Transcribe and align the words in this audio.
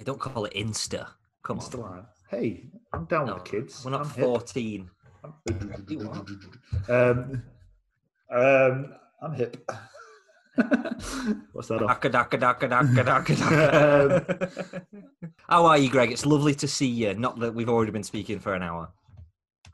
Yeah, 0.00 0.04
don't 0.04 0.18
call 0.18 0.46
it 0.46 0.54
Insta. 0.54 1.06
Come 1.42 1.58
on. 1.60 1.70
Live. 1.78 2.04
Hey, 2.30 2.64
I'm 2.94 3.04
down 3.04 3.26
No, 3.26 3.34
with 3.34 3.44
the 3.44 3.50
kids. 3.50 3.84
We're 3.84 3.90
not 3.90 4.00
I'm 4.06 4.10
hip. 4.10 4.24
14. 4.24 4.90
um, 6.88 7.42
um, 8.32 8.94
I'm 9.20 9.34
hip. 9.34 9.70
What's 11.52 11.68
that? 11.68 11.80
Daka, 11.86 12.08
daka, 12.08 12.38
daka, 12.38 12.68
daka, 12.68 13.04
daka, 13.04 13.34
daka. 13.36 14.82
How 15.50 15.66
are 15.66 15.76
you, 15.76 15.90
Greg? 15.90 16.10
It's 16.12 16.24
lovely 16.24 16.54
to 16.54 16.66
see 16.66 16.86
you. 16.86 17.12
Not 17.12 17.38
that 17.40 17.54
we've 17.54 17.68
already 17.68 17.92
been 17.92 18.02
speaking 18.02 18.40
for 18.40 18.54
an 18.54 18.62
hour. 18.62 18.88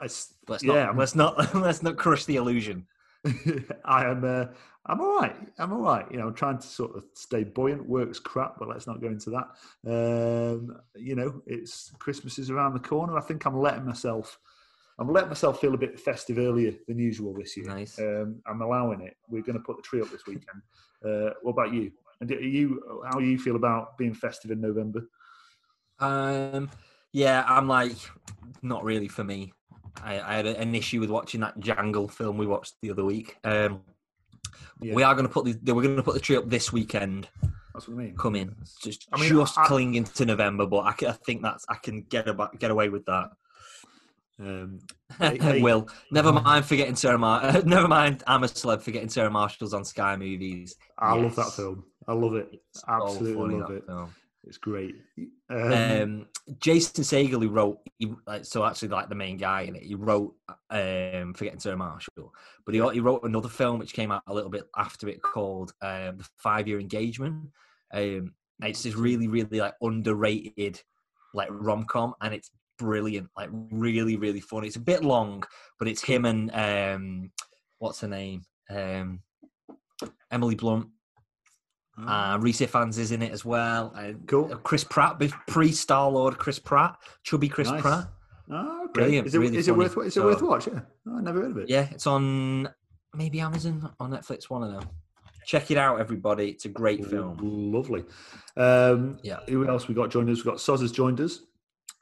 I 0.01 0.09
Let's 0.49 0.65
yeah, 0.65 0.73
not. 0.73 0.87
I'm- 0.89 0.97
Let's 0.99 1.15
not. 1.15 1.55
Let's 1.55 1.83
not 1.85 1.97
crush 1.99 2.25
the 2.25 2.35
illusion. 2.35 2.85
I 3.85 4.07
am. 4.07 4.25
Uh, 4.25 4.47
I'm 4.89 5.01
all 5.01 5.17
right. 5.21 5.35
I'm 5.59 5.73
all 5.73 5.83
right. 5.83 6.07
You 6.11 6.19
know, 6.19 6.29
I'm 6.29 6.35
trying 6.35 6.59
to 6.59 6.67
sort 6.67 6.97
of 6.97 7.05
stay 7.15 7.43
buoyant. 7.43 7.89
Work's 7.89 8.21
crap, 8.21 8.59
but 8.59 8.69
let's 8.69 8.87
not 8.87 9.01
go 9.01 9.09
into 9.09 9.31
that. 9.31 9.49
Um, 9.87 10.77
you 10.95 11.17
know, 11.17 11.43
it's 11.47 11.93
Christmas 11.99 12.39
is 12.39 12.51
around 12.51 12.75
the 12.75 12.81
corner. 12.81 13.17
I 13.19 13.21
think 13.21 13.45
I'm 13.47 13.59
letting 13.59 13.85
myself. 13.85 14.39
I'm 14.99 15.13
letting 15.13 15.29
myself 15.29 15.61
feel 15.61 15.75
a 15.75 15.79
bit 15.79 16.01
festive 16.01 16.39
earlier 16.39 16.73
than 16.87 16.99
usual 16.99 17.35
this 17.35 17.57
year. 17.57 17.67
Nice. 17.67 17.99
Um, 17.99 18.41
I'm 18.47 18.63
allowing 18.63 19.03
it. 19.03 19.17
We're 19.29 19.43
going 19.43 19.59
to 19.59 19.65
put 19.65 19.77
the 19.77 19.83
tree 19.83 20.01
up 20.01 20.11
this 20.11 20.27
weekend. 20.27 20.63
Uh, 21.05 21.35
what 21.43 21.53
about 21.53 21.75
you? 21.75 21.91
And 22.21 22.31
are 22.31 22.41
you? 22.41 23.03
How 23.13 23.19
you 23.19 23.39
feel 23.39 23.57
about 23.57 23.99
being 23.99 24.15
festive 24.15 24.53
in 24.53 24.61
November? 24.61 25.07
Um, 25.99 26.71
yeah, 27.13 27.45
I'm 27.49 27.69
like, 27.69 27.97
not 28.63 28.85
really 28.85 29.09
for 29.09 29.25
me. 29.25 29.53
I, 30.03 30.21
I 30.21 30.35
had 30.37 30.47
an 30.47 30.75
issue 30.75 31.01
with 31.01 31.11
watching 31.11 31.41
that 31.41 31.59
Jangle 31.59 32.09
film 32.09 32.39
we 32.39 32.47
watched 32.47 32.75
the 32.83 32.91
other 32.91 33.05
week. 33.05 33.37
Um, 33.45 33.83
Yeah. 34.81 34.95
We 34.95 35.03
are 35.03 35.15
going 35.15 35.27
to 35.27 35.33
put 35.33 35.45
the 35.45 35.73
we're 35.73 35.83
going 35.83 35.97
to 35.97 36.03
put 36.03 36.15
the 36.15 36.21
tree 36.21 36.37
up 36.37 36.49
this 36.49 36.73
weekend. 36.73 37.29
That's 37.73 37.89
what 37.89 37.95
I 37.95 38.05
mean. 38.05 38.17
Come 38.17 38.37
in, 38.37 38.55
just 38.83 39.07
I 39.13 39.21
mean, 39.21 39.29
just 39.29 39.59
I- 39.59 39.67
clinging 39.67 40.05
to 40.05 40.25
November, 40.25 40.67
but 40.67 40.79
I, 40.79 40.95
I 41.09 41.13
think 41.13 41.43
that's 41.43 41.65
I 41.69 41.75
can 41.75 42.03
get 42.03 42.27
about, 42.29 42.59
get 42.59 42.71
away 42.71 42.89
with 42.89 43.05
that. 43.07 43.31
Um, 44.39 44.81
will. 45.63 45.89
Never 46.11 46.33
mind 46.33 46.65
forgetting 46.67 46.97
Sarah 46.97 47.19
Mar- 47.19 47.63
Never 47.65 47.89
mind. 47.89 48.23
I'm 48.27 48.45
a 48.45 48.47
celeb 48.47 48.83
forgetting 48.83 49.09
Sarah 49.09 49.31
Marshall's 49.31 49.75
on 49.75 49.85
Sky 49.85 50.17
Movies. 50.17 50.77
I 50.99 51.15
love 51.15 51.37
that 51.37 51.53
film. 51.53 51.85
I 52.07 52.13
love 52.13 52.35
it. 52.35 52.49
It's 52.53 52.81
so 52.81 52.87
Absolutely 52.89 53.35
funny, 53.35 53.61
love 53.61 53.71
it. 53.71 53.87
film. 53.87 54.15
It's 54.47 54.59
great. 54.59 54.95
Um, 55.51 55.73
um, 55.73 56.27
Jason 56.61 57.03
Segel, 57.03 57.43
who 57.43 57.49
wrote, 57.49 57.79
he, 57.99 58.13
like, 58.27 58.45
so 58.45 58.65
actually 58.65 58.89
like 58.89 59.09
the 59.09 59.15
main 59.15 59.37
guy 59.37 59.63
in 59.63 59.75
it, 59.75 59.83
he 59.83 59.95
wrote 59.95 60.35
um, 60.71 61.35
"Forgetting 61.35 61.59
Sarah 61.59 61.77
Marshall," 61.77 62.33
but 62.65 62.75
he, 62.75 62.81
he 62.93 63.01
wrote 63.01 63.25
another 63.25 63.49
film 63.49 63.79
which 63.79 63.93
came 63.93 64.13
out 64.13 64.23
a 64.29 64.35
little 64.35 64.51
bit 64.51 64.69
after 64.77 65.09
it 65.09 65.23
called 65.23 65.73
um, 65.83 66.19
"The 66.19 66.27
Five 66.39 66.69
Year 66.69 66.79
Engagement." 66.79 67.49
Um, 67.93 68.35
it's 68.63 68.83
this 68.83 68.95
really, 68.95 69.29
really 69.29 69.61
like 69.61 69.75
underrated 69.83 70.81
like 71.35 71.49
rom 71.51 71.85
com, 71.85 72.15
and 72.21 72.33
it's 72.33 72.51
brilliant, 72.79 73.29
like 73.37 73.51
really, 73.53 74.17
really 74.17 74.41
funny. 74.41 74.69
It's 74.69 74.77
a 74.77 74.81
bit 74.81 75.05
long, 75.05 75.43
but 75.79 75.89
it's 75.89 76.03
him 76.03 76.25
and 76.25 76.51
um, 76.55 77.31
what's 77.79 78.01
her 78.01 78.09
name, 78.09 78.43
um, 78.71 79.21
Emily 80.31 80.55
Blunt. 80.55 80.89
Uh, 81.99 82.37
Rhys 82.41 82.61
Ifans 82.61 82.99
is 82.99 83.11
in 83.13 83.23
it 83.23 83.33
as 83.33 83.45
well. 83.45 83.93
Mm. 83.97 84.27
Cool. 84.27 84.53
uh, 84.53 84.57
Chris 84.57 84.85
Pratt, 84.85 85.19
pre 85.47 85.73
Star 85.73 86.11
Lord 86.11 86.37
Chris 86.39 86.59
Pratt, 86.59 86.97
chubby 87.23 87.49
Chris 87.49 87.71
Nice. 87.71 87.81
Pratt. 87.83 88.09
Oh, 88.51 88.85
okay. 88.85 88.93
Brilliant, 88.93 89.27
Is 89.27 89.35
it, 89.35 89.39
really 89.39 89.57
is 89.57 89.69
it 89.69 89.77
worth? 89.77 89.97
Is 89.99 90.17
it 90.17 90.23
worth 90.23 90.43
watch? 90.43 90.67
Yeah, 90.69 90.81
oh, 91.09 91.19
I 91.19 91.21
never 91.21 91.41
heard 91.41 91.51
of 91.53 91.59
it. 91.59 91.69
Yeah, 91.69 91.89
it's 91.91 92.07
on 92.07 92.69
maybe 93.15 93.41
Amazon 93.41 93.91
or 93.99 94.09
Netflix, 94.09 94.51
one 94.51 94.63
of 94.63 94.73
them. 94.73 94.89
Check 95.47 95.71
it 95.71 95.79
out, 95.79 95.99
everybody. 96.01 96.51
It's 96.51 96.65
a 96.65 96.69
great 96.69 97.05
film. 97.07 97.39
Lovely. 97.73 98.05
Um, 98.57 99.19
Yeah. 99.23 99.39
Who 99.49 99.67
else 99.69 99.89
we 99.89 99.95
got 99.95 100.11
joined 100.11 100.29
us? 100.29 100.39
We 100.45 100.51
got 100.51 100.59
Soz 100.59 100.81
has 100.81 100.93
joined 100.93 101.21
us. 101.21 101.41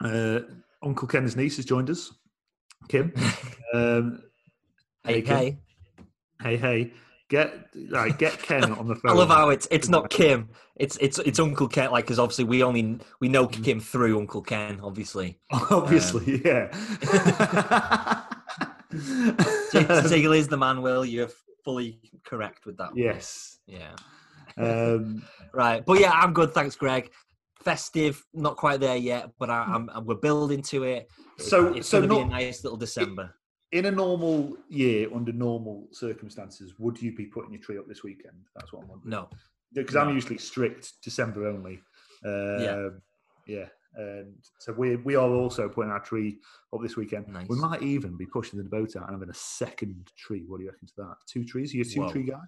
Uh, 0.02 0.40
Uncle 0.82 1.06
Ken's 1.06 1.36
niece 1.36 1.56
has 1.56 1.64
joined 1.66 1.88
us. 1.90 2.12
Kim. 2.88 3.12
Um, 3.74 4.22
Hey, 5.06 5.20
hey. 5.20 5.58
Hey, 6.42 6.56
hey. 6.56 6.92
Get 7.30 7.68
right, 7.90 8.16
get 8.18 8.38
Ken 8.42 8.64
on 8.78 8.86
the 8.86 8.94
phone. 8.96 9.12
I 9.12 9.14
love 9.14 9.28
how 9.30 9.48
it's 9.48 9.66
it's 9.70 9.88
not 9.88 10.10
Kim. 10.10 10.50
It's 10.76 10.96
it's 11.00 11.18
it's 11.20 11.38
Uncle 11.40 11.68
Ken. 11.68 11.90
Like, 11.90 12.04
because 12.04 12.18
obviously 12.18 12.44
we 12.44 12.62
only 12.62 12.98
we 13.20 13.28
know 13.28 13.46
Mm. 13.46 13.64
Kim 13.64 13.80
through 13.80 14.18
Uncle 14.18 14.42
Ken. 14.42 14.78
Obviously, 14.82 15.38
Obviously, 15.70 16.42
yeah. 16.44 16.68
Jason 18.92 20.04
Segel 20.04 20.36
is 20.36 20.48
the 20.48 20.56
man. 20.56 20.82
Will 20.82 21.04
you're 21.04 21.30
fully 21.64 21.98
correct 22.24 22.66
with 22.66 22.76
that? 22.78 22.90
one. 22.90 22.98
yes. 22.98 23.58
Yeah. 23.66 23.94
Um, 24.56 25.22
Right, 25.52 25.84
but 25.86 26.00
yeah, 26.00 26.10
I'm 26.12 26.32
good. 26.32 26.52
Thanks, 26.52 26.74
Greg. 26.76 27.10
Festive, 27.62 28.22
not 28.34 28.56
quite 28.56 28.80
there 28.80 28.96
yet, 28.96 29.30
but 29.38 29.48
I, 29.50 29.62
I'm, 29.62 29.88
I'm 29.94 30.04
we're 30.04 30.16
building 30.16 30.62
to 30.62 30.82
it. 30.82 31.08
So- 31.38 31.68
it's 31.74 31.88
so 31.88 31.98
going 32.00 32.10
to 32.10 32.14
be 32.16 32.20
a 32.22 32.26
nice 32.26 32.62
little 32.64 32.76
December. 32.76 33.34
In 33.74 33.86
a 33.86 33.90
normal 33.90 34.56
year, 34.68 35.08
under 35.12 35.32
normal 35.32 35.88
circumstances, 35.90 36.74
would 36.78 37.02
you 37.02 37.12
be 37.14 37.26
putting 37.26 37.52
your 37.52 37.60
tree 37.60 37.76
up 37.76 37.88
this 37.88 38.04
weekend? 38.04 38.36
That's 38.54 38.72
what 38.72 38.82
I'm 38.84 38.88
wondering. 38.88 39.10
No, 39.10 39.28
because 39.74 39.96
No. 39.96 40.02
I'm 40.02 40.14
usually 40.14 40.38
strict 40.38 40.92
December 41.02 41.48
only. 41.48 41.80
Um, 42.24 42.60
Yeah. 42.60 42.88
yeah. 43.46 43.68
And 43.96 44.34
so 44.60 44.72
we 44.72 44.96
we 44.96 45.14
are 45.16 45.28
also 45.28 45.68
putting 45.68 45.90
our 45.90 46.00
tree 46.00 46.38
up 46.72 46.80
this 46.82 46.96
weekend. 46.96 47.26
Nice. 47.28 47.48
We 47.48 47.56
might 47.58 47.82
even 47.82 48.16
be 48.16 48.26
pushing 48.26 48.58
the 48.58 48.64
boat 48.76 48.94
out 48.96 49.04
and 49.08 49.12
having 49.12 49.30
a 49.30 49.34
second 49.34 50.10
tree. 50.16 50.44
What 50.46 50.58
do 50.58 50.64
you 50.64 50.70
reckon 50.70 50.86
to 50.88 50.94
that? 50.98 51.16
Two 51.28 51.44
trees? 51.44 51.74
Are 51.74 51.76
you 51.78 51.82
a 51.82 51.84
two 51.84 52.00
Whoa. 52.02 52.10
tree 52.12 52.24
guy? 52.24 52.40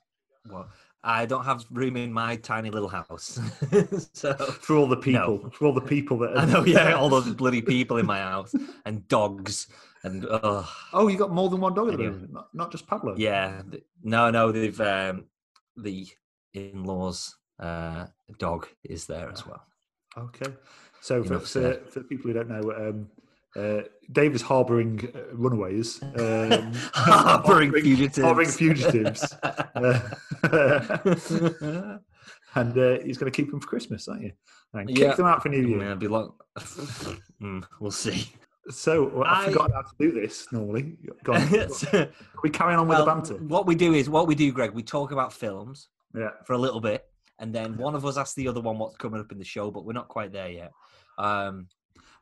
well, 0.49 0.69
I 1.05 1.25
don't 1.27 1.45
have 1.45 1.65
room 1.71 1.97
in 1.97 2.13
my 2.13 2.37
tiny 2.37 2.71
little 2.71 2.89
house, 2.89 3.39
so 4.13 4.35
For 4.35 4.77
all 4.77 4.89
the 4.89 4.97
people, 4.97 5.51
for 5.51 5.67
all 5.67 5.73
the 5.73 5.81
people 5.81 6.19
that. 6.19 6.37
I 6.39 6.45
know. 6.47 6.65
Yeah, 6.65 6.95
all 6.95 7.09
those 7.09 7.33
bloody 7.35 7.63
people 7.75 7.99
in 7.99 8.07
my 8.07 8.19
house 8.19 8.55
and 8.85 9.07
dogs 9.09 9.69
and 10.03 10.27
oh 10.29 10.69
Oh, 10.93 11.09
you 11.09 11.17
got 11.17 11.31
more 11.31 11.49
than 11.49 11.61
one 11.61 11.75
dog 11.75 11.89
at 11.93 11.97
the 11.99 12.05
moment, 12.05 12.33
not, 12.33 12.49
not 12.55 12.73
just 12.73 12.87
Pablo. 12.87 13.15
yeah, 13.17 13.63
no, 14.03 14.31
no, 14.31 14.51
they've 14.51 14.81
um, 14.81 15.27
the 15.77 16.09
in-laws 16.55 17.37
uh, 17.61 18.07
dog 18.39 18.67
is 18.85 19.07
there 19.07 19.31
as 19.31 19.47
well. 19.47 19.63
Okay. 20.19 20.53
So 21.01 21.23
for, 21.23 21.29
Enough 21.35 21.43
for, 21.43 21.49
said. 21.49 21.89
for 21.89 22.01
people 22.03 22.29
who 22.29 22.33
don't 22.33 22.49
know, 22.49 22.73
um, 22.73 23.09
uh, 23.57 23.83
Dave 24.13 24.35
is 24.35 24.43
harbouring 24.43 25.01
uh, 25.15 25.35
runaways, 25.35 26.03
um, 26.19 26.73
Harbouring 26.93 27.73
fugitives. 27.73 28.19
harbouring 28.19 28.49
fugitives, 28.49 29.33
uh, 29.43 30.01
and 32.55 32.79
uh, 32.79 32.99
he's 33.01 33.19
going 33.19 33.31
to 33.31 33.37
keep 33.37 33.51
them 33.51 33.61
for 33.61 33.67
Christmas, 33.69 34.09
aren't 34.09 34.23
you? 34.23 34.33
And 34.75 34.89
kick 34.89 34.99
Yeah. 34.99 35.15
them 35.15 35.27
out 35.27 35.43
for 35.43 35.49
New 35.49 35.67
Year. 35.67 35.79
Yeah, 35.79 35.87
it'd 35.87 35.99
be 35.99 36.09
long. 36.09 36.35
Mm, 37.41 37.65
we'll 37.81 37.91
see. 37.91 38.31
So 38.69 39.05
well, 39.09 39.25
I, 39.27 39.43
I- 39.43 39.45
forgot 39.47 39.71
how 39.73 39.83
to 39.83 39.93
do 39.99 40.13
this 40.13 40.47
normally. 40.53 40.97
Go 41.25 41.35
on. 41.35 41.43
Are 41.95 42.09
we 42.43 42.51
carrying 42.51 42.79
on 42.79 42.89
with 42.89 42.99
well, 42.99 43.07
the 43.07 43.13
banter? 43.13 43.35
what 43.45 43.67
we 43.67 43.75
do 43.75 43.95
is 43.95 44.11
what 44.11 44.27
we 44.27 44.35
do, 44.35 44.51
Greg. 44.53 44.73
We 44.73 44.83
talk 44.83 45.13
about 45.13 45.33
films 45.33 45.89
Yeah. 46.15 46.31
for 46.45 46.55
a 46.55 46.59
little 46.59 46.81
bit, 46.81 47.05
and 47.39 47.55
then 47.55 47.77
one 47.77 47.95
of 47.95 48.05
us 48.05 48.17
asks 48.17 48.35
the 48.35 48.49
other 48.49 48.61
one 48.61 48.79
what's 48.79 48.97
coming 48.97 49.21
up 49.21 49.31
in 49.33 49.39
the 49.39 49.45
show, 49.45 49.71
but 49.71 49.85
we're 49.85 49.93
not 49.93 50.09
quite 50.09 50.33
there 50.33 50.51
yet. 50.51 50.73
Um, 51.19 51.69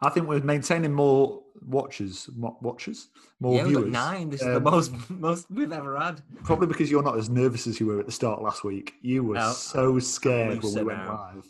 I 0.01 0.11
think 0.11 0.27
we're 0.29 0.41
maintaining 0.41 0.93
more 0.93 1.43
watchers, 1.67 2.29
watchers, 2.37 3.09
more 3.41 3.57
yeah, 3.57 3.65
viewers. 3.65 3.93
nine. 3.93 4.29
This 4.31 4.41
is 4.41 4.47
the 4.49 4.57
Um, 4.57 4.63
most 4.65 4.93
most 5.11 5.47
we've 5.51 5.73
ever 5.73 5.99
had. 5.99 6.21
Probably 6.43 6.67
because 6.67 6.91
you're 6.91 7.03
not 7.03 7.17
as 7.19 7.31
nervous 7.31 7.67
as 7.67 7.81
you 7.81 7.87
were 7.87 8.01
at 8.01 8.07
the 8.07 8.13
start 8.13 8.43
last 8.43 8.65
week. 8.65 8.95
You 9.03 9.25
were 9.25 9.35
No, 9.37 9.53
so 9.53 9.99
scared 9.99 10.63
when 10.63 10.75
we 10.75 10.83
went 10.83 11.07
live. 11.07 11.47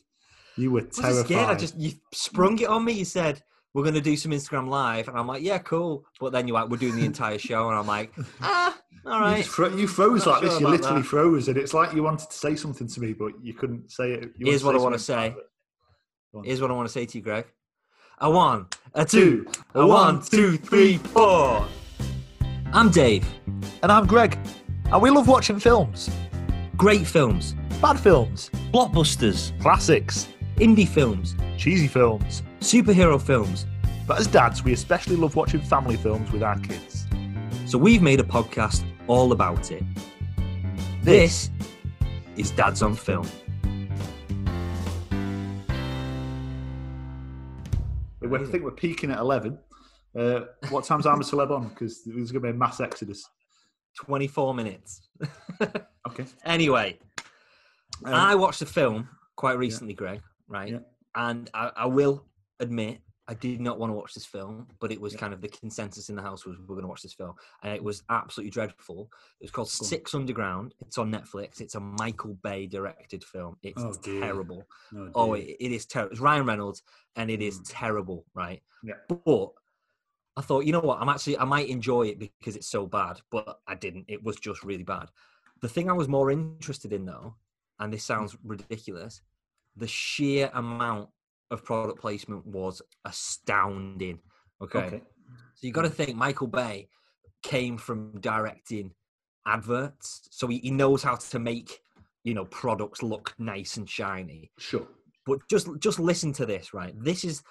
You 0.56 0.70
were 0.70 0.82
terrified. 0.82 1.08
was 1.10 1.20
scared. 1.24 1.48
I 1.50 1.54
just 1.56 1.76
you 1.76 1.92
sprung 2.12 2.58
it 2.60 2.68
on 2.68 2.84
me. 2.84 2.92
You 2.92 3.04
said 3.04 3.42
we're 3.72 3.82
going 3.82 3.94
to 3.94 4.00
do 4.00 4.16
some 4.16 4.30
Instagram 4.30 4.68
live, 4.68 5.08
and 5.08 5.18
I'm 5.18 5.26
like, 5.26 5.42
yeah, 5.42 5.58
cool. 5.58 6.04
But 6.20 6.30
then 6.30 6.46
you're 6.46 6.54
like, 6.54 6.68
we're 6.70 6.76
doing 6.76 6.94
the 6.94 7.04
entire 7.04 7.38
show, 7.38 7.68
and 7.70 7.76
I'm 7.76 7.88
like, 7.88 8.12
ah, 8.40 8.78
all 9.04 9.36
You, 9.36 9.42
fro- 9.42 9.74
you 9.74 9.88
froze 9.88 10.26
like 10.28 10.42
this. 10.42 10.52
sure 10.52 10.60
You 10.60 10.68
literally 10.68 11.02
that. 11.02 11.08
froze, 11.08 11.48
and 11.48 11.56
it's 11.56 11.74
like 11.74 11.92
you 11.92 12.04
wanted 12.04 12.30
to 12.30 12.36
say 12.36 12.54
something 12.54 12.86
to 12.86 13.00
me, 13.00 13.14
but 13.14 13.32
you 13.42 13.52
couldn't 13.52 13.90
say 13.90 14.12
it. 14.12 14.30
You 14.36 14.46
Here's 14.46 14.62
what 14.62 14.76
I 14.76 14.78
say. 14.98 15.14
private. 15.14 15.44
Go 16.32 16.38
on. 16.38 16.44
Here's 16.44 16.60
what 16.60 16.70
I 16.70 16.74
want 16.74 16.86
to 16.86 16.92
say 16.92 17.04
to 17.04 17.18
you, 17.18 17.24
Greg. 17.24 17.46
A 18.18 18.30
one, 18.30 18.66
a 18.94 19.04
two, 19.04 19.46
a 19.74 19.86
one, 19.86 20.22
two, 20.22 20.56
three, 20.56 20.98
four. 20.98 21.66
I'm 22.72 22.90
Dave. 22.90 23.26
And 23.82 23.90
I'm 23.90 24.06
Greg, 24.06 24.38
and 24.92 25.02
we 25.02 25.10
love 25.10 25.28
watching 25.28 25.58
films, 25.58 26.10
Great 26.76 27.06
films, 27.06 27.54
bad 27.82 27.98
films, 27.98 28.50
blockbusters, 28.72 29.58
classics, 29.60 30.28
indie 30.56 30.88
films, 30.88 31.34
cheesy 31.58 31.88
films. 31.88 32.42
superhero 32.60 33.20
films. 33.20 33.66
But 34.06 34.20
as 34.20 34.26
dads, 34.26 34.62
we 34.64 34.72
especially 34.72 35.16
love 35.16 35.34
watching 35.34 35.60
family 35.60 35.96
films 35.96 36.30
with 36.30 36.42
our 36.42 36.58
kids. 36.60 37.06
So 37.66 37.78
we've 37.78 38.02
made 38.02 38.20
a 38.20 38.24
podcast 38.24 38.84
all 39.06 39.32
about 39.32 39.70
it. 39.72 39.82
This 41.02 41.50
is 42.36 42.50
Dads 42.52 42.82
on 42.82 42.94
Film. 42.94 43.26
I 48.42 48.44
think 48.44 48.64
we're 48.64 48.70
peaking 48.72 49.10
at 49.10 49.18
eleven. 49.18 49.58
Uh, 50.16 50.40
what 50.70 50.84
time's 50.84 51.06
I'm 51.06 51.20
a 51.20 51.24
celeb 51.24 51.50
on? 51.50 51.68
Because 51.68 52.04
there's 52.04 52.30
going 52.30 52.42
to 52.42 52.48
be 52.48 52.50
a 52.50 52.54
mass 52.54 52.80
exodus. 52.80 53.28
24 54.00 54.54
minutes. 54.54 55.02
Okay. 56.06 56.26
Anyway, 56.44 56.98
Um, 58.04 58.12
I 58.14 58.34
watched 58.34 58.60
a 58.62 58.66
film 58.66 59.08
quite 59.36 59.56
recently, 59.58 59.94
Greg, 59.94 60.20
right? 60.48 60.70
Yeah. 60.72 60.78
and 61.14 61.48
I, 61.54 61.70
I 61.74 61.86
will 61.86 62.26
admit 62.60 62.98
I 63.26 63.32
did 63.34 63.60
not 63.60 63.78
want 63.78 63.90
to 63.90 63.94
watch 63.94 64.12
this 64.12 64.26
film, 64.26 64.66
but 64.80 64.92
it 64.92 65.00
was 65.00 65.16
kind 65.16 65.32
of 65.32 65.40
the 65.40 65.48
consensus 65.48 66.10
in 66.10 66.16
the 66.16 66.20
house 66.22 66.44
was 66.44 66.58
we're 66.58 66.74
going 66.74 66.82
to 66.82 66.88
watch 66.88 67.00
this 67.02 67.14
film, 67.14 67.34
and 67.62 67.72
it 67.74 67.82
was 67.82 68.02
absolutely 68.10 68.50
dreadful. 68.50 69.10
It 69.40 69.44
was 69.44 69.50
called 69.50 69.68
Go 69.68 69.84
on. 69.84 69.88
Six 69.88 70.14
Underground. 70.14 70.74
It's 70.80 70.98
on 70.98 71.10
Netflix. 71.10 71.60
It's 71.62 71.74
a 71.74 71.80
Michael 71.80 72.34
Bay 72.42 72.66
directed 72.66 73.24
film. 73.24 73.56
It's 73.62 73.80
Oh, 73.82 73.94
terrible. 74.20 74.68
No, 74.92 75.10
Oh, 75.14 75.32
it, 75.34 75.56
it 75.58 75.72
is 75.72 75.86
terrible. 75.86 76.12
It's 76.12 76.20
Ryan 76.20 76.44
Reynolds, 76.44 76.82
and 77.16 77.30
it 77.30 77.40
is 77.40 77.60
Mm. 77.60 77.64
terrible, 77.68 78.26
right? 78.34 78.62
Yeah. 78.82 78.94
But 79.08 79.52
I 80.36 80.42
thought, 80.42 80.66
you 80.66 80.72
know 80.72 80.80
what? 80.80 81.00
I'm 81.00 81.08
actually 81.08 81.38
I 81.38 81.44
might 81.44 81.68
enjoy 81.68 82.08
it 82.08 82.18
because 82.18 82.56
it's 82.56 82.68
so 82.68 82.86
bad, 82.86 83.20
but 83.30 83.60
I 83.66 83.74
didn't. 83.74 84.04
It 84.08 84.22
was 84.22 84.36
just 84.36 84.62
really 84.64 84.82
bad. 84.84 85.08
The 85.62 85.68
thing 85.68 85.88
I 85.88 85.94
was 85.94 86.08
more 86.08 86.30
interested 86.30 86.92
in, 86.92 87.06
though, 87.06 87.36
and 87.78 87.90
this 87.90 88.04
sounds 88.04 88.36
ridiculous, 88.44 89.22
the 89.76 89.86
sheer 89.86 90.50
amount 90.52 91.08
of 91.54 91.64
product 91.64 92.00
placement 92.00 92.46
was 92.46 92.82
astounding. 93.04 94.18
Okay. 94.62 94.78
okay. 94.78 95.02
So 95.54 95.66
you 95.66 95.72
got 95.72 95.82
to 95.82 95.90
think 95.90 96.16
Michael 96.16 96.46
Bay 96.46 96.88
came 97.42 97.78
from 97.78 98.20
directing 98.20 98.90
adverts, 99.46 100.28
so 100.30 100.46
he, 100.46 100.58
he 100.58 100.70
knows 100.70 101.02
how 101.02 101.16
to 101.16 101.38
make 101.38 101.80
you 102.24 102.34
know 102.34 102.44
products 102.46 103.02
look 103.02 103.34
nice 103.38 103.76
and 103.76 103.88
shiny. 103.88 104.50
Sure. 104.58 104.86
But 105.26 105.38
just 105.48 105.68
just 105.78 105.98
listen 105.98 106.32
to 106.34 106.46
this, 106.46 106.74
right? 106.74 106.94
This 106.96 107.24
is 107.24 107.42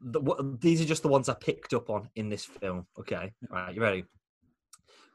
the, 0.00 0.20
what, 0.20 0.60
these 0.60 0.80
are 0.80 0.84
just 0.84 1.02
the 1.02 1.08
ones 1.08 1.28
I 1.28 1.34
picked 1.34 1.74
up 1.74 1.90
on 1.90 2.08
in 2.16 2.28
this 2.28 2.44
film. 2.44 2.86
Okay, 2.98 3.32
right, 3.50 3.74
you 3.74 3.80
ready? 3.80 4.04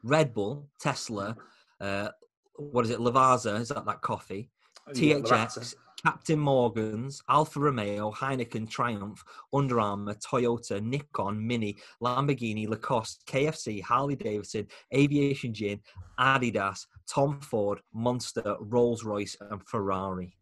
Red 0.02 0.32
Bull, 0.32 0.68
Tesla, 0.80 1.36
uh, 1.80 2.08
what 2.54 2.84
is 2.84 2.90
it? 2.90 2.98
Lavazza 2.98 3.60
is 3.60 3.68
that 3.68 3.84
that 3.86 4.02
coffee? 4.02 4.50
Yeah, 4.94 5.16
THX. 5.16 5.74
Captain 6.02 6.38
Morgan's, 6.38 7.22
Alfa 7.28 7.60
Romeo, 7.60 8.10
Heineken, 8.10 8.68
Triumph, 8.68 9.22
Under 9.52 9.80
Armour, 9.80 10.14
Toyota, 10.14 10.82
Nikon, 10.82 11.46
Mini, 11.46 11.76
Lamborghini, 12.02 12.66
Lacoste, 12.68 13.24
KFC, 13.26 13.82
Harley 13.82 14.16
Davidson, 14.16 14.66
Aviation 14.94 15.52
Gin, 15.52 15.80
Adidas, 16.18 16.86
Tom 17.08 17.40
Ford, 17.40 17.80
Monster, 17.92 18.56
Rolls 18.60 19.04
Royce, 19.04 19.36
and 19.50 19.62
Ferrari. 19.66 20.36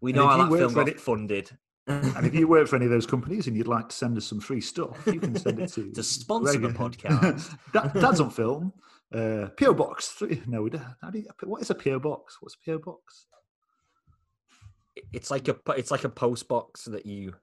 We 0.00 0.12
know 0.12 0.26
how 0.26 0.38
that 0.44 0.56
film 0.56 0.74
got 0.74 0.88
any- 0.88 0.96
funded. 0.98 1.50
And 1.88 2.24
if 2.26 2.34
you 2.34 2.46
work 2.46 2.68
for 2.68 2.76
any 2.76 2.84
of 2.84 2.92
those 2.92 3.06
companies 3.14 3.48
and 3.48 3.56
you'd 3.56 3.66
like 3.66 3.88
to 3.88 3.96
send 3.96 4.16
us 4.16 4.24
some 4.24 4.40
free 4.40 4.60
stuff, 4.60 5.02
you 5.06 5.18
can 5.18 5.34
send 5.36 5.58
it 5.58 5.72
to 5.72 5.90
To 5.94 6.02
sponsor 6.02 6.58
the 6.58 6.68
podcast. 6.68 7.56
Dad's 8.00 8.20
on 8.20 8.30
film. 8.30 8.72
Uh, 9.12 9.48
PO 9.58 9.74
box 9.74 10.08
three. 10.08 10.40
No, 10.46 10.62
we 10.62 10.70
don't. 10.70 10.84
Do 11.12 11.18
you, 11.18 11.26
what 11.42 11.60
is 11.60 11.70
a 11.70 11.74
PO 11.74 11.98
box? 11.98 12.38
What's 12.40 12.54
a 12.54 12.70
PO 12.70 12.78
box? 12.78 13.26
It's 15.12 15.30
like 15.30 15.48
a 15.48 15.56
it's 15.76 15.90
like 15.90 16.04
a 16.04 16.08
post 16.08 16.48
box 16.48 16.84
that 16.84 17.06
you 17.06 17.34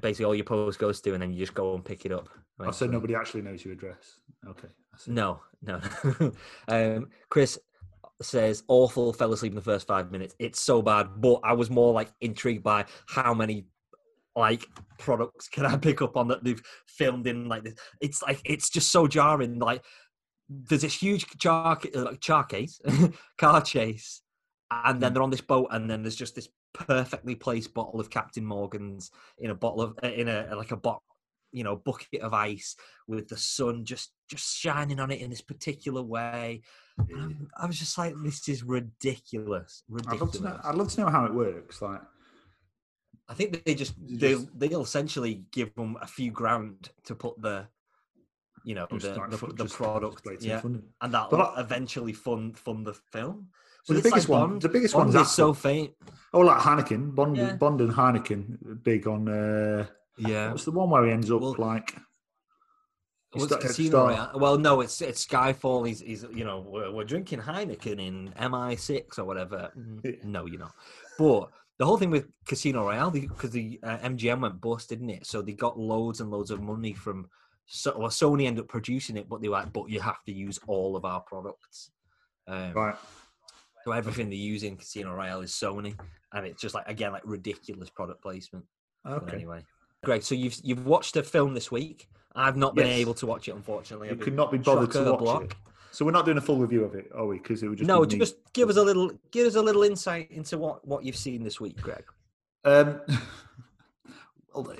basically 0.00 0.24
all 0.24 0.34
your 0.34 0.44
post 0.44 0.78
goes 0.78 1.00
to, 1.02 1.12
and 1.12 1.22
then 1.22 1.32
you 1.32 1.38
just 1.38 1.54
go 1.54 1.74
and 1.74 1.84
pick 1.84 2.04
it 2.06 2.12
up. 2.12 2.28
Oh, 2.58 2.70
so 2.70 2.86
nobody 2.86 3.14
actually 3.14 3.42
knows 3.42 3.64
your 3.64 3.74
address. 3.74 4.18
Okay. 4.46 4.68
No, 5.06 5.40
no. 5.62 5.80
um, 6.68 7.08
Chris 7.30 7.58
says 8.22 8.62
awful. 8.68 9.12
Fell 9.12 9.32
asleep 9.32 9.52
in 9.52 9.56
the 9.56 9.62
first 9.62 9.86
five 9.86 10.10
minutes. 10.10 10.34
It's 10.38 10.60
so 10.60 10.82
bad, 10.82 11.08
but 11.20 11.40
I 11.42 11.52
was 11.52 11.70
more 11.70 11.92
like 11.92 12.08
intrigued 12.20 12.62
by 12.62 12.84
how 13.08 13.32
many 13.34 13.66
like 14.36 14.64
products 14.98 15.48
can 15.48 15.66
I 15.66 15.76
pick 15.76 16.02
up 16.02 16.16
on 16.16 16.28
that 16.28 16.44
they've 16.44 16.62
filmed 16.86 17.26
in 17.26 17.48
like 17.48 17.64
this. 17.64 17.74
It's 18.00 18.22
like 18.22 18.40
it's 18.44 18.70
just 18.70 18.92
so 18.92 19.06
jarring. 19.06 19.58
Like 19.58 19.84
there's 20.48 20.82
this 20.82 20.94
huge 20.94 21.26
like 21.44 22.20
char 22.20 22.44
case, 22.44 22.80
car 23.38 23.62
chase, 23.62 24.22
and 24.70 25.00
then 25.00 25.10
Mm. 25.10 25.14
they're 25.14 25.22
on 25.22 25.30
this 25.30 25.40
boat, 25.40 25.68
and 25.70 25.88
then 25.88 26.02
there's 26.02 26.16
just 26.16 26.34
this 26.34 26.48
perfectly 26.72 27.34
placed 27.34 27.74
bottle 27.74 28.00
of 28.00 28.10
Captain 28.10 28.44
Morgan's 28.44 29.10
in 29.38 29.50
a 29.50 29.54
bottle 29.54 29.82
of 29.82 29.98
in 30.02 30.28
a 30.28 30.54
like 30.56 30.70
a 30.70 30.76
box 30.76 31.04
you 31.52 31.64
know 31.64 31.76
bucket 31.76 32.20
of 32.20 32.32
ice 32.32 32.76
with 33.08 33.28
the 33.28 33.36
sun 33.36 33.84
just 33.84 34.12
just 34.28 34.56
shining 34.56 35.00
on 35.00 35.10
it 35.10 35.20
in 35.20 35.30
this 35.30 35.40
particular 35.40 36.02
way 36.02 36.62
I'm- 36.98 37.48
was 37.66 37.78
just 37.78 37.98
like 37.98 38.14
this 38.22 38.48
is 38.48 38.62
ridiculous 38.62 39.82
I'd 39.90 39.96
love 39.96 40.10
ridiculous 40.12 40.36
to 40.36 40.42
know. 40.42 40.60
I'd 40.62 40.74
love 40.76 40.88
to 40.92 41.00
know 41.00 41.08
how 41.08 41.24
it 41.24 41.34
works. 41.34 41.82
Like, 41.82 42.02
i 43.28 43.34
think 43.34 43.64
they 43.64 43.74
just 43.74 43.94
Is 44.08 44.18
they'll, 44.18 44.48
they'll 44.56 44.82
essentially 44.82 45.44
give 45.52 45.74
them 45.74 45.96
a 46.00 46.06
few 46.06 46.30
grand 46.30 46.90
to 47.04 47.14
put 47.14 47.40
the 47.40 47.66
you 48.64 48.74
know 48.74 48.86
the, 48.90 48.96
the, 49.30 49.64
the 49.64 49.64
product 49.64 50.26
yeah 50.40 50.60
and 51.00 51.14
that'll 51.14 51.30
But 51.30 51.54
eventually 51.58 52.12
fund 52.12 52.58
fund 52.58 52.86
the 52.86 52.94
film 52.94 53.48
So 53.84 53.92
the 53.94 53.98
it's 53.98 54.04
like 54.06 54.12
biggest 54.14 54.28
one, 54.28 54.48
Bond. 54.50 54.62
the 54.62 54.68
biggest 54.68 54.94
Bond 54.94 55.14
one's 55.14 55.28
is 55.28 55.34
so 55.34 55.52
faint 55.54 55.92
Oh, 56.32 56.40
like 56.40 56.58
Heineken, 56.58 57.14
Bond, 57.14 57.36
Yeah. 57.36 57.56
Bond 57.56 57.80
and 57.80 57.92
Heineken, 57.92 58.82
big 58.84 59.06
on. 59.08 59.28
Uh, 59.28 59.86
yeah 60.16 60.50
What's 60.50 60.64
the 60.64 60.70
one 60.70 60.90
where 60.90 61.04
he 61.06 61.12
ends 61.12 61.30
up 61.30 61.40
Well, 61.40 61.56
like? 61.58 61.96
sta- 63.36 63.58
Casino 63.58 64.06
Royale? 64.08 64.30
Well, 64.34 64.58
no, 64.58 64.80
it's 64.80 65.00
it's 65.00 65.24
Skyfall. 65.26 65.86
He's, 65.88 66.00
he's 66.00 66.24
you 66.32 66.44
know 66.44 66.60
we're, 66.66 66.90
we're 66.92 67.04
drinking 67.04 67.40
Heineken 67.40 67.98
in 68.00 68.32
MI6 68.38 69.18
or 69.18 69.24
whatever. 69.24 69.70
Mm, 69.78 70.04
Yeah. 70.04 70.10
No, 70.24 70.46
you're 70.46 70.60
not. 70.60 70.72
But 71.18 71.50
the 71.78 71.86
whole 71.86 71.96
thing 71.96 72.10
with 72.10 72.28
Casino 72.46 72.84
Royale 72.84 73.10
because 73.10 73.50
the 73.50 73.80
uh, 73.82 73.98
MGM 73.98 74.40
went 74.40 74.60
bust, 74.60 74.88
didn't 74.90 75.10
it? 75.10 75.26
So 75.26 75.42
they 75.42 75.52
got 75.52 75.78
loads 75.78 76.20
and 76.20 76.30
loads 76.30 76.50
of 76.50 76.60
money 76.60 76.92
from. 76.92 77.28
So, 77.72 77.96
well, 77.96 78.08
Sony 78.08 78.46
ended 78.46 78.64
up 78.64 78.68
producing 78.68 79.16
it, 79.16 79.28
but 79.28 79.40
they 79.40 79.48
were 79.48 79.54
like, 79.58 79.72
but 79.72 79.88
you 79.88 80.00
have 80.00 80.22
to 80.24 80.32
use 80.32 80.58
all 80.66 80.96
of 80.96 81.04
our 81.04 81.20
products. 81.20 81.90
Um, 82.48 82.72
Right. 82.72 82.96
So 83.84 83.92
everything 83.92 84.28
they 84.28 84.36
use 84.36 84.62
in 84.62 84.76
Casino 84.76 85.14
Royale 85.14 85.40
is 85.40 85.52
Sony, 85.52 85.98
and 86.32 86.46
it's 86.46 86.60
just 86.60 86.74
like 86.74 86.86
again 86.88 87.12
like 87.12 87.22
ridiculous 87.24 87.88
product 87.90 88.22
placement. 88.22 88.64
But 89.04 89.22
Okay. 89.22 89.36
anyway, 89.36 89.64
Greg, 90.04 90.22
so 90.22 90.34
you've 90.34 90.56
you've 90.62 90.84
watched 90.86 91.16
a 91.16 91.22
film 91.22 91.54
this 91.54 91.70
week. 91.72 92.08
I've 92.34 92.56
not 92.56 92.74
been 92.74 92.86
Yes. 92.86 92.98
able 92.98 93.14
to 93.14 93.26
watch 93.26 93.48
it, 93.48 93.54
unfortunately. 93.54 94.08
You 94.10 94.16
could 94.16 94.34
not 94.36 94.52
be 94.52 94.58
bothered 94.58 94.90
to 94.92 94.98
watch 94.98 95.06
chock-a-block. 95.08 95.42
it. 95.44 95.54
So 95.92 96.04
we're 96.04 96.12
not 96.12 96.24
doing 96.24 96.36
a 96.38 96.40
full 96.40 96.58
review 96.58 96.84
of 96.84 96.94
it, 96.94 97.10
are 97.14 97.26
we? 97.26 97.38
Because 97.38 97.62
it 97.64 97.68
would 97.68 97.78
just 97.78 97.88
no, 97.88 98.04
just 98.04 98.36
give 98.52 98.68
us 98.68 98.76
a 98.76 98.82
little 98.82 99.10
give 99.32 99.46
us 99.46 99.54
a 99.56 99.62
little 99.62 99.82
insight 99.82 100.30
into 100.30 100.58
what 100.58 100.86
what 100.86 101.04
you've 101.04 101.16
seen 101.16 101.42
this 101.42 101.58
week, 101.60 101.80
Greg. 101.80 102.04
Um, 102.64 103.00
well, 104.54 104.72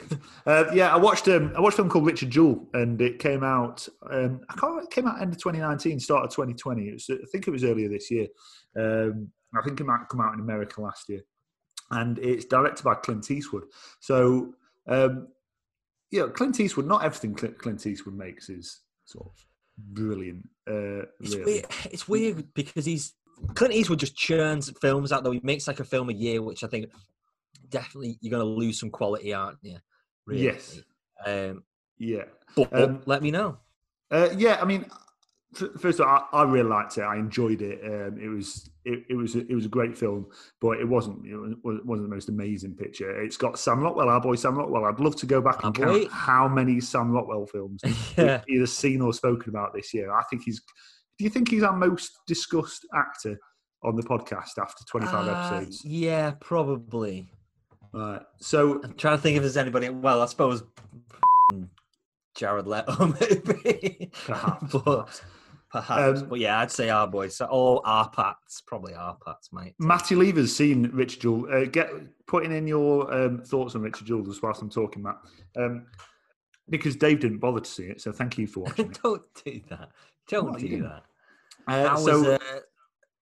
Uh, 0.47 0.65
yeah, 0.75 0.93
I 0.95 0.97
watched 0.97 1.27
um, 1.29 1.53
I 1.57 1.61
watched 1.61 1.75
a 1.75 1.77
film 1.79 1.89
called 1.89 2.07
Richard 2.07 2.31
Jewell, 2.31 2.69
and 2.75 3.01
it 3.01 3.19
came 3.19 3.43
out. 3.43 3.89
Um, 4.11 4.41
I 4.49 4.53
can't. 4.55 4.63
remember, 4.65 4.83
It 4.85 4.91
came 4.91 5.07
out 5.09 5.21
end 5.21 5.33
of 5.33 5.39
2019, 5.39 5.99
start 5.99 6.25
of 6.25 6.31
2020. 6.31 6.89
It 6.89 6.93
was, 6.95 7.11
I 7.11 7.25
think 7.33 7.49
it 7.49 7.51
was 7.51 7.65
earlier 7.65 7.89
this 7.89 8.11
year. 8.11 8.27
Um, 8.77 9.31
I 9.55 9.63
think 9.63 9.81
it 9.81 9.85
might 9.85 10.09
come 10.09 10.21
out 10.21 10.35
in 10.35 10.41
America 10.41 10.81
last 10.81 11.09
year, 11.09 11.23
and 11.91 12.19
it's 12.19 12.45
directed 12.45 12.85
by 12.85 12.95
Clint 12.95 13.31
Eastwood. 13.31 13.65
So, 14.01 14.55
um, 14.87 15.29
yeah, 16.11 16.27
Clint 16.33 16.61
Eastwood. 16.61 16.87
Not 16.87 17.05
everything 17.05 17.35
Clint 17.35 17.87
Eastwood 17.87 18.15
makes 18.17 18.49
is 18.49 18.81
sort 19.05 19.27
of 19.27 19.47
brilliant. 19.77 20.49
Uh, 20.69 21.07
It's 21.21 21.35
really. 21.35 21.45
weird. 21.45 21.67
It's 21.91 22.09
weird 22.09 22.55
because 22.55 22.85
he's 22.85 23.15
Clint 23.55 23.75
Eastwood 23.75 23.99
just 23.99 24.17
churns 24.17 24.71
films 24.81 25.13
out. 25.13 25.25
Though 25.25 25.31
he 25.33 25.41
makes 25.43 25.67
like 25.67 25.81
a 25.81 25.85
film 25.85 26.11
a 26.11 26.13
year, 26.13 26.43
which 26.43 26.63
I 26.63 26.69
think 26.69 26.91
definitely 27.71 28.19
you're 28.21 28.31
going 28.31 28.41
to 28.43 28.61
lose 28.61 28.79
some 28.79 28.91
quality, 28.91 29.33
aren't 29.35 29.59
you? 29.63 29.79
Yes. 30.29 30.81
Um, 31.27 31.65
Yeah. 31.99 32.25
but 32.55 32.73
Um, 32.73 33.03
let 33.07 33.23
me 33.23 33.31
know. 33.31 33.59
Uh, 34.11 34.29
yeah, 34.37 34.59
I 34.61 34.65
mean, 34.65 34.85
first 35.79 36.01
of 36.01 36.07
all, 36.07 36.27
I, 36.33 36.39
I 36.39 36.43
really 36.45 36.69
liked 36.69 36.97
it. 36.99 37.03
I 37.03 37.17
enjoyed 37.17 37.61
it. 37.63 37.81
Um, 37.85 38.19
it 38.21 38.29
was 38.29 38.71
it, 38.85 39.05
it 39.11 39.15
was 39.15 39.35
it 39.37 39.53
was 39.55 39.67
a 39.67 39.69
great 39.69 39.97
film, 39.97 40.27
but 40.61 40.79
it 40.79 40.89
wasn't 40.89 41.27
it 41.27 41.35
was- 41.37 41.81
wasn't 41.85 42.09
the 42.09 42.15
most 42.15 42.29
amazing 42.29 42.75
picture. 42.77 43.21
It's 43.23 43.37
got 43.37 43.59
Sam 43.59 43.81
Rockwell, 43.81 44.09
our 44.09 44.21
boy 44.21 44.37
Sam 44.37 44.57
Rockwell. 44.57 44.85
I'd 44.85 45.01
love 45.01 45.17
to 45.17 45.27
go 45.27 45.41
back 45.41 45.65
and 45.65 45.75
count 45.75 46.09
how 46.11 46.49
many 46.49 46.81
Sam 46.81 47.11
Rockwell 47.11 47.47
films 47.47 47.83
yeah. 48.17 48.43
either 48.49 48.67
seen 48.67 49.01
or 49.03 49.13
spoken 49.13 49.51
about 49.51 49.75
this 49.75 49.93
year. 49.93 50.13
I 50.13 50.23
think 50.31 50.43
he's. 50.45 50.61
Do 51.19 51.25
you 51.25 51.31
think 51.31 51.51
he's 51.51 51.63
our 51.63 51.77
most 51.77 52.13
discussed 52.27 52.87
actor 52.95 53.39
on 53.83 53.97
the 53.97 54.03
podcast 54.03 54.57
after 54.59 54.85
twenty 54.89 55.07
five 55.07 55.27
Uh, 55.29 55.33
episodes? 55.57 55.85
Yeah, 55.85 56.33
probably. 56.41 57.29
Right. 57.93 58.23
So 58.39 58.81
I'm 58.85 58.95
trying 58.95 59.17
to 59.17 59.23
think 59.23 59.37
if 59.37 59.43
there's 59.43 59.57
anybody. 59.57 59.89
Well, 59.89 60.23
I 60.23 60.27
suppose 60.27 60.63
Jared 62.37 62.67
Leto, 62.67 63.07
maybe. 63.21 64.11
Perhaps, 64.25 64.73
but 64.73 65.23
perhaps. 65.71 66.23
Um, 66.23 66.29
but 66.29 66.39
yeah, 66.41 66.61
I'd 66.61 66.71
say 66.71 66.91
our 66.91 67.07
boys. 67.07 67.37
So, 67.37 67.81
our 67.85 68.09
pats, 68.11 68.61
probably 68.61 68.95
our 68.95 69.17
pats, 69.25 69.53
mate. 69.53 69.75
Matty 69.79 70.15
Lever's 70.15 70.55
seen 70.55 70.91
Richard 70.93 71.21
Jewell. 71.21 71.53
Uh, 71.53 71.65
get 71.67 71.91
putting 72.27 72.53
in 72.53 72.67
your 72.67 73.13
um, 73.13 73.43
thoughts 73.43 73.75
on 73.75 73.83
Richard 73.83 74.07
Jewell 74.07 74.29
as 74.29 74.43
whilst 74.43 74.63
I'm 74.63 74.71
talking, 74.71 75.03
Matt. 75.03 75.19
Um, 75.57 75.87
because 76.69 76.97
Dave 76.97 77.21
didn't 77.21 77.39
bother 77.39 77.61
to 77.61 77.71
see 77.71 77.85
it, 77.85 78.01
so 78.01 78.13
thank 78.13 78.39
you 78.39 78.47
for 78.47 78.61
watching. 78.61 78.91
Don't 79.03 79.23
do 79.45 79.61
that. 79.71 79.91
Don't 80.29 80.51
What, 80.53 80.61
do 80.61 80.83
that. 80.83 81.03
Uh, 81.67 81.89
How 81.89 81.97
so, 81.97 82.19
was, 82.19 82.27
uh, 82.29 82.61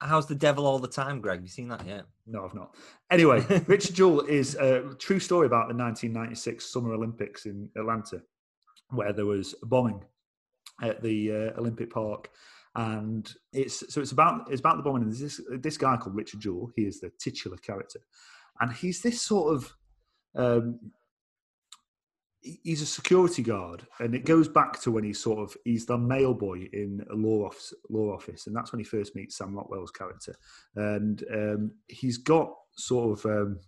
how's 0.01 0.27
the 0.27 0.35
devil 0.35 0.67
all 0.67 0.79
the 0.79 0.89
time, 0.89 1.21
Greg? 1.21 1.43
You 1.43 1.49
seen 1.49 1.69
that 1.69 1.87
yet? 1.87 2.05
no, 2.27 2.45
I've 2.45 2.55
not. 2.55 2.75
Anyway, 3.11 3.45
Richard 3.67 3.95
Jewell 3.97 4.21
is 4.21 4.55
a 4.57 4.95
true 4.99 5.19
story 5.19 5.47
about 5.47 5.69
the 5.69 5.75
1996 5.75 6.71
Summer 6.71 6.93
Olympics 6.93 7.47
in 7.47 7.71
Atlanta, 7.77 8.23
where 8.91 9.13
there 9.13 9.27
was 9.27 9.55
a 9.63 9.67
bombing 9.67 10.03
at 10.83 11.03
the 11.03 11.33
uh, 11.33 11.61
Olympic 11.61 11.91
Park, 11.91 12.31
and 12.75 13.33
it's 13.53 13.93
so 13.93 14.01
it's 14.01 14.13
about 14.13 14.51
it's 14.51 14.61
about 14.61 14.77
the 14.77 14.83
bombing. 14.83 15.03
And 15.03 15.13
there's 15.13 15.21
this 15.21 15.41
this 15.61 15.79
guy 15.79 15.97
called 15.97 16.17
Richard 16.17 16.41
Jewell. 16.41 16.71
He 16.77 16.83
is 16.83 17.01
the 17.01 17.11
titular 17.19 17.57
character, 17.57 18.01
and 18.61 18.73
he's 18.73 19.03
this 19.03 19.21
sort 19.21 19.55
of 19.55 19.75
um, 20.35 20.79
he's 22.41 22.83
a 22.83 22.87
security 22.87 23.43
guard, 23.43 23.87
and 23.99 24.15
it 24.15 24.25
goes 24.25 24.49
back 24.49 24.81
to 24.81 24.91
when 24.91 25.05
he's 25.05 25.21
sort 25.21 25.39
of 25.39 25.57
he's 25.65 25.87
the 25.87 25.99
mail 25.99 26.35
boy 26.35 26.69
in 26.73 27.05
a 27.11 27.15
law 27.15 27.47
office, 27.47 27.73
law 27.91 28.15
office, 28.15 28.47
and 28.47 28.57
that's 28.57 28.73
when 28.73 28.81
he 28.81 28.85
first 28.85 29.15
meets 29.15 29.37
Sam 29.37 29.55
Rockwell's 29.55 29.91
character, 29.91 30.35
and 30.77 31.23
um, 31.33 31.71
he's 31.89 32.19
got 32.19 32.53
sort 32.77 33.19
of 33.19 33.27
um, 33.27 33.61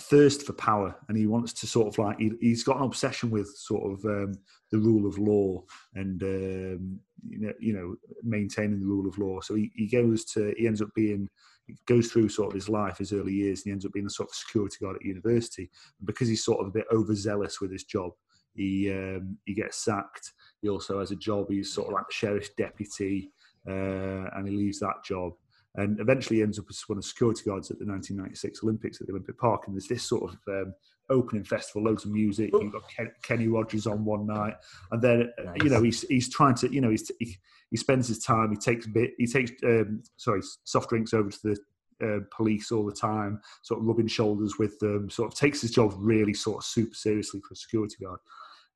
thirst 0.00 0.46
for 0.46 0.52
power, 0.54 0.94
and 1.08 1.16
he 1.16 1.26
wants 1.26 1.52
to 1.52 1.66
sort 1.66 1.88
of 1.88 1.98
like 1.98 2.18
he, 2.18 2.50
has 2.50 2.62
got 2.62 2.78
an 2.78 2.84
obsession 2.84 3.30
with 3.30 3.48
sort 3.56 3.92
of 3.92 4.04
um, 4.04 4.34
the 4.70 4.78
rule 4.78 5.06
of 5.06 5.18
law 5.18 5.62
and 5.94 6.22
um, 6.22 7.00
you 7.28 7.38
know 7.38 7.52
you 7.60 7.72
know 7.74 7.94
maintaining 8.22 8.80
the 8.80 8.86
rule 8.86 9.08
of 9.08 9.18
law. 9.18 9.40
So 9.40 9.54
he, 9.54 9.70
he 9.74 9.86
goes 9.86 10.24
to 10.26 10.54
he 10.56 10.66
ends 10.66 10.82
up 10.82 10.88
being 10.94 11.28
goes 11.86 12.10
through 12.10 12.28
sort 12.28 12.48
of 12.48 12.54
his 12.54 12.68
life, 12.68 12.98
his 12.98 13.12
early 13.12 13.32
years, 13.32 13.60
and 13.60 13.66
he 13.66 13.72
ends 13.72 13.86
up 13.86 13.92
being 13.92 14.06
a 14.06 14.10
sort 14.10 14.28
of 14.28 14.34
security 14.34 14.76
guard 14.80 14.96
at 14.96 15.04
university. 15.04 15.70
And 15.98 16.06
because 16.06 16.28
he's 16.28 16.44
sort 16.44 16.60
of 16.60 16.68
a 16.68 16.72
bit 16.72 16.86
overzealous 16.92 17.60
with 17.60 17.70
his 17.70 17.84
job, 17.84 18.12
he 18.54 18.90
um, 18.90 19.38
he 19.44 19.54
gets 19.54 19.84
sacked. 19.84 20.32
He 20.60 20.68
also 20.68 21.00
has 21.00 21.10
a 21.10 21.16
job. 21.16 21.46
He's 21.50 21.72
sort 21.72 21.88
of 21.88 21.94
like 21.94 22.08
the 22.08 22.14
sheriff's 22.14 22.50
deputy, 22.56 23.32
uh, 23.68 24.28
and 24.34 24.48
he 24.48 24.56
leaves 24.56 24.80
that 24.80 25.04
job. 25.04 25.32
And 25.74 25.98
eventually 26.00 26.42
ends 26.42 26.58
up 26.58 26.66
as 26.68 26.82
one 26.86 26.98
of 26.98 27.04
the 27.04 27.08
security 27.08 27.44
guards 27.46 27.70
at 27.70 27.78
the 27.78 27.86
1996 27.86 28.62
Olympics 28.62 29.00
at 29.00 29.06
the 29.06 29.12
Olympic 29.12 29.38
Park. 29.38 29.62
And 29.66 29.74
there's 29.74 29.88
this 29.88 30.04
sort 30.04 30.30
of 30.30 30.38
um, 30.48 30.74
opening 31.10 31.44
festival, 31.44 31.82
loads 31.82 32.04
of 32.04 32.10
music. 32.10 32.50
You've 32.52 32.72
got 32.72 32.82
Ken, 32.94 33.10
Kenny 33.22 33.48
Rogers 33.48 33.86
on 33.86 34.04
one 34.04 34.26
night, 34.26 34.54
and 34.90 35.00
then 35.00 35.32
nice. 35.44 35.56
you 35.62 35.70
know 35.70 35.82
he's 35.82 36.02
he's 36.02 36.28
trying 36.28 36.54
to 36.56 36.72
you 36.72 36.80
know 36.80 36.90
he's, 36.90 37.10
he 37.18 37.36
he 37.70 37.76
spends 37.76 38.08
his 38.08 38.18
time. 38.18 38.50
He 38.50 38.56
takes 38.56 38.86
bit 38.86 39.12
he 39.18 39.26
takes 39.26 39.52
um, 39.64 40.02
sorry 40.16 40.40
soft 40.64 40.88
drinks 40.88 41.14
over 41.14 41.30
to 41.30 41.38
the 41.42 41.56
uh, 42.04 42.20
police 42.34 42.72
all 42.72 42.84
the 42.84 42.92
time, 42.92 43.40
sort 43.62 43.80
of 43.80 43.86
rubbing 43.86 44.08
shoulders 44.08 44.58
with 44.58 44.78
them. 44.80 45.08
Sort 45.10 45.32
of 45.32 45.38
takes 45.38 45.60
his 45.60 45.70
job 45.70 45.92
really 45.96 46.34
sort 46.34 46.58
of 46.58 46.64
super 46.64 46.94
seriously 46.94 47.40
for 47.40 47.52
a 47.52 47.56
security 47.56 47.96
guard, 48.02 48.20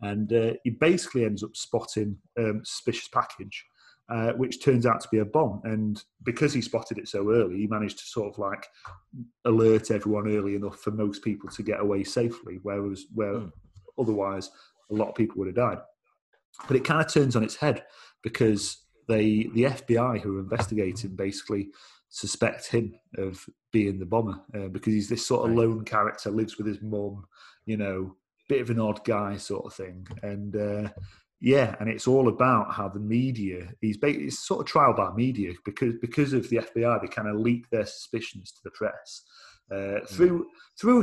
and 0.03 0.33
uh, 0.33 0.53
he 0.65 0.71
basically 0.71 1.25
ends 1.25 1.43
up 1.43 1.57
spotting 1.57 2.17
um, 2.39 2.63
suspicious 2.65 3.09
package. 3.09 3.65
Uh, 4.09 4.31
which 4.35 4.63
turns 4.63 4.87
out 4.87 5.01
to 5.01 5.09
be 5.11 5.19
a 5.19 5.25
bomb. 5.25 5.61
And 5.65 6.01
because 6.23 6.53
he 6.53 6.61
spotted 6.61 6.97
it 6.97 7.09
so 7.09 7.29
early, 7.33 7.57
he 7.57 7.67
managed 7.67 7.99
to 7.99 8.05
sort 8.05 8.33
of 8.33 8.39
like 8.39 8.65
alert 9.45 9.91
everyone 9.91 10.29
early 10.29 10.55
enough 10.55 10.79
for 10.79 10.93
most 10.93 11.25
people 11.25 11.51
to 11.51 11.63
get 11.65 11.81
away 11.81 12.05
safely, 12.05 12.61
whereas 12.63 13.07
where 13.13 13.33
mm. 13.33 13.53
otherwise 13.99 14.49
a 14.93 14.95
lot 14.95 15.09
of 15.09 15.17
people 15.17 15.39
would 15.39 15.49
have 15.49 15.57
died. 15.57 15.79
But 16.69 16.77
it 16.77 16.85
kind 16.85 17.05
of 17.05 17.13
turns 17.13 17.35
on 17.35 17.43
its 17.43 17.57
head 17.57 17.83
because 18.23 18.79
they 19.09 19.51
the 19.55 19.65
FBI 19.65 20.21
who 20.21 20.37
are 20.37 20.41
investigating 20.41 21.17
basically 21.17 21.71
suspect 22.09 22.69
him 22.69 22.95
of 23.19 23.45
being 23.73 23.99
the 23.99 24.07
bomber 24.07 24.41
uh, 24.55 24.69
because 24.69 24.95
he's 24.95 25.09
this 25.09 25.27
sort 25.27 25.51
of 25.51 25.57
lone 25.57 25.85
character, 25.85 26.31
lives 26.31 26.59
with 26.59 26.69
his 26.69 26.81
mum, 26.81 27.25
you 27.65 27.77
know, 27.77 28.15
bit 28.49 28.61
of 28.61 28.71
an 28.71 28.79
odd 28.79 29.05
guy 29.05 29.37
sort 29.37 29.67
of 29.67 29.75
thing, 29.75 30.07
and. 30.23 30.55
Uh, 30.55 30.89
yeah, 31.41 31.75
and 31.81 31.89
it's 31.89 32.09
all 32.09 32.29
about 32.29 32.73
how 32.73 32.89
the 32.89 33.01
media 33.01 33.69
he's 33.81 33.99
it's 34.03 34.47
sort 34.47 34.61
of 34.61 34.67
trial 34.67 34.95
by 34.95 35.13
media 35.13 35.53
because 35.65 35.95
because 36.01 36.33
of 36.33 36.49
the 36.49 36.59
FBI 36.59 37.01
they 37.01 37.09
kind 37.09 37.29
of 37.29 37.37
leak 37.37 37.69
their 37.71 37.87
suspicions 37.87 38.53
to 38.53 38.61
the 38.65 38.71
press. 38.71 39.23
Uh, 39.71 39.99
through 40.07 40.47
through 40.81 41.03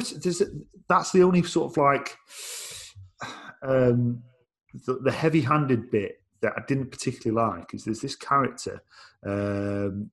that's 0.88 1.12
the 1.12 1.22
only 1.22 1.44
sort 1.44 1.72
of 1.72 1.78
like 1.78 2.18
um, 3.62 4.24
the, 4.86 4.96
the 5.04 5.12
heavy-handed 5.12 5.92
bit 5.92 6.22
that 6.42 6.54
I 6.58 6.62
didn't 6.68 6.90
particularly 6.90 7.56
like 7.56 7.74
is 7.74 7.84
there's 7.84 8.02
this 8.02 8.16
character 8.16 8.82
um, 9.26 10.10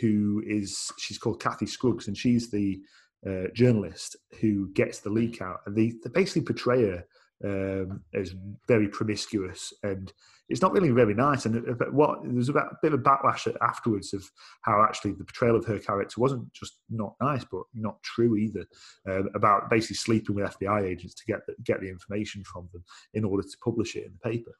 who 0.00 0.42
is 0.46 0.92
she's 0.98 1.18
called 1.18 1.40
Kathy 1.40 1.66
Scruggs 1.66 2.06
and 2.06 2.16
she's 2.16 2.50
the 2.50 2.80
uh, 3.26 3.48
journalist 3.54 4.16
who 4.40 4.68
gets 4.72 5.00
the 5.00 5.10
leak 5.10 5.42
out 5.42 5.60
and 5.66 5.76
they, 5.76 5.92
they 6.02 6.10
basically 6.10 6.42
portray 6.42 6.82
her 6.82 7.04
um, 7.44 8.02
as 8.14 8.34
very 8.68 8.88
promiscuous, 8.88 9.72
and 9.82 10.12
it's 10.48 10.62
not 10.62 10.72
really 10.72 10.90
very 10.90 11.14
nice. 11.14 11.46
And 11.46 11.56
uh, 11.56 11.84
what 11.90 12.18
there's 12.24 12.48
a 12.48 12.68
bit 12.82 12.92
of 12.92 13.00
a 13.00 13.02
backlash 13.02 13.52
afterwards 13.62 14.12
of 14.12 14.28
how 14.62 14.82
actually 14.82 15.12
the 15.12 15.24
portrayal 15.24 15.56
of 15.56 15.64
her 15.66 15.78
character 15.78 16.20
wasn't 16.20 16.52
just 16.52 16.78
not 16.90 17.14
nice, 17.20 17.44
but 17.50 17.62
not 17.74 18.02
true 18.02 18.36
either. 18.36 18.66
Um, 19.08 19.28
about 19.34 19.70
basically 19.70 19.96
sleeping 19.96 20.34
with 20.34 20.58
FBI 20.58 20.84
agents 20.84 21.14
to 21.14 21.24
get 21.26 21.46
the, 21.46 21.54
get 21.64 21.80
the 21.80 21.88
information 21.88 22.42
from 22.44 22.68
them 22.72 22.84
in 23.14 23.24
order 23.24 23.42
to 23.42 23.56
publish 23.64 23.96
it 23.96 24.06
in 24.06 24.12
the 24.12 24.30
paper. 24.30 24.52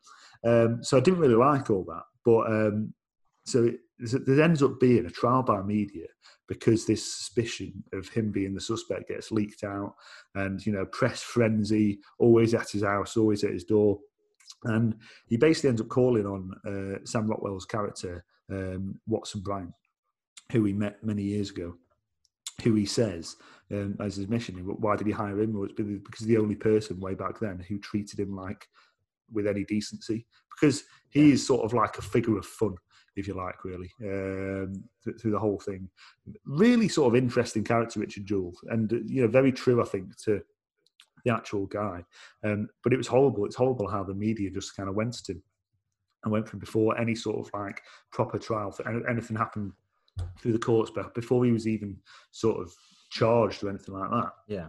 Um, 0.44 0.82
so 0.82 0.96
I 0.96 1.00
didn't 1.00 1.20
really 1.20 1.34
like 1.34 1.70
all 1.70 1.84
that, 1.88 2.04
but 2.24 2.46
um, 2.46 2.94
so 3.44 3.64
it, 3.64 3.80
there 4.26 4.42
ends 4.42 4.62
up 4.62 4.80
being 4.80 5.06
a 5.06 5.10
trial 5.10 5.42
by 5.42 5.62
media 5.62 6.06
because 6.50 6.84
this 6.84 7.14
suspicion 7.14 7.72
of 7.92 8.08
him 8.08 8.32
being 8.32 8.52
the 8.52 8.60
suspect 8.60 9.08
gets 9.08 9.30
leaked 9.30 9.62
out, 9.62 9.94
and 10.34 10.66
you 10.66 10.72
know, 10.72 10.84
press 10.86 11.22
frenzy, 11.22 12.00
always 12.18 12.54
at 12.54 12.68
his 12.68 12.82
house, 12.82 13.16
always 13.16 13.44
at 13.44 13.52
his 13.52 13.62
door, 13.62 14.00
and 14.64 14.96
he 15.28 15.36
basically 15.36 15.68
ends 15.68 15.80
up 15.80 15.88
calling 15.88 16.26
on 16.26 16.50
uh, 16.66 16.98
Sam 17.04 17.28
Rockwell's 17.28 17.66
character 17.66 18.24
um, 18.50 18.98
Watson 19.06 19.42
Bryant, 19.42 19.72
who 20.50 20.64
he 20.64 20.72
met 20.72 21.02
many 21.04 21.22
years 21.22 21.50
ago. 21.50 21.74
Who 22.64 22.74
he 22.74 22.84
says 22.84 23.36
um, 23.70 23.96
as 24.00 24.16
his 24.16 24.28
mission, 24.28 24.56
why 24.56 24.96
did 24.96 25.06
he 25.06 25.12
hire 25.12 25.40
him? 25.40 25.54
Well, 25.54 25.68
it's 25.70 25.74
because 25.74 26.26
the 26.26 26.36
only 26.36 26.56
person 26.56 27.00
way 27.00 27.14
back 27.14 27.38
then 27.38 27.64
who 27.66 27.78
treated 27.78 28.18
him 28.18 28.34
like 28.34 28.66
with 29.32 29.46
any 29.46 29.64
decency, 29.64 30.26
because 30.50 30.82
he 31.10 31.30
is 31.30 31.46
sort 31.46 31.64
of 31.64 31.72
like 31.72 31.96
a 31.96 32.02
figure 32.02 32.36
of 32.36 32.44
fun 32.44 32.74
if 33.16 33.26
you 33.26 33.34
like, 33.34 33.64
really, 33.64 33.90
um, 34.02 34.84
through 35.20 35.32
the 35.32 35.38
whole 35.38 35.58
thing. 35.58 35.88
Really 36.44 36.88
sort 36.88 37.12
of 37.12 37.22
interesting 37.22 37.64
character, 37.64 38.00
Richard 38.00 38.26
Jewell, 38.26 38.54
and, 38.68 38.90
you 39.06 39.22
know, 39.22 39.28
very 39.28 39.52
true, 39.52 39.82
I 39.82 39.84
think, 39.86 40.16
to 40.24 40.40
the 41.24 41.32
actual 41.32 41.66
guy. 41.66 42.04
Um, 42.44 42.68
but 42.82 42.92
it 42.92 42.96
was 42.96 43.06
horrible. 43.08 43.44
It's 43.44 43.56
horrible 43.56 43.88
how 43.88 44.04
the 44.04 44.14
media 44.14 44.50
just 44.50 44.76
kind 44.76 44.88
of 44.88 44.94
went 44.94 45.14
to 45.24 45.32
him 45.32 45.42
and 46.22 46.32
went 46.32 46.48
from 46.48 46.58
before 46.58 46.98
any 46.98 47.14
sort 47.14 47.46
of 47.46 47.52
like 47.54 47.82
proper 48.12 48.38
trial, 48.38 48.70
for 48.70 49.08
anything 49.08 49.36
happened 49.36 49.72
through 50.40 50.52
the 50.52 50.58
courts, 50.58 50.90
but 50.94 51.14
before 51.14 51.44
he 51.44 51.52
was 51.52 51.66
even 51.66 51.96
sort 52.30 52.60
of 52.60 52.72
charged 53.10 53.62
or 53.64 53.70
anything 53.70 53.94
like 53.94 54.10
that. 54.10 54.32
Yeah. 54.46 54.66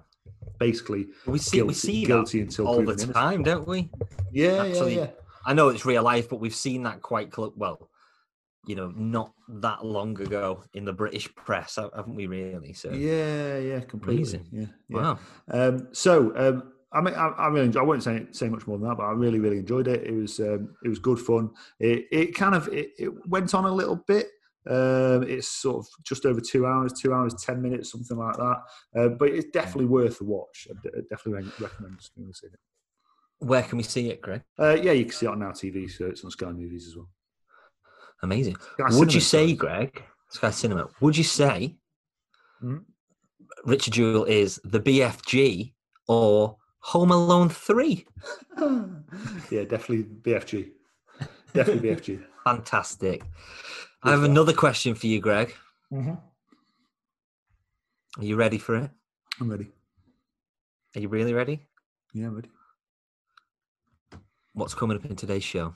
Basically, 0.60 1.07
we 1.25 1.39
see 1.39 1.57
guilty, 1.57 1.67
we 1.67 1.74
see 1.74 2.05
guilty 2.05 2.41
until 2.41 2.67
all 2.67 2.83
the 2.83 2.95
time, 2.95 3.41
innocent. 3.41 3.45
don't 3.45 3.67
we? 3.67 3.89
Yeah, 4.31 4.63
Actually, 4.63 4.95
yeah, 4.95 5.01
yeah. 5.01 5.10
I 5.45 5.53
know 5.53 5.69
it's 5.69 5.86
real 5.86 6.03
life, 6.03 6.29
but 6.29 6.39
we've 6.39 6.55
seen 6.55 6.83
that 6.83 7.01
quite. 7.01 7.36
Well, 7.38 7.89
you 8.68 8.75
know, 8.75 8.94
not 8.96 9.34
that 9.48 9.84
long 9.84 10.20
ago 10.22 10.63
in 10.74 10.86
the 10.86 10.94
British 10.94 11.34
press, 11.36 11.77
haven't 11.77 12.15
we? 12.15 12.27
Really? 12.27 12.74
So 12.74 12.91
yeah, 12.91 13.58
yeah, 13.58 13.80
completely. 13.82 14.22
Amazing. 14.22 14.48
Yeah, 14.51 14.65
yeah. 14.89 14.98
Wow. 14.98 15.20
Um, 15.50 15.88
so 15.91 16.36
um, 16.36 16.72
I 16.94 17.01
mean, 17.01 17.13
I, 17.15 17.27
I 17.30 17.48
really, 17.48 17.65
enjoyed, 17.65 17.82
I 17.82 17.86
won't 17.86 18.03
say 18.03 18.25
say 18.32 18.50
much 18.50 18.68
more 18.68 18.77
than 18.77 18.88
that, 18.89 18.98
but 18.98 19.03
I 19.03 19.12
really, 19.12 19.39
really 19.39 19.60
enjoyed 19.60 19.88
it. 19.88 20.06
It 20.06 20.13
was 20.13 20.39
um, 20.39 20.75
it 20.84 20.89
was 20.89 21.00
good 21.00 21.20
fun. 21.20 21.51
It, 21.80 22.06
it 22.12 22.36
kind 22.36 22.53
of 22.53 22.68
it, 22.68 22.91
it 22.98 23.27
went 23.27 23.53
on 23.53 23.65
a 23.65 23.72
little 23.74 23.96
bit. 23.96 24.27
Um, 24.70 25.24
it's 25.24 25.48
sort 25.48 25.77
of 25.77 25.88
just 26.03 26.25
over 26.25 26.39
two 26.39 26.68
hours, 26.68 26.94
two 26.94 27.13
hours 27.13 27.34
ten 27.44 27.62
minutes, 27.62 27.91
something 27.91 28.18
like 28.18 28.36
that. 28.36 28.58
Uh, 28.96 29.08
but 29.10 29.30
it's 29.30 29.50
definitely 29.51 29.86
worth 29.86 30.22
a 30.22 30.25
watch. 30.25 30.68
I 30.70 31.00
definitely 31.10 31.51
recommend 31.60 32.00
seeing 32.00 32.30
it. 32.30 32.60
Where 33.39 33.63
can 33.63 33.77
we 33.77 33.84
see 33.84 34.10
it, 34.10 34.22
Greg? 34.22 34.44
Uh, 34.60 34.77
yeah, 34.80 34.91
you 34.91 35.06
can 35.06 35.13
see 35.13 35.25
it 35.25 35.30
on 35.30 35.39
Now 35.39 35.50
TV, 35.50 35.89
so 35.89 36.06
it's 36.06 36.24
on 36.24 36.30
Sky 36.30 36.51
Movies 36.51 36.88
as 36.88 36.96
well. 36.96 37.10
Amazing. 38.24 38.56
Sky 38.56 38.84
would 38.84 38.92
Cinema 38.92 39.12
you 39.13 39.20
say, 39.20 39.54
Greg, 39.54 40.04
Sky 40.30 40.51
Cinema, 40.51 40.88
would 41.00 41.18
you 41.18 41.24
say 41.24 41.75
mm-hmm. 42.63 42.78
Richard 43.66 43.94
Jewell 43.94 44.25
is 44.25 44.60
the 44.63 44.80
BFG 44.80 45.74
or 46.08 46.58
Home 46.80 47.12
Alone 47.12 47.50
3? 47.50 48.06
yeah, 49.51 49.63
definitely 49.63 50.04
BFG. 50.04 50.70
Definitely 51.54 51.90
BFG. 51.90 52.24
Fantastic. 52.44 53.24
I 54.04 54.12
have 54.12 54.24
another 54.24 54.54
question 54.54 54.96
for 54.96 55.08
you, 55.08 55.20
Greg. 55.20 55.54
Mm-hmm. 55.92 56.13
Are 58.20 58.25
you 58.25 58.36
ready 58.36 58.58
for 58.58 58.75
it? 58.75 58.90
I'm 59.40 59.50
ready. 59.50 59.68
Are 60.96 61.00
you 61.00 61.08
really 61.08 61.34
ready? 61.34 61.62
Yeah, 62.13 62.28
I'm 62.28 62.36
ready. 62.36 62.50
What's 64.54 64.74
coming 64.74 64.98
up 64.98 65.06
in 65.06 65.16
today's 65.16 65.44
show? 65.44 65.74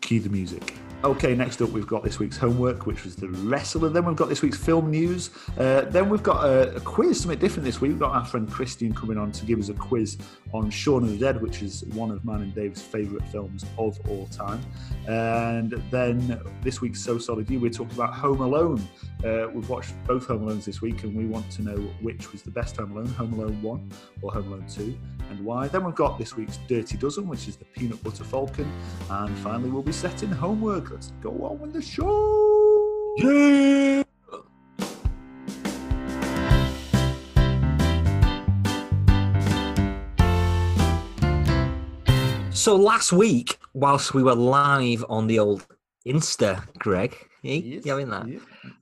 Cue 0.00 0.20
the 0.20 0.28
music. 0.28 0.74
Okay, 1.04 1.32
next 1.36 1.62
up 1.62 1.70
we've 1.70 1.86
got 1.86 2.02
this 2.02 2.18
week's 2.18 2.36
homework, 2.36 2.84
which 2.84 3.04
was 3.04 3.14
the 3.14 3.28
wrestler. 3.28 3.88
Then 3.88 4.04
we've 4.04 4.16
got 4.16 4.28
this 4.28 4.42
week's 4.42 4.58
film 4.58 4.90
news. 4.90 5.30
Uh, 5.56 5.82
then 5.82 6.08
we've 6.08 6.24
got 6.24 6.44
a, 6.44 6.74
a, 6.74 6.80
quiz, 6.80 7.20
something 7.20 7.38
different 7.38 7.64
this 7.64 7.80
week. 7.80 7.92
We've 7.92 8.00
got 8.00 8.16
our 8.16 8.24
friend 8.24 8.50
Christian 8.50 8.92
coming 8.92 9.16
on 9.16 9.30
to 9.30 9.46
give 9.46 9.60
us 9.60 9.68
a 9.68 9.74
quiz 9.74 10.18
on 10.52 10.70
Shaun 10.70 11.04
of 11.04 11.10
the 11.10 11.16
Dead, 11.16 11.40
which 11.40 11.62
is 11.62 11.84
one 11.92 12.10
of 12.10 12.24
mine 12.24 12.42
and 12.42 12.52
Dave's 12.52 12.82
favourite 12.82 13.24
films 13.28 13.64
of 13.78 13.96
all 14.08 14.26
time. 14.26 14.60
And 15.06 15.70
then 15.92 16.40
this 16.64 16.80
week's 16.80 17.00
So 17.00 17.16
Solid 17.16 17.48
You, 17.48 17.60
we're 17.60 17.70
talking 17.70 17.94
about 17.94 18.14
Home 18.14 18.40
Alone. 18.40 18.82
Uh, 19.24 19.46
we've 19.54 19.68
watched 19.68 19.94
both 20.04 20.26
Home 20.26 20.46
Alones 20.48 20.64
this 20.64 20.82
week, 20.82 21.04
and 21.04 21.14
we 21.14 21.26
want 21.26 21.48
to 21.52 21.62
know 21.62 21.76
which 22.02 22.32
was 22.32 22.42
the 22.42 22.50
best 22.50 22.76
Home 22.76 22.90
Alone, 22.90 23.06
Home 23.06 23.34
Alone 23.34 23.62
1 23.62 23.92
or 24.22 24.32
Home 24.32 24.48
Alone 24.48 24.66
2, 24.68 24.98
and 25.30 25.44
why. 25.44 25.68
Then 25.68 25.84
we've 25.84 25.94
got 25.94 26.18
this 26.18 26.34
week's 26.34 26.58
Dirty 26.66 26.96
Dozen, 26.96 27.28
which 27.28 27.46
is 27.46 27.54
the 27.54 27.66
Peanut 27.66 28.02
Butter 28.02 28.24
Falcon. 28.24 28.68
And 29.10 29.36
finally, 29.38 29.70
we'll 29.70 29.82
be 29.82 29.92
setting 29.92 30.30
homework 30.30 30.87
let's 30.90 31.12
go 31.20 31.30
on 31.30 31.60
with 31.60 31.72
the 31.72 31.82
show. 31.82 33.14
Yeah. 33.18 34.02
So 42.52 42.76
last 42.76 43.12
week, 43.12 43.58
whilst 43.72 44.14
we 44.14 44.22
were 44.22 44.34
live 44.34 45.04
on 45.08 45.26
the 45.26 45.38
old 45.38 45.66
Insta, 46.06 46.66
Greg, 46.78 47.16
yes, 47.42 47.62
you 47.84 47.90
having 47.90 48.10
that? 48.10 48.26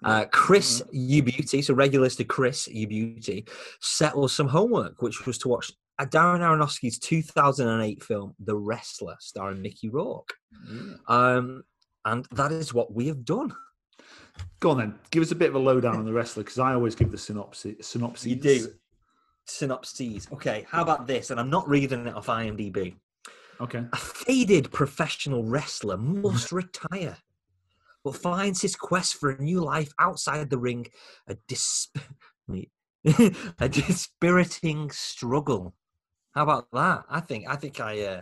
Uh, 0.03 0.25
Chris 0.33 0.81
mm-hmm. 0.81 0.91
You 0.93 1.23
Beauty, 1.23 1.63
so 1.63 1.75
regulars 1.75 2.17
to 2.17 2.25
Chris 2.25 2.67
You 2.69 2.87
Beauty, 2.87 3.47
set 3.81 4.17
us 4.17 4.33
some 4.33 4.49
homework, 4.49 5.03
which 5.03 5.27
was 5.27 5.39
to 5.39 5.49
watch 5.49 5.71
Darren 6.01 6.41
Aronofsky's 6.41 6.99
2008 6.99 8.03
film, 8.03 8.35
The 8.41 8.57
Wrestler, 8.57 9.17
starring 9.21 9.63
Mickey 9.63 9.89
Rourke. 9.89 10.35
Yeah. 10.69 10.95
Um, 11.09 11.63
and 12.07 12.25
that 12.31 12.53
is 12.53 12.73
what 12.73 12.95
we 12.95 13.09
have 13.09 13.25
done. 13.25 13.53
Go 14.61 14.71
on 14.71 14.79
then. 14.79 14.95
Give 15.11 15.23
us 15.23 15.33
a 15.33 15.35
bit 15.35 15.51
of 15.51 15.57
a 15.57 15.59
lowdown 15.59 15.97
on 15.97 16.05
the 16.05 16.13
wrestler 16.13 16.45
because 16.45 16.59
I 16.59 16.73
always 16.73 16.95
give 16.95 17.11
the 17.11 17.19
synopsis. 17.19 17.87
synopsis. 17.87 18.27
You 18.27 18.37
do. 18.37 18.69
Synopses. 19.45 20.29
Okay, 20.33 20.67
how 20.71 20.83
about 20.83 21.07
this? 21.07 21.31
And 21.31 21.39
I'm 21.39 21.51
not 21.51 21.69
reading 21.69 22.07
it 22.07 22.15
off 22.15 22.27
IMDb. 22.27 22.95
Okay. 23.61 23.85
A 23.93 23.97
faded 23.97 24.71
professional 24.71 25.43
wrestler 25.45 25.97
must 25.97 26.53
retire, 26.53 27.17
but 28.05 28.17
finds 28.17 28.63
his 28.63 28.77
quest 28.77 29.15
for 29.15 29.31
a 29.31 29.43
new 29.43 29.61
life 29.61 29.93
outside 29.99 30.51
the 30.51 30.59
ring 30.59 30.87
a, 31.27 31.37
dis- 31.49 31.89
a 33.59 33.69
dispiriting 33.69 34.91
struggle. 34.91 35.75
How 36.35 36.43
about 36.43 36.69
that? 36.73 37.05
I 37.09 37.21
think 37.21 37.49
I 37.49 37.57
think 37.57 37.81
I 37.81 38.01
uh, 38.03 38.21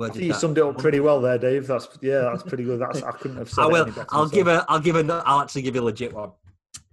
I 0.00 0.08
think 0.08 0.24
you 0.24 0.32
summed 0.34 0.58
it 0.58 0.64
up 0.64 0.78
pretty 0.78 1.00
well 1.00 1.20
there, 1.20 1.38
Dave. 1.38 1.66
That's 1.66 1.88
yeah, 2.02 2.20
that's 2.20 2.42
pretty 2.42 2.64
good. 2.64 2.80
That's 2.80 3.02
I 3.02 3.12
couldn't 3.12 3.38
have 3.38 3.50
said. 3.50 3.62
I 3.62 3.66
it 3.66 3.72
will. 3.72 4.06
I'll 4.10 4.28
give 4.28 4.46
a. 4.46 4.64
I'll 4.68 4.80
give 4.80 4.96
a. 4.96 5.22
I'll 5.26 5.40
actually 5.40 5.62
give 5.62 5.74
you 5.74 5.80
a 5.80 5.84
legit 5.84 6.12
one. 6.12 6.32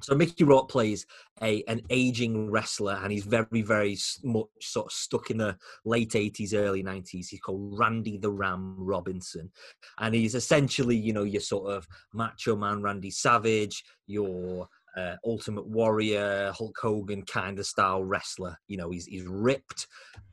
So 0.02 0.16
Mickey 0.16 0.44
Rourke 0.44 0.70
plays 0.70 1.06
a 1.42 1.64
an 1.68 1.82
aging 1.90 2.50
wrestler, 2.50 3.00
and 3.04 3.12
he's 3.12 3.26
very, 3.26 3.62
very 3.62 3.98
much 4.24 4.48
sort 4.62 4.88
of 4.88 4.92
stuck 4.92 5.32
in 5.32 5.38
the 5.38 5.58
late 5.86 6.16
eighties, 6.16 6.54
early 6.54 6.84
nineties. 6.84 7.30
He's 7.30 7.40
called 7.40 7.78
Randy 7.78 8.18
the 8.18 8.32
Ram 8.32 8.76
Robinson, 8.78 9.52
and 10.00 10.14
he's 10.14 10.36
essentially, 10.36 10.96
you 10.96 11.14
know, 11.14 11.24
your 11.24 11.42
sort 11.42 11.72
of 11.72 11.88
macho 12.14 12.56
man, 12.56 12.82
Randy 12.82 13.12
Savage, 13.12 13.84
your 14.06 14.70
uh, 14.98 15.16
Ultimate 15.26 15.68
Warrior, 15.68 16.52
Hulk 16.58 16.76
Hogan 16.82 17.24
kind 17.24 17.60
of 17.60 17.66
style 17.66 18.04
wrestler. 18.04 18.58
You 18.68 18.78
know, 18.78 18.90
he's 18.90 19.06
he's 19.06 19.26
ripped, 19.26 19.88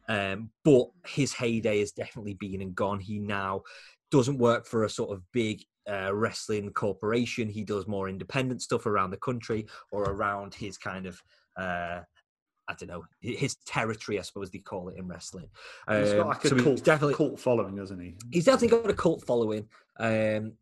um, 0.09 0.50
but 0.64 0.87
his 1.06 1.33
heyday 1.35 1.80
has 1.80 1.92
definitely 1.92 2.35
been 2.35 2.62
and 2.62 2.75
gone. 2.75 3.00
He 3.00 3.18
now 3.18 3.62
doesn't 4.11 4.38
work 4.38 4.66
for 4.66 4.85
a 4.85 4.88
sort 4.90 5.11
of 5.11 5.23
big 5.33 5.62
uh, 5.90 6.14
wrestling 6.14 6.71
corporation. 6.73 7.49
He 7.49 7.64
does 7.64 7.87
more 7.87 8.09
independent 8.09 8.62
stuff 8.62 8.87
around 8.87 9.11
the 9.11 9.18
country 9.18 9.66
or 9.92 10.04
around 10.04 10.54
his 10.54 10.78
kind 10.78 11.06
of. 11.06 11.21
Uh, 11.56 12.00
I 12.66 12.73
don't 12.78 12.88
know 12.88 13.04
his 13.21 13.56
territory, 13.66 14.18
I 14.18 14.23
suppose 14.23 14.50
they 14.50 14.59
call 14.59 14.88
it 14.88 14.97
in 14.97 15.06
wrestling. 15.06 15.50
He's 15.87 16.14
got 16.14 16.21
Um, 16.21 16.28
like 16.28 16.44
a 16.47 16.49
so 16.49 16.54
he's 16.54 16.64
cult, 16.64 16.83
definitely 16.83 17.14
cult 17.14 17.38
following, 17.38 17.76
hasn't 17.76 18.00
he? 18.00 18.16
he's 18.33 18.47
definitely 18.47 18.68
got 18.78 18.90
a 18.90 18.94
cult 18.94 19.23
following. 19.26 19.68
Um, 19.99 20.54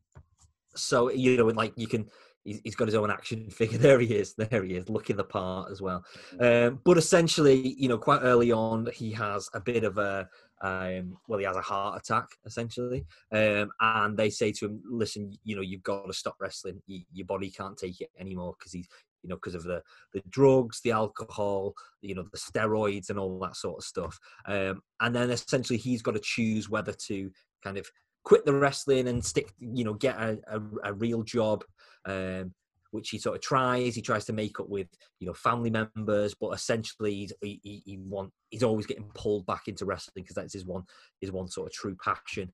so 0.75 1.11
you 1.13 1.37
know, 1.37 1.47
like 1.47 1.75
you 1.77 1.87
can, 1.87 2.09
he's, 2.45 2.61
he's 2.65 2.77
got 2.77 2.89
his 2.89 2.95
own 2.95 3.11
action 3.11 3.49
figure. 3.51 3.79
There 3.79 4.01
he 4.01 4.15
is. 4.15 4.35
There 4.35 4.63
he 4.63 4.75
is, 4.75 4.89
looking 4.89 5.17
the 5.17 5.25
part 5.25 5.71
as 5.71 5.81
well. 5.81 6.05
Um, 6.41 6.81
but 6.85 6.99
essentially, 6.99 7.75
you 7.79 7.89
know, 7.89 7.99
quite 7.99 8.21
early 8.23 8.53
on, 8.53 8.89
he 8.95 9.13
has 9.13 9.49
a 9.55 9.61
bit 9.61 9.85
of 9.85 9.99
a, 9.99 10.29
um, 10.63 11.17
well, 11.29 11.39
he 11.39 11.45
has 11.45 11.57
a 11.57 11.63
heart 11.63 12.01
attack 12.01 12.29
essentially, 12.47 13.05
um, 13.33 13.71
and 13.81 14.17
they 14.17 14.31
say 14.31 14.53
to 14.53 14.67
him, 14.67 14.83
"Listen, 14.89 15.33
you 15.43 15.57
know, 15.57 15.63
you've 15.63 15.83
got 15.83 16.07
to 16.07 16.13
stop 16.13 16.37
wrestling. 16.41 16.81
Y 16.89 17.05
your 17.13 17.27
body 17.27 17.51
can't 17.51 17.77
take 17.77 18.01
it 18.01 18.11
anymore 18.19 18.55
because 18.59 18.73
he's." 18.73 18.89
You 19.25 19.29
know, 19.29 19.37
because 19.37 19.55
of 19.55 19.63
the 19.63 19.81
the 20.13 20.21
drugs, 20.31 20.81
the 20.81 20.91
alcohol, 20.91 21.75
you 22.01 22.17
know, 22.17 22.25
the 22.33 22.39
steroids, 22.39 23.09
and 23.09 23.21
all 23.21 23.39
that 23.39 23.55
sort 23.55 23.79
of 23.79 23.85
stuff. 23.85 24.19
Um, 24.47 24.83
and 25.01 25.15
then 25.15 25.31
essentially, 25.31 25.79
he's 25.79 26.03
got 26.03 26.15
to 26.15 26.21
choose 26.21 26.69
whether 26.69 26.93
to 26.93 27.31
kind 27.63 27.79
of 27.79 27.89
quit 28.25 28.45
the 28.45 28.55
wrestling 28.55 29.09
and 29.09 29.25
stick, 29.25 29.53
you 29.59 29.85
know, 29.85 29.95
get 29.95 30.17
a, 30.17 30.39
a, 30.49 30.61
a 30.85 30.93
real 30.93 31.23
job, 31.23 31.65
um, 32.05 32.53
which 32.91 33.11
he 33.11 33.19
sort 33.19 33.37
of 33.37 33.43
tries. 33.43 33.95
He 33.95 34.03
tries 34.03 34.25
to 34.27 34.33
make 34.33 34.61
up 34.61 34.69
with, 34.69 34.89
you 35.19 35.27
know, 35.27 35.35
family 35.35 35.71
members, 35.71 36.35
but 36.35 36.51
essentially 36.51 37.15
he's, 37.15 37.33
he, 37.41 37.83
he, 37.85 37.99
want, 37.99 38.33
he's 38.51 38.63
always 38.63 38.87
getting 38.87 39.11
pulled 39.15 39.47
back 39.47 39.69
into 39.69 39.85
wrestling 39.85 40.23
because 40.23 40.37
that's 40.37 40.53
his 40.53 40.67
one, 40.67 40.85
his 41.21 41.33
one 41.33 41.49
sort 41.49 41.69
of 41.69 41.73
true 41.73 41.97
passion. 42.03 42.53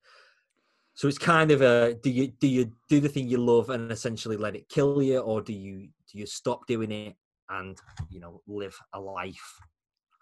So 0.99 1.07
it's 1.07 1.17
kind 1.17 1.53
of 1.53 1.63
a 1.63 1.95
do 1.95 2.11
you 2.11 2.27
do 2.41 2.49
you 2.49 2.73
do 2.89 2.99
the 2.99 3.09
thing 3.09 3.29
you 3.29 3.39
love 3.39 3.71
and 3.71 3.93
essentially 3.93 4.37
let 4.37 4.57
it 4.57 4.69
kill 4.69 5.01
you, 5.01 5.19
or 5.19 5.41
do 5.41 5.53
you 5.53 5.91
do 6.11 6.19
you 6.19 6.27
stop 6.27 6.67
doing 6.67 6.91
it 6.91 7.15
and 7.49 7.79
you 8.11 8.19
know 8.19 8.43
live 8.49 8.77
a 8.93 8.99
life? 8.99 9.61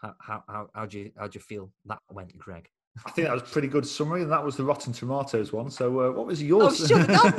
How 0.03 0.15
how 0.21 0.45
how, 0.47 0.69
how 0.75 0.85
do 0.85 0.99
you 0.99 1.13
how 1.17 1.29
do 1.29 1.39
you 1.39 1.41
feel 1.41 1.73
that 1.87 2.01
went, 2.11 2.37
Greg? 2.37 2.69
I 3.05 3.11
think 3.11 3.27
that 3.29 3.35
was 3.35 3.43
a 3.43 3.47
pretty 3.47 3.69
good 3.69 3.87
summary, 3.87 4.23
and 4.23 4.33
that 4.33 4.43
was 4.45 4.57
the 4.57 4.65
Rotten 4.65 4.93
Tomatoes 4.93 5.53
one. 5.53 5.71
So, 5.71 6.01
uh, 6.01 6.13
what 6.13 6.27
was 6.27 6.43
yours? 6.43 6.81
Oh, 6.81 6.87
shut 6.87 7.11
up, 7.11 7.39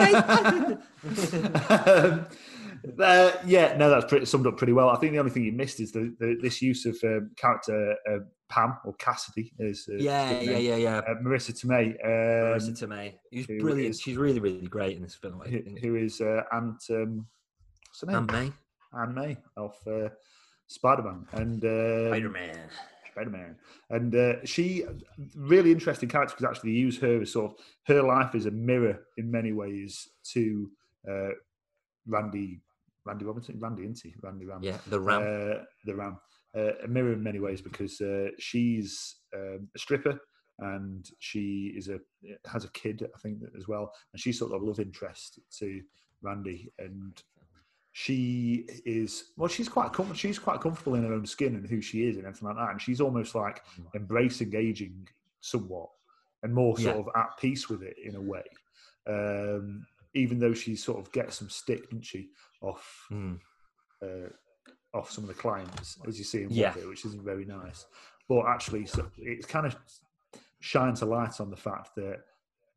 um, 1.98 2.28
uh, 3.02 3.32
yeah, 3.46 3.76
no, 3.78 3.90
that's 3.90 4.06
pretty, 4.06 4.26
summed 4.26 4.46
up 4.48 4.58
pretty 4.58 4.74
well. 4.74 4.90
I 4.90 4.98
think 4.98 5.14
the 5.14 5.20
only 5.20 5.32
thing 5.32 5.44
you 5.44 5.52
missed 5.52 5.80
is 5.80 5.92
the, 5.92 6.16
the 6.20 6.38
this 6.42 6.62
use 6.62 6.86
of 6.86 6.96
um, 7.04 7.32
character 7.38 7.96
uh, 8.10 8.20
Pam 8.50 8.78
or 8.86 8.94
Cassidy 8.96 9.52
is 9.60 9.88
uh, 9.92 9.96
yeah, 9.98 10.40
yeah, 10.40 10.58
yeah, 10.58 10.76
yeah. 10.76 10.98
Uh, 11.00 11.16
Marisa 11.24 11.52
Tomei, 11.52 11.90
um, 12.06 12.60
Marisa 12.60 12.84
Tomei. 12.84 13.14
Who's 13.32 13.46
who 13.48 13.60
brilliant. 13.60 13.90
is- 13.92 14.02
She's 14.02 14.18
really, 14.18 14.40
really 14.40 14.68
great 14.68 14.96
in 14.96 15.02
this 15.04 15.16
film. 15.16 15.42
I 15.44 15.50
who, 15.50 15.62
think. 15.64 15.80
who 15.80 15.96
is 15.96 16.22
uh, 16.22 16.44
Aunt 16.52 16.82
um, 16.92 17.26
what's 17.90 18.02
her 18.02 18.08
name? 18.08 18.16
And 18.18 18.32
May. 18.32 18.52
Aunt 18.94 19.16
May 19.16 19.38
of 19.58 19.76
uh, 19.88 20.10
Spider 20.68 21.04
Man 21.04 21.26
and 21.34 21.64
um, 21.66 22.12
Spider 23.18 23.30
Man. 23.32 23.56
And 23.90 24.16
uh, 24.16 24.46
she 24.46 24.86
really 25.36 25.72
interesting 25.72 26.10
character 26.10 26.36
because 26.38 26.50
actually 26.50 26.72
they 26.72 26.78
use 26.78 26.98
her 27.00 27.22
as 27.22 27.32
sort 27.32 27.52
of 27.52 27.58
her 27.86 28.04
life 28.04 28.36
is 28.36 28.46
a 28.46 28.52
mirror 28.52 29.00
in 29.18 29.32
many 29.32 29.54
ways 29.54 30.08
to 30.34 30.70
uh, 31.10 31.30
Randy 32.06 32.62
Randy 33.06 33.26
Robinson, 33.26 33.58
Randy, 33.60 33.84
isn't 33.84 34.02
he? 34.04 34.14
Randy 34.22 34.46
Ram. 34.46 34.60
Yeah, 34.62 34.78
the 34.88 35.00
Ram. 35.00 35.22
Uh, 35.22 35.64
the 35.86 35.96
Ram. 35.96 36.18
Uh, 36.56 36.72
a 36.84 36.88
mirror 36.88 37.14
in 37.14 37.24
many 37.24 37.40
ways 37.40 37.62
because 37.62 38.02
uh, 38.02 38.28
she's 38.40 39.16
um, 39.36 39.68
a 39.76 39.80
stripper 39.80 40.20
and 40.60 41.10
she 41.20 41.74
is 41.78 41.88
a 41.88 42.00
has 42.52 42.66
a 42.66 42.72
kid, 42.72 43.08
I 43.16 43.20
think, 43.20 43.40
as 43.58 43.68
well, 43.68 43.94
and 44.12 44.20
she's 44.20 44.40
sort 44.40 44.54
of 44.54 44.62
a 44.62 44.66
love 44.66 44.80
interest 44.80 45.40
to 45.60 45.82
Randy, 46.22 46.72
and 46.80 47.22
she 48.00 48.64
is 48.86 49.32
well, 49.38 49.48
she's 49.48 49.68
quite 49.68 49.92
com- 49.92 50.14
she's 50.14 50.38
quite 50.38 50.62
comfortable 50.62 50.94
in 50.94 51.04
her 51.04 51.14
own 51.14 51.26
skin 51.26 51.56
and 51.56 51.68
who 51.68 51.82
she 51.82 52.08
is 52.08 52.18
and 52.18 52.28
everything 52.28 52.48
like 52.48 52.56
that, 52.58 52.70
and 52.70 52.80
she's 52.80 53.02
almost 53.02 53.34
like 53.34 53.64
embracing 53.96 54.56
aging 54.56 55.08
somewhat 55.42 55.90
and 56.44 56.54
more 56.54 56.78
sort 56.78 56.96
Yeah. 56.96 57.02
of 57.02 57.10
at 57.16 57.30
peace 57.40 57.68
with 57.70 57.82
it 57.82 57.96
in 57.98 58.14
a 58.16 58.22
way. 58.22 58.44
Um, 59.08 59.84
even 60.14 60.38
though 60.38 60.54
she 60.54 60.76
sort 60.76 61.00
of 61.00 61.12
gets 61.12 61.38
some 61.40 61.50
stick, 61.50 61.86
doesn't 61.90 62.04
she, 62.06 62.30
off 62.62 63.08
Mm. 63.10 63.40
uh, 64.04 64.30
off 64.94 65.10
some 65.10 65.24
of 65.24 65.30
the 65.30 65.34
clients, 65.42 65.98
as 66.08 66.20
you 66.20 66.24
see 66.24 66.44
in 66.44 66.52
Yeah. 66.52 66.76
which 66.76 67.04
isn't 67.04 67.24
very 67.24 67.46
nice. 67.46 67.88
But 68.30 68.46
actually, 68.46 68.86
so 68.86 69.10
it 69.18 69.48
kind 69.48 69.66
of 69.66 69.76
shines 70.60 71.02
a 71.02 71.06
light 71.08 71.42
on 71.42 71.50
the 71.50 71.58
fact 71.58 71.96
that 71.96 72.24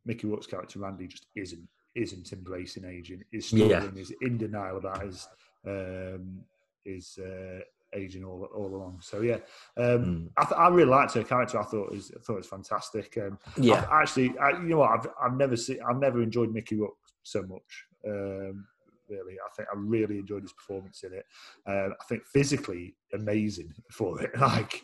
Mickey 0.07 0.27
Rourke's 0.29 0.47
character 0.47 0.79
Randy 0.79 1.09
just 1.09 1.27
isn't 1.37 1.69
isn't 1.95 2.33
embracing 2.33 2.85
aging, 2.85 3.25
is 3.33 3.53
Yeah. 3.53 3.85
is 3.97 4.13
in 4.21 4.39
denial 4.39 4.77
about 4.79 5.03
his 5.03 5.29
um, 5.67 6.41
his 6.85 7.19
uh, 7.19 7.61
aging 7.95 8.25
all 8.25 8.45
all 8.55 8.67
along. 8.75 8.99
So 9.03 9.21
yeah, 9.21 9.39
um, 9.77 10.05
Mm. 10.05 10.29
I, 10.37 10.45
th- 10.45 10.59
I 10.59 10.69
really 10.69 10.91
liked 10.91 11.15
her 11.15 11.25
character. 11.25 11.59
I 11.59 11.65
thought 11.65 11.87
it 11.87 11.93
was 11.97 12.13
I 12.17 12.21
thought 12.21 12.35
it 12.35 12.37
was 12.39 12.47
fantastic. 12.47 13.19
Um, 13.19 13.39
Yeah. 13.57 13.75
I've 13.91 14.03
actually, 14.03 14.39
I, 14.39 14.51
you 14.53 14.69
know 14.71 14.79
what? 14.79 14.91
I've 14.91 15.07
I've 15.23 15.37
never 15.37 15.57
seen, 15.57 15.79
I've 15.89 15.99
never 16.01 16.23
enjoyed 16.23 16.53
Mickey 16.53 16.77
Rourke 16.77 16.95
so 17.23 17.43
much. 17.43 17.87
Um, 18.07 18.67
really, 19.09 19.35
I 19.45 19.49
think 19.57 19.69
I 19.69 19.77
really 19.77 20.19
enjoyed 20.19 20.43
his 20.43 20.53
performance 20.53 21.03
in 21.03 21.13
it. 21.13 21.27
Um, 21.67 21.95
I 22.01 22.05
think 22.09 22.25
physically 22.27 22.95
amazing 23.13 23.75
for 23.91 24.23
it, 24.23 24.31
like 24.39 24.83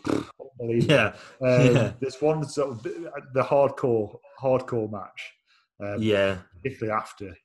unbelievable. 0.60 0.94
Yeah. 0.94 1.06
Um, 1.40 1.66
yeah. 1.76 1.92
There's 2.00 2.20
one 2.20 2.42
sort 2.44 2.70
of 2.70 2.82
the 2.82 3.42
hardcore 3.42 4.16
hardcore 4.42 4.90
match, 4.90 5.32
um, 5.80 6.02
Yeah. 6.02 6.38
particularly 6.62 6.98
after. 7.00 7.36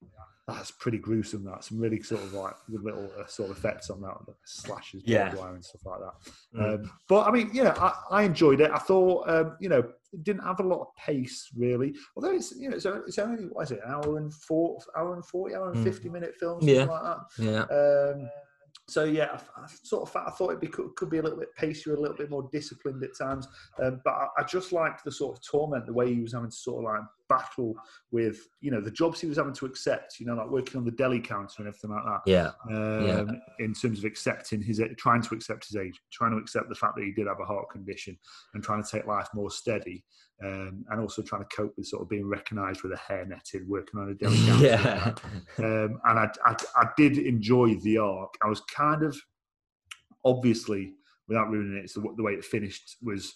That's 0.47 0.71
pretty 0.71 0.97
gruesome. 0.97 1.45
That 1.45 1.63
some 1.63 1.79
really 1.79 2.01
sort 2.01 2.23
of 2.23 2.33
like 2.33 2.55
good 2.69 2.83
little 2.83 3.09
uh, 3.17 3.25
sort 3.27 3.51
of 3.51 3.57
effects 3.57 3.89
on 3.89 4.01
that, 4.01 4.15
like 4.27 4.35
slashes, 4.43 5.03
Yeah. 5.05 5.33
wire 5.35 5.53
and 5.53 5.63
stuff 5.63 5.85
like 5.85 5.99
that. 6.01 6.59
Mm. 6.59 6.73
Um, 6.83 6.91
but 7.07 7.27
I 7.27 7.31
mean, 7.31 7.51
yeah, 7.53 7.73
I, 7.77 7.93
I 8.19 8.23
enjoyed 8.23 8.59
it. 8.59 8.71
I 8.71 8.79
thought, 8.79 9.29
um, 9.29 9.55
you 9.61 9.69
know, 9.69 9.79
it 9.79 10.23
didn't 10.23 10.43
have 10.43 10.59
a 10.59 10.63
lot 10.63 10.81
of 10.81 10.87
pace 10.97 11.47
really. 11.55 11.95
Although 12.17 12.31
it's, 12.33 12.53
you 12.57 12.69
know, 12.69 12.75
it's, 12.75 12.85
only- 12.85 13.03
it's 13.07 13.19
only 13.19 13.43
what 13.45 13.63
is 13.63 13.71
it, 13.71 13.79
an 13.85 13.91
hour 13.93 14.17
and 14.17 14.33
four, 14.33 14.79
hour 14.97 15.13
and 15.13 15.25
forty, 15.25 15.55
hour 15.55 15.71
and 15.71 15.77
Mm. 15.77 15.83
fifty 15.85 16.09
minute 16.09 16.35
film, 16.37 16.59
something 16.59 16.75
Yeah. 16.75 16.85
like 16.85 17.03
that. 17.03 17.19
Yeah. 17.37 18.21
Um, 18.23 18.29
so 18.89 19.03
yeah, 19.05 19.39
I, 19.55 19.61
I 19.61 19.67
sort 19.83 20.09
of 20.09 20.15
I 20.17 20.31
thought 20.31 20.51
it 20.51 20.59
be, 20.59 20.67
could, 20.67 20.93
could 20.97 21.09
be 21.09 21.19
a 21.19 21.21
little 21.21 21.39
bit 21.39 21.55
pacier, 21.55 21.93
a 21.93 21.99
little 21.99 22.17
bit 22.17 22.29
more 22.29 22.49
disciplined 22.51 23.01
at 23.03 23.15
times. 23.17 23.47
Um, 23.81 24.01
but 24.03 24.11
I, 24.11 24.27
I 24.39 24.43
just 24.43 24.73
liked 24.73 25.05
the 25.05 25.11
sort 25.11 25.37
of 25.37 25.43
torment, 25.45 25.85
the 25.85 25.93
way 25.93 26.13
he 26.13 26.19
was 26.19 26.33
having 26.33 26.49
to 26.49 26.55
sort 26.55 26.83
of 26.83 26.91
like 26.91 27.01
battle 27.31 27.75
with 28.11 28.37
you 28.59 28.71
know 28.71 28.81
the 28.81 28.91
jobs 28.91 29.21
he 29.21 29.27
was 29.27 29.37
having 29.37 29.53
to 29.53 29.65
accept. 29.65 30.19
You 30.19 30.25
know, 30.25 30.35
like 30.35 30.49
working 30.49 30.77
on 30.77 30.85
the 30.85 30.91
deli 30.91 31.19
counter 31.19 31.55
and 31.59 31.67
everything 31.67 31.91
like 31.91 32.03
that. 32.03 32.21
Yeah. 32.25 32.51
Um, 32.69 33.05
Yeah. 33.07 33.65
In 33.65 33.73
terms 33.73 33.99
of 33.99 34.05
accepting 34.05 34.61
his, 34.61 34.81
trying 34.97 35.21
to 35.21 35.35
accept 35.35 35.67
his 35.67 35.75
age, 35.75 35.99
trying 36.11 36.31
to 36.31 36.37
accept 36.37 36.69
the 36.69 36.75
fact 36.75 36.95
that 36.95 37.05
he 37.05 37.11
did 37.11 37.27
have 37.27 37.39
a 37.41 37.45
heart 37.45 37.69
condition, 37.71 38.17
and 38.53 38.63
trying 38.63 38.83
to 38.83 38.89
take 38.89 39.05
life 39.05 39.27
more 39.33 39.51
steady, 39.51 40.03
um, 40.43 40.83
and 40.89 40.99
also 40.99 41.21
trying 41.21 41.43
to 41.43 41.55
cope 41.55 41.73
with 41.77 41.87
sort 41.87 42.01
of 42.01 42.09
being 42.09 42.27
recognised 42.27 42.83
with 42.83 42.91
a 42.91 42.97
hair 42.97 43.25
netted, 43.25 43.67
working 43.67 43.99
on 43.99 44.09
a 44.09 44.13
deli 44.15 44.37
counter. 44.47 44.65
yeah. 44.65 45.13
Um, 45.59 45.99
and 46.05 46.19
I, 46.19 46.29
I, 46.45 46.55
I 46.75 46.85
did 46.97 47.17
enjoy 47.17 47.75
the 47.75 47.97
arc. 47.97 48.33
I 48.43 48.47
was 48.47 48.61
kind 48.61 49.03
of, 49.03 49.15
obviously, 50.25 50.93
without 51.27 51.49
ruining 51.49 51.77
it, 51.83 51.91
the, 51.93 52.01
the 52.17 52.23
way 52.23 52.33
it 52.33 52.43
finished 52.43 52.97
was 53.01 53.35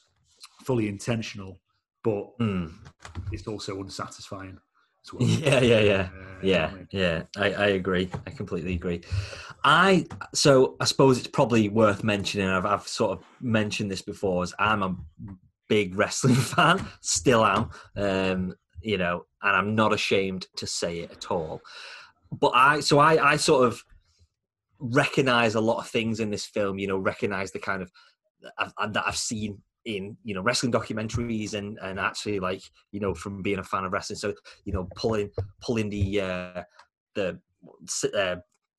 fully 0.64 0.88
intentional, 0.88 1.62
but 2.06 2.30
Hmm. 2.40 2.68
it's 3.32 3.48
also 3.48 3.82
unsatisfying 3.82 4.60
as 5.04 5.12
well. 5.14 5.28
Yeah, 5.28 5.60
yeah, 5.60 5.80
yeah. 5.80 6.10
Uh, 6.14 6.40
Yeah, 6.44 6.68
I 6.68 6.76
mean, 6.76 6.88
yeah, 6.92 7.24
I, 7.36 7.54
I 7.54 7.68
agree. 7.70 8.10
I 8.28 8.30
completely 8.30 8.74
agree. 8.76 9.02
I 9.64 10.06
so 10.34 10.76
I 10.80 10.86
suppose 10.86 11.18
it's 11.18 11.28
probably 11.28 11.68
worth 11.70 12.04
mentioning. 12.04 12.48
I've 12.48 12.66
I've 12.66 12.88
sort 12.88 13.18
of 13.18 13.26
mentioned 13.42 13.90
this 13.90 14.04
before. 14.04 14.44
As 14.44 14.54
I'm 14.60 14.84
a 14.84 14.96
big 15.68 15.98
wrestling 15.98 16.36
fan, 16.54 16.86
still 17.02 17.44
am. 17.44 17.70
Um, 17.96 18.54
you 18.82 18.98
know, 19.00 19.26
and 19.42 19.56
I'm 19.56 19.74
not 19.74 19.94
ashamed 19.94 20.46
to 20.58 20.68
say 20.68 21.00
it 21.00 21.12
at 21.12 21.32
all. 21.32 21.62
But 22.32 22.52
I 22.54 22.82
so 22.82 23.00
I 23.00 23.32
I 23.34 23.38
sort 23.38 23.66
of 23.68 23.84
recognize 24.80 25.56
a 25.56 25.62
lot 25.62 25.80
of 25.80 25.88
things 25.88 26.20
in 26.20 26.30
this 26.30 26.46
film. 26.46 26.78
You 26.78 26.88
know, 26.88 26.98
recognize 27.00 27.52
the 27.52 27.60
kind 27.60 27.82
of 27.82 27.90
I've, 28.60 28.94
that 28.94 29.04
I've 29.08 29.18
seen 29.18 29.64
in 29.86 30.18
you 30.24 30.34
know 30.34 30.42
wrestling 30.42 30.72
documentaries 30.72 31.54
and 31.54 31.78
and 31.82 32.00
actually 32.00 32.40
like 32.40 32.62
you 32.92 33.00
know 33.00 33.14
from 33.14 33.42
being 33.42 33.60
a 33.60 33.64
fan 33.64 33.86
of 33.86 33.94
wrestling. 33.94 34.18
So 34.18 34.34
you 34.66 34.74
know 34.74 34.88
pulling 34.96 35.30
pulling 35.62 35.90
the 35.90 36.22
uh, 36.22 36.64
the 37.14 37.40
uh, 38.14 38.36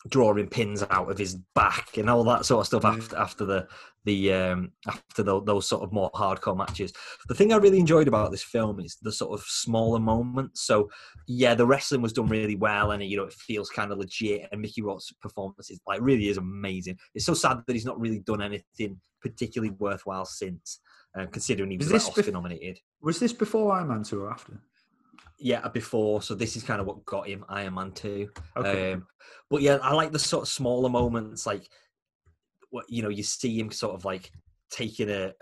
drawing 0.08 0.48
pins 0.48 0.82
out 0.90 1.10
of 1.10 1.18
his 1.18 1.36
back 1.54 1.96
and 1.96 2.08
all 2.08 2.24
that 2.24 2.44
sort 2.44 2.60
of 2.60 2.66
stuff 2.66 2.84
after 2.84 3.16
after 3.16 3.44
the 3.44 3.66
the 4.04 4.32
um 4.32 4.72
after 4.86 5.22
the, 5.22 5.42
those 5.42 5.68
sort 5.68 5.82
of 5.82 5.92
more 5.92 6.10
hardcore 6.12 6.56
matches. 6.56 6.92
The 7.28 7.34
thing 7.34 7.52
i 7.52 7.56
really 7.56 7.78
enjoyed 7.78 8.08
about 8.08 8.30
this 8.30 8.42
film 8.42 8.80
is 8.80 8.96
the 9.02 9.12
sort 9.12 9.38
of 9.38 9.44
smaller 9.46 9.98
moments. 9.98 10.62
So 10.62 10.88
yeah 11.26 11.54
the 11.54 11.66
wrestling 11.66 12.02
was 12.02 12.12
done 12.12 12.28
really 12.28 12.56
well 12.56 12.92
and 12.92 13.02
you 13.02 13.16
know 13.16 13.24
it 13.24 13.32
feels 13.32 13.70
kind 13.70 13.92
of 13.92 13.98
legit 13.98 14.48
and 14.52 14.60
mickey 14.60 14.82
rourke's 14.82 15.12
performance 15.20 15.70
is 15.70 15.80
like 15.86 16.00
really 16.00 16.28
is 16.28 16.38
amazing. 16.38 16.98
It's 17.14 17.26
so 17.26 17.34
sad 17.34 17.58
that 17.66 17.72
he's 17.72 17.86
not 17.86 18.00
really 18.00 18.20
done 18.20 18.42
anything 18.42 19.00
particularly 19.20 19.74
worthwhile 19.78 20.24
since 20.24 20.80
uh, 21.18 21.26
considering 21.26 21.70
he 21.70 21.78
was 21.78 21.88
this 21.88 22.06
oscar 22.06 22.22
bef- 22.22 22.32
nominated. 22.32 22.78
Was 23.00 23.18
this 23.18 23.32
before 23.32 23.72
Iron 23.72 23.88
Man 23.88 24.02
2 24.02 24.20
or 24.20 24.30
after? 24.30 24.60
Yeah 25.38 25.66
before 25.68 26.22
so 26.22 26.34
this 26.34 26.56
is 26.56 26.62
kind 26.62 26.80
of 26.80 26.86
what 26.86 27.04
got 27.04 27.28
him 27.28 27.44
iron 27.48 27.74
man 27.74 27.92
2 27.92 28.28
Okay. 28.56 28.92
um, 28.94 29.06
but 29.50 29.62
yeah, 29.62 29.78
I 29.82 29.92
like 29.92 30.10
the 30.12 30.18
sort 30.18 30.42
of 30.42 30.48
smaller 30.48 30.88
moments, 30.88 31.46
like 31.46 31.68
what 32.70 32.84
you 32.88 33.02
know, 33.02 33.08
you 33.08 33.22
see 33.22 33.58
him 33.58 33.70
sort 33.70 33.94
of 33.94 34.04
like 34.04 34.30
taking 34.70 35.08
a 35.08 35.28
uh, 35.28 35.32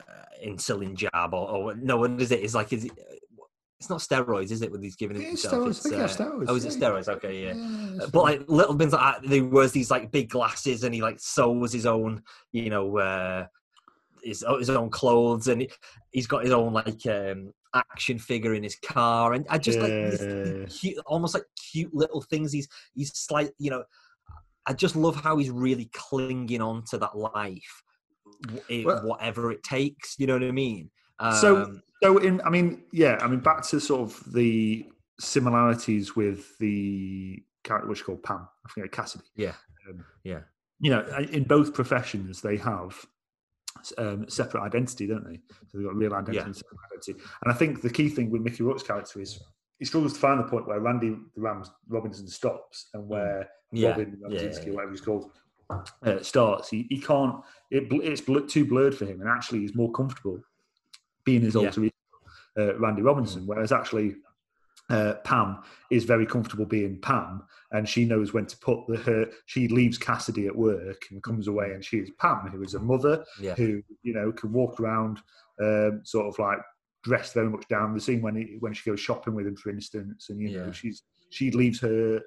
insulin 0.45 0.95
jab, 0.95 1.33
or, 1.33 1.49
or 1.49 1.75
no, 1.75 1.97
what 1.97 2.11
is 2.21 2.31
it? 2.31 2.43
It's 2.43 2.55
like 2.55 2.73
is 2.73 2.85
it, 2.85 2.93
it's 3.81 3.89
not 3.89 4.01
steroids, 4.01 4.51
is 4.51 4.61
it? 4.63 4.71
When 4.71 4.83
he's 4.83 4.97
giving 4.97 5.17
it 5.17 5.25
himself, 5.27 5.55
steroids. 5.69 5.69
It's, 5.69 6.21
uh, 6.21 6.25
steroids, 6.25 6.45
Oh, 6.49 6.55
is 6.55 6.65
it 6.67 6.79
steroids? 6.81 7.09
Okay, 7.09 7.45
yeah. 7.47 8.05
Uh, 8.05 8.09
But 8.13 8.23
like 8.23 8.45
little 8.49 8.77
things 8.77 8.93
like 8.93 9.23
that, 9.23 9.29
he 9.29 9.41
wears 9.41 9.73
these 9.73 9.91
like 9.91 10.11
big 10.11 10.29
glasses, 10.29 10.85
and 10.85 10.95
he 10.95 11.01
like 11.01 11.19
sews 11.19 11.73
his 11.73 11.87
own, 11.87 12.23
you 12.53 12.69
know, 12.69 12.99
uh, 12.99 13.47
his 14.23 14.45
his 14.59 14.71
own 14.71 14.91
clothes, 14.91 15.49
and 15.49 15.63
he, 15.63 15.71
he's 16.13 16.27
got 16.27 16.45
his 16.45 16.53
own 16.53 16.73
like 16.75 17.07
um, 17.07 17.53
action 17.75 18.19
figure 18.19 18.55
in 18.55 18.63
his 18.63 18.77
car, 18.77 19.33
and 19.35 19.47
I 19.51 19.59
just 19.59 19.79
like 19.79 19.91
this 19.91 20.81
cute, 20.81 20.99
almost 21.07 21.35
like 21.35 21.45
cute 21.73 21.93
little 21.95 22.23
things. 22.23 22.53
He's 22.53 22.69
he's 22.95 23.13
slight, 23.17 23.51
you 23.59 23.71
know. 23.71 23.85
I 24.67 24.73
just 24.73 24.97
love 24.97 25.15
how 25.17 25.37
he's 25.37 25.51
really 25.51 25.91
clinging 25.93 26.63
on 26.63 26.85
to 26.87 26.99
that 26.99 27.17
life, 27.19 27.83
it- 28.69 28.87
Well- 28.87 29.07
whatever 29.07 29.53
it 29.53 29.63
takes. 29.63 30.19
You 30.19 30.27
know 30.27 30.35
what 30.35 30.43
I 30.45 30.53
mean? 30.53 30.91
So- 31.41 31.65
Um, 31.65 31.83
So 32.03 32.19
in, 32.19 32.41
I 32.43 32.51
mean, 32.51 32.83
yeah, 32.93 33.19
I 33.23 33.29
mean, 33.29 33.41
back 33.41 33.63
to 33.69 33.81
sort 33.81 34.03
of 34.03 34.33
the 34.33 34.87
similarities 35.21 36.15
with 36.17 36.57
the 36.59 37.43
character 37.63 37.89
which 37.89 38.01
is 38.01 38.05
called 38.05 38.23
Pam, 38.23 38.47
I 38.67 38.69
think 38.75 38.91
Cassidy. 38.93 39.25
Yeah. 39.37 39.55
Um, 39.89 40.05
Yeah. 40.23 40.41
You 40.81 40.91
know, 40.91 41.01
in 41.31 41.45
both 41.45 41.73
professions, 41.73 42.41
they 42.43 42.57
have 42.59 43.07
um, 43.99 44.29
separate 44.29 44.63
identity, 44.63 45.07
don't 45.07 45.25
they? 45.25 45.41
So 45.69 45.79
they've 45.79 45.87
got 45.87 45.97
real 45.97 46.15
identity 46.15 46.39
Yeah. 46.39 46.45
and 46.45 46.57
separate 46.57 46.79
identity. 46.91 47.25
And 47.45 47.53
I 47.53 47.57
think 47.57 47.83
the 47.83 47.91
key 47.91 48.09
thing 48.09 48.31
with 48.31 48.43
Mickey 48.43 48.63
Rourke's 48.63 48.83
character 48.83 49.21
is 49.21 49.43
he 49.79 49.85
struggles 49.85 50.15
to 50.15 50.21
find 50.21 50.39
the 50.41 50.45
point 50.45 50.67
where 50.67 50.81
Randy 50.81 51.17
the 51.35 51.41
Rams 51.41 51.71
Robinson 51.89 52.29
stops 52.29 52.89
and 52.95 53.09
where 53.09 53.49
yeah, 53.73 53.91
Robin 53.91 54.19
yeah, 54.29 54.41
Ramzinski, 54.41 54.67
yeah. 54.67 54.73
whatever 54.73 54.93
he's 54.93 55.01
called, 55.01 55.31
uh, 55.71 56.23
starts. 56.23 56.69
He, 56.69 56.87
he 56.89 57.01
can't. 57.01 57.37
It, 57.71 57.93
it's 57.93 58.21
bl- 58.21 58.41
too 58.41 58.65
blurred 58.65 58.97
for 58.97 59.05
him, 59.05 59.21
and 59.21 59.29
actually, 59.29 59.61
he's 59.61 59.75
more 59.75 59.91
comfortable 59.93 60.41
being 61.25 61.43
his. 61.43 61.55
Mm. 61.55 61.67
alter 61.67 61.85
ego, 61.85 61.95
uh, 62.59 62.79
Randy 62.79 63.03
Robinson. 63.03 63.47
Whereas 63.47 63.73
actually, 63.73 64.17
uh, 64.91 65.15
Pam 65.25 65.59
is 65.91 66.05
very 66.05 66.27
comfortable 66.27 66.67
being 66.67 67.01
Pam, 67.01 67.43
and 67.73 67.89
she 67.89 68.05
knows 68.05 68.33
when 68.33 68.47
to 68.47 68.57
put 68.59 68.87
the 68.87 68.97
her. 68.99 69.27
She 69.47 69.69
leaves 69.69 69.99
Cassidy 69.99 70.47
at 70.47 70.57
work 70.57 71.07
and 71.11 71.23
comes 71.23 71.49
away, 71.49 71.73
and 71.73 71.85
she 71.85 71.99
is 71.99 72.11
Pam, 72.19 72.49
who 72.49 72.63
is 72.63 72.75
a 72.75 72.81
mother 72.81 73.25
yeah, 73.41 73.55
who 73.55 73.83
you 74.03 74.15
know 74.15 74.33
can 74.33 74.53
walk 74.53 74.81
around, 74.81 75.21
um, 75.63 76.01
sort 76.05 76.27
of 76.27 76.39
like 76.39 76.59
dressed 77.03 77.35
very 77.35 77.49
much 77.49 77.67
down. 77.69 77.95
The 77.95 78.01
scene 78.01 78.23
when 78.23 78.37
he, 78.37 78.57
when 78.61 78.75
she 78.75 78.91
goes 78.91 79.01
shopping 79.01 79.35
with 79.35 79.47
him, 79.47 79.57
for 79.57 79.71
instance, 79.71 80.29
and 80.29 80.41
you 80.41 80.59
know 80.59 80.73
she's 80.73 81.03
she 81.31 81.51
leaves 81.51 81.81
her 81.81 82.21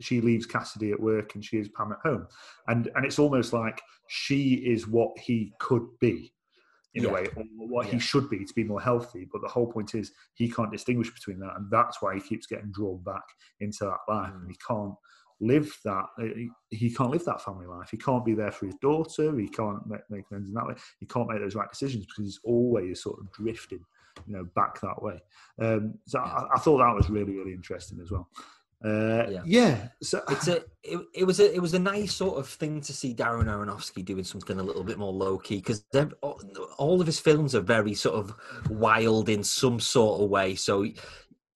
she 0.00 0.20
leaves 0.20 0.46
Cassidy 0.46 0.92
at 0.92 1.00
work 1.00 1.34
and 1.34 1.44
she 1.44 1.58
is 1.58 1.68
Pam 1.68 1.92
at 1.92 1.98
home, 2.02 2.26
and 2.68 2.88
and 2.94 3.04
it's 3.04 3.18
almost 3.18 3.52
like 3.52 3.80
she 4.08 4.54
is 4.54 4.86
what 4.86 5.18
he 5.18 5.52
could 5.58 5.86
be. 6.00 6.32
In 6.96 7.02
Yeah. 7.04 7.10
a 7.10 7.12
way, 7.12 7.26
or 7.36 7.44
what 7.56 7.86
Yeah. 7.86 7.92
he 7.92 7.98
should 7.98 8.28
be 8.30 8.44
to 8.44 8.54
be 8.54 8.64
more 8.64 8.80
healthy, 8.80 9.28
but 9.30 9.42
the 9.42 9.48
whole 9.48 9.70
point 9.70 9.94
is 9.94 10.12
he 10.34 10.50
can't 10.50 10.72
distinguish 10.72 11.12
between 11.12 11.38
that, 11.40 11.54
and 11.56 11.70
that's 11.70 12.00
why 12.00 12.14
he 12.14 12.20
keeps 12.20 12.46
getting 12.46 12.70
drawn 12.72 13.02
back 13.02 13.24
into 13.60 13.84
that 13.84 13.98
life, 14.08 14.32
Mm. 14.32 14.40
and 14.40 14.50
he 14.50 14.56
can't 14.66 14.94
live 15.38 15.78
that. 15.84 16.06
uh, 16.18 16.22
He, 16.22 16.50
he 16.70 16.90
can't 16.94 17.10
live 17.10 17.24
that 17.26 17.42
family 17.42 17.66
life. 17.66 17.90
He 17.90 17.98
can't 17.98 18.24
be 18.24 18.32
there 18.34 18.50
for 18.50 18.64
his 18.64 18.74
daughter. 18.76 19.38
He 19.38 19.48
can't 19.48 19.86
make, 19.86 20.00
make 20.08 20.24
amends 20.30 20.48
in 20.48 20.54
that 20.54 20.66
way. 20.66 20.74
He 20.98 21.04
can't 21.06 21.28
make 21.28 21.40
those 21.40 21.54
right 21.54 21.68
decisions 21.68 22.06
because 22.06 22.24
he's 22.24 22.40
always 22.42 23.02
sort 23.02 23.20
of 23.20 23.30
drifting, 23.32 23.84
you 24.26 24.32
know, 24.34 24.44
back 24.54 24.80
that 24.80 25.02
way. 25.02 25.20
Um, 25.58 25.98
so 26.06 26.20
I, 26.20 26.46
I 26.54 26.58
thought 26.58 26.78
that 26.78 26.94
was 26.94 27.10
really, 27.10 27.34
really 27.36 27.52
interesting 27.52 28.00
as 28.00 28.10
well. 28.10 28.30
Uh, 28.84 29.26
Yeah. 29.28 29.42
yeah. 29.44 29.88
So 30.02 30.22
it's 30.28 30.48
a 30.48 30.56
it, 30.82 31.00
it 31.14 31.24
was 31.24 31.40
a 31.40 31.54
it 31.54 31.60
was 31.60 31.74
a 31.74 31.78
nice 31.78 32.14
sort 32.14 32.38
of 32.38 32.46
thing 32.46 32.80
to 32.82 32.92
see 32.92 33.14
Darren 33.14 33.46
Aronofsky 33.46 34.04
doing 34.04 34.24
something 34.24 34.60
a 34.60 34.62
little 34.62 34.84
bit 34.84 34.98
more 34.98 35.12
low 35.12 35.38
key 35.38 35.56
because 35.56 35.84
all, 36.78 37.00
of 37.00 37.06
his 37.06 37.18
films 37.18 37.54
are 37.54 37.60
very 37.62 37.94
sort 37.94 38.16
of 38.16 38.34
wild 38.68 39.28
in 39.28 39.42
some 39.42 39.80
sort 39.80 40.20
of 40.20 40.28
way. 40.28 40.54
So, 40.54 40.84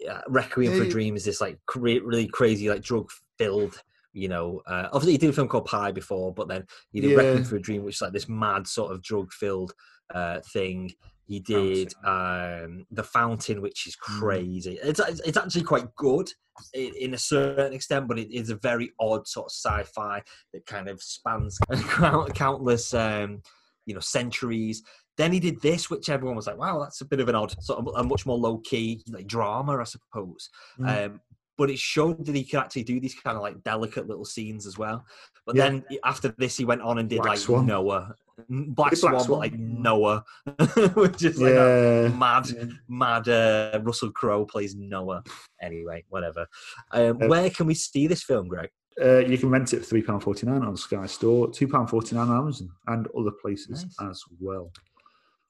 uh, 0.08 0.20
Requiem 0.28 0.72
for 0.72 0.82
a 0.84 0.88
Dream 0.88 1.14
is 1.14 1.24
this 1.24 1.40
like 1.40 1.58
cra- 1.66 2.02
really 2.02 2.26
crazy 2.26 2.68
like 2.68 2.82
drug 2.82 3.10
filled. 3.38 3.82
You 4.12 4.28
know, 4.28 4.62
uh, 4.66 4.88
obviously 4.92 5.12
he 5.12 5.18
did 5.18 5.30
a 5.30 5.32
film 5.32 5.46
called 5.46 5.66
Pi 5.66 5.92
before, 5.92 6.32
but 6.32 6.48
then 6.48 6.66
he 6.90 7.00
did 7.00 7.16
Requiem 7.16 7.44
for 7.44 7.56
a 7.56 7.60
Dream, 7.60 7.84
which 7.84 7.96
is 7.96 8.02
like 8.02 8.12
this 8.12 8.28
mad 8.28 8.66
sort 8.66 8.92
of 8.92 9.02
drug 9.02 9.30
filled 9.32 9.72
uh, 10.12 10.40
thing. 10.52 10.92
He 11.30 11.38
did 11.38 11.94
um, 12.04 12.84
the 12.90 13.04
Fountain, 13.04 13.62
which 13.62 13.86
is 13.86 13.94
Mm. 13.94 14.18
crazy. 14.18 14.78
It's 14.82 14.98
it's 14.98 15.36
actually 15.36 15.62
quite 15.62 15.94
good 15.94 16.28
in, 16.74 16.92
in 16.98 17.14
a 17.14 17.18
certain 17.18 17.72
extent, 17.72 18.08
but 18.08 18.18
it 18.18 18.32
is 18.34 18.50
a 18.50 18.56
very 18.56 18.90
odd 18.98 19.28
sort 19.28 19.46
of 19.46 19.52
sci-fi 19.52 20.22
that 20.52 20.66
kind 20.66 20.88
of 20.88 21.00
spans 21.00 21.56
count- 21.90 22.34
countless, 22.34 22.92
um, 22.94 23.42
you 23.86 23.94
know, 23.94 24.00
centuries. 24.00 24.82
Then 25.16 25.32
he 25.32 25.38
did 25.38 25.60
this, 25.60 25.88
which 25.88 26.08
everyone 26.08 26.34
was 26.34 26.48
like, 26.48 26.58
"Wow, 26.58 26.80
that's 26.80 27.00
a 27.00 27.04
bit 27.04 27.20
of 27.20 27.28
an 27.28 27.36
odd, 27.36 27.54
sort 27.62 27.78
of 27.78 27.86
a 27.94 28.02
much 28.02 28.26
more 28.26 28.36
low-key 28.36 29.04
like 29.08 29.28
drama, 29.28 29.78
I 29.78 29.84
suppose." 29.84 30.50
Mm. 30.80 30.88
Um, 31.06 31.20
but 31.58 31.70
it 31.70 31.78
showed 31.78 32.24
that 32.24 32.34
he 32.34 32.42
could 32.42 32.58
actually 32.58 32.84
do 32.84 32.98
these 32.98 33.14
kind 33.14 33.36
of 33.36 33.42
like 33.42 33.62
delicate 33.62 34.08
little 34.08 34.24
scenes 34.24 34.66
as 34.66 34.78
well. 34.78 35.04
But 35.46 35.54
Yeah. 35.56 35.64
then 35.68 35.84
after 36.04 36.34
this, 36.38 36.56
he 36.56 36.64
went 36.64 36.80
on 36.80 36.98
and 36.98 37.08
did 37.08 37.18
Black 37.18 37.32
like 37.32 37.38
Swan. 37.38 37.66
Noah, 37.66 38.14
Black, 38.48 38.90
did 38.90 39.00
Black 39.00 39.20
Swan, 39.20 39.26
but 39.28 39.38
like 39.38 39.58
Noah, 39.58 40.24
which 40.94 41.22
is 41.24 41.40
like 41.40 41.54
a 41.54 42.12
mad 42.16 42.48
Yeah. 42.48 42.64
mad 42.88 43.28
uh, 43.28 43.80
Russell 43.82 44.10
Crowe 44.12 44.44
plays 44.44 44.74
Noah. 44.74 45.22
Anyway, 45.60 46.04
whatever. 46.08 46.46
Um, 46.92 47.22
Uh, 47.22 47.26
where 47.28 47.50
can 47.50 47.66
we 47.66 47.74
see 47.74 48.06
this 48.06 48.22
film, 48.22 48.48
Greg? 48.48 48.70
Uh, 49.00 49.18
you 49.18 49.38
can 49.38 49.48
rent 49.50 49.72
it 49.72 49.78
for 49.80 49.84
three 49.86 50.02
pound 50.02 50.22
forty 50.22 50.46
nine 50.46 50.62
on 50.62 50.76
Sky 50.76 51.06
Store, 51.06 51.50
two 51.50 51.68
pound 51.68 51.88
forty 51.88 52.14
nine 52.16 52.28
on 52.28 52.36
Amazon, 52.38 52.70
and 52.88 53.06
other 53.18 53.30
places 53.42 53.84
Nice. 54.00 54.10
as 54.10 54.22
well. 54.40 54.70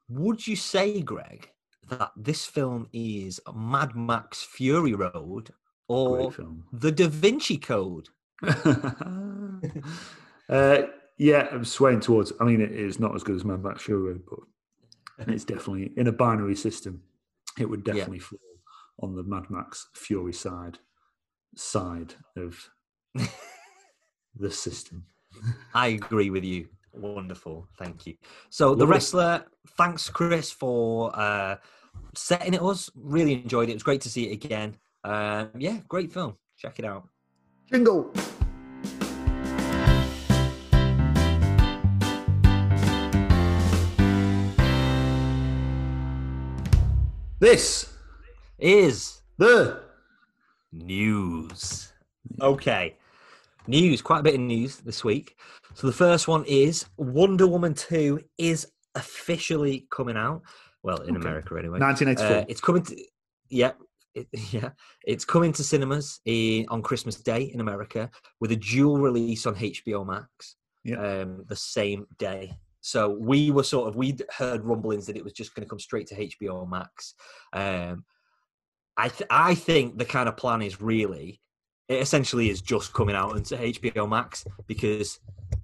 Would 0.09 0.46
you 0.46 0.57
say, 0.57 1.00
Greg, 1.03 1.48
that 1.88 2.12
this 2.16 2.44
film 2.44 2.88
is 2.92 3.40
Mad 3.55 3.94
Max 3.96 4.42
Fury 4.42 4.94
Road 4.94 5.50
or 5.88 6.33
The 6.72 6.92
Da 6.92 7.07
Vinci 7.09 7.57
Code? 7.59 8.09
uh, 10.48 10.83
yeah, 11.20 11.48
I'm 11.52 11.66
swaying 11.66 12.00
towards. 12.00 12.33
I 12.40 12.44
mean, 12.44 12.62
it 12.62 12.72
is 12.72 12.98
not 12.98 13.14
as 13.14 13.22
good 13.22 13.37
as 13.37 13.44
Mad 13.44 13.62
Max 13.62 13.83
Fury 13.83 14.12
Road, 14.12 14.22
but 14.28 14.38
and 15.18 15.28
it's 15.35 15.44
definitely 15.44 15.92
in 15.98 16.06
a 16.06 16.12
binary 16.12 16.56
system. 16.56 17.02
It 17.59 17.66
would 17.68 17.83
Yeah. 17.87 17.92
definitely 17.92 18.20
fall 18.20 18.38
on 19.00 19.14
the 19.14 19.22
Mad 19.22 19.50
Max 19.50 19.88
Fury 19.94 20.33
side 20.33 20.78
side 21.56 22.14
of 22.37 22.70
the 24.35 24.50
system. 24.50 25.04
I 25.74 25.88
agree 25.88 26.30
with 26.30 26.42
you. 26.44 26.68
Wonderful, 26.92 27.68
thank 27.78 28.06
you. 28.06 28.14
So 28.48 28.74
the 28.74 28.87
wrestler, 28.87 29.44
thanks 29.76 30.09
Chris 30.09 30.50
for 30.50 31.12
uh, 31.14 31.56
setting 32.14 32.54
it 32.54 32.62
us. 32.62 32.88
Really 32.96 33.35
enjoyed 33.35 33.68
it. 33.68 33.72
It 33.72 33.76
was 33.76 33.83
great 33.83 34.00
to 34.02 34.09
see 34.09 34.30
it 34.30 34.33
again. 34.44 34.76
Um, 35.04 35.50
yeah, 35.59 35.78
great 35.87 36.11
film. 36.12 36.37
Check 36.56 36.78
it 36.78 36.85
out. 36.87 37.06
Jingle. 37.70 38.11
This 47.40 47.90
Is 48.59 49.22
the 49.38 49.81
news. 50.72 51.90
Okay. 52.38 52.96
News, 53.66 54.03
quite 54.03 54.18
a 54.20 54.22
bit 54.22 54.35
of 54.35 54.40
news 54.40 54.76
this 54.76 55.03
week. 55.03 55.37
So 55.72 55.87
the 55.87 55.92
first 55.94 56.29
one 56.29 56.44
is 56.44 56.85
Wonder 56.98 57.46
Woman 57.46 57.72
2 57.72 58.20
is 58.37 58.66
officially 58.94 59.87
coming 59.90 60.18
out. 60.18 60.42
Well, 60.83 60.98
in 60.98 61.16
Okay. 61.16 61.26
America 61.26 61.55
anyway. 61.59 61.79
1984. 61.79 62.37
Uh, 62.37 62.44
it's 62.46 62.61
coming 62.61 62.83
to 62.83 62.96
yeah, 63.48 63.72
it, 64.14 64.29
yeah. 64.53 64.70
It's 65.07 65.24
coming 65.24 65.55
to 65.55 65.64
cinemas 65.64 66.20
in, 66.26 66.66
on 66.68 66.83
Christmas 66.83 67.16
Day 67.16 67.44
in 67.44 67.62
America 67.62 68.11
with 68.40 68.53
a 68.53 68.57
dual 68.57 68.98
release 68.98 69.46
on 69.46 69.55
HBO 69.55 70.07
Max. 70.07 70.57
Yeah. 70.85 70.96
Um, 70.96 71.46
the 71.48 71.57
same 71.57 72.07
day. 72.18 72.59
So 72.81 73.11
we 73.11 73.51
were 73.51 73.62
sort 73.62 73.88
of 73.88 73.97
we'd 73.97 74.23
heard 74.37 74.64
rumblings 74.64 75.07
that 75.07 75.16
it 75.16 75.25
was 75.25 75.33
just 75.33 75.55
going 75.55 75.64
to 75.64 75.69
come 75.69 75.79
straight 75.79 76.07
to 76.09 76.27
HBO 76.27 76.69
Max. 76.69 77.14
Um, 77.53 78.05
I 78.97 79.09
th- 79.09 79.29
I 79.31 79.55
think 79.55 79.99
the 79.99 80.05
kind 80.05 80.29
of 80.29 80.37
plan 80.37 80.62
is 80.62 80.81
really 80.81 81.40
it 81.90 82.01
essentially 82.01 82.51
is 82.51 82.62
just 82.62 82.93
coming 82.93 83.16
out 83.16 83.37
into 83.37 83.57
HBO 83.57 84.09
Max 84.09 84.45
because 84.69 85.19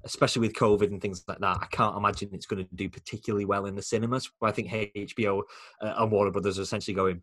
especially 0.05 0.41
with 0.41 0.55
COVID 0.55 0.89
and 0.89 1.01
things 1.01 1.23
like 1.29 1.39
that, 1.39 1.59
I 1.63 1.67
can't 1.67 1.97
imagine 1.97 2.31
it's 2.33 2.47
going 2.47 2.67
to 2.67 2.75
do 2.75 2.89
particularly 2.89 3.45
well 3.45 3.67
in 3.67 3.77
the 3.77 3.83
cinemas. 3.83 4.29
I 4.43 4.51
think 4.51 4.71
HBO 4.71 5.43
uh, 5.81 5.95
and 5.99 6.11
Warner 6.11 6.33
Brothers 6.33 6.59
are 6.59 6.63
essentially 6.63 6.97
going, 6.97 7.23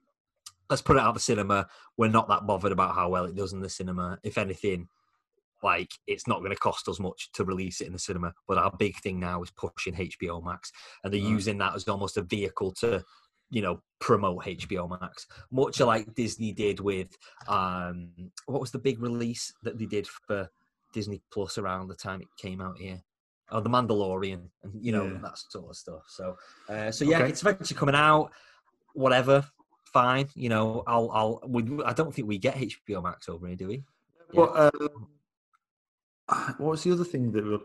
let's 0.69 0.82
put 0.82 0.95
it 0.95 1.01
out 1.01 1.10
of 1.10 1.15
the 1.15 1.19
cinema. 1.19 1.67
We're 1.97 2.08
not 2.08 2.29
that 2.29 2.47
bothered 2.47 2.71
about 2.71 2.95
how 2.95 3.10
well 3.10 3.25
it 3.25 3.36
does 3.36 3.51
in 3.51 3.60
the 3.60 3.69
cinema. 3.69 4.19
If 4.23 4.38
anything, 4.38 4.88
like 5.63 5.91
it's 6.08 6.28
not 6.28 6.39
going 6.39 6.52
to 6.52 6.58
cost 6.58 6.88
us 6.89 6.99
much 6.99 7.32
to 7.34 7.45
release 7.45 7.82
it 7.82 7.88
in 7.88 7.93
the 7.93 7.99
cinema. 7.99 8.34
But 8.47 8.58
our 8.58 8.71
big 8.78 8.97
thing 8.97 9.19
now 9.19 9.41
is 9.43 9.52
pushing 9.52 9.95
HBO 9.95 10.43
Max, 10.43 10.71
and 11.04 11.13
they're 11.13 11.21
Right. 11.21 11.30
using 11.30 11.58
that 11.60 11.76
as 11.76 11.88
almost 11.88 12.17
a 12.17 12.21
vehicle 12.21 12.71
to, 12.82 13.04
you 13.49 13.62
know, 13.62 13.82
promote 13.99 14.43
HBO 14.45 14.88
Max, 14.99 15.26
much 15.52 15.80
like 15.80 16.13
Disney 16.15 16.52
did 16.52 16.80
with 16.80 17.10
um, 17.47 18.12
what 18.45 18.62
was 18.62 18.71
the 18.71 18.80
big 18.80 18.99
release 19.02 19.54
that 19.63 19.78
they 19.80 19.86
did 19.86 20.08
for 20.08 20.49
Disney 20.91 21.21
Plus 21.32 21.58
around 21.58 21.88
the 21.88 21.95
time 21.95 22.21
it 22.21 22.28
came 22.38 22.62
out 22.62 22.78
here. 22.78 23.02
Oh, 23.52 23.60
The 23.60 23.69
Mandalorian, 23.69 24.49
and 24.63 24.73
you 24.86 24.91
know 24.91 25.06
Yeah. 25.08 25.19
that 25.21 25.38
sort 25.38 25.69
of 25.69 25.76
stuff. 25.76 26.04
So, 26.08 26.36
uh, 26.69 26.91
so 26.91 27.06
yeah, 27.06 27.19
Okay. 27.19 27.30
it's 27.30 27.41
eventually 27.41 27.78
coming 27.78 27.95
out. 27.95 28.32
Whatever, 28.93 29.45
fine. 29.86 30.28
You 30.36 30.49
know, 30.49 30.84
I'll, 30.88 31.10
I'll. 31.12 31.41
We, 31.47 31.84
I 31.84 31.93
don't 31.93 32.13
think 32.13 32.28
we 32.28 32.38
get 32.38 32.56
HBO 32.56 33.02
Max 33.04 33.28
over 33.30 33.47
here, 33.47 33.56
do 33.56 33.67
we? 33.67 33.84
What, 34.32 34.56
um, 34.56 35.08
what 36.57 36.71
was 36.71 36.83
the 36.83 36.91
other 36.91 37.03
thing 37.05 37.31
that? 37.31 37.43
were- 37.45 37.59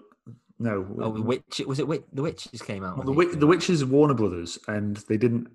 No, 0.58 0.86
Oh, 1.00 1.12
the 1.12 1.22
Witch. 1.22 1.60
Was 1.66 1.78
it? 1.78 1.86
The 2.14 2.22
Witches 2.22 2.62
came 2.62 2.84
out. 2.84 2.98
Well, 3.04 3.14
the, 3.14 3.36
the 3.36 3.46
Witches 3.46 3.84
Warner 3.84 4.14
Brothers, 4.14 4.58
and 4.68 4.96
they 5.08 5.16
didn't. 5.16 5.48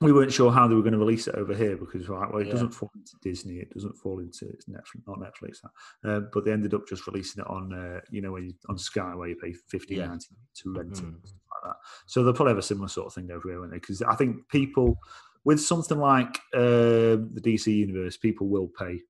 We 0.00 0.12
weren't 0.12 0.32
sure 0.32 0.52
how 0.52 0.68
they 0.68 0.76
were 0.76 0.82
going 0.82 0.92
to 0.92 0.98
release 0.98 1.26
it 1.26 1.34
over 1.34 1.52
here 1.52 1.76
because, 1.76 2.08
right, 2.08 2.30
well, 2.32 2.40
it 2.40 2.46
Yeah. 2.46 2.52
doesn't 2.52 2.70
fall 2.70 2.90
into 2.94 3.12
Disney, 3.20 3.56
it 3.56 3.70
doesn't 3.74 3.96
fall 3.96 4.20
into 4.20 4.48
it's 4.48 4.66
Netflix, 4.66 5.02
not 5.08 5.18
Netflix, 5.18 5.58
that. 6.04 6.08
Uh, 6.08 6.20
but 6.32 6.44
they 6.44 6.52
ended 6.52 6.72
up 6.72 6.86
just 6.86 7.04
releasing 7.08 7.42
it 7.42 7.50
on, 7.50 7.72
uh, 7.72 8.00
you 8.08 8.20
know, 8.22 8.30
when 8.30 8.44
you, 8.44 8.52
on 8.68 8.78
Sky 8.78 9.12
where 9.16 9.26
you 9.28 9.34
pay 9.36 9.52
fifteen 9.68 9.98
Yeah. 9.98 10.06
ninety 10.06 10.28
to 10.62 10.72
rent 10.72 10.98
it, 10.98 11.04
Mm. 11.04 11.08
and 11.14 11.26
stuff 11.26 11.40
like 11.64 11.72
that. 11.72 11.76
So 12.06 12.22
they'll 12.22 12.32
probably 12.32 12.52
have 12.52 12.58
a 12.58 12.62
similar 12.62 12.86
sort 12.88 13.08
of 13.08 13.14
thing 13.14 13.28
over 13.32 13.48
here, 13.48 13.58
won't 13.58 13.72
they? 13.72 13.78
Because 13.78 14.00
I 14.02 14.14
think 14.14 14.48
people 14.48 14.98
with 15.44 15.60
something 15.60 15.98
like 15.98 16.38
uh, 16.54 17.18
the 17.34 17.40
DC 17.42 17.66
universe, 17.76 18.16
people 18.16 18.46
will 18.48 18.68
pay. 18.68 19.00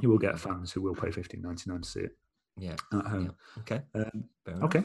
You 0.00 0.08
will 0.10 0.18
get 0.18 0.38
fans 0.38 0.72
who 0.72 0.80
will 0.82 0.94
pay 0.94 1.10
fifteen 1.10 1.42
ninety 1.42 1.70
nine 1.70 1.82
to 1.82 1.88
see 1.88 2.00
it 2.00 2.16
Yeah. 2.56 2.76
at 2.92 3.06
home. 3.06 3.34
Okay. 3.60 3.82
Um, 3.94 4.24
okay, 4.62 4.84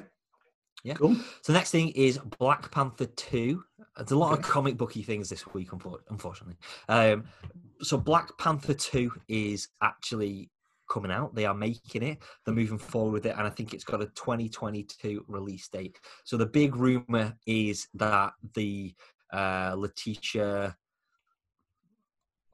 Yeah. 0.84 0.94
cool. 0.96 1.16
So 1.42 1.52
next 1.54 1.72
thing 1.72 1.90
is 1.90 2.18
Black 2.38 2.72
Panther 2.72 3.06
Two. 3.08 3.64
There's 3.98 4.12
a 4.12 4.18
lot 4.18 4.38
of 4.38 4.44
comic 4.44 4.78
booky 4.78 5.04
things 5.04 5.30
this 5.30 5.46
week, 5.54 5.70
unfortunately. 5.74 6.58
Um, 6.88 7.26
so 7.82 7.98
Black 7.98 8.38
Panther 8.38 8.74
Two 8.76 9.12
is 9.28 9.70
actually 9.82 10.52
coming 10.90 11.12
out. 11.12 11.36
They 11.36 11.46
are 11.46 11.54
making 11.54 12.04
it. 12.04 12.20
They're 12.46 12.54
moving 12.54 12.78
forward 12.78 13.12
with 13.14 13.26
it, 13.26 13.36
and 13.38 13.46
I 13.46 13.50
think 13.50 13.74
it's 13.74 13.84
got 13.84 14.02
a 14.02 14.08
2022 14.08 15.26
release 15.28 15.68
date. 15.68 16.00
So 16.24 16.36
the 16.38 16.46
big 16.46 16.76
rumor 16.76 17.36
is 17.46 17.88
that 17.96 18.34
the 18.54 18.94
uh, 19.32 19.76
Letitia, 19.78 20.76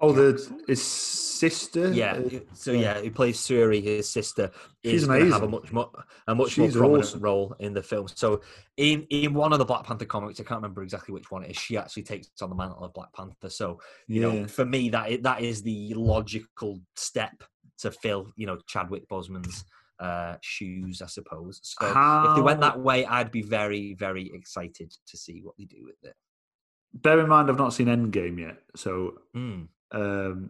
Oh, 0.02 0.12
the 0.12 0.54
his 0.68 0.82
sister. 0.82 1.92
yeah, 1.94 2.14
uh, 2.14 2.40
so 2.54 2.72
yeah, 2.72 3.00
he 3.02 3.10
plays 3.10 3.46
Shuri, 3.46 3.80
his 3.80 4.10
sister, 4.10 4.52
She's 4.84 5.04
is 5.04 5.08
going 5.08 5.26
to 5.26 5.32
have 5.32 5.44
a 5.44 5.48
much 5.48 5.72
more 5.72 5.90
a 6.28 6.36
much 6.36 6.52
She's 6.52 6.76
more 6.76 6.82
prominent 6.84 7.06
awesome. 7.06 7.20
role 7.22 7.56
in 7.60 7.74
the 7.74 7.82
film. 7.82 8.08
So 8.10 8.42
in 8.76 9.08
in 9.10 9.34
one 9.34 9.54
of 9.54 9.60
the 9.60 9.66
Black 9.66 9.86
Panther 9.86 10.06
comics, 10.06 10.40
I 10.40 10.44
can't 10.44 10.58
remember 10.62 10.84
exactly 10.84 11.14
which 11.14 11.32
one 11.32 11.44
it 11.44 11.52
is. 11.52 11.58
She 11.58 11.78
actually 11.78 12.04
takes 12.04 12.30
on 12.42 12.50
the 12.50 12.56
mantle 12.56 12.84
of 12.84 12.94
Black 12.94 13.14
Panther. 13.14 13.50
So 13.50 13.80
you 14.08 14.22
yeah. 14.22 14.42
know, 14.42 14.48
for 14.48 14.66
me, 14.66 14.90
that 14.90 15.24
that 15.24 15.42
is 15.42 15.62
the 15.64 15.94
logical 15.94 16.82
step 16.96 17.44
to 17.80 17.92
fill 17.92 18.32
you 18.36 18.48
know 18.48 18.58
Chadwick 18.68 19.08
Boseman's 19.08 19.64
uh, 20.00 20.36
shoes, 20.42 21.02
I 21.02 21.08
suppose. 21.08 21.62
So 21.64 21.88
if 21.88 22.36
they 22.36 22.42
went 22.42 22.60
that 22.62 22.80
way, 22.80 23.06
I'd 23.06 23.32
be 23.32 23.44
very 23.44 23.94
very 23.94 24.30
excited 24.34 24.94
to 25.08 25.18
see 25.18 25.40
what 25.42 25.56
they 25.58 25.66
do 25.66 25.86
with 25.86 26.04
it. 26.04 26.16
Bear 26.94 27.20
in 27.22 27.30
mind, 27.30 27.50
I've 27.50 27.58
not 27.58 27.74
seen 27.74 27.88
Endgame 27.88 28.40
yet, 28.40 28.58
so 28.76 29.20
Mm. 29.36 29.68
Um, 29.96 30.50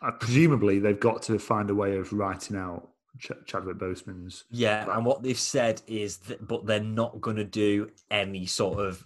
I, 0.00 0.10
presumably 0.12 0.78
they've 0.78 0.98
got 0.98 1.22
to 1.22 1.38
find 1.38 1.70
a 1.70 1.74
way 1.74 1.96
of 1.96 2.12
writing 2.12 2.56
out 2.56 2.88
Ch- 3.18 3.32
Chadwick 3.46 3.78
Boseman's. 3.78 4.44
Yeah, 4.50 4.86
and 4.96 5.04
what 5.04 5.22
they've 5.22 5.38
said 5.38 5.82
is 5.86 6.18
that, 6.18 6.46
but 6.46 6.66
they're 6.66 6.80
not 6.80 7.20
going 7.20 7.36
to 7.36 7.44
do 7.44 7.90
any 8.10 8.46
sort 8.46 8.78
of, 8.78 9.04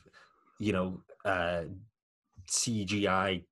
you 0.58 0.72
know, 0.72 1.00
uh, 1.24 1.62
CGI 2.50 3.44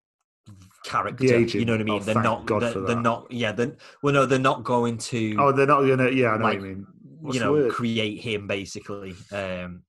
character. 0.84 1.40
You 1.40 1.64
know 1.64 1.74
what 1.74 1.80
I 1.80 1.84
mean? 1.84 1.94
Oh, 1.94 2.04
they're 2.04 2.22
not. 2.22 2.46
They're, 2.46 2.74
they're 2.74 3.00
not. 3.00 3.30
Yeah. 3.30 3.52
Then. 3.52 3.76
Well, 4.02 4.12
no, 4.12 4.26
they're 4.26 4.38
not 4.38 4.64
going 4.64 4.98
to. 4.98 5.36
Oh, 5.38 5.52
they're 5.52 5.66
not 5.66 5.82
gonna. 5.82 6.10
Yeah, 6.10 6.30
I 6.30 6.36
know 6.36 6.44
Like, 6.44 6.58
what 6.58 6.68
you 6.68 6.74
mean. 6.74 6.86
What's 7.20 7.34
you 7.34 7.40
know, 7.42 7.70
create 7.70 8.20
him 8.20 8.46
basically. 8.46 9.14
Um, 9.32 9.82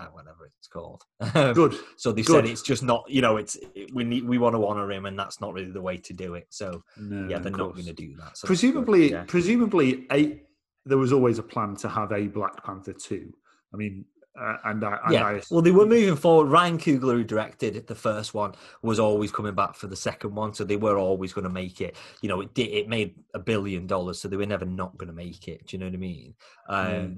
uh, 0.00 0.06
whatever 0.12 0.50
it's 0.58 0.68
called. 0.68 1.02
Good. 1.54 1.74
So 1.96 2.12
they 2.12 2.22
said 2.22 2.46
it's 2.46 2.62
just 2.62 2.82
not. 2.82 3.04
You 3.08 3.22
know, 3.22 3.36
it's 3.36 3.56
it, 3.74 3.94
we 3.94 4.04
need 4.04 4.24
we 4.24 4.38
want 4.38 4.54
to 4.56 4.66
honor 4.66 4.90
him, 4.90 5.06
and 5.06 5.18
that's 5.18 5.40
not 5.40 5.52
really 5.52 5.70
the 5.70 5.82
way 5.82 5.96
to 5.98 6.12
do 6.12 6.34
it. 6.34 6.46
So 6.50 6.82
No, 6.96 7.28
yeah, 7.28 7.38
they're 7.38 7.52
not 7.52 7.74
going 7.74 7.86
to 7.86 7.92
do 7.92 8.14
that. 8.16 8.38
So 8.38 8.46
presumably, 8.46 9.10
yeah. 9.10 9.24
presumably, 9.26 10.06
a 10.12 10.42
there 10.86 10.98
was 10.98 11.12
always 11.12 11.38
a 11.38 11.42
plan 11.42 11.76
to 11.76 11.88
have 11.88 12.12
a 12.12 12.26
Black 12.26 12.64
Panther 12.64 12.92
two. 12.92 13.32
I 13.72 13.76
mean, 13.76 14.04
uh, 14.40 14.56
and 14.64 14.84
I, 14.84 14.98
and 15.04 15.12
yeah. 15.12 15.26
I, 15.26 15.42
well, 15.50 15.62
they 15.62 15.70
were 15.70 15.86
moving 15.86 16.16
forward. 16.16 16.46
Ryan 16.46 16.78
Coogler, 16.78 17.12
who 17.12 17.24
directed 17.24 17.86
the 17.86 17.94
first 17.94 18.32
one, 18.32 18.54
was 18.82 18.98
always 18.98 19.30
coming 19.30 19.54
back 19.54 19.74
for 19.74 19.86
the 19.86 19.96
second 19.96 20.34
one, 20.34 20.54
so 20.54 20.64
they 20.64 20.76
were 20.76 20.98
always 20.98 21.32
going 21.32 21.44
to 21.44 21.50
make 21.50 21.80
it. 21.80 21.96
You 22.22 22.28
know, 22.28 22.40
it 22.40 22.54
did. 22.54 22.68
It 22.68 22.88
made 22.88 23.16
a 23.34 23.38
billion 23.38 23.86
dollars, 23.86 24.20
so 24.20 24.28
they 24.28 24.36
were 24.36 24.46
never 24.46 24.64
not 24.64 24.96
going 24.96 25.08
to 25.08 25.14
make 25.14 25.48
it. 25.48 25.66
Do 25.66 25.76
you 25.76 25.80
know 25.80 25.86
what 25.86 25.94
I 25.94 25.98
mean? 25.98 26.34
Um, 26.68 26.86
Mm. 26.86 27.16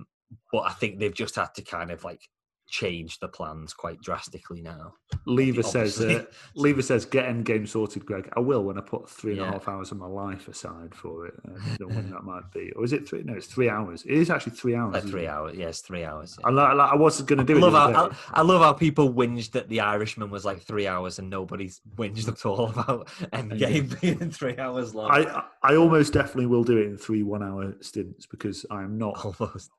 But 0.52 0.60
I 0.60 0.70
think 0.70 0.98
they've 0.98 1.14
just 1.14 1.36
had 1.36 1.54
to 1.56 1.62
kind 1.62 1.90
of 1.90 2.04
like 2.04 2.28
change 2.72 3.20
the 3.20 3.28
plans 3.28 3.74
quite 3.74 4.00
drastically 4.00 4.62
now. 4.62 4.94
Lever 5.26 5.62
says, 5.62 6.00
uh. 6.00 6.24
Lever 6.54 6.80
says, 6.80 7.04
get 7.04 7.26
Endgame 7.26 7.68
sorted, 7.68 8.06
Greg. 8.06 8.30
I 8.34 8.40
will 8.40 8.64
when 8.64 8.78
I 8.78 8.80
put 8.80 9.10
three 9.10 9.32
and 9.32 9.42
a 9.42 9.44
Yeah. 9.44 9.52
half 9.52 9.68
hours 9.68 9.92
of 9.92 9.98
my 9.98 10.06
life 10.06 10.48
aside 10.48 10.94
for 10.94 11.26
it. 11.26 11.34
Uh, 11.46 11.52
I 11.52 11.76
don't 11.76 11.80
know 11.90 11.94
when 11.96 12.10
that 12.10 12.24
might 12.24 12.50
be. 12.50 12.72
Or 12.74 12.82
is 12.82 12.94
it 12.94 13.06
three? 13.06 13.22
No, 13.24 13.34
it's 13.34 13.46
three 13.46 13.68
hours. 13.68 14.04
It 14.06 14.14
is 14.14 14.30
actually 14.30 14.56
three 14.56 14.74
hours. 14.74 14.94
Like 14.94 15.04
three 15.04 15.26
hours, 15.26 15.54
yes, 15.54 15.82
three 15.82 16.02
hours. 16.02 16.38
I, 16.42 16.50
yeah. 16.50 16.56
I, 16.62 16.72
li- 16.72 16.90
I 16.92 16.94
wasn't 16.96 17.28
going 17.28 17.40
to 17.40 17.44
do 17.44 17.54
I 17.54 17.58
it. 17.58 17.70
love, 17.70 17.92
how. 17.94 18.08
I, 18.32 18.40
I 18.40 18.42
love 18.42 18.62
how 18.62 18.72
people 18.72 19.12
whinged 19.12 19.50
that 19.50 19.68
The 19.68 19.80
Irishman 19.80 20.30
was 20.30 20.46
like 20.46 20.62
three 20.62 20.86
hours 20.86 21.18
and 21.18 21.28
nobody's 21.28 21.82
whinged 21.96 22.26
at 22.26 22.46
all 22.46 22.70
about 22.70 23.08
Endgame 23.34 24.00
being 24.00 24.30
three 24.30 24.56
hours 24.56 24.94
long. 24.94 25.10
I, 25.10 25.44
I 25.62 25.76
almost 25.76 26.14
definitely 26.14 26.46
will 26.46 26.64
do 26.64 26.78
it 26.78 26.86
in 26.86 26.96
three 26.96 27.22
one 27.22 27.42
hour 27.42 27.74
stints 27.82 28.24
because 28.24 28.64
I'm 28.70 28.96
not, 28.96 29.22
Almost. 29.22 29.70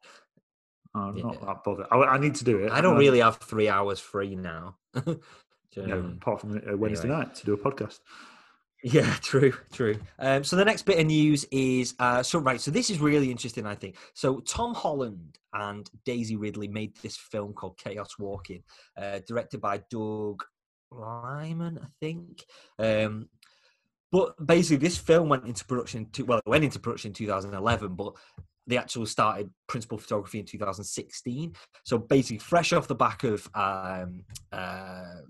I'm 0.96 1.18
not 1.18 1.42
that 1.42 1.64
bothered. 1.64 1.88
I, 1.92 1.96
I 1.98 2.18
need 2.18 2.36
to 2.36 2.44
do 2.44 2.60
it. 2.60 2.72
I 2.72 2.82
don't 2.82 2.98
really 2.98 3.20
have 3.20 3.38
three 3.38 3.70
hours 3.70 4.00
free 4.00 4.36
now. 4.36 4.78
You 5.76 5.82
you 5.82 5.88
know 5.88 5.96
know, 5.96 6.02
what 6.02 6.06
I 6.06 6.08
mean? 6.08 6.18
apart 6.22 6.42
from 6.42 6.58
uh, 6.72 6.78
Wednesday 6.78 7.08
Anyway. 7.08 7.26
night 7.26 7.34
to 7.34 7.46
do 7.48 7.54
a 7.54 7.58
podcast. 7.58 8.00
Yeah, 8.84 9.12
true, 9.22 9.54
true. 9.72 9.98
Um, 10.20 10.44
so 10.44 10.56
the 10.56 10.64
next 10.66 10.84
bit 10.84 11.00
of 11.00 11.08
news 11.08 11.46
is 11.52 11.96
uh, 11.98 12.22
so 12.22 12.38
right. 12.38 12.62
So 12.62 12.70
this 12.70 12.92
is 12.92 13.00
really 13.00 13.32
interesting, 13.32 13.66
I 13.66 13.74
think. 13.74 13.98
So 14.14 14.42
Tom 14.42 14.76
Holland 14.76 15.40
and 15.52 15.90
Daisy 16.06 16.36
Ridley 16.36 16.68
made 16.68 16.96
this 16.98 17.18
film 17.18 17.54
called 17.54 17.80
Chaos 17.80 18.20
Walking, 18.20 18.62
uh, 18.96 19.22
directed 19.28 19.62
by 19.62 19.82
Doug. 19.90 20.44
Liman, 20.92 21.80
I 21.82 21.88
think. 22.00 22.46
Um, 22.78 23.30
but 24.12 24.36
basically, 24.46 24.78
this 24.78 24.98
film 24.98 25.28
went 25.28 25.46
into 25.46 25.66
production. 25.66 26.08
To, 26.12 26.24
well, 26.24 26.38
it 26.38 26.48
went 26.50 26.64
into 26.64 26.78
production 26.80 27.10
in 27.10 27.16
2011, 27.16 27.96
but 27.96 28.14
they 28.68 28.78
actually 28.78 29.06
started 29.08 29.50
principal 29.68 29.98
photography 29.98 30.40
in 30.40 30.46
2016. 30.46 31.54
So 31.84 31.98
basically, 31.98 32.40
fresh 32.40 32.74
off 32.74 32.88
the 32.88 32.96
back 32.96 33.24
of 33.24 33.50
um, 33.54 34.24
uh, 34.52 35.22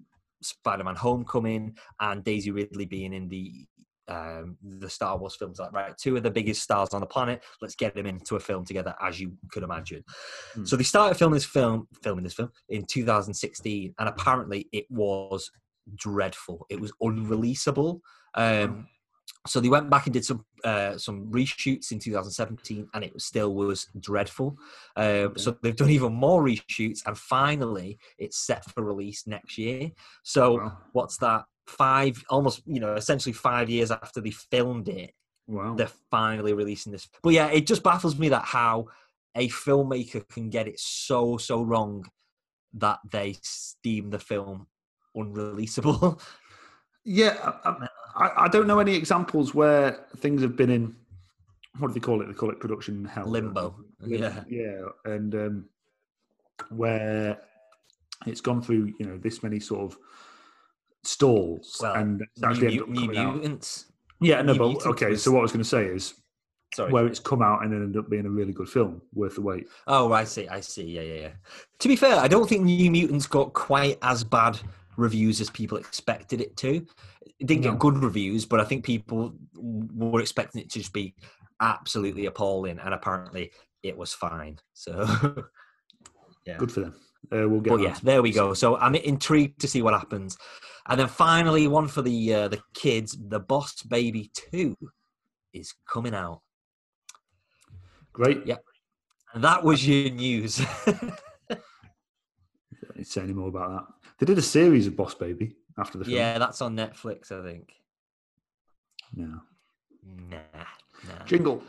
Spider-Man: 0.41 0.95
Homecoming 0.95 1.75
and 1.99 2.23
Daisy 2.23 2.51
Ridley 2.51 2.85
being 2.85 3.13
in 3.13 3.27
the 3.27 3.65
um, 4.07 4.57
the 4.61 4.89
Star 4.89 5.17
Wars 5.17 5.35
films, 5.35 5.59
like 5.59 5.71
right, 5.71 5.97
two 5.97 6.17
of 6.17 6.23
the 6.23 6.31
biggest 6.31 6.61
stars 6.61 6.89
on 6.93 7.01
the 7.01 7.07
planet. 7.07 7.41
Let's 7.61 7.75
get 7.75 7.95
them 7.95 8.05
into 8.05 8.35
a 8.35 8.39
film 8.39 8.65
together, 8.65 8.93
as 9.01 9.19
you 9.19 9.33
could 9.51 9.63
imagine. 9.63 10.03
Hmm. 10.53 10.65
So 10.65 10.75
they 10.75 10.83
started 10.83 11.15
filming 11.15 11.35
this 11.35 11.45
film, 11.45 11.87
filming 12.03 12.23
this 12.23 12.33
film 12.33 12.51
in 12.69 12.85
2016, 12.85 13.93
and 13.97 14.09
apparently 14.09 14.67
it 14.71 14.85
was 14.89 15.49
dreadful. 15.95 16.65
It 16.69 16.79
was 16.79 16.91
unreleasable. 17.01 17.99
Um, 18.35 18.87
so 19.47 19.59
they 19.59 19.69
went 19.69 19.89
back 19.89 20.05
and 20.05 20.13
did 20.13 20.25
some 20.25 20.45
uh, 20.63 20.97
some 20.97 21.27
reshoots 21.31 21.91
in 21.91 21.99
2017, 21.99 22.87
and 22.93 23.03
it 23.03 23.21
still 23.21 23.53
was 23.53 23.87
dreadful. 23.99 24.57
Um, 24.95 25.33
So 25.37 25.57
they've 25.61 25.75
done 25.75 25.89
even 25.89 26.13
more 26.13 26.43
reshoots, 26.43 27.01
and 27.05 27.17
finally, 27.17 27.99
it's 28.17 28.37
set 28.37 28.65
for 28.65 28.83
release 28.83 29.27
next 29.27 29.57
year. 29.57 29.91
So 30.23 30.57
Wow. 30.57 30.77
what's 30.93 31.17
that? 31.17 31.45
Five, 31.67 32.23
almost 32.29 32.61
you 32.65 32.79
know, 32.79 32.93
essentially 32.95 33.33
five 33.33 33.69
years 33.69 33.91
after 33.91 34.19
they 34.21 34.31
filmed 34.31 34.89
it, 34.89 35.13
Wow. 35.47 35.75
they're 35.75 35.91
finally 36.11 36.53
releasing 36.53 36.91
this. 36.91 37.07
But 37.21 37.33
yeah, 37.33 37.47
it 37.47 37.67
just 37.67 37.83
baffles 37.83 38.17
me 38.17 38.29
that 38.29 38.45
how 38.45 38.87
a 39.35 39.49
filmmaker 39.49 40.27
can 40.29 40.49
get 40.49 40.67
it 40.67 40.79
so 40.79 41.37
so 41.37 41.61
wrong 41.61 42.05
that 42.73 42.99
they 43.09 43.35
steam 43.41 44.09
the 44.09 44.19
film 44.19 44.67
unreleasable. 45.15 46.19
Yeah, 47.05 47.51
I, 47.65 47.87
I, 48.15 48.45
I 48.45 48.47
don't 48.47 48.67
know 48.67 48.79
any 48.79 48.95
examples 48.95 49.53
where 49.53 50.05
things 50.17 50.41
have 50.41 50.55
been 50.55 50.69
in. 50.69 50.95
What 51.79 51.87
do 51.89 51.93
they 51.95 51.99
call 51.99 52.21
it? 52.21 52.27
They 52.27 52.33
call 52.33 52.51
it 52.51 52.59
production 52.59 53.05
hell. 53.05 53.27
Limbo. 53.27 53.75
Yeah. 54.05 54.43
yeah, 54.47 54.81
and 55.05 55.33
um, 55.33 55.65
where 56.69 57.39
it's 58.25 58.41
gone 58.41 58.61
through, 58.61 58.93
you 58.99 59.05
know, 59.05 59.17
this 59.17 59.43
many 59.43 59.59
sort 59.59 59.91
of 59.91 59.97
stalls, 61.03 61.77
Well, 61.81 61.93
and 61.95 62.19
New, 62.37 62.47
actually 62.47 62.79
up 62.79 62.89
New 62.89 63.01
coming 63.01 63.17
out. 63.17 63.83
Yeah, 64.19 64.41
no, 64.41 64.53
New 64.53 64.59
but 64.59 64.65
Mutants 64.65 64.85
okay. 64.87 65.15
So 65.15 65.31
what 65.31 65.39
I 65.39 65.41
was 65.43 65.51
going 65.51 65.63
to 65.63 65.69
say 65.69 65.85
is 65.85 66.13
Sorry. 66.75 66.91
where 66.91 67.07
it's 67.07 67.19
come 67.19 67.41
out 67.41 67.63
and 67.63 67.73
ended 67.73 67.97
up 67.97 68.09
being 68.09 68.25
a 68.25 68.29
really 68.29 68.53
good 68.53 68.69
film, 68.69 69.01
worth 69.13 69.35
the 69.35 69.41
wait. 69.41 69.67
Oh, 69.87 70.11
I 70.13 70.23
see. 70.23 70.47
I 70.47 70.59
see. 70.59 70.83
Yeah, 70.83 71.01
yeah, 71.01 71.21
yeah. 71.21 71.31
To 71.79 71.87
be 71.87 71.95
fair, 71.95 72.17
I 72.17 72.27
don't 72.27 72.47
think 72.47 72.63
New 72.63 72.91
Mutants 72.91 73.27
got 73.27 73.53
quite 73.53 73.97
as 74.01 74.23
bad 74.23 74.59
reviews 74.95 75.41
as 75.41 75.49
people 75.49 75.77
expected 75.77 76.39
it 76.39 76.55
to. 76.57 76.85
It 77.43 77.47
didn't 77.47 77.65
No. 77.65 77.71
get 77.71 77.79
good 77.79 77.97
reviews, 77.97 78.45
but 78.45 78.61
I 78.61 78.63
think 78.63 78.85
people 78.85 79.33
were 79.53 80.21
expecting 80.21 80.61
it 80.61 80.69
to 80.69 80.79
just 80.79 80.93
be 80.93 81.13
absolutely 81.59 82.25
appalling, 82.25 82.79
and 82.79 82.93
apparently 82.93 83.51
it 83.83 83.97
was 83.97 84.13
fine. 84.13 84.59
So, 84.73 85.05
yeah. 86.45 86.55
Good 86.55 86.71
for 86.71 86.79
them. 86.79 86.95
Uh, 87.29 87.49
we'll 87.49 87.59
get. 87.59 87.71
But 87.71 87.79
on 87.79 87.83
yeah, 87.83 87.97
there 88.01 88.21
we 88.21 88.31
go. 88.31 88.53
So 88.53 88.77
I'm 88.77 88.95
intrigued 88.95 89.59
to 89.59 89.67
see 89.67 89.81
what 89.81 89.93
happens. 89.93 90.37
And 90.87 90.97
then 90.97 91.09
finally, 91.09 91.67
one 91.67 91.89
for 91.89 92.01
the 92.01 92.33
uh, 92.33 92.47
the 92.47 92.61
kids, 92.73 93.17
the 93.19 93.41
Boss 93.41 93.83
Baby 93.83 94.31
Two 94.33 94.77
is 95.51 95.73
coming 95.85 96.15
out. 96.15 96.39
Great. 98.13 98.45
Yeah. 98.45 98.55
And 99.33 99.43
that 99.43 99.65
was 99.65 99.85
your 99.85 100.11
news. 100.11 100.61
Don't 100.85 101.11
need 102.95 103.03
to 103.03 103.05
say 103.05 103.21
any 103.21 103.33
more 103.33 103.49
about 103.49 103.69
that. 103.71 103.85
They 104.19 104.25
did 104.27 104.37
a 104.37 104.41
series 104.41 104.87
of 104.87 104.95
Boss 104.95 105.13
Baby 105.13 105.57
after 105.77 105.97
the 105.97 106.05
film. 106.05 106.17
yeah, 106.17 106.37
that's 106.37 106.61
on 106.61 106.75
Netflix, 106.75 107.31
I 107.31 107.43
think. 107.43 107.73
No. 109.15 109.41
Nah, 110.29 110.37
nah. 111.07 111.25
Jingle. 111.25 111.63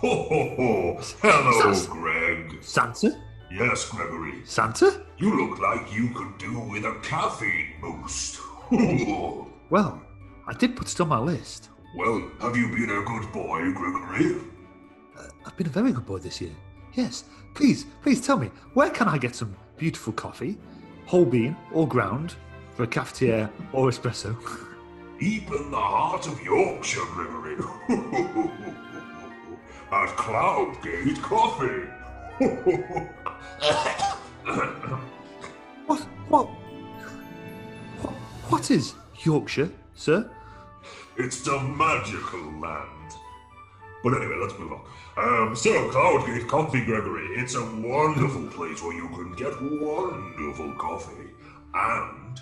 Ho 0.00 0.22
ho 0.28 0.54
ho! 0.56 1.00
Hello, 1.20 1.86
Greg. 1.86 2.62
Santa? 2.62 3.20
Yes, 3.50 3.88
Gregory. 3.90 4.42
Santa? 4.44 5.04
You 5.16 5.34
look 5.34 5.58
like 5.58 5.92
you 5.92 6.10
could 6.10 6.38
do 6.38 6.60
with 6.60 6.84
a 6.84 6.94
caffeine 7.02 7.74
boost. 7.80 8.40
Well, 9.70 10.00
I 10.48 10.54
did 10.54 10.74
put 10.76 10.90
it 10.90 10.98
on 11.00 11.08
my 11.08 11.18
list. 11.18 11.68
well, 11.94 12.22
have 12.40 12.56
you 12.56 12.68
been 12.68 12.88
a 12.90 13.02
good 13.02 13.30
boy, 13.32 13.70
Gregory? 13.72 14.40
Uh, 15.18 15.28
I've 15.44 15.56
been 15.58 15.66
a 15.66 15.70
very 15.70 15.92
good 15.92 16.06
boy 16.06 16.18
this 16.18 16.40
year. 16.40 16.54
Yes. 16.94 17.24
Please, 17.54 17.84
please 18.02 18.20
tell 18.24 18.38
me, 18.38 18.50
where 18.72 18.88
can 18.88 19.08
I 19.08 19.18
get 19.18 19.34
some 19.34 19.54
beautiful 19.76 20.12
coffee, 20.14 20.56
whole 21.06 21.26
bean 21.26 21.54
or 21.72 21.86
ground, 21.86 22.34
for 22.74 22.84
a 22.84 22.86
cafetiere 22.86 23.50
or 23.72 23.88
espresso? 23.90 24.34
Deep 25.20 25.50
in 25.50 25.70
the 25.70 25.76
heart 25.76 26.26
of 26.26 26.40
Yorkshire, 26.42 27.04
Gregory. 27.12 27.56
At 29.90 30.08
Cloudgate 30.16 31.20
Coffee. 31.20 31.88
What? 35.86 36.00
What? 36.28 36.46
What, 38.00 38.12
what 38.48 38.70
is 38.70 38.94
Yorkshire, 39.24 39.70
sir? 39.94 40.30
It's 41.18 41.40
the 41.40 41.60
magical 41.60 42.52
land. 42.60 43.12
But 44.04 44.14
anyway, 44.14 44.36
let's 44.40 44.56
move 44.56 44.72
on. 44.72 44.80
Um, 45.16 45.56
so, 45.56 45.90
Cloudgate 45.90 46.46
Coffee, 46.46 46.84
Gregory, 46.84 47.26
it's 47.40 47.56
a 47.56 47.64
wonderful 47.64 48.46
place 48.46 48.80
where 48.80 48.94
you 48.94 49.08
can 49.08 49.32
get 49.32 49.60
wonderful 49.60 50.72
coffee. 50.74 51.28
And 51.74 52.40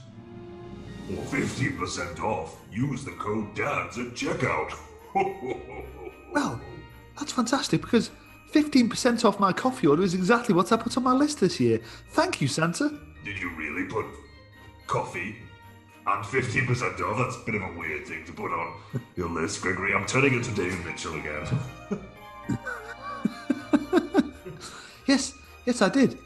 for 1.08 1.36
50% 1.36 2.20
off, 2.20 2.60
use 2.70 3.02
the 3.02 3.12
code 3.12 3.54
DADS 3.54 3.98
at 3.98 4.14
checkout. 4.14 4.72
Well, 6.32 6.60
that's 7.18 7.32
fantastic 7.32 7.80
because 7.80 8.10
15% 8.52 9.24
off 9.24 9.40
my 9.40 9.54
coffee 9.54 9.86
order 9.86 10.02
is 10.02 10.12
exactly 10.12 10.54
what 10.54 10.70
I 10.70 10.76
put 10.76 10.94
on 10.98 11.02
my 11.04 11.14
list 11.14 11.40
this 11.40 11.58
year. 11.58 11.80
Thank 12.10 12.42
you, 12.42 12.48
Santa. 12.48 12.90
Did 13.24 13.38
you 13.38 13.54
really 13.56 13.84
put 13.84 14.04
coffee 14.86 15.36
and 16.06 16.24
15% 16.24 17.00
off? 17.00 17.18
That's 17.18 17.36
a 17.36 17.44
bit 17.44 17.54
of 17.56 17.62
a 17.62 17.78
weird 17.78 18.06
thing 18.06 18.24
to 18.26 18.32
put 18.32 18.52
on 18.52 18.80
your 19.16 19.28
list, 19.28 19.60
Gregory. 19.62 19.94
I'm 19.94 20.06
turning 20.06 20.34
into 20.34 20.50
David 20.52 20.84
Mitchell 20.84 21.14
again. 21.14 21.46
Yes, 25.06 25.34
yes, 25.64 25.82
I 25.82 25.88
did. 25.88 26.18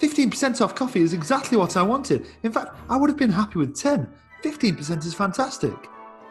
15% 0.00 0.60
off 0.60 0.74
coffee 0.74 1.00
is 1.00 1.12
exactly 1.12 1.56
what 1.56 1.76
I 1.76 1.82
wanted. 1.82 2.26
In 2.42 2.52
fact, 2.52 2.76
I 2.88 2.96
would 2.96 3.08
have 3.08 3.16
been 3.16 3.30
happy 3.30 3.58
with 3.58 3.74
10. 3.76 4.08
15% 4.42 5.06
is 5.06 5.14
fantastic. 5.14 5.74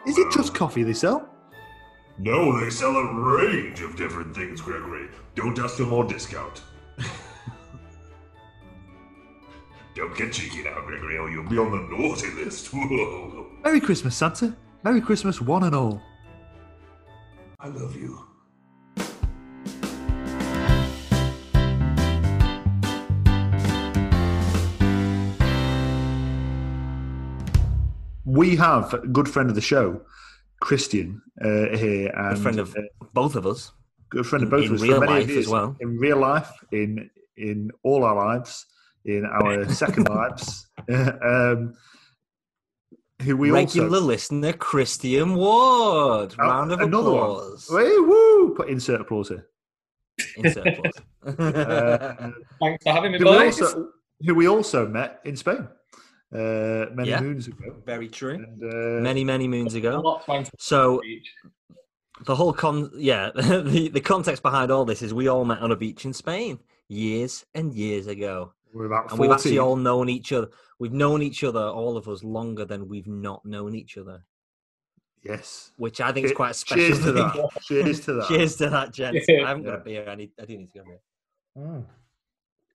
Is 0.06 0.18
it 0.18 0.30
just 0.30 0.54
coffee 0.54 0.82
they 0.82 0.92
sell? 0.92 1.28
No, 2.18 2.60
they 2.60 2.70
sell 2.70 2.96
a 2.96 3.14
range 3.14 3.80
of 3.80 3.96
different 3.96 4.34
things, 4.34 4.60
Gregory. 4.60 5.08
Don't 5.34 5.58
ask 5.58 5.76
for 5.76 5.84
more 5.84 6.04
discount. 6.04 6.62
Don't 9.96 10.14
get 10.14 10.30
cheeky 10.30 10.62
now, 10.62 10.78
Gregory, 10.82 11.16
or 11.16 11.30
you'll 11.30 11.48
be 11.48 11.56
on 11.56 11.70
the 11.70 11.96
naughty 11.96 12.30
list. 12.32 12.68
Merry 13.64 13.80
Christmas, 13.80 14.14
Santa. 14.14 14.54
Merry 14.82 15.00
Christmas, 15.00 15.40
one 15.40 15.64
and 15.64 15.74
all. 15.74 16.02
I 17.58 17.68
love 17.68 17.96
you. 17.96 18.22
We 28.26 28.54
have 28.56 28.92
a 28.92 28.98
good 28.98 29.30
friend 29.30 29.48
of 29.48 29.54
the 29.54 29.62
show, 29.62 30.02
Christian, 30.60 31.22
uh, 31.42 31.74
here. 31.74 32.08
And, 32.14 32.36
A 32.36 32.36
friend 32.36 32.58
of 32.58 32.76
uh, 32.76 32.82
both 33.14 33.34
of 33.34 33.46
us. 33.46 33.72
good 34.10 34.26
friend 34.26 34.44
of 34.44 34.50
both 34.50 34.64
in 34.64 34.68
of 34.68 34.74
us. 34.74 34.80
For 34.80 34.86
real 34.88 35.00
life 35.00 35.28
years, 35.28 35.46
as 35.46 35.50
well. 35.50 35.74
In 35.80 35.96
real 35.96 36.18
life, 36.18 36.52
in 36.70 37.08
in 37.38 37.70
all 37.82 38.04
our 38.04 38.14
lives, 38.14 38.66
in 39.06 39.24
our 39.24 39.68
second 39.70 40.08
lives. 40.08 40.66
um, 40.92 41.74
who 43.22 43.36
we 43.36 43.50
Regular 43.50 43.88
also 43.88 44.00
listener, 44.00 44.52
Christian 44.52 45.34
Ward. 45.36 46.34
Oh, 46.38 46.42
Round 46.42 46.72
of 46.72 46.80
another 46.80 47.10
one. 47.10 47.18
applause. 47.22 47.68
Hey, 47.70 47.98
woo! 47.98 48.54
Put 48.54 48.68
insert 48.68 49.00
applause 49.00 49.28
here. 49.30 49.46
Insert 50.36 50.66
applause. 50.66 50.92
Uh, 51.26 52.30
Thanks 52.60 52.84
for 52.84 52.92
having 52.92 53.10
me, 53.12 53.18
who, 53.18 53.24
we 53.24 53.30
boys. 53.32 53.60
also, 53.60 53.88
who 54.24 54.34
we 54.34 54.46
also 54.48 54.86
met 54.86 55.20
in 55.24 55.34
Spain 55.34 55.66
uh, 56.32 56.86
many 56.94 57.08
Yeah. 57.08 57.20
moons 57.20 57.48
ago. 57.48 57.74
Very 57.84 58.08
true. 58.08 58.34
And, 58.34 58.62
uh, 58.62 59.00
Many, 59.02 59.24
many 59.24 59.48
moons 59.48 59.74
ago. 59.74 60.00
lot 60.00 60.24
trying 60.24 60.44
to 60.44 60.50
So 60.58 61.00
the 62.26 62.34
whole 62.36 62.52
con, 62.52 62.90
yeah, 62.94 63.30
the, 63.34 63.90
the 63.92 64.00
context 64.00 64.42
behind 64.42 64.70
all 64.70 64.84
this 64.84 65.02
is 65.02 65.12
we 65.12 65.26
all 65.26 65.44
met 65.44 65.58
on 65.58 65.72
a 65.72 65.76
beach 65.76 66.04
in 66.04 66.12
Spain 66.12 66.60
years 66.88 67.44
and 67.54 67.74
years 67.74 68.06
ago, 68.06 68.52
we're 68.76 68.84
about 68.84 69.10
and 69.10 69.18
we've 69.18 69.30
actually 69.30 69.58
all 69.58 69.76
known 69.76 70.08
each 70.08 70.32
other. 70.32 70.48
We've 70.78 70.92
known 70.92 71.22
each 71.22 71.42
other, 71.42 71.60
all 71.60 71.96
of 71.96 72.08
us, 72.08 72.22
longer 72.22 72.66
than 72.66 72.88
we've 72.88 73.06
not 73.06 73.44
known 73.46 73.74
each 73.74 73.96
other. 73.96 74.22
Yes. 75.24 75.72
which 75.76 76.00
I 76.00 76.12
think 76.12 76.26
is 76.26 76.32
quite 76.32 76.54
special. 76.54 76.84
Cheers 76.84 77.00
to 77.00 77.12
that. 77.12 77.50
Cheers 77.62 78.00
to 78.00 78.12
that. 78.14 78.28
Cheers 78.28 78.56
to 78.56 78.70
that, 78.70 78.92
gents. 78.92 79.26
Yeah. 79.28 79.44
I 79.44 79.48
haven't 79.48 79.64
got 79.64 79.74
a 79.74 79.78
beer. 79.78 80.08
I, 80.08 80.14
need, 80.14 80.30
I 80.40 80.44
do 80.44 80.56
need 80.56 80.70
to 80.72 80.78
go 80.78 80.84
beer. 80.84 81.00
Mm. 81.58 81.84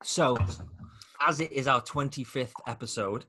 So, 0.03 0.37
as 1.25 1.39
it 1.39 1.51
is 1.51 1.67
our 1.67 1.81
25th 1.81 2.51
episode 2.67 3.25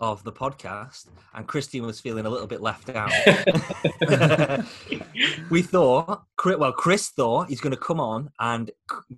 of 0.00 0.22
the 0.22 0.32
podcast, 0.32 1.06
and 1.34 1.46
Christian 1.46 1.84
was 1.84 2.00
feeling 2.00 2.24
a 2.24 2.30
little 2.30 2.46
bit 2.46 2.60
left 2.60 2.88
out, 2.90 3.10
we 5.50 5.62
thought, 5.62 6.24
well, 6.44 6.72
Chris 6.72 7.08
thought 7.08 7.48
he's 7.48 7.60
going 7.60 7.74
to 7.74 7.80
come 7.80 7.98
on 8.00 8.30
and 8.38 8.70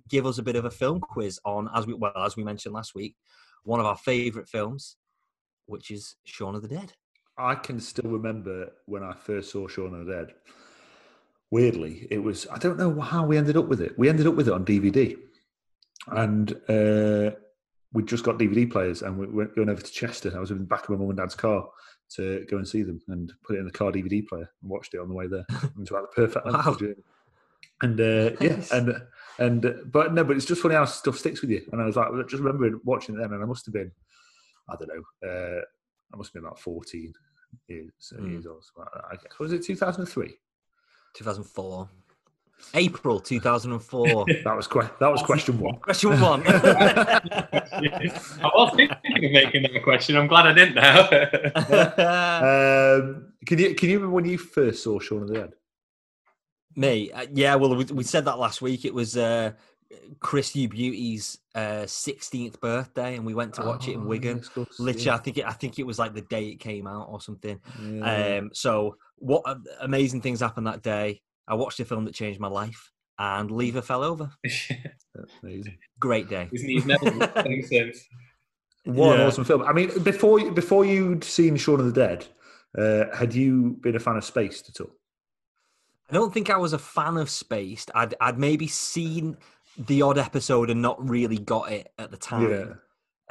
give 0.09 0.25
us 0.25 0.39
a 0.39 0.43
bit 0.43 0.55
of 0.55 0.65
a 0.65 0.71
film 0.71 0.99
quiz 0.99 1.39
on, 1.45 1.69
as 1.75 1.85
we 1.85 1.93
well 1.93 2.13
as 2.17 2.35
we 2.35 2.43
mentioned 2.43 2.73
last 2.73 2.95
week, 2.95 3.15
one 3.63 3.79
of 3.79 3.85
our 3.85 3.97
favourite 3.97 4.49
films, 4.49 4.97
which 5.67 5.91
is 5.91 6.15
Shaun 6.23 6.55
of 6.55 6.63
the 6.63 6.67
Dead. 6.67 6.93
I 7.37 7.55
can 7.55 7.79
still 7.79 8.09
remember 8.09 8.71
when 8.85 9.03
I 9.03 9.13
first 9.13 9.51
saw 9.51 9.67
Shaun 9.67 9.93
of 9.93 10.05
the 10.05 10.13
Dead. 10.13 10.33
Weirdly, 11.51 12.07
it 12.09 12.23
was 12.23 12.47
I 12.51 12.57
don't 12.57 12.77
know 12.77 12.99
how 12.99 13.25
we 13.25 13.37
ended 13.37 13.57
up 13.57 13.67
with 13.67 13.81
it. 13.81 13.97
We 13.99 14.09
ended 14.09 14.25
up 14.25 14.35
with 14.35 14.47
it 14.47 14.53
on 14.53 14.65
DVD, 14.65 15.17
and 16.07 16.51
uh, 16.69 17.35
we 17.93 18.03
just 18.03 18.23
got 18.23 18.37
DVD 18.39 18.69
players, 18.69 19.01
and 19.01 19.17
we 19.17 19.27
went 19.27 19.55
going 19.55 19.69
over 19.69 19.81
to 19.81 19.91
Chester. 19.91 20.31
I 20.35 20.39
was 20.39 20.51
in 20.51 20.59
the 20.59 20.63
back 20.63 20.83
of 20.83 20.89
my 20.91 20.95
mum 20.97 21.09
and 21.09 21.17
dad's 21.17 21.35
car 21.35 21.67
to 22.15 22.45
go 22.49 22.57
and 22.57 22.67
see 22.67 22.83
them, 22.83 23.01
and 23.07 23.31
put 23.43 23.55
it 23.55 23.59
in 23.59 23.65
the 23.65 23.71
car 23.71 23.91
DVD 23.91 24.25
player 24.27 24.49
and 24.61 24.69
watched 24.71 24.93
it 24.93 24.99
on 24.99 25.07
the 25.09 25.13
way 25.15 25.27
there. 25.27 25.45
It 25.63 25.77
was 25.77 25.89
about 25.89 26.03
the 26.09 26.15
perfect 26.27 26.45
Wow. 26.45 26.75
journey. 26.79 26.95
And 27.83 27.99
uh, 27.99 28.31
yeah, 28.39 28.61
and 28.71 28.95
and 29.39 29.75
but 29.91 30.13
no, 30.13 30.23
but 30.23 30.37
it's 30.37 30.45
just 30.45 30.61
funny 30.61 30.75
how 30.75 30.85
stuff 30.85 31.17
sticks 31.17 31.41
with 31.41 31.49
you. 31.49 31.61
And 31.71 31.81
I 31.81 31.85
was 31.85 31.95
like, 31.95 32.09
just 32.27 32.41
remembering 32.43 32.79
watching 32.83 33.15
it 33.15 33.19
then, 33.19 33.33
and 33.33 33.41
I 33.41 33.45
must 33.45 33.65
have 33.65 33.73
been, 33.73 33.91
I 34.69 34.75
don't 34.75 34.87
know, 34.89 35.27
uh, 35.29 35.61
I 36.13 36.17
must 36.17 36.29
have 36.29 36.33
been 36.35 36.45
about 36.45 36.59
fourteen 36.59 37.11
years, 37.67 37.91
Mm. 38.17 38.29
years 38.31 38.45
old. 38.45 38.63
something 38.63 38.85
like 38.95 39.03
I 39.11 39.15
guess. 39.15 39.39
Was 39.39 39.51
it 39.51 39.63
two 39.63 39.75
thousand 39.75 40.01
and 40.03 40.09
three? 40.09 40.37
2004. 41.15 41.89
April 42.73 43.19
2004. 43.19 44.25
That 44.43 44.55
was 44.55 44.67
que- 44.67 44.89
that 44.99 45.11
was 45.11 45.21
question 45.23 45.59
one. 45.59 45.75
Question 45.77 46.19
one. 46.19 46.43
I 46.47 47.21
was 48.55 48.73
thinking 48.75 49.25
of 49.25 49.31
making 49.31 49.61
that 49.63 49.75
a 49.75 49.79
question. 49.81 50.17
I'm 50.17 50.27
glad 50.27 50.47
I 50.47 50.53
didn't 50.53 50.75
now. 50.75 52.01
Um, 52.41 53.33
can 53.45 53.59
you 53.59 53.75
can 53.75 53.89
you 53.89 53.97
remember 53.97 54.15
when 54.15 54.25
you 54.25 54.37
first 54.37 54.83
saw 54.83 54.99
Shaun 54.99 55.23
of 55.23 55.27
the 55.29 55.33
Dead? 55.35 55.53
Me, 56.75 57.11
uh, 57.11 57.25
yeah. 57.33 57.55
Well, 57.55 57.75
we, 57.75 57.83
we 57.85 58.03
said 58.03 58.25
that 58.25 58.39
last 58.39 58.61
week. 58.61 58.85
It 58.85 58.93
was 58.93 59.17
uh, 59.17 59.51
Chris 60.19 60.55
U 60.55 60.69
Beauty's 60.69 61.37
uh, 61.55 61.83
16th 61.85 62.59
birthday, 62.61 63.15
and 63.15 63.25
we 63.25 63.33
went 63.33 63.53
to 63.55 63.61
watch 63.63 63.87
it 63.87 63.93
in 63.93 64.01
Oh, 64.03 64.05
Wigan. 64.05 64.37
yes, 64.55 64.67
Literally. 64.79 65.09
I 65.11 65.17
think 65.17 65.37
it, 65.37 65.45
I 65.45 65.51
think 65.53 65.79
it 65.79 65.85
was 65.85 65.99
like 65.99 66.13
the 66.13 66.21
day 66.21 66.47
it 66.49 66.59
came 66.59 66.87
out 66.87 67.07
or 67.09 67.19
something. 67.19 67.59
Yeah. 67.83 68.37
Um, 68.39 68.51
so, 68.53 68.95
what 69.17 69.43
a- 69.45 69.59
amazing 69.81 70.21
things 70.21 70.39
happened 70.39 70.67
that 70.67 70.81
day! 70.81 71.21
I 71.47 71.55
watched 71.55 71.79
a 71.79 71.85
film 71.85 72.05
that 72.05 72.13
changed 72.13 72.39
my 72.39 72.47
life, 72.47 72.91
and 73.19 73.51
Lever 73.51 73.81
fell 73.81 74.03
over. 74.03 74.31
Great 75.99 76.29
day. 76.29 76.47
His 76.51 76.63
knees 76.63 76.85
never 76.85 77.05
looked 77.11 77.35
the 77.35 77.43
same 77.43 77.63
since. 77.63 78.07
What 78.83 79.19
an 79.19 79.27
awesome 79.27 79.43
film! 79.45 79.61
I 79.61 79.73
mean, 79.73 79.91
before 80.01 80.39
you- 80.39 80.51
before 80.51 80.83
you'd 80.85 81.23
seen 81.23 81.55
Shaun 81.55 81.79
of 81.79 81.85
the 81.85 81.91
Dead, 81.91 82.25
uh, 82.75 83.15
had 83.15 83.31
you 83.35 83.77
been 83.81 83.95
a 83.95 83.99
fan 83.99 84.15
of 84.17 84.25
Spaced 84.25 84.69
at 84.69 84.81
all? 84.81 84.89
I 86.09 86.13
don't 86.15 86.33
think 86.33 86.49
I 86.49 86.57
was 86.57 86.73
a 86.73 86.79
fan 86.79 87.17
of 87.17 87.29
Spaced. 87.29 87.91
I'd 87.93 88.15
I'd 88.19 88.39
maybe 88.39 88.65
seen 88.67 89.37
the 89.77 90.01
odd 90.01 90.17
episode 90.17 90.71
and 90.71 90.81
not 90.81 91.07
really 91.07 91.37
got 91.37 91.71
it 91.71 91.91
at 91.99 92.09
the 92.09 92.17
time. 92.17 92.79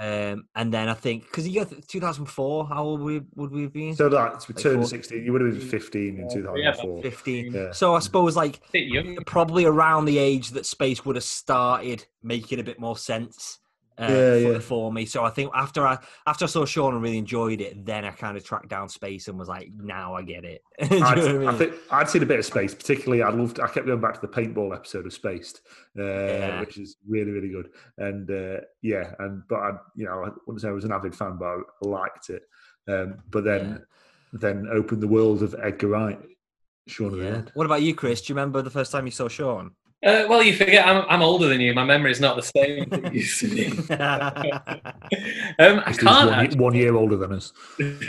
Um, 0.00 0.46
and 0.54 0.72
then 0.72 0.88
I 0.88 0.94
think 0.94 1.24
because 1.24 1.46
you 1.46 1.62
got 1.62 1.86
2004, 1.86 2.66
how 2.68 2.82
old 2.82 3.00
we, 3.02 3.20
would 3.34 3.50
we 3.50 3.62
have 3.62 3.72
been? 3.72 3.94
So 3.94 4.08
that 4.08 4.46
we 4.48 4.54
Like 4.54 4.62
turned 4.62 4.76
four- 4.78 4.86
sixteen. 4.86 5.24
You 5.24 5.32
would 5.32 5.42
have 5.42 5.58
been 5.58 5.60
fifteen 5.68 6.18
in 6.18 6.28
2004. 6.30 6.96
Yeah, 6.96 7.02
15. 7.02 7.52
Yeah. 7.52 7.72
So 7.72 7.94
I 7.94 7.98
suppose 7.98 8.34
like 8.34 8.60
Bit 8.72 9.26
probably 9.26 9.66
around 9.66 10.06
the 10.06 10.16
age 10.16 10.50
that 10.50 10.64
Spaced 10.64 11.04
would 11.04 11.16
have 11.16 11.24
started 11.24 12.06
making 12.22 12.60
a 12.60 12.62
bit 12.64 12.80
more 12.80 12.96
sense 12.96 13.58
uh, 13.98 14.06
Yeah, 14.08 14.08
for, 14.08 14.52
yeah. 14.52 14.58
for 14.60 14.92
me. 14.92 15.04
So 15.06 15.24
I 15.24 15.30
think 15.30 15.50
after 15.54 15.86
I 15.86 15.98
after 16.26 16.44
I 16.44 16.48
saw 16.48 16.64
Shaun 16.64 16.94
and 16.94 17.02
really 17.02 17.18
enjoyed 17.18 17.60
it, 17.60 17.84
then 17.84 18.04
I 18.04 18.10
kind 18.10 18.36
of 18.36 18.44
tracked 18.44 18.68
down 18.68 18.88
Spaced 18.88 19.28
and 19.28 19.38
was 19.38 19.48
like, 19.48 19.70
now 19.76 20.14
I 20.14 20.22
get 20.22 20.44
it. 20.44 20.62
Do 20.88 20.94
you 20.94 21.00
know 21.00 21.06
I'd, 21.06 21.18
I 21.18 21.32
mean? 21.32 21.48
I 21.48 21.54
think 21.54 21.74
I'd 21.90 22.08
seen 22.08 22.22
a 22.22 22.26
bit 22.26 22.38
of 22.38 22.44
Spaced, 22.44 22.78
particularly. 22.78 23.22
I 23.22 23.30
loved. 23.30 23.60
I 23.60 23.68
kept 23.68 23.86
going 23.86 24.00
back 24.00 24.14
to 24.14 24.20
the 24.20 24.28
paintball 24.28 24.74
episode 24.74 25.06
of 25.06 25.12
Spaced, 25.12 25.62
uh, 25.98 26.02
Yeah. 26.02 26.60
which 26.60 26.78
is 26.78 26.96
really, 27.06 27.30
really 27.30 27.50
good. 27.50 27.70
And 27.98 28.30
uh, 28.30 28.60
yeah, 28.82 29.14
and 29.18 29.42
but 29.48 29.56
I, 29.56 29.70
you 29.96 30.06
know, 30.06 30.24
I 30.24 30.30
wouldn't 30.46 30.60
say 30.62 30.68
I 30.68 30.72
was 30.72 30.84
an 30.84 30.92
avid 30.92 31.14
fan, 31.14 31.36
but 31.38 31.46
I 31.46 31.58
liked 31.82 32.30
it. 32.30 32.42
Um, 32.88 33.18
but 33.30 33.44
then, 33.44 33.84
then 34.32 34.66
opened 34.72 35.02
the 35.02 35.08
world 35.08 35.42
of 35.42 35.54
Edgar 35.62 35.88
Wright, 35.88 36.18
the 36.86 37.16
yeah. 37.16 37.42
What 37.54 37.66
about 37.66 37.82
you, 37.82 37.94
Chris? 37.94 38.20
Do 38.22 38.32
you 38.32 38.36
remember 38.36 38.62
the 38.62 38.70
first 38.70 38.90
time 38.90 39.06
you 39.06 39.12
saw 39.12 39.28
Shaun? 39.28 39.72
Uh, 40.04 40.24
well, 40.28 40.42
you 40.42 40.54
forget 40.54 40.86
I'm, 40.86 41.04
I'm 41.08 41.20
older 41.22 41.46
than 41.48 41.60
you. 41.60 41.74
My 41.74 41.84
memory 41.84 42.10
is 42.10 42.20
not 42.20 42.36
the 42.36 42.42
same 42.42 42.88
as 42.90 42.98
it 43.04 43.12
used 43.12 43.40
to 43.40 43.48
be. 43.48 43.66
um, 45.58 45.82
I 45.84 45.92
can't. 45.92 46.30
one, 46.30 46.58
one 46.58 46.74
year 46.74 46.94
older 46.94 47.16
than 47.16 47.32
us. 47.32 47.52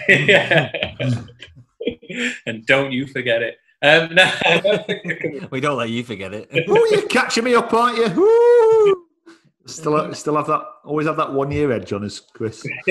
yeah. 0.07 0.71
and 2.45 2.65
don't 2.65 2.91
you 2.93 3.07
forget 3.07 3.41
it. 3.41 3.57
Um, 3.83 4.13
no, 4.13 4.31
don't 4.61 4.85
think 4.85 5.01
I 5.05 5.13
can- 5.15 5.47
we 5.51 5.59
don't 5.59 5.77
let 5.77 5.89
you 5.89 6.03
forget 6.03 6.33
it. 6.33 6.49
oh, 6.69 6.87
you're 6.91 7.07
catching 7.07 7.43
me 7.43 7.55
up, 7.55 7.73
aren't 7.73 7.97
you? 7.97 8.09
Woo! 8.21 9.05
Still, 9.68 10.14
still 10.14 10.36
have 10.38 10.47
that. 10.47 10.64
Always 10.84 11.05
have 11.05 11.18
that 11.18 11.32
one 11.32 11.51
year 11.51 11.72
edge 11.72 11.93
on 11.93 12.03
us, 12.03 12.20
Chris. 12.20 12.66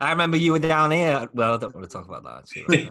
I 0.00 0.10
remember 0.10 0.36
you 0.36 0.52
were 0.52 0.60
down 0.60 0.92
here. 0.92 1.28
Well, 1.34 1.54
I 1.54 1.56
don't 1.56 1.74
want 1.74 1.90
to 1.90 1.92
talk 1.92 2.06
about 2.06 2.22
that. 2.22 2.38
Actually. 2.38 2.88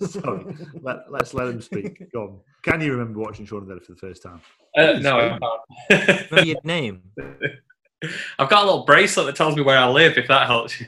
Sorry, 0.08 0.44
let, 0.80 1.10
let's 1.10 1.32
let 1.32 1.46
him 1.48 1.62
speak. 1.62 2.10
Go 2.12 2.22
on. 2.22 2.40
Can 2.62 2.80
you 2.80 2.90
remember 2.92 3.20
watching 3.20 3.46
Shaun 3.46 3.62
of 3.62 3.68
the 3.68 3.74
Dead 3.74 3.84
for 3.84 3.92
the 3.92 3.98
first 3.98 4.22
time? 4.22 4.40
Uh, 4.76 4.98
no, 5.00 5.18
I 5.18 5.38
can't. 5.38 6.30
Remember 6.30 6.48
your 6.48 6.60
name? 6.64 7.02
I've 8.38 8.48
got 8.48 8.64
a 8.64 8.66
little 8.66 8.84
bracelet 8.84 9.26
that 9.26 9.36
tells 9.36 9.54
me 9.54 9.62
where 9.62 9.78
I 9.78 9.88
live, 9.88 10.18
if 10.18 10.26
that 10.26 10.48
helps 10.48 10.80
you. 10.80 10.86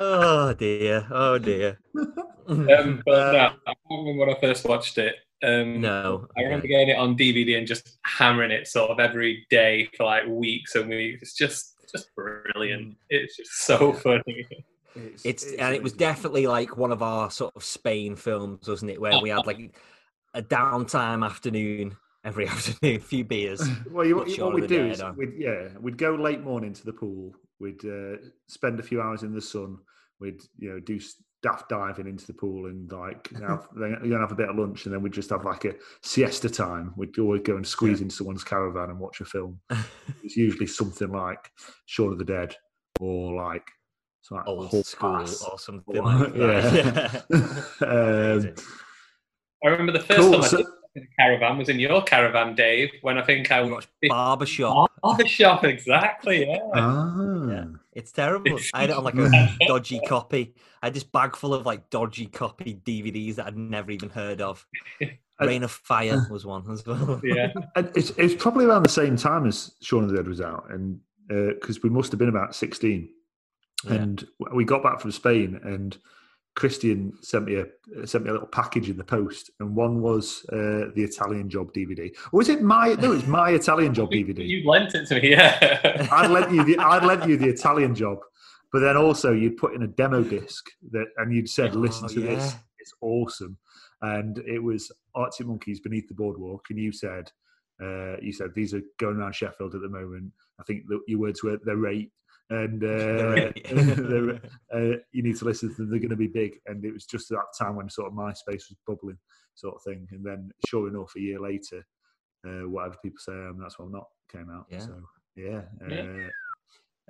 Oh 0.00 0.54
dear. 0.56 1.06
Oh 1.10 1.38
dear. 1.38 1.78
Um, 1.96 3.02
but 3.06 3.32
no, 3.32 3.50
I 3.66 3.74
can't 3.74 3.78
remember 3.90 4.26
when 4.26 4.36
I 4.36 4.40
first 4.40 4.64
watched 4.64 4.98
it. 4.98 5.16
Um, 5.42 5.80
no. 5.80 6.26
I 6.36 6.42
remember 6.42 6.64
okay. 6.64 6.68
getting 6.68 6.88
it 6.88 6.98
on 6.98 7.16
DVD 7.16 7.58
and 7.58 7.66
just 7.66 7.98
hammering 8.04 8.50
it 8.50 8.66
sort 8.66 8.90
of 8.90 8.98
every 8.98 9.46
day 9.50 9.88
for 9.96 10.04
like 10.04 10.26
weeks 10.26 10.74
and 10.74 10.88
weeks. 10.88 11.22
It's 11.22 11.34
just 11.34 11.74
just 11.90 12.14
brilliant. 12.14 12.96
It's 13.10 13.36
just 13.36 13.52
so 13.64 13.92
funny. 13.92 14.46
It's 15.24 15.52
and 15.52 15.74
it 15.74 15.82
was 15.82 15.92
definitely 15.92 16.46
like 16.46 16.76
one 16.76 16.92
of 16.92 17.02
our 17.02 17.30
sort 17.30 17.54
of 17.56 17.62
Spain 17.64 18.16
films, 18.16 18.68
wasn't 18.68 18.90
it? 18.90 19.00
Where 19.00 19.20
we 19.20 19.30
had 19.30 19.46
like 19.46 19.74
a 20.34 20.42
downtime 20.42 21.24
afternoon 21.24 21.96
every 22.24 22.48
afternoon, 22.48 22.96
a 22.96 23.00
few 23.00 23.24
beers. 23.24 23.66
Well, 23.90 24.06
you, 24.06 24.16
Put 24.16 24.38
what 24.38 24.54
we'd 24.54 24.68
do 24.68 24.86
is, 24.86 25.02
we'd, 25.16 25.34
yeah, 25.36 25.68
we'd 25.80 25.98
go 25.98 26.14
late 26.14 26.42
morning 26.42 26.72
to 26.74 26.84
the 26.84 26.92
pool. 26.92 27.34
We'd 27.60 27.84
uh, 27.84 28.16
spend 28.48 28.78
a 28.80 28.82
few 28.82 29.00
hours 29.00 29.22
in 29.22 29.34
the 29.34 29.40
sun. 29.40 29.78
We'd, 30.20 30.40
you 30.58 30.70
know, 30.70 30.80
do 30.80 30.96
s- 30.96 31.22
daft 31.42 31.68
diving 31.68 32.08
into 32.08 32.26
the 32.26 32.32
pool 32.32 32.66
and 32.66 32.90
like 32.90 33.30
have, 33.48 33.68
then 33.76 33.98
you 34.02 34.10
know, 34.10 34.20
have 34.20 34.32
a 34.32 34.36
bit 34.36 34.48
of 34.48 34.56
lunch, 34.56 34.84
and 34.86 34.94
then 34.94 35.02
we'd 35.02 35.12
just 35.12 35.30
have 35.30 35.44
like 35.44 35.64
a 35.64 35.74
siesta 36.02 36.48
time. 36.48 36.92
We'd 36.96 37.18
always 37.18 37.42
go 37.42 37.56
and 37.56 37.66
squeeze 37.66 38.00
into 38.00 38.14
someone's 38.14 38.44
caravan 38.44 38.90
and 38.90 38.98
watch 38.98 39.20
a 39.20 39.24
film. 39.24 39.60
it's 40.24 40.36
usually 40.36 40.66
something 40.66 41.10
like 41.12 41.50
Shaun 41.86 42.12
of 42.12 42.18
the 42.18 42.24
Dead 42.24 42.54
or 43.00 43.34
like, 43.34 43.66
it's 44.22 44.30
like 44.32 44.46
Old 44.48 44.66
Hall 44.68 44.82
school 44.82 45.18
Pass. 45.18 45.42
or 45.44 45.58
something 45.58 45.98
Or- 45.98 46.02
like 46.04 46.32
that. 46.34 47.24
yeah. 47.80 47.86
um, 47.86 48.54
I 49.64 49.68
remember 49.70 49.92
the 49.92 50.00
first 50.00 50.20
Cool, 50.20 50.32
time 50.32 50.42
I 50.42 50.46
so- 50.46 50.56
did 50.58 50.66
in 50.66 50.72
a 50.72 50.77
caravan 51.18 51.58
was 51.58 51.68
in 51.68 51.78
your 51.78 52.02
caravan, 52.02 52.54
Dave, 52.54 52.90
when 53.02 53.18
I 53.18 53.22
think 53.22 53.50
I 53.50 53.60
was 53.60 53.70
watched 53.70 53.88
Barbershop. 54.08 54.90
Oh, 55.02 55.16
the 55.16 55.26
shop, 55.28 55.64
exactly, 55.64 56.46
yeah. 56.46 56.58
ah. 56.74 57.48
Yeah. 57.48 57.64
It's 57.92 58.12
terrible. 58.12 58.58
I 58.74 58.82
had 58.82 58.90
it 58.90 58.96
on 58.96 59.04
like 59.04 59.14
a 59.16 59.56
dodgy 59.66 60.00
copy. 60.06 60.54
I 60.82 60.86
had 60.86 60.94
this 60.94 61.04
bag 61.04 61.34
full 61.36 61.54
of 61.54 61.66
like 61.66 61.90
dodgy 61.90 62.26
copy 62.26 62.80
DVDs 62.84 63.36
that 63.36 63.46
I'd 63.46 63.56
never 63.56 63.90
even 63.90 64.08
heard 64.08 64.40
of. 64.40 64.66
Reign 65.40 65.62
of 65.62 65.70
Fire 65.70 66.26
was 66.30 66.44
one 66.44 66.68
as 66.70 66.84
well. 66.84 67.20
yeah. 67.22 67.52
And 67.76 67.90
it's, 67.94 68.10
it's 68.10 68.34
probably 68.40 68.64
around 68.64 68.82
the 68.82 68.88
same 68.88 69.16
time 69.16 69.46
as 69.46 69.72
Shaun 69.80 70.02
of 70.04 70.10
the 70.10 70.16
Dead 70.16 70.26
was 70.28 70.40
out, 70.40 70.66
and 70.70 71.00
because 71.28 71.82
we 71.82 71.90
must 71.90 72.10
have 72.12 72.18
been 72.18 72.28
about 72.28 72.54
sixteen, 72.56 73.08
Yeah. 73.84 73.94
and 73.94 74.26
we 74.52 74.64
got 74.64 74.82
back 74.82 75.00
from 75.00 75.12
Spain, 75.12 75.60
and 75.62 75.96
Christian 76.58 77.12
sent 77.22 77.44
me 77.44 77.54
a 77.54 78.06
sent 78.06 78.24
me 78.24 78.30
a 78.30 78.32
little 78.32 78.48
package 78.48 78.90
in 78.90 78.96
the 78.96 79.04
post, 79.04 79.52
and 79.60 79.76
one 79.76 80.02
was 80.02 80.44
uh, 80.52 80.90
the 80.96 81.04
Italian 81.04 81.48
Job 81.48 81.72
DVD. 81.72 82.10
Or 82.32 82.38
was 82.38 82.48
it 82.48 82.62
my? 82.62 82.94
No, 82.94 83.12
it 83.12 83.14
was 83.14 83.26
my 83.28 83.50
Italian 83.50 83.94
Job 83.94 84.10
DVD. 84.10 84.44
You 84.44 84.68
lent 84.68 84.92
it 84.92 85.06
to 85.06 85.20
me, 85.20 85.30
yeah. 85.30 86.08
I'd 86.10 86.32
lent 86.32 86.50
you 86.50 86.64
the 86.64 86.76
I'd 86.78 87.04
lent 87.04 87.28
you 87.28 87.36
the 87.36 87.48
Italian 87.48 87.94
Job, 87.94 88.18
but 88.72 88.80
then 88.80 88.96
also 88.96 89.30
you'd 89.30 89.56
put 89.56 89.72
in 89.72 89.84
a 89.84 89.86
demo 89.86 90.24
disc 90.24 90.64
that, 90.90 91.06
and 91.18 91.32
you'd 91.32 91.48
said, 91.48 91.76
"Listen 91.76 92.06
Oh, 92.06 92.14
to 92.14 92.20
this, 92.22 92.56
it's 92.80 92.92
awesome." 93.02 93.56
And 94.02 94.38
it 94.38 94.58
was 94.60 94.90
Arctic 95.14 95.46
Monkeys 95.46 95.78
beneath 95.78 96.08
the 96.08 96.14
boardwalk, 96.14 96.64
and 96.70 96.78
you 96.80 96.90
said, 96.90 97.30
uh, 97.80 98.16
"You 98.20 98.32
said 98.32 98.48
these 98.56 98.74
are 98.74 98.82
going 98.98 99.18
around 99.18 99.36
Sheffield 99.36 99.76
at 99.76 99.80
the 99.80 99.88
moment. 99.88 100.32
I 100.58 100.64
think 100.64 100.88
the, 100.88 100.98
your 101.06 101.20
words 101.20 101.44
were 101.44 101.60
they're 101.64 101.86
eight." 101.86 102.10
And 102.50 102.82
uh, 102.84 103.52
uh, 104.74 104.96
you 105.12 105.22
need 105.22 105.36
to 105.36 105.44
listen 105.44 105.70
to 105.70 105.76
them. 105.76 105.90
They're 105.90 105.98
going 106.00 106.10
to 106.10 106.16
be 106.16 106.28
big. 106.28 106.58
And 106.66 106.84
it 106.84 106.92
was 106.92 107.06
just 107.06 107.30
at 107.30 107.38
that 107.38 107.64
time 107.64 107.76
when 107.76 107.88
sort 107.88 108.08
of 108.08 108.14
MySpace 108.14 108.68
was 108.68 108.76
bubbling, 108.86 109.18
sort 109.54 109.76
of 109.76 109.82
thing. 109.82 110.08
And 110.12 110.24
then, 110.24 110.50
sure 110.66 110.88
enough, 110.88 111.12
a 111.16 111.20
year 111.20 111.40
later, 111.40 111.84
uh, 112.46 112.68
whatever 112.68 112.96
people 113.02 113.18
say, 113.18 113.32
um, 113.32 113.58
that's 113.60 113.78
what 113.78 113.86
I'm 113.86 113.92
not 113.92 114.08
came 114.30 114.50
out. 114.50 114.66
Yeah. 114.70 114.78
So 114.78 115.02
yeah. 115.36 115.62
Uh, 115.82 115.94
Yeah. 115.94 116.28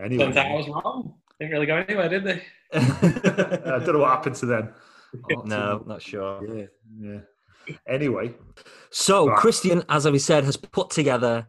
Anyway, 0.00 0.24
Turns 0.24 0.36
out 0.36 0.46
I 0.46 0.54
was 0.54 0.68
wrong. 0.68 1.14
Didn't 1.40 1.52
really 1.52 1.66
go 1.66 1.76
anywhere, 1.76 2.08
did 2.08 2.24
they? 2.24 2.42
I 2.72 3.78
don't 3.78 3.94
know 3.94 3.98
what 3.98 4.10
happened 4.10 4.36
to 4.36 4.46
them. 4.46 4.74
Oh, 5.32 5.42
no, 5.42 5.82
not 5.86 6.02
sure. 6.02 6.40
Yeah, 6.56 6.66
yeah. 7.00 7.20
Anyway, 7.86 8.34
So 8.90 9.28
Right. 9.28 9.38
Christian, 9.38 9.82
as 9.88 10.08
we 10.08 10.18
said, 10.18 10.44
has 10.44 10.56
put 10.56 10.90
together 10.90 11.46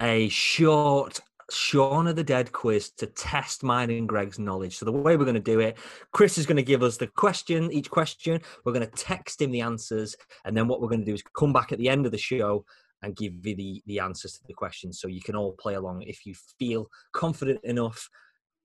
a 0.00 0.28
short 0.28 1.20
Shaun 1.50 2.06
of 2.06 2.16
the 2.16 2.24
Dead 2.24 2.52
quiz 2.52 2.90
to 2.92 3.06
test 3.06 3.62
mine 3.62 3.90
and 3.90 4.08
Greg's 4.08 4.38
knowledge. 4.38 4.76
So 4.76 4.84
the 4.84 4.92
way 4.92 5.16
we're 5.16 5.24
going 5.24 5.34
to 5.34 5.40
do 5.40 5.60
it, 5.60 5.76
Chris 6.12 6.38
is 6.38 6.46
going 6.46 6.56
to 6.56 6.62
give 6.62 6.82
us 6.82 6.96
the 6.96 7.06
question, 7.06 7.72
each 7.72 7.90
question. 7.90 8.40
We're 8.64 8.72
going 8.72 8.86
to 8.86 8.92
text 8.92 9.42
him 9.42 9.50
the 9.50 9.60
answers, 9.60 10.16
and 10.44 10.56
then 10.56 10.68
what 10.68 10.80
we're 10.80 10.88
going 10.88 11.00
to 11.00 11.06
do 11.06 11.14
is 11.14 11.22
come 11.36 11.52
back 11.52 11.72
at 11.72 11.78
the 11.78 11.88
end 11.88 12.06
of 12.06 12.12
the 12.12 12.18
show 12.18 12.64
and 13.02 13.16
give 13.16 13.46
you 13.46 13.56
the 13.56 13.82
the 13.86 14.00
answers 14.00 14.34
to 14.34 14.46
the 14.46 14.52
questions, 14.52 15.00
so 15.00 15.08
you 15.08 15.22
can 15.22 15.34
all 15.34 15.52
play 15.52 15.74
along 15.74 16.02
if 16.02 16.26
you 16.26 16.34
feel 16.58 16.88
confident 17.12 17.60
enough 17.64 18.08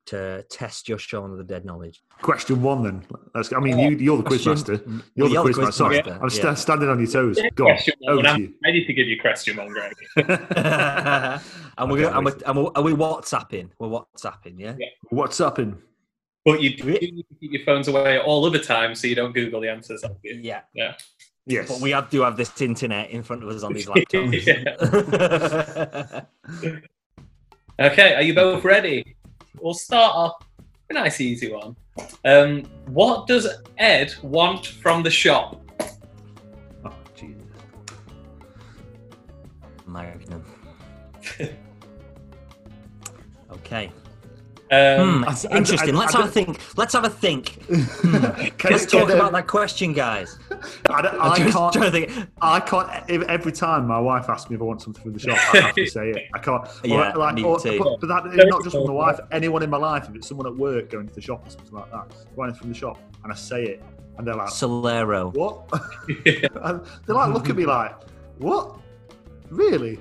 to 0.08 0.44
test 0.50 0.88
your 0.88 0.98
Shaun 0.98 1.32
of 1.32 1.38
the 1.38 1.44
Dead 1.44 1.66
knowledge. 1.66 2.02
question 2.22 2.62
one 2.62 2.84
then. 2.84 3.06
Let's, 3.34 3.52
I 3.54 3.60
mean, 3.60 3.80
oh, 3.80 3.90
you, 3.90 3.98
you're 3.98 4.18
the 4.18 4.24
Question- 4.24 4.54
quizmaster. 4.54 4.78
Mm, 4.80 5.04
you're 5.16 5.28
the 5.30 5.34
You're 5.34 5.44
the 5.46 5.50
quizmaster. 5.52 5.74
Sorry, 5.74 6.00
quizmaster, 6.00 6.22
I'm 6.22 6.30
sta 6.30 6.48
yeah. 6.50 6.54
standing 6.54 6.90
on 6.90 7.00
your 7.00 7.08
toes. 7.12 7.40
Go 7.56 7.68
on, 7.70 7.76
one, 7.76 8.10
over 8.10 8.20
and 8.20 8.28
I'm 8.28 8.42
you. 8.42 8.54
ready 8.64 8.86
to 8.86 8.94
give 8.94 9.08
you 9.08 9.20
question 9.20 9.58
one, 9.58 9.70
Greg. 9.70 9.94
and 10.18 11.92
we're, 11.92 11.98
Okay, 11.98 12.04
gonna, 12.04 12.18
and 12.18 12.26
we're, 12.26 12.32
wait. 12.34 12.44
and 12.46 12.58
we're, 12.58 12.72
are 12.76 12.82
we 12.84 12.94
WhatsApping? 12.94 13.70
We're 13.80 13.88
WhatsApping, 13.90 14.60
yeah. 14.60 14.76
What's 15.10 15.40
up 15.42 15.60
in? 15.60 15.78
But 16.46 16.62
you 16.62 16.76
do 16.78 16.84
need 16.92 17.26
to 17.28 17.36
keep 17.40 17.52
your 17.54 17.64
phones 17.66 17.88
away 17.88 18.18
at 18.20 18.24
all 18.26 18.46
other 18.46 18.60
times 18.60 19.02
so 19.02 19.08
you 19.08 19.16
don't 19.16 19.34
Google 19.34 19.62
the 19.62 19.70
answers. 19.70 20.04
Yeah. 20.24 20.62
Yeah, 20.76 20.94
Yes. 21.48 21.68
but 21.68 21.82
we 21.82 21.90
have, 21.92 22.10
do 22.12 22.22
have 22.22 22.38
this 22.38 22.62
internet 22.62 23.10
in 23.10 23.24
front 23.24 23.42
of 23.44 23.50
us 23.50 23.64
on 23.64 23.74
these 23.74 23.86
laptops. 23.88 24.36
Okay, 27.80 28.14
are 28.16 28.22
you 28.22 28.34
both 28.34 28.64
ready? 28.64 29.15
We'll 29.62 29.74
start 29.74 30.16
off 30.16 30.44
a 30.90 30.94
nice 30.94 31.22
easy 31.22 31.52
one. 31.52 31.76
Um, 32.24 32.64
what 32.88 33.28
does 33.28 33.48
Ed 33.78 34.14
want 34.22 34.66
from 34.68 35.04
the 35.04 35.10
shop? 35.10 35.62
Oh, 36.84 36.94
Jesus. 37.16 37.42
Magnum. 39.88 40.44
okay. 43.52 43.92
Um, 44.76 45.18
Hmm, 45.20 45.24
I- 45.24 45.32
it's 45.32 45.46
I- 45.46 45.58
interesting. 45.58 45.96
I- 45.96 46.00
Let's 46.00 46.14
have 46.14 46.26
a 46.26 46.28
think. 46.30 46.60
Let's 46.78 46.94
have 46.94 47.04
a 47.06 47.10
think. 47.10 47.60
Hmm. 47.70 48.70
Let's 48.70 48.86
talk 48.86 49.10
about 49.10 49.32
that 49.34 49.48
question, 49.48 49.94
guys. 49.94 50.38
I, 50.90 51.02
don't- 51.02 51.14
I'm 51.16 51.32
I 51.32 51.38
just 51.44 51.58
can't. 51.58 51.74
trying 51.74 51.92
to 51.92 51.92
think. 51.92 52.28
I 52.42 52.60
can't. 52.60 52.90
Every 53.10 53.52
time 53.52 53.88
my 53.88 54.00
wife 54.00 54.30
asks 54.30 54.50
me 54.50 54.56
if 54.56 54.62
I 54.62 54.66
want 54.66 54.82
something 54.82 55.02
from 55.04 55.14
the 55.14 55.20
shop, 55.20 55.38
I 55.54 55.58
have 55.60 55.76
to 55.76 55.86
say 55.86 56.10
it. 56.12 56.24
I 56.34 56.40
can't. 56.40 56.68
Yeah, 56.84 57.14
or, 57.14 57.18
like, 57.18 57.44
or. 57.44 57.58
But, 57.60 58.00
but 58.02 58.08
that 58.08 58.46
not 58.48 58.64
just 58.64 58.76
from 58.76 58.86
the 58.86 58.92
wife. 58.94 59.20
Anyone 59.32 59.64
in 59.64 59.70
my 59.70 59.78
life, 59.78 60.08
if 60.10 60.16
it's 60.16 60.28
someone 60.28 60.48
at 60.48 60.56
work 60.56 60.90
going 60.90 61.08
to 61.08 61.14
the 61.14 61.22
shop 61.22 61.46
or 61.48 61.50
something 61.50 61.74
like 61.74 61.92
that, 61.92 62.14
wanting 62.36 62.56
from 62.56 62.70
the 62.70 62.76
shop, 62.76 63.00
and 63.24 63.32
I 63.32 63.36
say 63.36 63.64
it, 63.64 63.84
and 64.18 64.26
they're 64.28 64.36
like, 64.36 64.50
Solero. 64.50 65.34
"What?" 65.34 65.70
they 66.26 66.48
like 67.14 67.34
look 67.34 67.50
at 67.50 67.56
me 67.56 67.66
like, 67.66 67.96
"What? 68.38 68.78
Really?" 69.50 70.00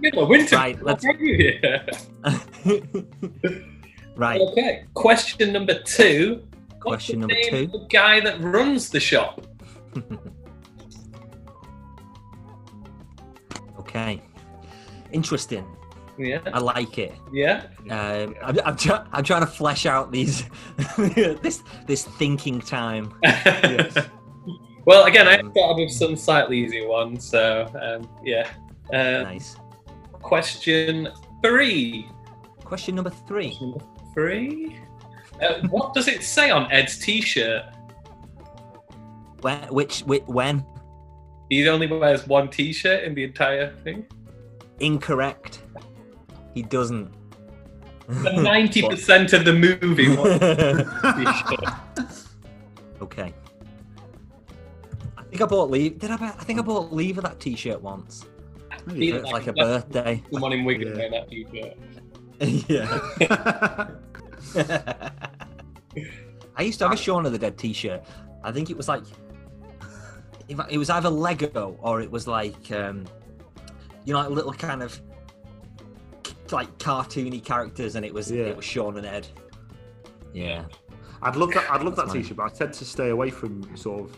Middle 0.00 0.22
of 0.24 0.28
winter. 0.28 0.56
Right, 0.56 0.82
let's- 0.82 1.04
right. 4.16 4.40
Okay, 4.40 4.84
question 4.94 5.52
number 5.52 5.80
two. 5.82 6.42
Question 6.80 7.20
number 7.20 7.34
two. 7.44 7.66
The 7.68 7.86
guy 7.90 8.18
that 8.20 8.40
runs 8.40 8.90
the 8.90 8.98
shop. 9.00 9.46
okay. 13.78 14.20
Interesting. 15.12 15.64
Yeah, 16.18 16.40
I 16.52 16.58
like 16.60 16.98
it. 16.98 17.14
yeah. 17.30 17.66
Um, 17.90 18.34
I'm, 18.42 18.58
I'm, 18.64 18.76
try- 18.76 19.04
I'm 19.12 19.22
trying 19.22 19.42
to 19.42 19.46
flesh 19.46 19.84
out 19.84 20.10
these 20.12 20.44
this 20.96 21.62
this 21.86 22.04
thinking 22.04 22.58
time. 22.60 23.12
Well, 24.86 25.04
again, 25.06 25.28
I 25.28 25.38
Um, 25.38 25.50
started 25.52 25.82
with 25.82 25.92
some 25.92 26.16
slightly 26.16 26.58
easier 26.64 26.88
ones, 26.88 27.24
so 27.28 27.66
um, 27.80 28.08
yeah. 28.24 28.48
Uh, 28.92 29.22
Nice. 29.24 29.56
question 30.22 31.08
three. 31.42 32.08
Question 32.64 32.94
number 32.94 33.10
three. 33.10 33.56
Number 33.60 33.80
three. 34.14 34.78
Uh, 35.42 35.60
what 35.68 35.92
does 35.92 36.08
it 36.08 36.22
say 36.22 36.50
on 36.50 36.70
Ed's 36.72 36.98
T-shirt? 36.98 37.64
When, 39.42 39.58
which, 39.68 40.00
which 40.00 40.22
when? 40.26 40.64
He 41.50 41.68
only 41.68 41.86
wears 41.86 42.26
one 42.26 42.48
T-shirt 42.48 43.04
in 43.04 43.14
the 43.14 43.22
entire 43.24 43.70
thing. 43.84 44.06
Incorrect. 44.80 45.60
He 46.54 46.62
doesn't. 46.62 47.10
Ninety 48.08 48.82
percent 48.82 49.32
of 49.32 49.44
the 49.44 49.52
movie. 49.52 50.06
T-shirt. 51.16 52.12
okay. 53.02 53.34
I 55.36 55.38
think 55.38 55.50
I 55.50 55.50
bought 55.50 55.70
leave. 55.70 55.98
Did 55.98 56.10
I? 56.12 56.16
Buy, 56.16 56.26
I 56.28 56.44
think 56.44 56.58
I 56.58 56.62
bought 56.62 56.94
leave 56.94 57.18
of 57.18 57.24
that 57.24 57.38
T-shirt 57.40 57.82
once. 57.82 58.24
Maybe. 58.86 59.12
For, 59.12 59.20
like 59.24 59.46
a 59.48 59.52
birthday. 59.52 60.22
Someone 60.32 60.54
in 60.54 60.64
Wigan 60.64 60.88
Yeah. 60.88 60.94
wearing 60.96 61.12
that 61.12 61.28
T-shirt. 61.28 61.76
yeah. 62.70 63.88
I 66.56 66.62
used 66.62 66.78
to 66.78 66.86
have 66.86 66.94
a 66.94 66.96
Shaun 66.96 67.26
of 67.26 67.32
the 67.32 67.38
Dead 67.38 67.58
T-shirt. 67.58 68.02
I 68.44 68.50
think 68.50 68.70
it 68.70 68.76
was 68.78 68.88
like 68.88 69.02
it 70.48 70.56
it 70.70 70.78
was 70.78 70.88
either 70.88 71.10
Lego 71.10 71.76
or 71.82 72.00
it 72.00 72.10
was 72.10 72.26
like 72.26 72.72
um, 72.72 73.04
you 74.06 74.14
know, 74.14 74.20
like 74.20 74.30
little 74.30 74.54
kind 74.54 74.82
of 74.82 74.98
like 76.50 76.78
cartoony 76.78 77.44
characters, 77.44 77.94
and 77.96 78.06
it 78.06 78.14
was 78.14 78.30
Yeah. 78.30 78.44
it 78.44 78.56
was 78.56 78.64
Shaun 78.64 78.96
and 78.96 79.04
Ed. 79.06 79.26
Yeah, 80.32 80.64
I'd 81.20 81.36
love 81.36 81.50
that. 81.52 81.70
I'd 81.70 81.82
love 81.82 81.94
That's 81.96 82.08
that 82.08 82.14
mine. 82.14 82.22
T-shirt, 82.22 82.38
but 82.38 82.44
I 82.44 82.48
tend 82.48 82.72
to 82.72 82.84
stay 82.86 83.10
away 83.10 83.28
from 83.28 83.76
sort 83.76 84.04
of 84.08 84.16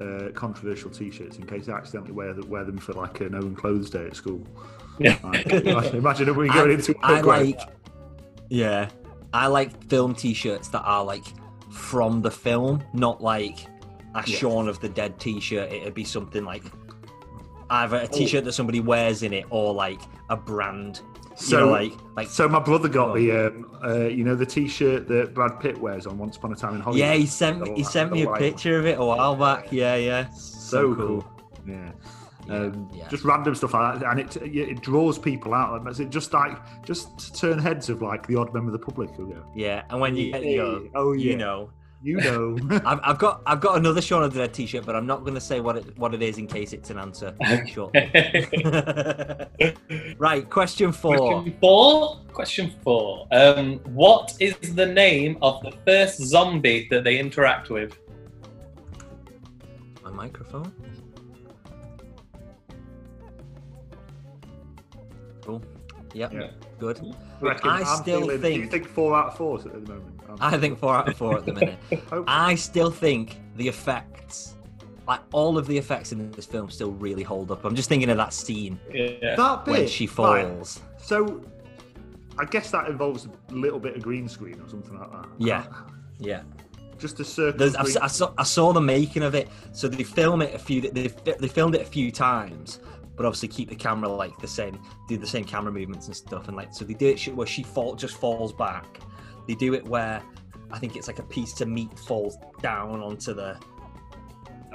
uh, 0.00 0.30
controversial 0.32 0.90
T-shirts 0.90 1.38
in 1.38 1.46
case 1.46 1.68
I 1.68 1.72
accidentally 1.72 2.12
wear, 2.12 2.32
the, 2.34 2.44
wear 2.46 2.64
them 2.64 2.78
for 2.78 2.92
like 2.92 3.20
an 3.20 3.34
own 3.34 3.54
clothes 3.54 3.90
day 3.90 4.06
at 4.06 4.16
school. 4.16 4.46
Yeah. 4.98 5.18
Like, 5.24 5.46
imagine, 5.46 5.96
imagine 5.96 6.28
if 6.28 6.36
we 6.36 6.48
I- 6.50 6.54
going 6.54 6.70
into 6.72 6.94
I 7.02 7.12
work 7.16 7.26
wearing- 7.26 7.50
like. 7.52 7.60
Yeah, 8.48 8.88
I 9.34 9.46
like 9.48 9.84
film 9.88 10.14
T-shirts 10.14 10.68
that 10.68 10.82
are 10.82 11.04
like 11.04 11.24
from 11.70 12.22
the 12.22 12.30
film, 12.30 12.82
not 12.94 13.22
like 13.22 13.58
a 14.14 14.22
Yeah. 14.26 14.36
Shaun 14.38 14.68
of 14.68 14.80
the 14.80 14.88
Dead 14.88 15.18
T-shirt. 15.18 15.72
It'd 15.72 15.94
be 15.94 16.04
something 16.04 16.44
like 16.44 16.62
either 17.70 17.96
Oh. 18.00 18.04
a 18.04 18.06
T-shirt 18.06 18.44
that 18.44 18.52
somebody 18.52 18.80
wears 18.80 19.22
in 19.22 19.32
it, 19.32 19.44
or 19.50 19.74
like 19.74 20.00
a 20.30 20.36
brand. 20.36 21.00
So, 21.36 21.58
you 21.60 21.66
know, 21.66 21.70
like 21.72 21.92
like 22.16 22.28
so 22.28 22.48
my 22.48 22.60
brother 22.60 22.88
got 22.88 23.14
the, 23.14 23.30
um, 23.48 23.78
uh, 23.84 24.06
you 24.06 24.24
know, 24.24 24.34
the 24.34 24.46
T-shirt 24.46 25.06
that 25.08 25.34
Brad 25.34 25.60
Pitt 25.60 25.78
wears 25.78 26.06
on 26.06 26.16
Once 26.16 26.36
Upon 26.38 26.52
a 26.52 26.56
Time 26.56 26.74
in 26.74 26.80
Hollywood. 26.80 27.00
yeah, 27.00 27.12
he 27.14 27.26
sent 27.26 27.62
The 27.64 27.74
he 27.74 27.84
sent 27.84 28.10
me 28.10 28.22
a 28.22 28.32
picture 28.32 28.78
of 28.78 28.86
it 28.86 28.98
a 28.98 29.04
while 29.04 29.36
back. 29.36 29.70
Yeah, 29.70 29.96
yeah, 29.96 30.28
So 30.30 30.94
cool. 30.94 31.26
Yeah. 31.66 31.92
Yeah, 32.48 32.54
Um, 32.54 32.88
yeah. 32.94 33.08
Just 33.08 33.24
random 33.24 33.54
stuff 33.54 33.74
like 33.74 33.98
that, 34.00 34.10
and 34.10 34.20
it 34.20 34.36
it 34.36 34.80
draws 34.80 35.18
people 35.18 35.52
out. 35.52 35.86
Is 35.90 36.00
it 36.00 36.10
just 36.10 36.32
like 36.32 36.56
just 36.84 37.18
to 37.18 37.32
turn 37.32 37.58
heads 37.58 37.90
of 37.90 38.00
like 38.02 38.26
the 38.26 38.36
odd 38.36 38.54
member 38.54 38.72
of 38.72 38.80
the 38.80 38.84
public 38.86 39.10
who 39.16 39.26
go, 39.32 39.42
yeah. 39.54 39.82
And 39.90 40.00
when 40.00 40.16
you 40.16 40.32
get 40.32 40.44
your, 40.44 40.80
"Hey, 40.80 40.90
oh 40.94 41.12
yeah, 41.12 41.30
you 41.32 41.36
know, 41.36 41.70
you 42.02 42.16
know. 42.18 42.56
I've, 42.84 43.00
I've 43.02 43.18
got 43.18 43.42
I've 43.46 43.60
got 43.60 43.76
another 43.76 44.00
Shaun 44.00 44.22
of 44.22 44.32
the 44.32 44.40
Dead 44.40 44.54
T-shirt, 44.54 44.86
but 44.86 44.94
I'm 44.96 45.06
not 45.06 45.20
going 45.22 45.34
to 45.34 45.40
say 45.40 45.60
what 45.60 45.76
it 45.76 45.98
what 45.98 46.14
it 46.14 46.22
is 46.22 46.38
in 46.38 46.46
case 46.46 46.72
it's 46.72 46.90
an 46.90 46.98
answer. 46.98 47.34
right, 50.18 50.48
question 50.50 50.92
four. 50.92 51.16
Question 51.16 51.56
four. 51.60 52.20
Question 52.32 52.72
four. 52.82 53.26
Um, 53.32 53.78
what 53.94 54.34
is 54.40 54.56
the 54.74 54.86
name 54.86 55.38
of 55.42 55.62
the 55.62 55.72
first 55.86 56.18
zombie 56.20 56.86
that 56.90 57.04
they 57.04 57.18
interact 57.18 57.70
with? 57.70 57.98
My 60.04 60.10
microphone. 60.10 60.72
Cool. 65.42 65.62
Yep. 66.14 66.32
Yeah. 66.32 66.50
Good. 66.78 67.14
I 67.42 67.58
I'm 67.62 68.02
still 68.02 68.20
feeling- 68.20 68.40
Do 68.40 68.48
you 68.48 68.58
think- 68.60 68.70
think 68.70 68.88
four 68.88 69.14
out 69.16 69.28
of 69.28 69.36
four 69.36 69.58
at 69.58 69.64
the 69.64 69.80
moment? 69.92 70.15
I 70.40 70.58
think 70.58 70.78
four 70.78 70.94
out 70.94 71.08
of 71.08 71.16
four 71.16 71.38
at 71.38 71.46
the 71.46 71.52
minute. 71.52 71.78
I 72.26 72.54
still 72.54 72.90
think 72.90 73.38
the 73.56 73.68
effects, 73.68 74.54
like 75.06 75.20
all 75.32 75.58
of 75.58 75.66
the 75.66 75.76
effects 75.76 76.12
in 76.12 76.30
this 76.32 76.46
film, 76.46 76.70
still 76.70 76.92
really 76.92 77.22
hold 77.22 77.50
up. 77.50 77.64
I'm 77.64 77.74
just 77.74 77.88
thinking 77.88 78.10
of 78.10 78.16
that 78.16 78.32
scene 78.32 78.78
Yeah. 78.92 79.36
that 79.36 79.64
bit 79.64 79.72
when 79.72 79.88
she 79.88 80.06
right, 80.06 80.14
falls. 80.14 80.80
So, 80.98 81.42
I 82.38 82.44
guess 82.44 82.70
that 82.70 82.88
involves 82.88 83.26
a 83.26 83.54
little 83.54 83.78
bit 83.78 83.96
of 83.96 84.02
green 84.02 84.28
screen 84.28 84.60
or 84.60 84.68
something 84.68 84.98
like 84.98 85.10
that. 85.10 85.28
Yeah. 85.38 85.64
Yeah. 86.18 86.42
Just 86.98 87.20
a 87.20 87.24
circle. 87.24 87.76
I, 87.76 88.04
I 88.04 88.06
saw, 88.06 88.32
I 88.38 88.42
saw 88.42 88.72
the 88.72 88.80
making 88.80 89.22
of 89.22 89.34
it. 89.34 89.48
So 89.72 89.88
they 89.88 90.02
film 90.02 90.42
it 90.42 90.54
a 90.54 90.58
few. 90.58 90.80
They, 90.80 91.08
they 91.08 91.48
filmed 91.48 91.74
it 91.74 91.82
a 91.82 91.86
few 91.86 92.10
times, 92.10 92.80
but 93.16 93.26
obviously 93.26 93.48
keep 93.48 93.68
the 93.68 93.76
camera 93.76 94.08
like 94.08 94.36
the 94.38 94.48
same, 94.48 94.78
do 95.08 95.16
the 95.16 95.26
same 95.26 95.44
camera 95.44 95.72
movements 95.72 96.06
and 96.06 96.16
stuff, 96.16 96.48
and 96.48 96.56
like 96.56 96.72
so 96.72 96.84
they 96.84 96.94
do 96.94 97.08
it 97.08 97.28
where 97.34 97.46
she 97.46 97.62
fall 97.62 97.94
just 97.94 98.16
falls 98.16 98.52
back. 98.52 99.00
They 99.46 99.54
do 99.54 99.74
it 99.74 99.84
where 99.86 100.22
I 100.70 100.78
think 100.78 100.96
it's 100.96 101.06
like 101.06 101.18
a 101.18 101.24
piece 101.24 101.60
of 101.60 101.68
meat 101.68 101.98
falls 101.98 102.38
down 102.60 103.00
onto 103.00 103.32
the 103.34 103.58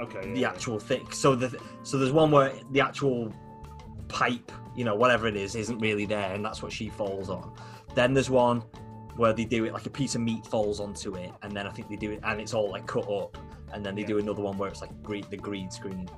Okay. 0.00 0.32
the 0.32 0.40
yeah, 0.40 0.48
actual 0.48 0.80
thing. 0.80 1.10
So 1.12 1.34
the 1.34 1.56
so 1.82 1.98
there's 1.98 2.12
one 2.12 2.30
where 2.30 2.52
the 2.72 2.80
actual 2.80 3.32
pipe, 4.08 4.50
you 4.74 4.84
know, 4.84 4.94
whatever 4.94 5.28
it 5.28 5.36
is, 5.36 5.54
isn't 5.54 5.78
really 5.78 6.06
there, 6.06 6.32
and 6.34 6.44
that's 6.44 6.62
what 6.62 6.72
she 6.72 6.88
falls 6.88 7.30
on. 7.30 7.52
Then 7.94 8.14
there's 8.14 8.30
one 8.30 8.62
where 9.16 9.32
they 9.32 9.44
do 9.44 9.64
it 9.64 9.72
like 9.72 9.86
a 9.86 9.90
piece 9.90 10.14
of 10.14 10.22
meat 10.22 10.46
falls 10.46 10.80
onto 10.80 11.14
it, 11.14 11.30
and 11.42 11.52
then 11.54 11.66
I 11.66 11.70
think 11.70 11.88
they 11.88 11.96
do 11.96 12.10
it, 12.10 12.20
and 12.24 12.40
it's 12.40 12.54
all 12.54 12.70
like 12.70 12.86
cut 12.86 13.08
up, 13.10 13.36
and 13.72 13.84
then 13.84 13.94
they 13.94 14.02
do 14.02 14.18
another 14.18 14.42
one 14.42 14.56
where 14.58 14.68
it's 14.70 14.80
like 14.80 15.02
green, 15.02 15.24
the 15.30 15.36
green 15.36 15.70
screen. 15.70 16.08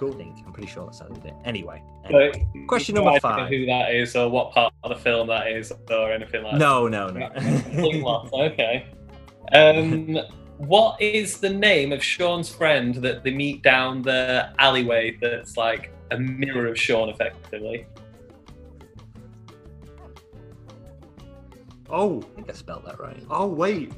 Yeah. 0.00 0.06
I 0.06 0.10
Cool. 0.10 0.12
think 0.12 0.36
I'm 0.46 0.52
pretty 0.52 0.68
sure 0.70 0.86
that's 0.86 1.00
how 1.00 1.08
they 1.08 1.14
did 1.20 1.26
it. 1.26 1.34
Anyway, 1.44 1.82
So, 2.10 2.32
question 2.66 2.94
no 2.94 3.04
number 3.04 3.20
five. 3.20 3.48
Who 3.48 3.66
that 3.66 3.94
is, 3.94 4.16
or 4.16 4.28
what 4.30 4.52
part 4.52 4.72
of 4.82 4.90
the 4.90 4.96
film 4.96 5.28
that 5.28 5.48
is, 5.48 5.72
or 5.90 6.12
anything 6.12 6.42
like 6.42 6.52
that. 6.52 6.58
No, 6.58 6.88
no, 6.88 7.08
no. 7.10 8.28
Okay. 8.32 8.86
Um, 9.52 10.18
what 10.58 11.00
is 11.02 11.38
the 11.38 11.50
name 11.50 11.92
of 11.92 12.02
Shaun's 12.02 12.48
friend 12.48 12.94
that 12.96 13.24
they 13.24 13.30
meet 13.32 13.62
down 13.62 14.02
the 14.02 14.50
alleyway? 14.58 15.18
That's 15.20 15.56
like 15.56 15.92
a 16.10 16.18
mirror 16.18 16.66
of 16.68 16.78
Shaun, 16.78 17.08
effectively. 17.10 17.86
Oh, 21.90 22.22
I 22.22 22.34
think 22.36 22.50
I 22.50 22.52
spelled 22.54 22.84
that 22.86 23.00
right. 23.00 23.22
oh, 23.30 23.46
wait. 23.48 23.92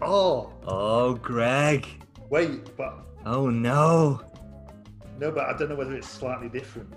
Oh, 0.00 0.52
Oh, 0.66 1.14
Greg. 1.14 1.86
wait, 2.30 2.76
but 2.76 2.98
Oh 3.26 3.50
no. 3.50 4.22
No, 5.18 5.30
but 5.30 5.46
I 5.46 5.56
don't 5.56 5.68
know 5.68 5.76
whether 5.76 5.94
it's 5.94 6.08
slightly 6.08 6.48
different 6.48 6.92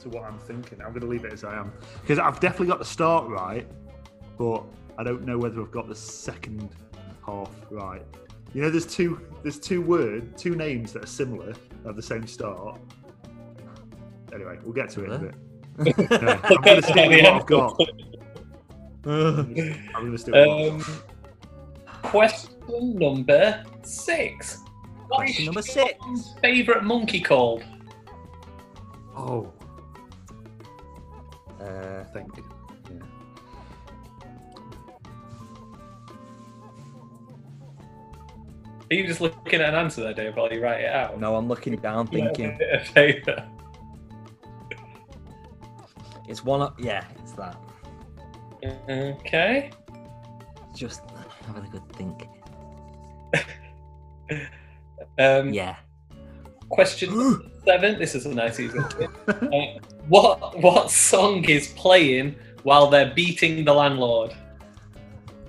to 0.00 0.08
what 0.08 0.24
I'm 0.24 0.38
thinking. 0.38 0.80
I'm 0.80 0.90
going 0.90 1.02
to 1.02 1.06
leave 1.06 1.24
it 1.24 1.32
as 1.32 1.44
I 1.44 1.56
am 1.56 1.72
because 2.00 2.18
I've 2.18 2.40
definitely 2.40 2.68
got 2.68 2.78
the 2.78 2.84
start 2.84 3.28
right, 3.28 3.66
but 4.38 4.64
I 4.98 5.04
don't 5.04 5.24
know 5.24 5.38
whether 5.38 5.60
I've 5.60 5.70
got 5.70 5.88
the 5.88 5.94
second 5.94 6.70
half 7.24 7.50
right. 7.70 8.02
You 8.52 8.62
know, 8.62 8.70
there's 8.70 8.86
two 8.86 9.20
there's 9.42 9.58
two 9.58 9.80
word 9.80 10.36
two 10.36 10.56
names 10.56 10.92
that 10.94 11.04
are 11.04 11.06
similar 11.06 11.54
have 11.86 11.96
the 11.96 12.02
same 12.02 12.26
start. 12.26 12.78
Anyway, 14.32 14.58
we'll 14.62 14.72
get 14.72 14.90
to 14.90 15.04
it 15.04 15.06
in 15.06 15.12
a 15.12 15.18
bit. 15.18 15.34
Yeah, 16.10 16.40
I'm 16.44 16.62
going 16.62 16.76
to 16.80 16.82
stick 16.82 17.08
with 17.08 17.22
what 17.22 17.32
I've 17.32 17.46
got. 17.46 17.80
I'm 19.06 19.54
going 19.54 20.12
to 20.12 20.18
stick 20.18 20.34
with 20.34 20.48
Um, 20.48 20.84
question 22.02 22.98
number 22.98 23.64
six. 23.82 24.58
Question 25.10 25.44
number 25.46 25.62
six. 25.62 25.94
Favourite 26.40 26.84
monkey 26.84 27.20
called? 27.20 27.64
Oh. 29.16 29.52
Uh, 31.60 32.04
thank 32.12 32.36
you. 32.36 32.44
Yeah. 32.90 32.98
Are 38.90 38.94
you 38.94 39.06
just 39.06 39.20
looking 39.20 39.60
at 39.60 39.68
an 39.68 39.74
answer 39.74 40.02
there, 40.02 40.14
Dave, 40.14 40.36
while 40.36 40.52
you 40.52 40.62
write 40.62 40.80
it 40.80 40.92
out? 40.92 41.20
No, 41.20 41.36
I'm 41.36 41.48
looking 41.48 41.76
down 41.76 42.06
thinking 42.06 42.58
it's 46.28 46.44
one 46.44 46.62
up. 46.62 46.78
Yeah, 46.78 47.04
it's 47.18 47.32
that. 47.32 47.56
Okay. 48.88 49.70
Just 50.74 51.02
having 51.46 51.64
a 51.64 51.68
good 51.68 51.92
think. 51.94 52.28
Um, 55.20 55.52
Yeah. 55.52 55.76
Question 56.68 57.50
seven. 57.66 57.98
This 57.98 58.14
is 58.14 58.26
a 58.26 58.34
nice 58.34 58.58
easy. 58.60 58.78
one. 58.78 59.54
Uh, 59.54 59.78
what 60.08 60.58
what 60.60 60.90
song 60.90 61.44
is 61.44 61.68
playing 61.68 62.36
while 62.62 62.88
they're 62.88 63.12
beating 63.14 63.64
the 63.64 63.72
landlord? 63.74 64.32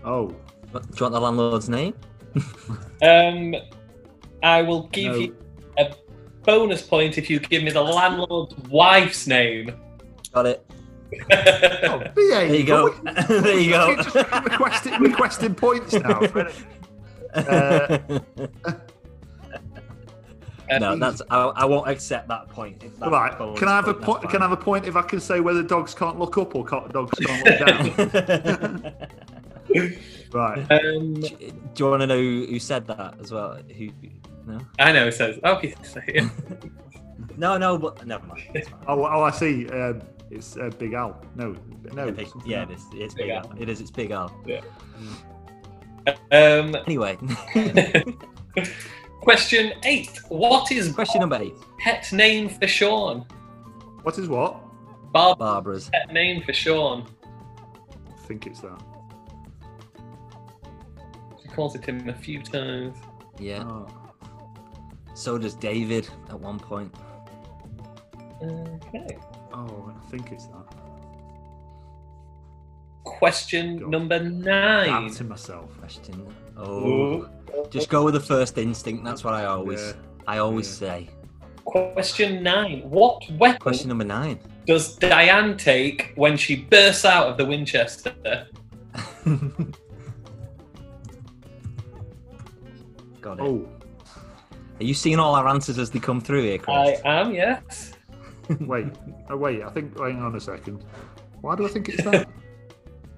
Oh. 0.03 0.27
Do 0.73 0.79
you 0.95 1.01
want 1.01 1.13
the 1.13 1.21
landlord's 1.21 1.69
name? 1.69 1.93
Um, 3.03 3.55
I 4.43 4.61
will 4.61 4.83
give 4.89 5.13
No. 5.13 5.17
you 5.17 5.35
a 5.79 5.95
bonus 6.43 6.83
point 6.83 7.17
if 7.17 7.31
you 7.31 7.39
give 7.39 7.63
me 7.63 7.71
the 7.71 7.81
landlord's 7.81 8.55
wife's 8.69 9.25
name. 9.25 9.73
Got 10.31 10.45
it. 10.45 10.65
Oh, 11.83 11.97
behave. 12.15 12.15
There 12.15 12.55
you 12.55 12.63
go. 12.63 12.89
there 13.27 13.59
you 13.59 13.71
go. 13.71 13.87
You're 13.87 14.03
just 14.03 14.15
requesting, 14.15 14.93
requesting 15.01 15.55
points 15.55 15.93
now. 15.93 16.19
Uh, 17.33 18.19
no, 20.79 20.95
that's 20.95 21.21
I, 21.29 21.37
I 21.43 21.65
won't 21.65 21.89
accept 21.89 22.27
that 22.29 22.47
point. 22.49 22.79
That's 22.99 23.11
right. 23.11 23.37
Can 23.57 23.67
I 23.67 23.75
have 23.75 23.87
a 23.87 23.93
point, 23.93 24.05
point? 24.21 24.29
Can 24.29 24.41
I 24.41 24.45
have 24.45 24.51
a 24.51 24.57
point 24.61 24.85
if 24.85 24.95
I 24.95 25.01
can 25.01 25.19
say 25.19 25.39
whether 25.39 25.63
dogs 25.63 25.93
can't 25.93 26.17
look 26.19 26.37
up 26.37 26.55
or 26.55 26.65
can't, 26.65 26.91
dogs 26.91 27.17
can't 27.19 27.45
look 27.45 27.59
down? 28.59 28.93
right. 30.33 30.71
Um, 30.71 31.13
do, 31.15 31.29
do 31.29 31.83
you 31.83 31.89
want 31.89 32.01
to 32.01 32.07
know 32.07 32.17
who, 32.19 32.45
who 32.49 32.59
said 32.59 32.87
that 32.87 33.15
as 33.19 33.31
well? 33.31 33.57
Who? 33.77 33.89
No. 34.45 34.59
I 34.79 34.91
know 34.91 35.07
it 35.07 35.13
says. 35.13 35.39
Okay. 35.43 35.75
No, 37.37 37.57
no, 37.57 37.77
but 37.77 38.05
never 38.05 38.25
mind. 38.27 38.43
Oh, 38.87 39.03
oh, 39.05 39.23
I 39.23 39.31
see. 39.31 39.67
Um, 39.69 40.01
it's 40.29 40.57
uh, 40.57 40.69
Big 40.77 40.93
Al. 40.93 41.19
No, 41.35 41.55
no. 41.93 42.05
Yeah, 42.05 42.11
big- 42.11 42.27
yeah, 42.45 42.63
it 42.63 42.71
is. 42.71 42.85
It's 42.93 43.13
Big 43.15 43.27
big. 43.27 43.31
Al. 43.31 43.49
Al. 43.49 43.57
It 43.61 43.69
is. 43.69 43.81
It's 43.81 43.89
big 43.89 44.11
Al. 44.11 44.31
um, 46.31 46.75
Anyway, 46.85 47.17
question 49.21 49.73
eight. 49.83 50.19
What 50.29 50.71
is 50.71 50.91
question 50.91 51.21
number 51.21 51.37
eight. 51.41 51.53
pet 51.79 52.11
name 52.11 52.49
for 52.49 52.67
Shaun? 52.67 53.25
What 54.03 54.17
is 54.17 54.27
what? 54.27 54.61
Barb's 55.13 55.39
Barbara's. 55.39 55.89
pet 55.89 56.11
name 56.13 56.41
for 56.43 56.53
Shaun. 56.53 57.07
I 58.09 58.27
think 58.27 58.47
it's 58.47 58.61
that. 58.61 58.81
She 61.41 61.47
calls 61.49 61.75
it 61.75 61.85
him 61.85 62.07
a 62.09 62.13
few 62.13 62.41
times. 62.41 62.97
Yeah. 63.39 63.63
Oh. 63.63 63.87
So 65.13 65.37
does 65.37 65.53
David 65.55 66.07
at 66.29 66.39
one 66.39 66.59
point. 66.59 66.93
Okay. 68.41 69.17
oh, 69.53 69.93
I 69.95 70.09
think 70.09 70.31
it's 70.31 70.47
that. 70.47 70.75
Question 73.03 73.77
Go 73.77 73.85
on. 73.85 73.91
number 73.91 74.19
nine. 74.19 74.87
Doubting 74.87 75.27
myself. 75.27 75.77
Question. 75.79 76.27
Oh, 76.57 77.27
just 77.69 77.89
go 77.89 78.03
with 78.03 78.13
the 78.13 78.19
first 78.19 78.57
instinct. 78.57 79.03
That's 79.03 79.23
what 79.23 79.33
I 79.33 79.45
always. 79.45 79.81
Yeah. 79.81 79.93
I 80.27 80.37
always 80.39 80.67
Yeah. 80.81 80.87
say. 80.87 81.09
Question 81.65 82.43
nine. 82.43 82.81
What 82.89 83.23
weapon 83.37 83.59
Question 83.59 83.89
number 83.89 84.03
nine. 84.03 84.39
does 84.67 84.95
Diane 84.95 85.55
take 85.57 86.11
when 86.15 86.35
she 86.37 86.55
bursts 86.57 87.05
out 87.05 87.27
of 87.27 87.37
the 87.37 87.45
Winchester? 87.45 88.13
Got 93.21 93.39
it. 93.39 93.43
Oh, 93.43 93.67
Are 94.79 94.83
you 94.83 94.93
seeing 94.93 95.19
all 95.19 95.35
our 95.35 95.47
answers 95.47 95.77
as 95.77 95.91
they 95.91 95.99
come 95.99 96.19
through 96.19 96.43
here, 96.43 96.59
I 96.67 96.97
am, 97.05 97.33
yes. 97.33 97.93
wait. 98.61 98.87
Oh, 99.29 99.37
wait. 99.37 99.61
I 99.63 99.69
think. 99.69 99.97
Hang 99.99 100.21
on 100.21 100.35
a 100.35 100.39
second. 100.39 100.83
Why 101.41 101.55
do 101.55 101.65
I 101.65 101.69
think 101.69 101.89
it's 101.89 102.03
that? 102.09 102.27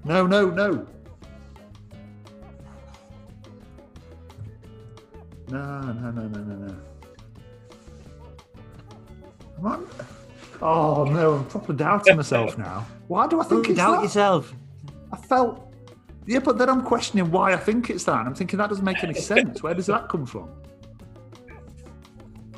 no, 0.03 0.27
no, 0.27 0.49
no. 0.49 0.85
No, 5.49 5.81
no, 5.81 6.11
no, 6.11 6.27
no, 6.27 6.39
no, 6.39 6.55
no. 6.55 6.75
Am 9.59 9.67
I- 9.67 9.79
Oh 10.61 11.03
no, 11.05 11.33
I'm 11.35 11.45
proper 11.45 11.73
doubting 11.73 12.15
myself 12.15 12.57
now. 12.69 12.85
Why 13.07 13.27
do 13.27 13.41
I 13.41 13.43
think 13.43 13.67
it's 13.69 13.77
Doubt 13.77 13.97
that? 13.97 14.03
yourself. 14.03 14.53
I 15.11 15.17
felt. 15.17 15.73
Yeah, 16.25 16.39
but 16.39 16.57
then 16.57 16.69
I'm 16.69 16.83
questioning 16.83 17.29
why 17.31 17.51
I 17.53 17.57
think 17.57 17.89
it's 17.89 18.05
that. 18.05 18.19
And 18.19 18.27
I'm 18.29 18.35
thinking 18.35 18.57
that 18.59 18.69
doesn't 18.69 18.85
make 18.85 19.03
any 19.03 19.13
sense. 19.13 19.61
Where 19.61 19.73
does 19.73 19.87
that 19.87 20.07
come 20.07 20.25
from? 20.25 20.49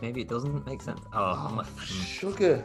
Maybe 0.04 0.22
it 0.22 0.28
doesn't 0.28 0.66
make 0.68 0.82
sense. 0.84 1.02
Oh, 1.14 1.48
Oh, 1.50 1.56
my- 1.56 1.66
sugar. 1.86 2.64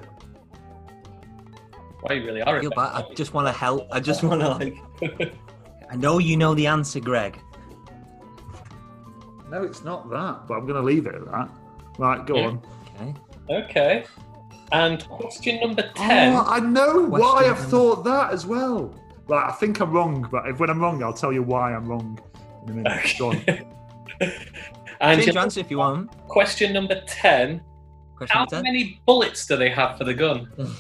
Why 2.03 2.14
you 2.16 2.27
really 2.27 2.43
are. 2.43 2.57
I 2.57 2.61
feel 2.61 2.71
bad. 2.71 2.93
I 3.05 3.14
just 3.14 3.33
want 3.33 3.47
to 3.47 3.53
help. 3.53 3.87
I 3.93 4.01
just 4.01 4.23
want 4.23 4.41
to 4.43 4.49
like. 4.49 5.33
I 5.91 5.97
know 5.97 6.18
you 6.18 6.37
know 6.37 6.55
the 6.55 6.66
answer, 6.66 7.01
Greg. 7.01 7.39
No, 9.51 9.62
it's 9.62 9.82
not 9.84 10.09
that. 10.11 10.46
But 10.46 10.55
I'm 10.55 10.66
going 10.66 10.74
to 10.80 10.82
leave 10.82 11.07
it 11.07 11.14
at 11.14 11.24
that. 11.26 11.48
Right, 11.98 12.24
go 12.26 12.36
Yeah. 12.36 12.46
on. 12.46 12.62
Okay. 13.01 13.14
Okay. 13.51 14.05
And 14.72 15.07
question 15.09 15.59
number 15.61 15.90
10. 15.96 16.32
Oh, 16.34 16.44
I 16.46 16.61
know 16.61 17.01
why 17.05 17.46
I've 17.51 17.59
thought 17.59 18.05
that 18.05 18.32
as 18.32 18.46
well. 18.46 18.94
Right, 19.26 19.48
I 19.48 19.53
think 19.53 19.80
I'm 19.80 19.90
wrong, 19.90 20.26
but 20.30 20.46
if 20.48 20.61
when 20.61 20.70
I'm 20.70 20.80
wrong, 20.80 21.03
I'll 21.03 21.12
tell 21.12 21.32
you 21.32 21.42
why 21.42 21.74
I'm 21.74 21.86
wrong 21.86 22.18
in 22.64 22.70
a 22.70 22.74
minute. 22.74 23.14
Go 23.18 23.30
on. 23.30 23.36
and 23.48 25.16
Change 25.16 25.26
your 25.26 25.34
your 25.34 25.42
answer 25.42 25.61
if 25.61 25.70
you 25.70 25.78
want. 25.78 26.11
question 26.28 26.72
number 26.72 27.01
10. 27.07 27.61
Question 28.16 28.32
How 28.36 28.40
number 28.40 28.57
10. 28.57 28.62
many 28.62 29.01
bullets 29.07 29.46
do 29.46 29.57
they 29.57 29.70
have 29.70 29.98
for 29.98 30.05
the 30.05 30.14
gun? 30.14 30.48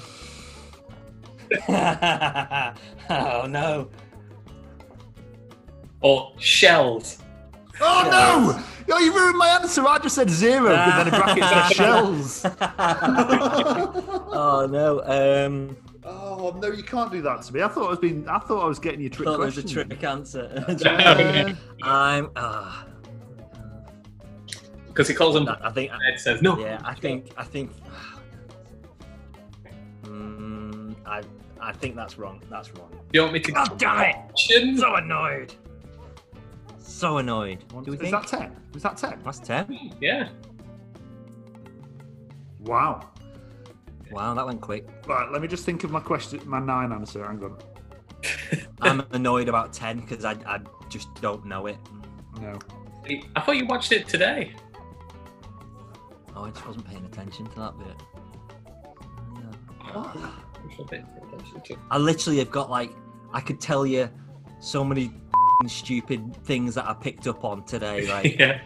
oh 3.10 3.46
no. 3.48 3.88
Or 6.00 6.32
shells? 6.38 7.18
Oh 7.80 8.08
no! 8.10 8.62
Oh, 8.92 8.98
you 8.98 9.14
ruined 9.14 9.38
my 9.38 9.48
answer. 9.48 9.86
I 9.86 9.98
just 9.98 10.14
said 10.14 10.28
zero, 10.30 10.68
but 10.74 11.04
then 11.04 11.08
a 11.08 11.10
bracket 11.10 11.44
says 11.44 11.72
shells. 11.76 12.44
oh 14.32 14.66
no. 14.70 15.02
Um, 15.04 15.76
Oh 16.02 16.58
no, 16.60 16.68
you 16.72 16.82
can't 16.82 17.12
do 17.12 17.20
that 17.22 17.42
to 17.42 17.54
me. 17.54 17.62
I 17.62 17.68
thought 17.68 17.86
I 17.86 17.90
was 17.90 17.98
being. 17.98 18.26
I 18.28 18.38
thought 18.38 18.64
I 18.64 18.66
was 18.66 18.78
getting 18.78 19.00
your 19.00 19.10
trick 19.10 19.26
thought 19.26 19.40
it 19.40 19.44
was 19.44 19.58
a 19.58 19.62
trick 19.62 20.02
answer. 20.02 20.64
Uh, 21.82 21.86
I'm. 21.86 22.30
ah, 22.36 22.86
Because 24.88 25.08
he 25.08 25.14
calls 25.14 25.36
him. 25.36 25.48
I 25.48 25.70
think. 25.70 25.92
Ed 26.10 26.18
says 26.18 26.42
no. 26.42 26.58
Yeah, 26.58 26.80
I 26.84 26.94
think. 26.94 27.30
I 27.36 27.44
think. 27.44 27.70
Mm, 30.04 30.94
I. 31.06 31.22
I 31.60 31.72
think 31.72 31.94
that's 31.94 32.16
wrong. 32.18 32.42
That's 32.50 32.74
wrong. 32.74 32.90
Do 32.90 32.98
you 33.12 33.20
want 33.22 33.34
me 33.34 33.40
to? 33.40 33.52
God 33.52 33.78
damn 33.78 34.00
it! 34.00 34.16
Options? 34.30 34.80
So 34.80 34.94
annoyed. 34.94 35.54
So 36.90 37.18
annoyed. 37.18 37.64
What 37.72 37.84
do 37.84 37.92
we 37.92 37.96
is 37.96 38.00
think? 38.00 38.12
that 38.12 38.26
ten? 38.26 38.56
Was 38.74 38.82
that 38.82 38.96
ten? 38.96 39.20
That's 39.24 39.38
ten. 39.38 39.92
Yeah. 40.00 40.28
Wow. 42.58 43.08
Wow, 44.10 44.34
that 44.34 44.44
went 44.44 44.60
quick. 44.60 44.88
Right, 45.06 45.30
let 45.30 45.40
me 45.40 45.46
just 45.46 45.64
think 45.64 45.84
of 45.84 45.92
my 45.92 46.00
question. 46.00 46.40
My 46.46 46.58
nine 46.58 46.90
answer. 46.92 47.24
Hang 47.24 47.42
on. 47.44 47.58
I'm 48.80 49.06
annoyed 49.12 49.48
about 49.48 49.72
ten 49.72 50.00
because 50.00 50.24
I, 50.24 50.32
I 50.46 50.58
just 50.88 51.14
don't 51.22 51.46
know 51.46 51.66
it. 51.66 51.78
No. 52.40 52.58
I 53.36 53.40
thought 53.40 53.56
you 53.56 53.66
watched 53.66 53.92
it 53.92 54.08
today. 54.08 54.52
Oh, 56.34 56.44
I 56.44 56.50
just 56.50 56.66
wasn't 56.66 56.88
paying 56.88 57.04
attention 57.04 57.46
to 57.46 57.58
that 57.60 57.78
bit. 57.78 57.96
Yeah. 60.92 61.02
I 61.90 61.98
literally 61.98 62.38
have 62.38 62.50
got 62.50 62.70
like 62.70 62.92
I 63.32 63.40
could 63.40 63.60
tell 63.60 63.84
you 63.86 64.08
so 64.60 64.84
many 64.84 65.10
stupid 65.68 66.34
things 66.44 66.74
that 66.74 66.86
I 66.86 66.94
picked 66.94 67.26
up 67.26 67.44
on 67.44 67.64
today, 67.64 68.06
like 68.08 68.38
yeah. 68.38 68.60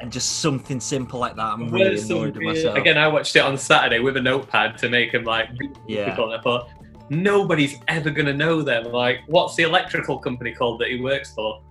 and 0.00 0.10
just 0.10 0.40
something 0.40 0.80
simple 0.80 1.20
like 1.20 1.36
that. 1.36 1.44
I'm 1.44 1.68
really 1.68 2.00
annoyed 2.00 2.36
with 2.36 2.44
myself. 2.44 2.76
Again, 2.76 2.98
I 2.98 3.08
watched 3.08 3.36
it 3.36 3.40
on 3.40 3.56
Saturday 3.56 4.00
with 4.00 4.16
a 4.16 4.20
notepad 4.20 4.78
to 4.78 4.88
make 4.88 5.12
him 5.12 5.24
like 5.24 5.48
yeah, 5.86 6.10
people. 6.10 6.32
I 6.32 6.40
thought 6.40 6.68
nobody's 7.10 7.76
ever 7.88 8.10
gonna 8.10 8.34
know 8.34 8.62
them. 8.62 8.84
Like, 8.92 9.20
what's 9.26 9.54
the 9.54 9.64
electrical 9.64 10.18
company 10.18 10.52
called 10.52 10.80
that 10.80 10.88
he 10.88 11.00
works 11.00 11.32
for? 11.34 11.62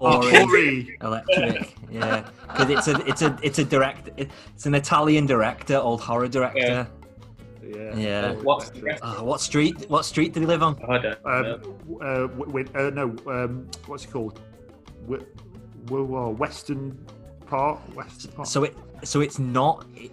Oh, 0.00 0.20
Foree. 0.20 0.96
electric. 1.02 1.74
Yeah, 1.90 2.28
because 2.42 2.70
it's 2.70 2.88
a 2.88 3.08
it's 3.08 3.22
a 3.22 3.38
it's 3.42 3.58
a 3.58 3.64
direct 3.64 4.10
it's 4.16 4.66
an 4.66 4.74
Italian 4.74 5.26
director, 5.26 5.76
old 5.76 6.00
horror 6.00 6.28
director. 6.28 6.58
Yeah. 6.60 6.86
Yeah. 7.68 8.32
What's 8.34 8.70
the 8.70 8.80
rest? 8.82 9.02
Oh, 9.04 9.24
what 9.24 9.40
street? 9.40 9.88
What 9.88 10.04
street 10.04 10.32
did 10.32 10.40
he 10.40 10.46
live 10.46 10.62
on? 10.62 10.78
I 10.88 10.98
don't 10.98 11.24
know. 11.24 11.54
Um, 11.90 11.98
uh, 12.00 12.26
w- 12.28 12.50
wait, 12.50 12.74
uh, 12.76 12.90
no, 12.90 13.14
um, 13.26 13.68
what's 13.86 14.04
it 14.04 14.10
called? 14.10 14.40
W- 15.08 15.26
w- 15.86 16.16
uh, 16.16 16.28
Western 16.30 16.98
Park. 17.46 17.80
Western 17.96 18.32
Park. 18.32 18.48
So 18.48 18.64
it 18.64 18.76
so 19.04 19.20
it's 19.20 19.38
not. 19.38 19.86
It, 19.94 20.12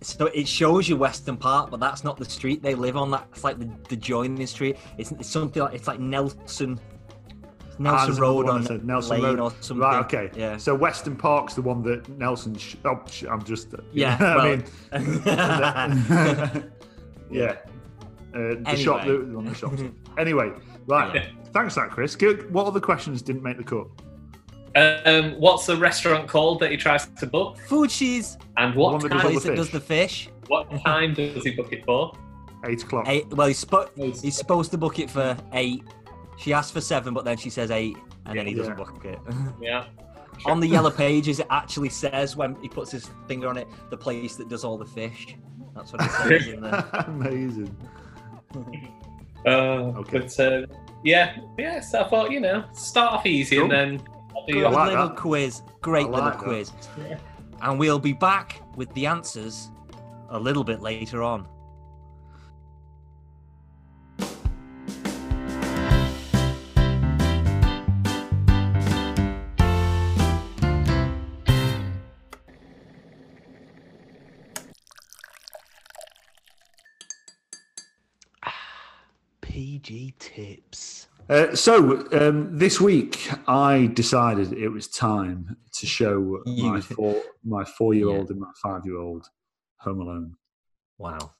so 0.00 0.26
it 0.26 0.46
shows 0.46 0.88
you 0.88 0.96
Western 0.96 1.36
Park, 1.36 1.70
but 1.70 1.80
that's 1.80 2.04
not 2.04 2.16
the 2.16 2.24
street 2.24 2.62
they 2.62 2.74
live 2.76 2.96
on. 2.96 3.10
That's 3.10 3.42
like 3.42 3.58
the, 3.58 3.68
the 3.88 3.96
joining 3.96 4.46
street. 4.46 4.76
It's, 4.96 5.10
it's 5.12 5.28
something 5.28 5.60
like 5.62 5.74
it's 5.74 5.88
like 5.88 5.98
Nelson 5.98 6.78
Ah, 6.78 6.97
Nelson 7.78 8.06
there's 8.08 8.20
Road 8.20 8.48
on 8.48 8.64
said 8.64 8.84
Nelson 8.84 9.20
Lane 9.20 9.36
Road. 9.36 9.40
or 9.40 9.50
something. 9.60 9.78
Right. 9.82 10.00
Okay. 10.04 10.30
Yeah. 10.34 10.56
So 10.56 10.74
Western 10.74 11.16
Park's 11.16 11.54
the 11.54 11.62
one 11.62 11.82
that 11.84 12.08
Nelson. 12.08 12.56
Sh- 12.56 12.76
oh, 12.84 13.00
sh- 13.10 13.24
I'm 13.30 13.42
just. 13.44 13.74
Yeah, 13.92 14.18
well- 14.18 14.62
I 14.92 14.98
mean. 14.98 15.12
yeah. 17.30 17.56
Uh, 18.34 18.54
the 18.70 18.76
shop. 18.76 19.02
Anyway. 19.02 19.24
The, 19.26 19.36
on 19.38 19.44
the 19.44 19.54
shops. 19.54 19.82
anyway, 20.18 20.52
right. 20.86 21.14
Yeah. 21.14 21.26
Thanks, 21.52 21.74
for 21.74 21.80
that 21.82 21.90
Chris. 21.90 22.14
Good. 22.16 22.52
What 22.52 22.66
other 22.66 22.80
questions 22.80 23.22
didn't 23.22 23.42
make 23.42 23.56
the 23.56 23.64
cut? 23.64 23.86
Um, 24.76 25.32
what's 25.40 25.66
the 25.66 25.76
restaurant 25.76 26.28
called 26.28 26.60
that 26.60 26.70
he 26.70 26.76
tries 26.76 27.06
to 27.06 27.26
book? 27.26 27.56
Fulci's. 27.68 28.36
And 28.58 28.74
what 28.74 29.00
that 29.00 29.08
The 29.08 29.14
does 29.14 29.22
time, 29.22 29.30
place 29.32 29.42
the 29.44 29.54
does 29.56 29.66
fish. 29.66 29.72
the 29.72 29.80
fish. 29.80 30.28
what 30.48 30.84
time 30.84 31.14
does 31.14 31.42
he 31.42 31.50
book 31.52 31.72
it 31.72 31.84
for? 31.84 32.12
Eight 32.66 32.82
o'clock. 32.82 33.08
Eight, 33.08 33.26
well, 33.28 33.46
he's, 33.48 33.64
spo- 33.64 34.20
he's 34.22 34.36
supposed 34.36 34.70
to 34.72 34.78
book 34.78 34.98
it 34.98 35.10
for 35.10 35.36
eight. 35.52 35.82
She 36.38 36.52
asked 36.52 36.72
for 36.72 36.80
seven, 36.80 37.12
but 37.14 37.24
then 37.24 37.36
she 37.36 37.50
says 37.50 37.70
eight, 37.70 37.96
and 38.26 38.38
then 38.38 38.46
he 38.46 38.54
doesn't 38.54 38.78
Yeah. 38.78 38.84
book 38.84 39.04
it. 39.04 39.18
Yeah. 39.60 39.84
on 40.46 40.60
the 40.60 40.68
yellow 40.68 40.90
pages, 40.90 41.40
it 41.40 41.46
actually 41.50 41.88
says 41.88 42.36
when 42.36 42.54
he 42.62 42.68
puts 42.68 42.92
his 42.92 43.10
finger 43.26 43.48
on 43.48 43.56
it, 43.56 43.66
the 43.90 43.96
place 43.96 44.36
that 44.36 44.48
does 44.48 44.62
all 44.64 44.78
the 44.78 44.84
fish. 44.86 45.36
That's 45.74 45.92
what 45.92 46.02
it 46.02 46.10
says 46.12 46.46
in 46.54 46.60
there. 46.62 46.84
Amazing. 47.06 47.76
Uh, 49.46 49.92
Okay. 50.00 50.18
But 50.18 50.40
uh, 50.40 50.66
yeah, 51.04 51.36
yeah. 51.58 51.80
So 51.80 52.02
I 52.02 52.08
thought 52.08 52.30
you 52.32 52.40
know, 52.40 52.64
start 52.72 53.12
off 53.14 53.26
easy 53.26 53.56
Cool. 53.56 53.64
and 53.64 53.98
then. 53.98 54.08
I'll 54.36 54.44
do 54.46 54.54
Good 54.54 54.64
like 54.72 54.88
little 54.90 55.08
that. 55.08 55.16
quiz. 55.16 55.62
Great 55.80 56.06
I 56.06 56.08
little 56.10 56.24
like 56.24 56.38
that. 56.38 56.42
quiz. 56.44 56.72
And 57.62 57.78
we'll 57.78 57.98
be 58.00 58.12
back 58.12 58.60
with 58.76 58.92
the 58.94 59.06
answers 59.06 59.70
a 60.30 60.38
little 60.38 60.64
bit 60.64 60.80
later 60.80 61.22
on. 61.22 61.46
PG 79.82 80.14
tips. 80.18 81.08
Uh, 81.28 81.54
so 81.54 82.06
um, 82.12 82.56
this 82.56 82.80
week, 82.80 83.30
I 83.46 83.90
decided 83.94 84.52
it 84.52 84.68
was 84.68 84.88
time 84.88 85.56
to 85.72 85.86
show 85.86 86.42
my 86.46 86.80
four 86.80 87.22
my 87.44 87.64
four 87.64 87.94
year 87.94 88.08
old 88.08 88.30
and 88.30 88.40
my 88.40 88.50
five 88.62 88.84
year 88.84 88.96
old 88.96 89.26
Home 89.80 90.00
Alone. 90.00 90.34
Wow. 90.96 91.32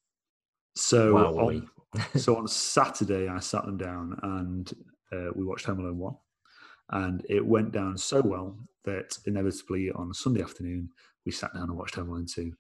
So 0.75 1.15
Wow, 1.15 1.49
on, 1.49 1.71
so 2.17 2.37
on 2.37 2.47
Saturday, 2.47 3.29
I 3.29 3.41
sat 3.41 3.65
them 3.65 3.79
down 3.79 4.19
and 4.23 4.73
uh, 5.13 5.31
we 5.35 5.45
watched 5.45 5.67
Home 5.67 5.81
Alone 5.81 5.99
one, 5.99 6.17
and 6.91 7.25
it 7.29 7.45
went 7.45 7.73
down 7.73 7.97
so 7.97 8.21
well 8.21 8.57
that 8.85 9.17
inevitably 9.27 9.91
on 9.93 10.13
Sunday 10.13 10.43
afternoon 10.43 10.91
we 11.25 11.33
sat 11.33 11.53
down 11.55 11.65
and 11.65 11.77
watched 11.77 11.95
Home 11.95 12.11
Alone 12.11 12.27
two, 12.27 12.53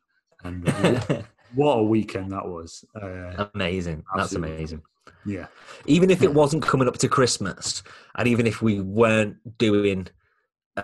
and 0.44 0.64
what, 0.64 1.24
what 1.54 1.72
a 1.74 1.84
weekend 1.84 2.32
that 2.32 2.46
was! 2.46 2.84
Uh, 3.00 3.48
amazing. 3.54 4.02
That's 4.16 4.32
amazing. 4.32 4.82
Yeah, 5.26 5.46
Even 5.86 6.10
if 6.10 6.22
it 6.22 6.32
wasn't 6.34 6.62
coming 6.62 6.88
up 6.88 6.98
to 6.98 7.08
Christmas, 7.08 7.82
and 8.16 8.28
even 8.28 8.46
if 8.46 8.62
we 8.62 8.80
weren't 8.80 9.36
doing 9.58 10.08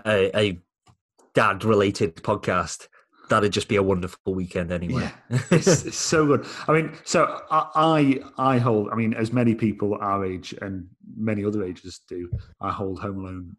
a, 0.05 0.37
a 0.37 0.59
dad 1.33 1.63
related 1.63 2.15
podcast, 2.17 2.87
that'd 3.29 3.51
just 3.51 3.67
be 3.67 3.75
a 3.75 3.83
wonderful 3.83 4.33
weekend 4.35 4.71
anyway. 4.71 5.11
it's, 5.51 5.67
it's 5.85 5.97
so 5.97 6.25
good. 6.25 6.45
I 6.67 6.73
mean, 6.73 6.93
so 7.03 7.41
I, 7.51 8.19
I 8.37 8.57
hold. 8.59 8.89
I 8.91 8.95
mean, 8.95 9.13
as 9.13 9.31
many 9.33 9.55
people 9.55 9.97
our 10.01 10.25
age 10.25 10.53
and 10.61 10.87
many 11.17 11.43
other 11.43 11.63
ages 11.63 12.01
do, 12.07 12.29
I 12.61 12.71
hold 12.71 12.99
Home 12.99 13.19
Alone 13.19 13.55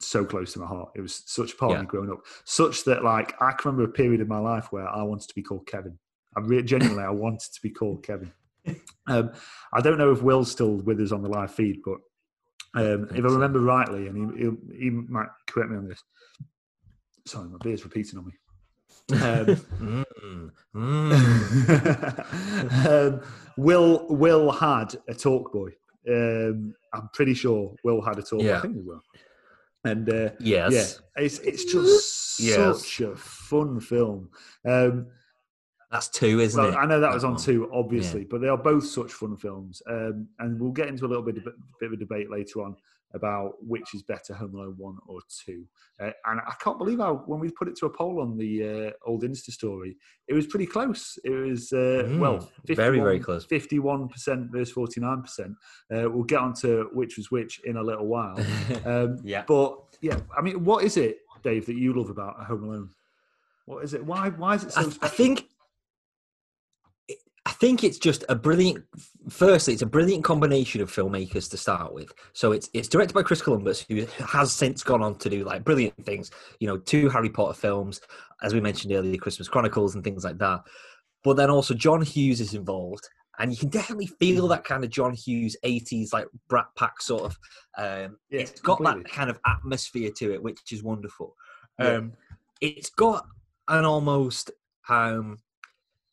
so 0.00 0.24
close 0.24 0.52
to 0.54 0.60
my 0.60 0.66
heart. 0.66 0.90
It 0.96 1.00
was 1.02 1.22
such 1.26 1.52
a 1.52 1.56
part 1.56 1.72
Yeah. 1.72 1.76
of 1.78 1.82
me 1.82 1.86
growing 1.88 2.10
up, 2.10 2.20
such 2.44 2.84
that 2.84 3.04
like 3.04 3.34
I 3.40 3.52
can 3.52 3.72
remember 3.72 3.84
a 3.90 3.92
period 3.92 4.20
in 4.20 4.28
my 4.28 4.38
life 4.38 4.68
where 4.72 4.88
I 4.88 5.02
wanted 5.02 5.28
to 5.28 5.34
be 5.34 5.42
called 5.42 5.66
Kevin. 5.66 5.98
I 6.36 6.40
re- 6.40 6.62
genuinely 6.62 7.02
I 7.02 7.10
wanted 7.10 7.52
to 7.52 7.60
be 7.62 7.70
called 7.70 8.02
Kevin. 8.04 8.32
Um, 9.08 9.32
I 9.72 9.80
don't 9.80 9.98
know 9.98 10.12
if 10.12 10.22
Will's 10.22 10.50
still 10.50 10.76
with 10.76 11.00
us 11.00 11.12
on 11.12 11.22
the 11.22 11.28
live 11.28 11.52
feed, 11.54 11.78
but 11.84 11.98
um, 12.74 13.04
if 13.04 13.10
think 13.10 13.24
I 13.24 13.28
so. 13.28 13.34
remember 13.34 13.60
rightly, 13.60 14.06
and 14.06 14.38
he, 14.38 14.44
he, 14.44 14.50
he 14.84 14.90
might 14.90 15.28
correct 15.48 15.70
me 15.70 15.76
on 15.78 15.88
this. 15.88 16.02
Sorry, 17.26 17.48
my 17.48 17.58
beer's 17.62 17.84
repeating 17.84 18.18
on 18.18 18.26
me. 18.26 18.32
Um, 19.22 19.56
Mm, 20.74 21.10
mm. 21.14 22.86
um, 23.14 23.20
Will 23.56 24.06
Will 24.08 24.50
had 24.52 24.94
a 25.08 25.14
talk 25.14 25.52
boy. 25.52 25.70
Um, 26.08 26.74
I'm 26.94 27.08
pretty 27.12 27.34
sure 27.34 27.74
Will 27.84 28.00
had 28.02 28.18
a 28.18 28.22
talk. 28.22 28.40
boy. 28.40 28.54
I 28.54 28.60
think 28.60 28.74
he 28.76 28.82
will. 28.82 29.02
And 29.84 30.08
uh, 30.08 30.30
Yes. 30.40 30.72
yeah, 31.16 31.22
it's 31.24 31.38
it's 31.40 31.64
just 31.64 32.40
Yes. 32.40 32.54
such 32.56 33.00
a 33.00 33.16
fun 33.16 33.80
film. 33.80 34.30
Um, 34.66 35.06
That's 35.90 36.08
two, 36.08 36.40
isn't 36.40 36.62
well, 36.62 36.72
it? 36.72 36.76
I 36.76 36.86
know 36.86 37.00
that 37.00 37.12
was 37.12 37.24
on 37.24 37.34
one? 37.34 37.42
two, 37.42 37.68
obviously, 37.72 38.24
but 38.24 38.40
they 38.40 38.48
are 38.48 38.56
both 38.56 38.86
such 38.86 39.12
fun 39.12 39.36
films. 39.36 39.82
Um, 39.88 40.28
and 40.38 40.60
we'll 40.60 40.70
get 40.70 40.88
into 40.88 41.04
a 41.04 41.08
little 41.08 41.22
bit, 41.24 41.36
bit 41.44 41.86
of 41.86 41.92
a 41.92 41.96
debate 41.96 42.30
later 42.30 42.62
on 42.62 42.76
about 43.12 43.54
which 43.60 43.92
is 43.92 44.04
better, 44.04 44.32
Home 44.34 44.54
Alone 44.54 44.74
one 44.78 44.96
or 45.08 45.18
two. 45.44 45.64
Uh, 45.98 46.12
and 46.26 46.40
I 46.46 46.54
can't 46.62 46.78
believe 46.78 47.00
how 47.00 47.24
when 47.26 47.40
we 47.40 47.50
put 47.50 47.66
it 47.66 47.74
to 47.78 47.86
a 47.86 47.90
poll 47.90 48.20
on 48.20 48.38
the 48.38 48.62
uh, 48.86 48.90
old 49.04 49.24
Insta 49.24 49.50
story, 49.50 49.96
it 50.28 50.34
was 50.34 50.46
pretty 50.46 50.66
close. 50.66 51.18
It 51.24 51.30
was 51.30 51.72
uh, 51.72 52.04
Mm, 52.06 52.20
well, 52.20 52.48
very, 52.66 53.00
very 53.00 53.18
close. 53.18 53.44
fifty-one 53.44 54.08
percent 54.08 54.52
versus 54.52 54.72
forty-nine 54.72 55.22
percent. 55.22 55.56
Uh, 55.92 56.08
we'll 56.08 56.22
get 56.22 56.38
on 56.38 56.54
to 56.60 56.88
which 56.92 57.16
was 57.16 57.32
which 57.32 57.60
in 57.64 57.76
a 57.78 57.82
little 57.82 58.06
while. 58.06 58.38
Um, 58.86 59.18
yeah. 59.24 59.42
but 59.46 59.76
yeah, 60.00 60.20
I 60.36 60.40
mean, 60.40 60.64
what 60.64 60.84
is 60.84 60.96
it, 60.96 61.18
Dave, 61.42 61.66
that 61.66 61.74
you 61.74 61.92
love 61.92 62.10
about 62.10 62.36
Home 62.44 62.62
Alone? 62.62 62.90
What 63.66 63.82
is 63.84 63.92
it? 63.92 64.04
Why? 64.04 64.28
Why 64.30 64.54
is 64.54 64.64
it 64.64 64.72
so 64.72 64.80
I, 64.80 64.84
special? 64.84 65.04
I 65.04 65.08
think 65.08 65.48
I 67.46 67.52
think 67.52 67.82
it's 67.84 67.98
just 67.98 68.24
a 68.28 68.34
brilliant. 68.34 68.84
Firstly, 69.30 69.72
it's 69.72 69.82
a 69.82 69.86
brilliant 69.86 70.24
combination 70.24 70.80
of 70.82 70.90
filmmakers 70.92 71.50
to 71.50 71.56
start 71.56 71.94
with. 71.94 72.12
So 72.34 72.52
it's 72.52 72.68
it's 72.74 72.88
directed 72.88 73.14
by 73.14 73.22
Chris 73.22 73.40
Columbus, 73.40 73.80
who 73.88 74.06
has 74.26 74.52
since 74.52 74.82
gone 74.82 75.02
on 75.02 75.16
to 75.18 75.30
do 75.30 75.44
like 75.44 75.64
brilliant 75.64 76.04
things. 76.04 76.30
You 76.58 76.68
know, 76.68 76.76
two 76.76 77.08
Harry 77.08 77.30
Potter 77.30 77.54
films, 77.54 78.00
as 78.42 78.52
we 78.52 78.60
mentioned 78.60 78.92
earlier, 78.92 79.16
Christmas 79.16 79.48
Chronicles 79.48 79.94
and 79.94 80.04
things 80.04 80.22
like 80.24 80.38
that. 80.38 80.60
But 81.24 81.36
then 81.36 81.50
also 81.50 81.72
John 81.74 82.02
Hughes 82.02 82.40
is 82.42 82.52
involved, 82.54 83.08
and 83.38 83.50
you 83.50 83.56
can 83.56 83.70
definitely 83.70 84.06
feel 84.06 84.46
that 84.48 84.64
kind 84.64 84.84
of 84.84 84.90
John 84.90 85.14
Hughes 85.14 85.56
'80s 85.64 86.12
like 86.12 86.26
Brat 86.48 86.66
Pack 86.76 87.00
sort 87.00 87.22
of. 87.22 87.38
Um, 87.78 88.18
Yeah, 88.28 88.40
it's 88.40 88.60
got 88.60 88.76
completely. 88.76 89.02
that 89.04 89.12
kind 89.12 89.30
of 89.30 89.38
atmosphere 89.46 90.10
to 90.18 90.34
it, 90.34 90.42
which 90.42 90.60
is 90.72 90.82
wonderful. 90.82 91.34
Yeah. 91.78 91.96
Um, 91.96 92.12
it's 92.60 92.90
got 92.90 93.24
an 93.68 93.86
almost. 93.86 94.50
Um, 94.90 95.38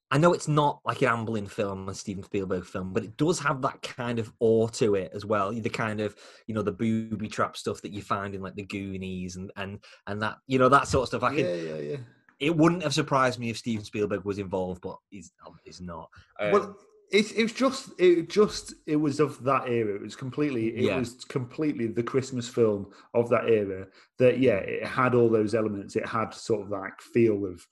I 0.10 0.18
know 0.18 0.34
it's 0.34 0.48
not 0.48 0.80
like 0.86 1.02
an 1.02 1.10
Amblin 1.10 1.50
film, 1.50 1.90
a 1.90 1.94
Steven 1.94 2.24
Spielberg 2.24 2.66
film, 2.66 2.94
but 2.94 3.04
it 3.04 3.18
does 3.18 3.40
have 3.40 3.62
that 3.64 3.82
kind 3.82 4.20
of 4.20 4.32
awe 4.40 4.68
to 4.70 4.96
it 4.96 5.12
as 5.14 5.26
well. 5.26 5.52
The 5.52 5.70
kind 5.70 6.00
of 6.00 6.16
you 6.48 6.56
know 6.56 6.62
the 6.62 6.72
booby 6.72 7.28
trap 7.28 7.58
stuff 7.58 7.82
that 7.82 7.92
you 7.92 8.02
find 8.02 8.34
in 8.34 8.42
like 8.42 8.56
the 8.56 8.64
Goonies 8.64 9.36
and 9.36 9.52
and 9.58 9.80
and 10.08 10.22
that 10.22 10.38
you 10.48 10.60
know 10.60 10.70
that 10.70 10.88
sort 10.88 11.04
of 11.04 11.08
stuff. 11.10 11.24
I 11.24 11.34
yeah, 11.34 11.44
can, 11.44 11.66
yeah, 11.68 11.78
yeah. 11.92 11.98
it 12.40 12.56
wouldn't 12.56 12.84
have 12.84 12.94
surprised 12.94 13.38
me 13.40 13.50
if 13.50 13.58
Steven 13.58 13.84
Spielberg 13.84 14.24
was 14.24 14.40
involved, 14.40 14.82
but 14.82 14.98
he's 15.10 15.32
he's 15.66 15.82
not. 15.82 16.10
Um, 16.40 16.52
well, 16.52 16.78
it, 17.12 17.38
it 17.38 17.44
was 17.44 17.54
just 17.54 17.90
it 18.00 18.30
just 18.30 18.74
it 18.86 18.96
was 18.96 19.20
of 19.20 19.44
that 19.44 19.68
era. 19.68 19.96
It 19.96 20.02
was 20.02 20.16
completely 20.16 20.68
it 20.70 20.84
Yeah. 20.86 21.00
was 21.00 21.26
completely 21.26 21.88
the 21.88 22.04
Christmas 22.04 22.48
film 22.48 22.88
of 23.14 23.30
that 23.30 23.50
era. 23.50 23.88
That 24.20 24.40
yeah, 24.40 24.56
it 24.56 24.86
had 24.86 25.16
all 25.16 25.30
those 25.30 25.54
elements. 25.54 25.96
It 25.98 26.06
had 26.06 26.34
sort 26.34 26.62
of 26.62 26.70
like 26.70 27.00
feel 27.02 27.46
of 27.46 27.66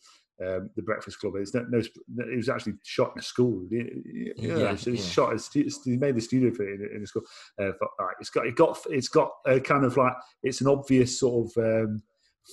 um, 0.44 0.70
the 0.76 0.82
Breakfast 0.82 1.20
Club. 1.20 1.34
It's 1.38 1.54
no, 1.54 1.66
no, 1.70 1.80
it 1.80 2.36
was 2.36 2.50
actually 2.50 2.74
shot 2.84 3.14
in 3.16 3.20
a 3.20 3.24
school. 3.24 3.68
Yeah, 3.72 3.84
yeah, 4.06 4.34
Yeah, 4.38 4.72
it 4.72 4.72
was 4.72 4.86
yeah. 4.88 4.96
shot. 4.96 5.42
They 5.54 5.98
made 5.98 6.16
the 6.16 6.22
studio 6.22 6.52
for 6.54 6.68
it 6.68 6.82
in, 6.82 6.98
in 6.98 7.04
a 7.04 7.08
school. 7.08 7.24
Uh, 7.62 7.72
it's 8.20 8.30
got 8.30 8.46
it 8.48 8.56
got 8.56 8.78
it's 8.90 9.08
got 9.08 9.32
a 9.46 9.60
kind 9.60 9.86
of 9.86 9.96
like 9.98 10.14
it's 10.44 10.62
an 10.62 10.68
obvious 10.68 11.20
sort 11.20 11.50
of. 11.58 11.64
Um, 11.64 12.04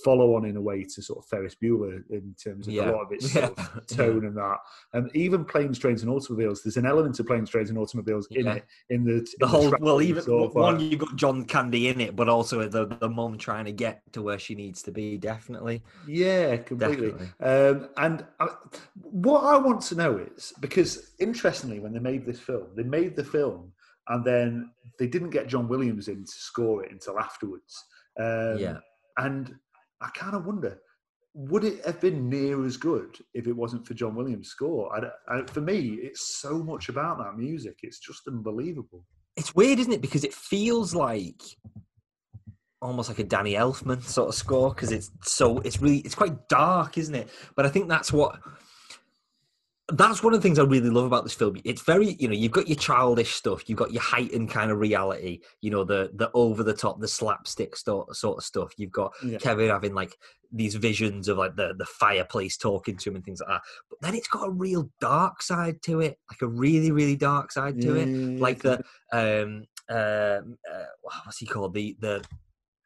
follow 0.03 0.35
on 0.35 0.45
in 0.45 0.57
a 0.57 0.61
way 0.61 0.83
to 0.83 1.01
sort 1.01 1.19
of 1.19 1.25
Ferris 1.27 1.55
Bueller 1.61 2.01
in 2.09 2.33
terms 2.43 2.67
of 2.67 2.73
Yeah. 2.73 2.89
a 2.89 2.93
lot 2.93 3.05
of 3.05 3.11
its 3.11 3.31
sort 3.33 3.57
of 3.57 3.87
tone 3.87 4.25
and 4.25 4.35
that. 4.37 4.57
And 4.93 5.15
even 5.15 5.45
planes, 5.45 5.77
trains, 5.77 6.01
and 6.01 6.11
automobiles. 6.11 6.63
There's 6.63 6.77
an 6.77 6.85
element 6.85 7.19
of 7.19 7.27
planes, 7.27 7.49
trains, 7.49 7.69
and 7.69 7.77
automobiles 7.77 8.27
in 8.31 8.45
Yeah. 8.45 8.53
it. 8.55 8.65
In 8.89 9.03
the 9.03 9.27
the 9.39 9.47
whole 9.47 9.69
track 9.69 9.81
well, 9.81 10.01
even 10.01 10.23
one 10.25 10.77
like- 10.79 10.91
you 10.91 10.97
got 10.97 11.15
John 11.15 11.45
Candy 11.45 11.89
in 11.89 12.01
it, 12.01 12.15
but 12.15 12.27
also 12.29 12.67
the 12.67 12.85
the 12.99 13.09
mum 13.09 13.37
trying 13.37 13.65
to 13.65 13.71
get 13.71 14.01
to 14.13 14.21
where 14.21 14.39
she 14.39 14.55
needs 14.55 14.81
to 14.83 14.91
be. 14.91 15.17
Definitely, 15.17 15.83
yeah, 16.07 16.57
completely. 16.57 17.11
definitely. 17.11 17.83
Um, 17.83 17.89
and 17.97 18.25
I, 18.39 18.47
what 18.95 19.43
I 19.43 19.57
want 19.57 19.81
to 19.83 19.95
know 19.95 20.17
is 20.17 20.53
because 20.59 21.11
interestingly, 21.19 21.79
when 21.79 21.93
they 21.93 21.99
made 21.99 22.25
this 22.25 22.39
film, 22.39 22.67
they 22.75 22.83
made 22.83 23.15
the 23.15 23.23
film 23.23 23.71
and 24.09 24.25
then 24.25 24.69
they 24.99 25.07
didn't 25.07 25.29
get 25.29 25.47
John 25.47 25.67
Williams 25.67 26.07
in 26.07 26.23
to 26.25 26.31
score 26.31 26.83
it 26.83 26.91
until 26.91 27.19
afterwards. 27.19 27.85
Um, 28.19 28.57
yeah, 28.59 28.77
And 29.17 29.55
I 30.03 30.09
kind 30.09 30.35
of 30.35 30.45
wonder, 30.45 30.79
would 31.33 31.63
it 31.63 31.83
have 31.85 31.99
been 31.99 32.29
near 32.29 32.63
as 32.65 32.77
good 32.77 33.17
if 33.33 33.47
it 33.47 33.53
wasn't 33.53 33.87
for 33.87 33.93
John 33.93 34.15
Williams' 34.15 34.49
score? 34.49 34.93
I, 34.95 35.33
I, 35.33 35.45
for 35.45 35.61
me, 35.61 35.97
it's 36.01 36.39
so 36.41 36.61
much 36.61 36.89
about 36.89 37.17
that 37.19 37.37
music. 37.37 37.79
It's 37.81 37.99
just 37.99 38.27
unbelievable. 38.27 39.05
it's 39.35 39.55
weird, 39.55 39.79
isn't 39.79 39.93
it? 39.93 40.01
Because 40.01 40.23
it 40.23 40.33
feels 40.33 40.93
like 40.93 41.41
almost 42.81 43.09
like 43.09 43.19
a 43.19 43.23
Danny 43.23 43.53
Elfman 43.53 44.03
sort 44.03 44.27
of 44.27 44.35
score 44.35 44.69
because 44.73 44.91
it's 44.91 45.09
so 45.21 45.59
it's 45.59 45.81
really 45.81 45.99
it's 45.99 46.15
quite 46.15 46.49
dark, 46.49 46.97
isn't 46.97 47.15
it? 47.15 47.29
But 47.55 47.65
I 47.65 47.69
think 47.69 47.87
that's 47.87 48.11
what 48.11 48.39
that's 49.89 50.23
one 50.23 50.33
of 50.33 50.39
the 50.41 50.43
things 50.43 50.59
I 50.59 50.63
really 50.63 50.89
love 50.89 51.05
about 51.05 51.23
this 51.25 51.33
film. 51.33 51.57
It's 51.65 51.81
very, 51.81 52.13
you 52.13 52.27
know, 52.29 52.33
you've 52.33 52.53
got 52.53 52.69
your 52.69 52.77
childish 52.77 53.33
stuff, 53.33 53.67
you've 53.67 53.77
got 53.77 53.91
your 53.91 54.01
heightened 54.01 54.49
kind 54.49 54.71
of 54.71 54.79
reality, 54.79 55.39
you 55.61 55.71
know, 55.71 55.83
the 55.83 56.09
the 56.13 56.31
over 56.33 56.63
the 56.63 56.73
top, 56.73 57.01
the 57.01 57.07
slapstick 57.07 57.75
sort 57.75 58.15
sort 58.15 58.37
of 58.37 58.43
stuff. 58.45 58.73
You've 58.77 58.91
got 58.93 59.11
Yeah. 59.23 59.39
Kevin 59.39 59.69
having 59.69 59.93
like 59.93 60.15
these 60.53 60.75
visions 60.75 61.27
of 61.27 61.37
like 61.37 61.55
the 61.55 61.73
the 61.77 61.85
fireplace 61.85 62.55
talking 62.57 62.95
to 62.95 63.09
him 63.09 63.15
and 63.17 63.25
things 63.25 63.41
like 63.41 63.49
that. 63.49 63.61
But 63.89 63.99
then 64.01 64.15
it's 64.15 64.27
got 64.29 64.47
a 64.47 64.51
real 64.51 64.89
dark 65.01 65.41
side 65.41 65.81
to 65.83 65.99
it, 65.99 66.17
like 66.29 66.41
a 66.41 66.47
really 66.47 66.91
really 66.91 67.17
dark 67.17 67.51
side 67.51 67.81
to 67.81 67.95
it, 67.95 68.39
like 68.39 68.61
the 68.61 68.83
um 69.11 69.65
um 69.89 70.57
uh, 70.71 70.85
what's 71.01 71.39
he 71.39 71.45
called 71.45 71.73
the 71.73 71.97
the 71.99 72.23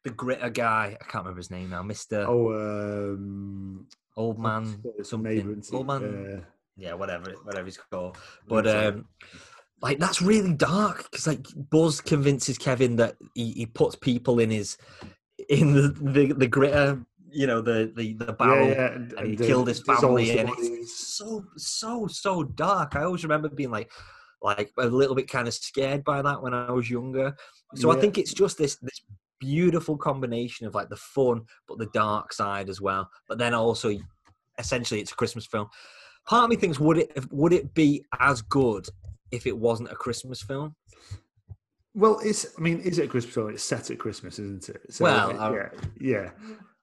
the 0.02 0.10
gritter 0.10 0.52
guy. 0.52 0.96
I 1.00 1.04
can't 1.04 1.24
remember 1.24 1.38
his 1.38 1.50
name 1.50 1.70
now, 1.70 1.82
Mister 1.84 2.26
Oh, 2.28 3.12
um, 3.14 3.86
Old 4.16 4.40
Man 4.40 4.82
something. 5.04 5.62
Old? 5.72 5.86
Man, 5.86 6.02
Uh, 6.38 6.40
yeah, 6.78 6.94
whatever, 6.94 7.34
whatever 7.42 7.66
he's 7.66 7.76
called. 7.76 8.16
But 8.46 8.66
um, 8.66 9.06
like 9.82 9.98
that's 9.98 10.22
really 10.22 10.54
dark 10.54 11.10
because 11.10 11.26
like 11.26 11.46
Buzz 11.70 12.00
convinces 12.00 12.56
Kevin 12.56 12.96
that 12.96 13.16
he, 13.34 13.52
he 13.52 13.66
puts 13.66 13.96
people 13.96 14.38
in 14.38 14.50
his 14.50 14.78
in 15.48 15.72
the 15.72 15.88
the, 15.88 16.32
the 16.32 16.48
gritter, 16.48 17.04
you 17.30 17.46
know, 17.46 17.60
the 17.60 17.92
the 17.94 18.14
the 18.14 18.32
barrel. 18.32 18.68
yeah, 18.68 18.92
and, 18.92 19.12
And 19.14 19.28
he 19.28 19.44
uh, 19.44 19.46
killed 19.46 19.68
his 19.68 19.82
family, 19.82 20.38
and 20.38 20.50
it's 20.56 21.16
so 21.16 21.44
so 21.56 22.06
so 22.06 22.44
dark. 22.44 22.96
I 22.96 23.02
always 23.02 23.24
remember 23.24 23.48
being 23.48 23.70
like, 23.70 23.90
like 24.40 24.72
a 24.78 24.86
little 24.86 25.16
bit 25.16 25.28
kind 25.28 25.48
of 25.48 25.54
scared 25.54 26.04
by 26.04 26.22
that 26.22 26.42
when 26.42 26.54
I 26.54 26.70
was 26.70 26.88
younger. 26.88 27.36
So 27.74 27.90
I 27.90 28.00
think 28.00 28.18
it's 28.18 28.32
just 28.32 28.56
this 28.56 28.76
this 28.76 29.02
beautiful 29.40 29.96
combination 29.96 30.66
of 30.66 30.74
like 30.74 30.88
the 30.88 30.96
fun 30.96 31.42
but 31.68 31.78
the 31.78 31.88
dark 31.92 32.32
side 32.32 32.68
as 32.68 32.80
well. 32.80 33.08
But 33.28 33.38
then 33.38 33.54
also, 33.54 33.96
essentially, 34.58 35.00
it's 35.00 35.12
a 35.12 35.16
Christmas 35.16 35.46
film. 35.46 35.68
Part 36.28 36.44
of 36.44 36.50
me 36.50 36.56
thinks 36.56 36.78
would 36.78 36.98
it 36.98 37.32
would 37.32 37.52
it 37.52 37.72
be 37.74 38.04
as 38.20 38.42
good 38.42 38.86
if 39.30 39.46
it 39.46 39.56
wasn't 39.56 39.90
a 39.90 39.94
Christmas 39.96 40.42
film? 40.42 40.74
Well, 41.94 42.20
it's. 42.22 42.46
I 42.56 42.60
mean, 42.60 42.80
is 42.80 42.98
it 42.98 43.06
a 43.06 43.08
Christmas 43.08 43.34
film? 43.34 43.50
It's 43.50 43.62
set 43.64 43.90
at 43.90 43.98
Christmas, 43.98 44.38
isn't 44.38 44.68
it? 44.68 44.80
So, 44.90 45.04
Well, 45.04 45.40
I- 45.40 45.54
yeah, 45.54 45.68
yeah. 46.00 46.30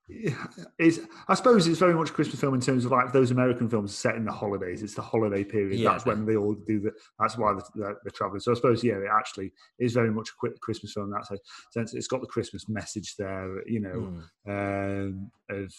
Yeah, 0.08 0.36
It's. 0.78 1.00
I 1.28 1.34
suppose 1.34 1.66
it's 1.68 1.80
very 1.80 1.96
much 1.96 2.12
a 2.12 2.14
Christmas 2.14 2.40
film 2.40 2.54
in 2.54 2.62
terms 2.62 2.86
of 2.86 2.92
like 2.92 3.12
those 3.12 3.32
American 3.32 3.68
films 3.68 3.96
set 3.96 4.14
in 4.16 4.24
the 4.24 4.32
holidays. 4.32 4.84
It's 4.84 4.94
the 4.94 5.02
holiday 5.02 5.44
period. 5.44 5.80
Yeah. 5.80 5.92
That's 5.94 6.06
when 6.06 6.28
they 6.28 6.36
all 6.36 6.54
do 6.54 6.80
the. 6.80 6.92
That's 7.20 7.38
why 7.40 7.54
the- 7.54 7.64
the- 7.74 7.96
they're 8.04 8.12
traveling. 8.14 8.40
So 8.40 8.52
I 8.52 8.56
suppose 8.56 8.84
yeah, 8.84 8.96
it 8.98 9.10
actually 9.12 9.52
is 9.80 9.94
very 9.94 10.12
much 10.12 10.30
a 10.30 10.34
quick 10.38 10.60
Christmas 10.60 10.94
film 10.94 11.08
in 11.08 11.12
that 11.12 11.28
sense. 11.72 11.96
It's 11.96 12.06
got 12.08 12.22
the 12.22 12.28
Christmas 12.28 12.70
message 12.70 13.16
there. 13.18 13.68
You 13.68 13.80
know, 13.80 14.22
Mm. 14.48 15.08
um, 15.08 15.32
of 15.50 15.74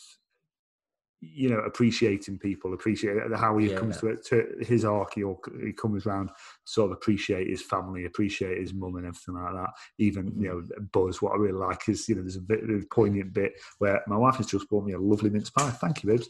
you 1.20 1.48
know 1.48 1.58
appreciating 1.60 2.38
people, 2.38 2.74
appreciate 2.74 3.16
how 3.34 3.56
he 3.58 3.70
Yeah. 3.70 3.78
comes 3.78 3.98
to, 3.98 4.08
it, 4.08 4.24
to 4.26 4.44
his 4.60 4.84
arc. 4.84 5.14
He, 5.14 5.24
he 5.64 5.72
comes 5.72 6.06
around, 6.06 6.30
sort 6.64 6.90
of 6.90 6.96
appreciate 6.96 7.48
his 7.48 7.62
family, 7.62 8.04
appreciate 8.04 8.58
his 8.58 8.74
mum, 8.74 8.96
and 8.96 9.06
everything 9.06 9.34
like 9.34 9.54
that. 9.54 9.70
Even 9.98 10.32
you 10.38 10.48
know 10.48 10.62
Buzz. 10.92 11.22
What 11.22 11.32
I 11.32 11.36
really 11.36 11.58
like 11.58 11.88
is 11.88 12.08
you 12.08 12.16
know 12.16 12.22
there's 12.22 12.36
a 12.36 12.40
bit 12.40 12.62
of 12.62 12.70
a 12.70 12.82
poignant 12.92 13.32
bit 13.32 13.52
where 13.78 14.02
my 14.06 14.16
wife 14.16 14.36
has 14.36 14.46
just 14.46 14.68
bought 14.68 14.84
me 14.84 14.92
a 14.92 14.98
lovely 14.98 15.30
mince 15.30 15.50
pie. 15.50 15.70
Thank 15.70 16.02
you, 16.02 16.10
babes. 16.10 16.28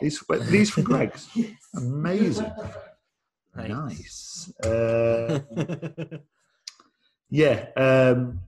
These 0.00 0.22
these 0.50 0.70
from 0.70 0.84
Greggs. 0.84 1.28
Amazing. 1.76 2.52
Nice. 3.56 4.52
Uh, 4.62 5.40
yeah. 7.30 7.66
Um, 7.76 8.40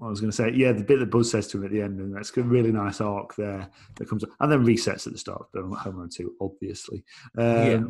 what 0.00 0.06
I 0.06 0.10
was 0.10 0.20
going 0.20 0.30
to 0.30 0.36
say, 0.36 0.50
yeah, 0.54 0.72
the 0.72 0.82
bit 0.82 0.98
that 0.98 1.10
Buzz 1.10 1.30
says 1.30 1.46
to 1.48 1.58
him 1.58 1.66
at 1.66 1.72
the 1.72 1.82
end, 1.82 2.00
and 2.00 2.16
that's 2.16 2.34
a 2.34 2.42
really 2.42 2.72
nice 2.72 3.02
arc 3.02 3.36
there 3.36 3.68
that 3.96 4.08
comes 4.08 4.24
up, 4.24 4.30
and 4.40 4.50
then 4.50 4.64
resets 4.64 5.06
at 5.06 5.12
the 5.12 5.18
start 5.18 5.46
of 5.54 5.62
Home 5.62 5.96
Alone 5.96 6.08
2, 6.08 6.36
obviously. 6.40 7.04
Um, 7.36 7.44
Yeah. 7.44 7.80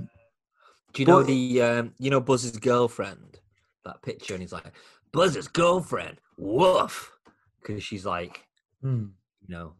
Do 0.92 1.02
you 1.02 1.06
know 1.06 1.18
But- 1.20 1.28
the 1.28 1.62
um, 1.62 1.94
you 2.00 2.11
know 2.11 2.20
Buzz's 2.20 2.58
girlfriend? 2.58 3.38
That 3.84 4.02
picture, 4.02 4.34
and 4.34 4.42
he's 4.42 4.52
like 4.52 4.72
Buzz's 5.12 5.46
girlfriend. 5.46 6.20
Woof, 6.36 7.12
because 7.61 7.84
she's 7.84 8.04
like, 8.04 8.44
hmm. 8.82 9.04
you 9.46 9.48
know, 9.48 9.74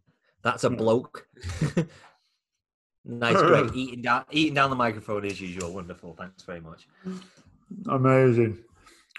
that's 0.45 0.63
a 0.63 0.71
bloke. 0.71 1.27
nice, 3.05 3.43
great 3.43 3.71
eating 3.75 4.03
down 4.03 4.25
eating 4.31 4.55
down 4.55 4.71
the 4.71 4.77
microphone 4.77 5.25
as 5.25 5.41
usual. 5.41 5.73
Wonderful, 5.73 6.15
thanks 6.15 6.45
very 6.45 6.61
much. 6.61 6.87
Amazing. 7.89 8.63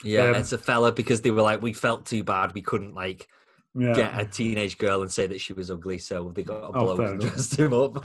Yeah, 0.03 0.25
Um, 0.29 0.35
it's 0.35 0.51
a 0.53 0.57
fella 0.57 0.91
because 0.91 1.21
they 1.21 1.31
were 1.31 1.41
like, 1.41 1.61
we 1.61 1.73
felt 1.73 2.05
too 2.05 2.23
bad, 2.23 2.53
we 2.53 2.61
couldn't 2.61 2.93
like 2.95 3.27
Yeah. 3.75 3.93
get 3.93 4.19
a 4.19 4.25
teenage 4.25 4.77
girl 4.77 5.01
and 5.01 5.11
say 5.11 5.27
that 5.27 5.39
she 5.41 5.53
was 5.53 5.69
ugly, 5.71 5.97
so 5.99 6.31
they 6.35 6.43
got 6.43 6.63
a 6.63 6.67
Oh, 6.77 6.95
bloke 6.95 6.99
and 7.09 7.19
dressed 7.21 7.57
him 7.59 7.73
up. 7.73 8.03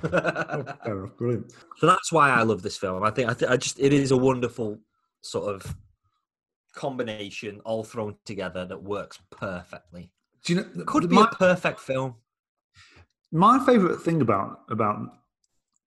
Oh. 0.86 1.11
Brilliant. 1.18 1.53
So 1.78 1.86
that's 1.86 2.12
why 2.12 2.30
I 2.30 2.42
love 2.42 2.62
this 2.62 2.76
film. 2.76 3.03
I 3.03 3.11
think 3.11 3.30
I, 3.30 3.34
th- 3.34 3.51
I 3.51 3.57
just 3.57 3.78
it 3.80 3.92
is 3.92 4.11
a 4.11 4.16
wonderful 4.16 4.78
sort 5.22 5.55
of 5.55 5.74
combination 6.74 7.61
all 7.64 7.84
thrown 7.84 8.16
together 8.24 8.66
that 8.66 8.82
works 8.82 9.18
perfectly. 9.30 10.11
Do 10.44 10.55
you 10.55 10.61
know? 10.61 10.84
Could 10.84 11.09
be 11.09 11.14
my, 11.16 11.28
a 11.30 11.34
perfect 11.34 11.80
film. 11.80 12.14
my 13.32 13.64
favourite 13.64 14.01
thing 14.01 14.20
about 14.20 14.61
about 14.70 14.99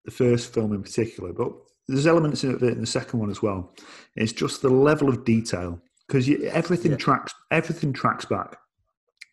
the 0.06 0.12
first 0.12 0.54
film 0.54 0.74
in 0.74 0.82
particular, 0.82 1.32
but 1.34 1.52
there's 1.88 2.08
elements 2.08 2.44
in 2.44 2.56
it 2.56 2.62
in 2.64 2.82
the 2.82 2.88
second 2.88 3.20
one 3.20 3.30
as 3.30 3.42
well. 3.42 3.74
It's 4.16 4.34
just 4.34 4.62
the 4.62 4.70
level 4.70 5.10
of 5.10 5.24
detail 5.26 5.82
because 6.10 6.28
everything 6.52 6.92
Yeah. 6.92 6.98
tracks 6.98 7.34
everything 7.52 7.94
tracks 7.94 8.26
back 8.26 8.58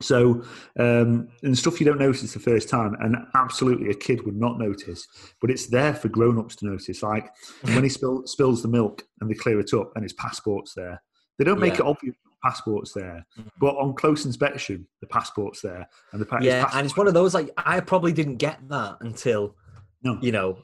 So, 0.02 0.42
um, 0.78 1.28
and 1.42 1.56
stuff 1.56 1.80
you 1.80 1.86
don't 1.86 1.98
notice 1.98 2.34
the 2.34 2.38
first 2.38 2.68
time, 2.68 2.94
and 3.00 3.16
absolutely 3.34 3.88
a 3.88 3.94
kid 3.94 4.26
would 4.26 4.36
not 4.36 4.58
notice, 4.58 5.08
but 5.40 5.50
it's 5.50 5.68
there 5.68 5.94
for 5.94 6.10
grown 6.10 6.38
ups 6.38 6.54
to 6.56 6.66
notice. 6.66 7.02
Like 7.02 7.30
when 7.62 7.82
he 7.82 7.88
spill, 7.88 8.26
spills 8.26 8.60
the 8.60 8.68
milk 8.68 9.04
and 9.20 9.30
they 9.30 9.34
clear 9.34 9.58
it 9.58 9.72
up 9.72 9.92
and 9.94 10.02
his 10.04 10.12
passport's 10.12 10.74
there. 10.74 11.00
They 11.38 11.44
don't 11.46 11.58
make 11.60 11.78
Yeah. 11.78 11.84
it 11.86 11.86
obvious 11.92 12.14
passport's 12.42 12.92
there, 12.92 13.24
but 13.58 13.74
on 13.76 13.94
close 13.94 14.26
inspection, 14.26 14.86
the 15.00 15.06
passport's 15.06 15.62
there. 15.62 15.88
And 16.12 16.20
the 16.20 16.28
yeah, 16.42 16.64
passport- 16.64 16.74
and 16.78 16.84
it's 16.84 16.96
one 16.98 17.08
of 17.08 17.14
those 17.14 17.32
like 17.32 17.48
I 17.56 17.80
probably 17.80 18.12
didn't 18.12 18.36
get 18.36 18.68
that 18.68 18.98
until 19.00 19.56
No. 20.02 20.18
you 20.20 20.30
know 20.30 20.58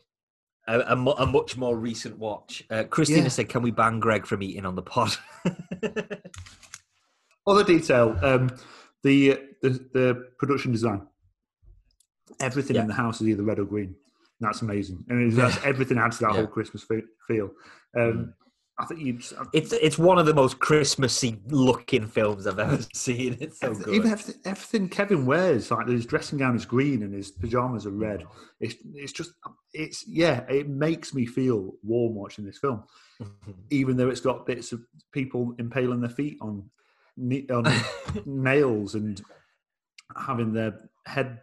a, 0.69 0.81
a, 0.93 0.97
mu- 0.97 1.11
a 1.13 1.27
much 1.27 1.57
more 1.57 1.77
recent 1.77 2.19
watch. 2.19 2.63
Uh, 2.71 2.85
Christina 2.85 3.23
Yeah. 3.23 3.29
said, 3.29 3.49
"Can 3.49 3.63
we 3.63 3.71
ban 3.71 4.01
Greg 4.01 4.27
from 4.27 4.43
eating 4.43 4.65
on 4.67 4.75
the 4.77 4.83
pod?" 4.83 5.17
Other 7.47 7.65
detail, 7.65 8.17
um, 8.23 8.51
the, 9.03 9.41
the 9.63 9.71
the 9.93 10.29
production 10.39 10.71
design. 10.73 11.03
Everything 12.41 12.77
Yeah. 12.77 12.83
in 12.83 12.89
the 12.89 12.95
house 12.95 13.21
is 13.21 13.29
either 13.29 13.43
red 13.43 13.59
or 13.59 13.65
green. 13.65 13.97
That's 14.41 14.63
amazing, 14.63 15.05
and 15.09 15.33
that's 15.33 15.63
everything 15.65 15.99
adds 15.99 16.19
to 16.19 16.25
that 16.25 16.31
Yeah. 16.35 16.39
whole 16.39 16.47
Christmas 16.47 16.85
fe- 16.85 17.03
feel. 17.27 17.51
Um, 17.99 18.35
I 18.79 18.87
think 18.87 19.01
you 19.01 19.13
just, 19.15 19.35
uh, 19.35 19.45
it's 19.53 19.73
it's 19.73 19.99
one 19.99 20.19
of 20.19 20.25
the 20.27 20.33
most 20.35 20.59
Christmassy 20.59 21.39
looking 21.49 22.07
films 22.07 22.47
I've 22.47 22.59
ever 22.59 22.79
seen. 22.95 23.37
It's 23.41 23.61
so 23.61 23.67
Everything- 23.67 23.85
good. 23.85 23.95
Even 23.95 24.11
everything, 24.13 24.35
everything 24.47 24.89
Kevin 24.89 25.27
wears, 25.27 25.71
like 25.71 25.89
his 25.89 26.07
dressing 26.07 26.39
gown 26.39 26.57
is 26.57 26.65
green 26.65 27.03
and 27.03 27.13
his 27.13 27.31
pajamas 27.31 27.87
are 27.87 27.91
red. 27.91 28.25
It's 28.61 28.75
it's 28.95 29.13
just 29.13 29.33
um, 29.45 29.57
it's 29.75 30.07
yeah, 30.09 30.41
it 30.49 30.69
makes 30.69 31.13
me 31.15 31.27
feel 31.27 31.73
warm 31.83 32.15
watching 32.15 32.47
this 32.47 32.59
film, 32.59 32.83
mm-hmm. 33.23 33.53
even 33.71 33.97
though 33.97 34.09
it's 34.09 34.21
got 34.21 34.47
bits 34.47 34.73
of 34.73 34.81
people 35.13 35.55
impaling 35.59 36.01
their 36.01 36.11
feet 36.11 36.39
on 36.41 36.69
on 37.51 37.73
nails 38.25 38.95
and 38.95 39.21
having 40.17 40.53
their 40.53 40.79
head 41.07 41.41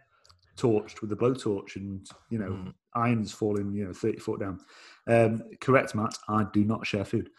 torched 0.56 1.00
with 1.00 1.12
a 1.12 1.16
blowtorch 1.16 1.76
and 1.76 2.06
you 2.28 2.38
know 2.38 2.50
Mm. 2.50 2.74
irons 2.94 3.32
falling 3.32 3.72
you 3.72 3.84
know 3.86 3.92
thirty 3.92 4.18
foot 4.18 4.40
down. 4.40 4.58
Um, 5.06 5.42
correct, 5.60 5.94
Matt. 5.94 6.14
I 6.28 6.44
do 6.52 6.64
not 6.64 6.86
share 6.86 7.04
food. 7.04 7.30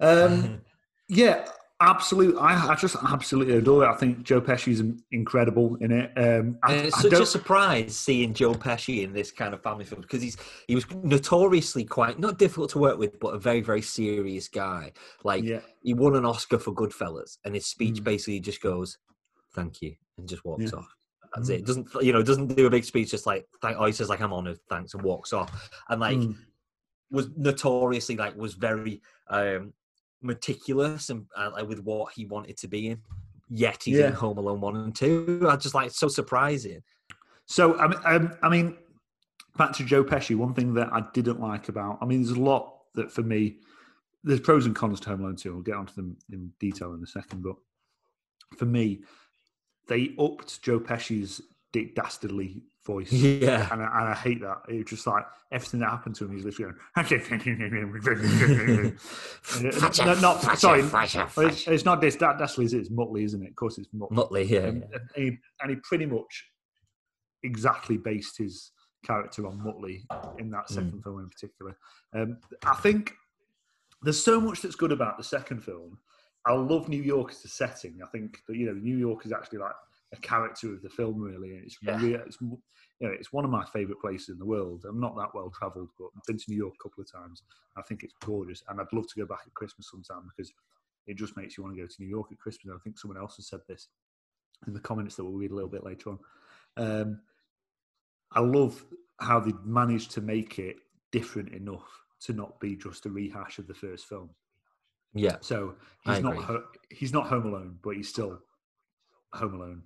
Um, 0.00 0.60
yeah, 1.08 1.48
absolute. 1.80 2.36
I, 2.38 2.68
I 2.70 2.74
just 2.74 2.96
absolutely 3.02 3.56
adore 3.56 3.84
it. 3.84 3.88
I 3.88 3.94
think 3.94 4.22
Joe 4.22 4.40
Pesci's 4.40 4.82
incredible 5.10 5.76
in 5.80 5.90
it. 5.92 6.12
Um, 6.16 6.58
I, 6.62 6.74
it's 6.74 7.00
such 7.00 7.12
a 7.12 7.26
surprise 7.26 7.96
seeing 7.96 8.32
Joe 8.34 8.54
Pesci 8.54 9.02
in 9.02 9.12
this 9.12 9.30
kind 9.30 9.54
of 9.54 9.62
family 9.62 9.84
film 9.84 10.00
because 10.02 10.22
he's 10.22 10.36
he 10.66 10.74
was 10.74 10.86
notoriously 11.02 11.84
quite 11.84 12.18
not 12.18 12.38
difficult 12.38 12.70
to 12.70 12.78
work 12.78 12.98
with, 12.98 13.18
but 13.20 13.34
a 13.34 13.38
very 13.38 13.60
very 13.60 13.82
serious 13.82 14.48
guy. 14.48 14.92
Like 15.24 15.44
yeah, 15.44 15.60
he 15.82 15.94
won 15.94 16.16
an 16.16 16.24
Oscar 16.24 16.58
for 16.58 16.72
Goodfellas, 16.72 17.38
and 17.44 17.54
his 17.54 17.66
speech 17.66 17.96
Mm. 18.00 18.04
basically 18.04 18.40
just 18.40 18.60
goes, 18.62 18.98
"Thank 19.54 19.82
you," 19.82 19.94
and 20.16 20.28
just 20.28 20.44
walks 20.44 20.64
Yeah. 20.72 20.78
off. 20.78 20.94
That's 21.34 21.50
Mm. 21.50 21.54
it. 21.54 21.66
Doesn't 21.66 21.88
you 22.00 22.12
know? 22.12 22.22
Doesn't 22.22 22.54
do 22.54 22.66
a 22.66 22.70
big 22.70 22.84
speech. 22.84 23.10
Just 23.10 23.26
like 23.26 23.46
thank. 23.60 23.76
Oh, 23.78 23.84
he 23.84 23.92
says 23.92 24.08
like 24.08 24.20
I'm 24.20 24.32
honoured, 24.32 24.58
thanks, 24.70 24.94
and 24.94 25.02
walks 25.02 25.32
off. 25.32 25.70
And 25.90 26.00
like 26.00 26.16
Mm. 26.18 26.36
Was 27.10 27.28
notoriously 27.36 28.16
like 28.16 28.36
was 28.36 28.54
very 28.54 29.00
um 29.28 29.72
meticulous 30.20 31.10
and 31.10 31.26
uh, 31.36 31.50
like, 31.52 31.68
with 31.68 31.80
what 31.80 32.12
he 32.12 32.24
wanted 32.24 32.56
to 32.58 32.68
be 32.68 32.88
in. 32.88 33.00
Yet 33.48 33.82
he's 33.84 33.98
Yeah. 33.98 34.08
in 34.08 34.12
Home 34.14 34.36
Alone 34.38 34.60
one 34.60 34.76
and 34.76 34.94
two. 34.94 35.46
I 35.48 35.56
just 35.56 35.74
like 35.74 35.86
it's 35.86 35.98
so 35.98 36.08
surprising. 36.08 36.82
So 37.46 37.78
I 37.78 37.88
mean, 37.88 37.98
um, 38.04 38.36
I 38.42 38.48
mean, 38.48 38.76
back 39.56 39.72
to 39.74 39.84
Joe 39.84 40.04
Pesci. 40.04 40.36
One 40.36 40.54
thing 40.54 40.74
that 40.74 40.92
I 40.92 41.02
didn't 41.14 41.40
like 41.40 41.68
about, 41.68 41.98
I 42.02 42.04
mean, 42.04 42.22
there's 42.22 42.36
a 42.36 42.40
lot 42.40 42.74
that 42.94 43.10
for 43.10 43.22
me, 43.22 43.56
there's 44.24 44.40
pros 44.40 44.66
and 44.66 44.74
cons 44.76 45.00
to 45.00 45.08
Home 45.10 45.20
Alone 45.20 45.36
2. 45.36 45.52
We'll 45.54 45.62
get 45.62 45.76
onto 45.76 45.94
them 45.94 46.16
in 46.30 46.52
detail 46.60 46.92
in 46.94 47.02
a 47.02 47.06
second. 47.06 47.42
But 47.42 47.56
for 48.56 48.66
me, 48.66 49.02
they 49.86 50.14
upped 50.18 50.60
Joe 50.62 50.78
Pesci's 50.80 51.40
Dick 51.72 51.94
Dastardly 51.94 52.64
voice. 52.84 53.12
Yeah. 53.12 53.68
And 53.70 53.82
I, 53.82 53.86
and 53.86 54.08
I 54.08 54.14
hate 54.14 54.40
that. 54.40 54.62
It 54.68 54.76
was 54.76 54.84
just 54.86 55.06
like 55.06 55.24
everything 55.52 55.80
that 55.80 55.90
happened 55.90 56.14
to 56.16 56.24
him, 56.24 56.32
he's 56.32 56.44
literally 56.44 56.72
going. 56.72 56.80
no, 60.04 60.14
not, 60.20 60.58
sorry, 60.58 60.80
it's, 60.82 61.68
it's 61.68 61.84
not 61.84 62.00
this. 62.00 62.16
That, 62.16 62.40
is 62.40 62.72
it? 62.72 62.78
It's 62.78 62.90
Muttley, 62.90 63.24
isn't 63.24 63.42
it? 63.42 63.50
Of 63.50 63.56
course, 63.56 63.78
it's 63.78 63.88
Muttley. 63.88 64.12
Muttley, 64.12 64.48
yeah. 64.48 64.60
And, 64.60 64.84
and 64.84 65.10
he, 65.14 65.38
and 65.60 65.70
he 65.70 65.76
pretty 65.76 66.06
much 66.06 66.46
exactly 67.42 67.96
based 67.96 68.38
his 68.38 68.72
character 69.04 69.46
on 69.46 69.58
Muttley 69.60 70.04
in 70.38 70.50
that 70.50 70.68
second 70.68 71.02
film 71.02 71.20
in 71.20 71.28
particular. 71.28 71.76
Um, 72.14 72.38
I 72.64 72.74
think 72.76 73.12
there's 74.02 74.22
so 74.22 74.40
much 74.40 74.62
that's 74.62 74.76
good 74.76 74.92
about 74.92 75.18
the 75.18 75.24
second 75.24 75.62
film. 75.62 75.98
I 76.46 76.52
love 76.54 76.88
New 76.88 77.02
York 77.02 77.30
as 77.30 77.44
a 77.44 77.48
setting. 77.48 78.00
I 78.02 78.06
think 78.06 78.38
that 78.48 78.56
you 78.56 78.66
know 78.66 78.72
New 78.72 78.96
York 78.96 79.26
is 79.26 79.32
actually 79.32 79.58
like 79.58 79.72
a 80.12 80.16
character 80.16 80.72
of 80.72 80.82
the 80.82 80.88
film, 80.88 81.20
really. 81.20 81.54
And 81.56 81.64
it's 81.64 81.76
Yeah. 81.82 82.00
it's 82.02 82.38
you 82.40 82.58
know 83.06 83.10
it's 83.10 83.32
one 83.32 83.44
of 83.44 83.50
my 83.50 83.64
favorite 83.66 84.00
places 84.00 84.30
in 84.30 84.38
the 84.38 84.46
world. 84.46 84.84
I'm 84.88 84.98
not 85.00 85.16
that 85.16 85.34
well 85.34 85.50
travelled, 85.50 85.90
but 85.98 86.08
I've 86.16 86.24
been 86.26 86.38
to 86.38 86.44
New 86.50 86.56
York 86.56 86.74
a 86.80 86.82
couple 86.88 87.02
of 87.02 87.10
times. 87.12 87.42
I 87.76 87.82
think 87.82 88.02
it's 88.02 88.14
gorgeous, 88.24 88.62
and 88.68 88.80
I'd 88.80 88.92
love 88.92 89.06
to 89.06 89.20
go 89.20 89.26
back 89.26 89.40
at 89.46 89.54
Christmas 89.54 89.90
sometime 89.90 90.30
because 90.34 90.52
it 91.06 91.16
just 91.16 91.36
makes 91.36 91.56
you 91.56 91.64
want 91.64 91.76
to 91.76 91.82
go 91.82 91.86
to 91.86 92.02
New 92.02 92.08
York 92.08 92.28
at 92.32 92.38
Christmas. 92.38 92.74
I 92.74 92.78
think 92.82 92.98
someone 92.98 93.18
else 93.18 93.36
has 93.36 93.48
said 93.48 93.60
this 93.68 93.88
in 94.66 94.72
the 94.74 94.80
comments 94.80 95.16
that 95.16 95.24
we'll 95.24 95.34
read 95.38 95.50
a 95.52 95.54
little 95.54 95.70
bit 95.70 95.84
later 95.84 96.10
on. 96.10 96.18
Um, 96.76 97.20
I 98.32 98.40
love 98.40 98.84
how 99.20 99.40
they 99.40 99.52
managed 99.64 100.10
to 100.12 100.20
make 100.20 100.58
it 100.58 100.76
different 101.12 101.50
enough 101.54 101.88
to 102.20 102.32
not 102.32 102.58
be 102.60 102.76
just 102.76 103.06
a 103.06 103.10
rehash 103.10 103.58
of 103.58 103.66
the 103.66 103.74
first 103.74 104.06
film. 104.06 104.30
Yeah. 105.14 105.36
So 105.40 105.76
I 106.04 106.14
he's 106.14 106.22
not 106.22 106.32
agree. 106.34 106.44
ho- 106.44 106.64
he's 106.90 107.12
not 107.12 107.26
Home 107.28 107.46
Alone, 107.46 107.78
but 107.82 107.96
he's 107.96 108.08
still 108.08 108.40
Home 109.32 109.54
Alone. 109.54 109.82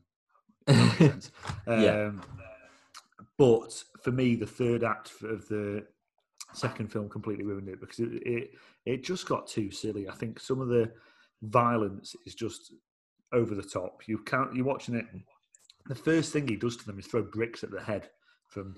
Yeah. 1.67 2.07
Um, 2.07 2.23
but 3.39 3.83
for 4.03 4.13
me, 4.13 4.35
the 4.35 4.47
third 4.47 4.85
act 4.85 5.13
of 5.23 5.49
the 5.49 5.85
second 6.53 6.93
film 6.93 7.09
completely 7.09 7.45
ruined 7.45 7.69
it 7.69 7.81
because 7.81 7.99
it, 8.01 8.23
it 8.25 8.51
it 8.85 9.05
just 9.05 9.27
got 9.27 9.47
too 9.47 9.71
silly. 9.71 10.09
I 10.09 10.13
think 10.13 10.39
some 10.39 10.61
of 10.61 10.69
the 10.69 10.93
violence 11.43 12.15
is 12.27 12.35
just 12.35 12.73
over 13.33 13.55
the 13.55 13.63
top. 13.63 14.03
You 14.07 14.19
can't. 14.19 14.55
You're 14.55 14.67
watching 14.67 14.95
it. 14.95 15.07
The 15.87 15.95
first 15.95 16.33
thing 16.33 16.47
he 16.47 16.57
does 16.57 16.77
to 16.77 16.87
them 16.87 16.99
is 16.99 17.07
throw 17.07 17.23
bricks 17.23 17.65
at 17.65 17.71
their 17.71 17.81
head 17.83 18.11
from 18.49 18.77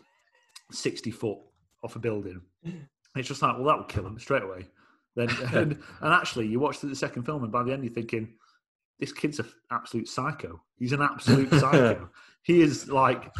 sixty 0.70 1.10
foot 1.10 1.38
off 1.82 1.96
a 1.96 1.98
building. 1.98 2.40
It's 3.16 3.28
just 3.28 3.42
like, 3.42 3.54
well, 3.56 3.66
that 3.66 3.76
will 3.76 3.84
kill 3.84 4.04
him 4.04 4.18
straight 4.18 4.42
away. 4.42 4.66
Then, 5.14 5.28
and, 5.52 5.78
and 6.00 6.12
actually, 6.12 6.48
you 6.48 6.58
watch 6.58 6.80
the 6.80 6.96
second 6.96 7.22
film, 7.22 7.44
and 7.44 7.52
by 7.52 7.62
the 7.62 7.72
end, 7.72 7.84
you're 7.84 7.92
thinking, 7.92 8.34
this 9.00 9.12
kid's 9.12 9.38
an 9.40 9.46
absolute 9.70 10.08
psycho. 10.08 10.62
He's 10.78 10.92
an 10.92 11.02
absolute 11.02 11.50
psycho. 11.60 12.08
He 12.42 12.60
is 12.60 12.88
like, 12.88 13.32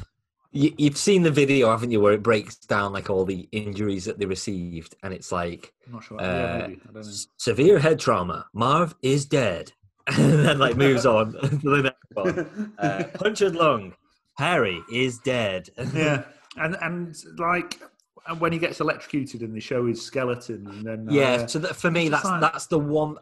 You, 0.53 0.73
you've 0.79 0.97
seen 0.97 1.23
the 1.23 1.31
video, 1.31 1.71
haven't 1.71 1.91
you, 1.91 2.01
where 2.01 2.13
it 2.13 2.23
breaks 2.23 2.57
down 2.57 2.93
like 2.93 3.11
all 3.11 3.25
the 3.25 3.49
injuries 3.53 4.05
that 4.07 4.19
they 4.19 4.27
received, 4.27 4.95
and 5.03 5.13
it's 5.15 5.31
like 5.33 5.73
I'm 5.87 5.93
not 5.95 6.05
sure. 6.05 6.21
Uh, 6.21 6.25
yeah, 6.25 6.59
maybe. 6.67 6.81
I 6.89 6.93
don't 6.93 7.07
know. 7.07 7.13
severe 7.39 7.79
head 7.79 7.99
trauma. 7.99 8.47
Marv 8.53 8.95
is 9.03 9.27
dead, 9.27 9.73
and 10.07 10.33
then 10.45 10.59
like 10.59 10.77
moves 10.77 11.07
on 11.07 11.33
to 11.41 11.49
the 11.59 11.83
next 11.83 12.05
one. 12.15 12.73
Uh, 12.79 13.05
punctured 13.15 13.55
lung. 13.57 13.95
Harry 14.39 14.83
is 14.93 15.19
dead. 15.19 15.69
yeah, 15.95 16.25
and 16.57 16.77
and 16.83 17.17
like 17.39 17.81
and 18.27 18.41
when 18.41 18.53
he 18.53 18.59
gets 18.59 18.81
electrocuted 18.81 19.43
and 19.43 19.55
they 19.55 19.61
show 19.61 19.87
his 19.87 20.01
skeleton, 20.03 20.67
and 20.67 20.85
then 20.85 21.07
yeah. 21.11 21.33
uh, 21.43 21.47
So 21.47 21.59
that, 21.61 21.77
for 21.77 21.91
me, 21.91 22.09
that's 22.09 22.25
like- 22.25 22.41
that's 22.41 22.67
the 22.67 22.79
one. 22.79 23.17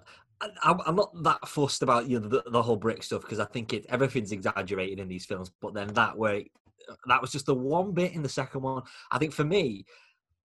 I, 0.62 0.74
I'm 0.86 0.96
not 0.96 1.22
that 1.22 1.46
fussed 1.46 1.82
about 1.82 2.08
you 2.08 2.20
know 2.20 2.28
the, 2.28 2.42
the 2.50 2.62
whole 2.62 2.76
brick 2.76 3.02
stuff 3.02 3.22
because 3.22 3.38
I 3.38 3.44
think 3.44 3.72
it 3.72 3.86
everything's 3.88 4.32
exaggerated 4.32 4.98
in 4.98 5.08
these 5.08 5.26
films. 5.26 5.50
But 5.60 5.74
then 5.74 5.88
that 5.94 6.16
way, 6.16 6.50
that 7.06 7.20
was 7.20 7.32
just 7.32 7.46
the 7.46 7.54
one 7.54 7.92
bit 7.92 8.12
in 8.12 8.22
the 8.22 8.28
second 8.28 8.62
one. 8.62 8.82
I 9.10 9.18
think 9.18 9.32
for 9.32 9.44
me, 9.44 9.84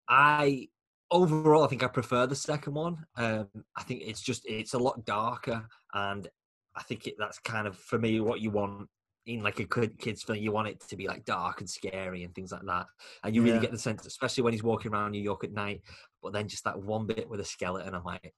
I 0.07 0.69
overall 1.11 1.63
I 1.63 1.67
think 1.67 1.83
I 1.83 1.87
prefer 1.87 2.27
the 2.27 2.35
second 2.35 2.73
one. 2.73 3.05
Um, 3.15 3.47
I 3.75 3.83
think 3.83 4.03
it's 4.05 4.21
just 4.21 4.43
it's 4.45 4.73
a 4.73 4.79
lot 4.79 5.05
darker, 5.05 5.67
and 5.93 6.27
I 6.75 6.83
think 6.83 7.07
it, 7.07 7.15
that's 7.17 7.39
kind 7.39 7.67
of 7.67 7.75
for 7.75 7.97
me 7.97 8.19
what 8.19 8.41
you 8.41 8.51
want 8.51 8.87
in 9.25 9.43
like 9.43 9.59
a 9.59 9.65
kid, 9.65 9.97
kids 9.99 10.23
film. 10.23 10.37
You 10.39 10.51
want 10.51 10.69
it 10.69 10.81
to 10.87 10.95
be 10.95 11.07
like 11.07 11.25
dark 11.25 11.59
and 11.59 11.69
scary 11.69 12.23
and 12.23 12.33
things 12.33 12.51
like 12.51 12.65
that, 12.65 12.85
and 13.23 13.35
you 13.35 13.41
really 13.41 13.59
get 13.59 13.71
the 13.71 13.79
sense, 13.79 14.05
especially 14.05 14.43
when 14.43 14.53
he's 14.53 14.63
walking 14.63 14.93
around 14.93 15.11
New 15.11 15.21
York 15.21 15.43
at 15.43 15.53
night. 15.53 15.81
But 16.21 16.33
then 16.33 16.47
just 16.47 16.63
that 16.63 16.79
one 16.79 17.05
bit 17.07 17.29
with 17.29 17.39
a 17.39 17.45
skeleton, 17.45 17.93
I'm 17.93 18.03
like, 18.03 18.33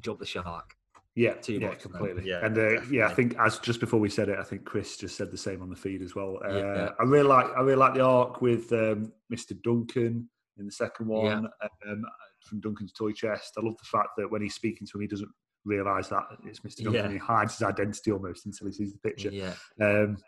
jump 0.00 0.18
the 0.18 0.26
shark. 0.26 0.74
Yeah, 1.14 1.34
too 1.34 1.54
yeah, 1.54 1.68
much, 1.68 1.80
completely. 1.80 2.24
Yeah, 2.26 2.44
and 2.44 2.58
uh, 2.58 2.82
yeah, 2.90 3.06
I 3.06 3.14
think 3.14 3.36
as 3.38 3.58
just 3.58 3.80
before 3.80 4.00
we 4.00 4.08
said 4.08 4.28
it, 4.28 4.38
I 4.38 4.42
think 4.42 4.64
Chris 4.64 4.96
just 4.96 5.16
said 5.16 5.30
the 5.30 5.38
same 5.38 5.62
on 5.62 5.70
the 5.70 5.76
feed 5.76 6.02
as 6.02 6.14
well. 6.14 6.40
Uh, 6.44 6.54
Yeah. 6.54 6.90
I 6.98 7.04
really 7.04 7.28
like 7.28 7.46
I 7.56 7.60
really 7.60 7.76
like 7.76 7.94
the 7.94 8.04
arc 8.04 8.40
with 8.40 8.72
um, 8.72 9.12
Mr. 9.32 9.60
Duncan 9.62 10.28
in 10.58 10.66
the 10.66 10.72
second 10.72 11.06
one 11.06 11.48
um, 11.88 12.04
from 12.48 12.60
Duncan's 12.60 12.92
toy 12.92 13.12
chest. 13.12 13.54
I 13.56 13.64
love 13.64 13.76
the 13.78 13.84
fact 13.84 14.10
that 14.18 14.30
when 14.30 14.42
he's 14.42 14.54
speaking 14.54 14.86
to 14.88 14.96
him, 14.98 15.02
he 15.02 15.06
doesn't 15.06 15.30
realise 15.64 16.08
that 16.08 16.24
it's 16.44 16.60
Mr. 16.60 16.84
Duncan. 16.84 17.12
He 17.12 17.18
hides 17.18 17.58
his 17.58 17.66
identity 17.66 18.10
almost 18.12 18.46
until 18.46 18.66
he 18.66 18.72
sees 18.72 18.92
the 18.92 18.98
picture. 18.98 19.30
Yeah, 19.30 19.54
Um, 19.80 20.18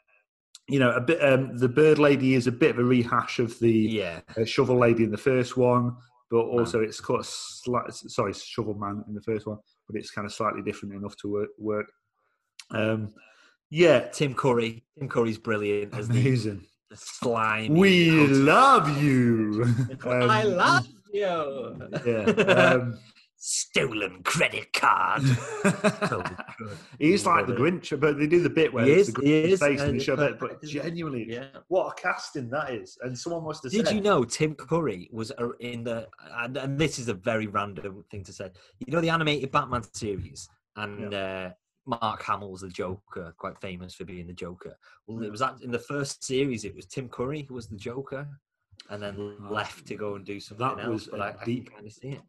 you 0.69 0.79
know, 0.79 0.91
a 0.91 1.01
bit. 1.01 1.23
Um, 1.23 1.57
the 1.59 1.69
bird 1.69 1.99
lady 1.99 2.35
is 2.35 2.47
a 2.47 2.53
bit 2.53 2.71
of 2.71 2.79
a 2.79 2.85
rehash 2.85 3.39
of 3.39 3.59
the 3.61 4.03
uh, 4.37 4.45
shovel 4.45 4.79
lady 4.79 5.05
in 5.05 5.11
the 5.11 5.19
first 5.19 5.57
one, 5.57 5.97
but 6.31 6.39
also 6.39 6.81
it's 6.81 7.01
called 7.01 7.25
slight, 7.27 7.93
sorry, 7.93 8.33
shovel 8.35 8.75
man 8.75 9.05
in 9.09 9.15
the 9.15 9.23
first 9.23 9.47
one, 9.47 9.59
but 9.89 9.97
it's 9.99 10.11
kind 10.11 10.27
of 10.27 10.33
slightly 10.33 10.63
different 10.63 10.95
enough 10.95 11.17
to 11.19 11.29
work. 11.29 11.49
work. 11.59 11.87
Um, 12.71 13.13
Yeah, 13.71 14.09
Tim 14.09 14.35
Curry. 14.35 14.85
Tim 14.99 15.09
Curry's 15.09 15.39
brilliant 15.39 15.95
as 15.95 16.09
the, 16.09 16.21
amazing. 16.21 16.65
the 16.91 16.97
slime. 16.97 17.75
We 17.75 18.11
love 18.29 19.03
you. 19.03 19.65
I 20.05 20.43
Um, 20.43 20.57
love 20.57 20.87
you. 21.13 21.21
Yeah. 22.05 22.25
Um, 22.75 22.99
Stolen 23.39 24.23
credit 24.25 24.73
card. 24.73 25.23
So 26.09 26.23
he's 26.99 27.27
like 27.27 27.47
the. 27.47 27.55
Grinch, 27.55 27.99
but 28.01 28.19
they 28.19 28.27
do 28.27 28.43
the 28.43 28.51
bit 28.51 28.73
where 28.73 28.85
He 28.85 28.93
it's 28.93 29.09
is, 29.09 29.15
the 29.15 29.23
he 29.25 29.35
is, 29.53 29.61
face 29.61 29.81
and 29.81 29.99
they 30.01 30.03
show. 30.05 30.17
But 30.17 30.39
perfect, 30.39 30.65
isn't 30.65 30.79
it? 30.81 30.83
genuinely, 30.85 31.27
Yeah. 31.33 31.49
what 31.69 31.93
a 31.99 32.01
casting 32.01 32.49
that 32.51 32.71
is! 32.73 32.97
And 33.03 33.17
someone 33.19 33.45
must 33.45 33.63
have 33.65 33.73
Did 33.73 33.87
said, 33.87 33.95
you 33.95 34.01
know 34.01 34.25
Tim 34.25 34.55
Curry 34.55 35.09
was 35.13 35.33
in 35.61 35.85
the 35.85 36.09
and, 36.39 36.57
and 36.57 36.79
this 36.79 36.99
is 36.99 37.09
a 37.09 37.15
very 37.15 37.47
random 37.47 38.05
thing 38.11 38.25
to 38.25 38.33
say. 38.33 38.51
You 38.87 38.93
know 38.93 39.01
the 39.01 39.11
animated 39.11 39.51
Batman 39.53 39.83
series 39.93 40.49
and 40.77 41.13
uh, 41.15 41.51
Mark 41.87 42.23
Hamill's 42.23 42.61
the 42.63 42.69
Joker, 42.69 43.35
quite 43.39 43.59
famous 43.61 43.95
for 43.95 44.05
being 44.05 44.27
the 44.27 44.33
Joker. 44.33 44.77
Well, 45.07 45.23
it 45.23 45.31
was 45.31 45.41
that 45.41 45.57
in 45.63 45.71
the 45.71 45.79
first 45.79 46.25
series. 46.25 46.65
It 46.65 46.75
was 46.75 46.87
Tim 46.87 47.09
Curry 47.09 47.43
who 47.49 47.55
was 47.55 47.67
the 47.69 47.77
Joker, 47.77 48.27
and 48.91 49.03
then 49.03 49.37
left 49.51 49.87
to 49.89 49.95
go 49.97 50.15
and 50.15 50.25
do 50.25 50.41
something 50.41 50.67
that 50.67 50.79
else. 50.85 50.89
was 50.93 51.07
but 51.09 51.21
I, 51.21 51.35
I 51.41 51.45
deep- 51.45 51.67
can 51.67 51.75
kind 51.77 51.87
of 51.87 51.93
see 51.93 52.09
it. 52.09 52.23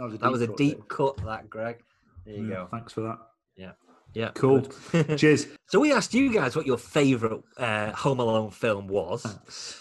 That 0.00 0.06
was 0.06 0.14
a 0.14 0.18
That 0.18 0.32
was 0.32 0.40
a 0.42 0.46
deep 0.56 0.88
cut. 0.88 1.16
That 1.24 1.50
Greg. 1.50 1.82
There 2.24 2.34
you 2.34 2.44
Yeah, 2.48 2.54
go. 2.54 2.68
Thanks 2.70 2.92
for 2.94 3.02
that. 3.02 3.18
Yeah, 3.56 3.72
Yeah. 4.14 4.30
Cool. 4.34 4.62
Cheers. 5.16 5.46
so 5.68 5.78
we 5.80 5.92
asked 5.92 6.14
you 6.14 6.32
guys 6.32 6.56
what 6.56 6.64
your 6.64 6.78
favourite 6.78 7.42
uh, 7.58 7.92
Home 7.92 8.18
Alone 8.20 8.50
film 8.50 8.88
was. 8.88 9.26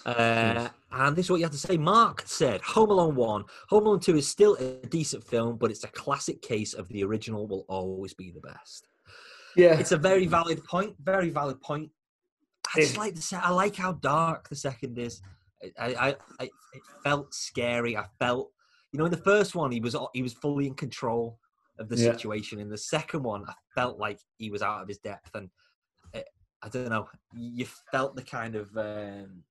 Uh, 0.06 0.68
and 0.92 1.16
this 1.16 1.28
is 1.28 1.32
what 1.32 1.38
you 1.38 1.46
have 1.46 1.54
to 1.54 1.58
say. 1.58 1.78
Mark 1.78 2.24
said 2.26 2.60
Home 2.62 2.90
Alone 2.90 3.16
1. 3.16 3.46
Home 3.70 3.86
Alone 3.86 4.00
2 4.02 4.18
is 4.18 4.28
still 4.28 4.56
a 4.56 4.86
decent 4.88 5.24
film, 5.24 5.58
but 5.58 5.72
it's 5.72 5.86
a 5.86 5.88
classic 5.88 6.42
case 6.42 6.74
of 6.74 6.90
the 6.90 7.04
original 7.04 7.48
will 7.48 7.66
always 7.70 8.14
be 8.14 8.30
the 8.32 8.42
best. 8.42 8.88
Yeah, 9.56 9.80
It's 9.80 9.94
a 9.94 9.98
very 9.98 10.26
valid 10.26 10.64
point. 10.66 10.96
Very 11.02 11.30
valid 11.30 11.62
point. 11.62 11.90
I 12.76 12.82
just 12.82 12.98
like 12.98 13.16
the 13.16 13.22
se- 13.22 13.38
I 13.42 13.52
like 13.52 13.76
how 13.78 13.94
dark 13.94 14.50
the 14.50 14.56
second 14.56 14.98
is. 15.00 15.22
I, 15.80 15.88
I, 15.96 16.16
I, 16.40 16.44
it 16.74 16.82
felt 17.04 17.34
scary. 17.34 17.98
I 17.98 18.06
felt, 18.20 18.52
you 18.92 19.00
know, 19.00 19.06
in 19.06 19.12
the 19.12 19.18
first 19.18 19.56
one 19.56 19.72
he 19.72 19.80
was 19.80 19.96
he 20.14 20.22
was 20.24 20.34
fully 20.34 20.68
in 20.68 20.74
control 20.74 21.40
of 21.78 21.90
the 21.90 21.96
Yeah. 21.96 22.12
situation. 22.12 22.60
In 22.60 22.70
the 22.70 22.78
second 22.78 23.24
one, 23.24 23.44
I 23.48 23.54
felt 23.76 24.00
like 24.00 24.20
he 24.38 24.50
was 24.50 24.62
out 24.62 24.82
of 24.82 24.88
his 24.88 24.98
depth, 24.98 25.34
and 25.36 25.50
it, 26.14 26.28
I 26.62 26.70
don't 26.70 26.90
know. 26.90 27.08
You 27.34 27.66
felt 27.92 28.16
the 28.16 28.24
kind 28.24 28.56
of 28.56 28.76
um, 28.78 29.44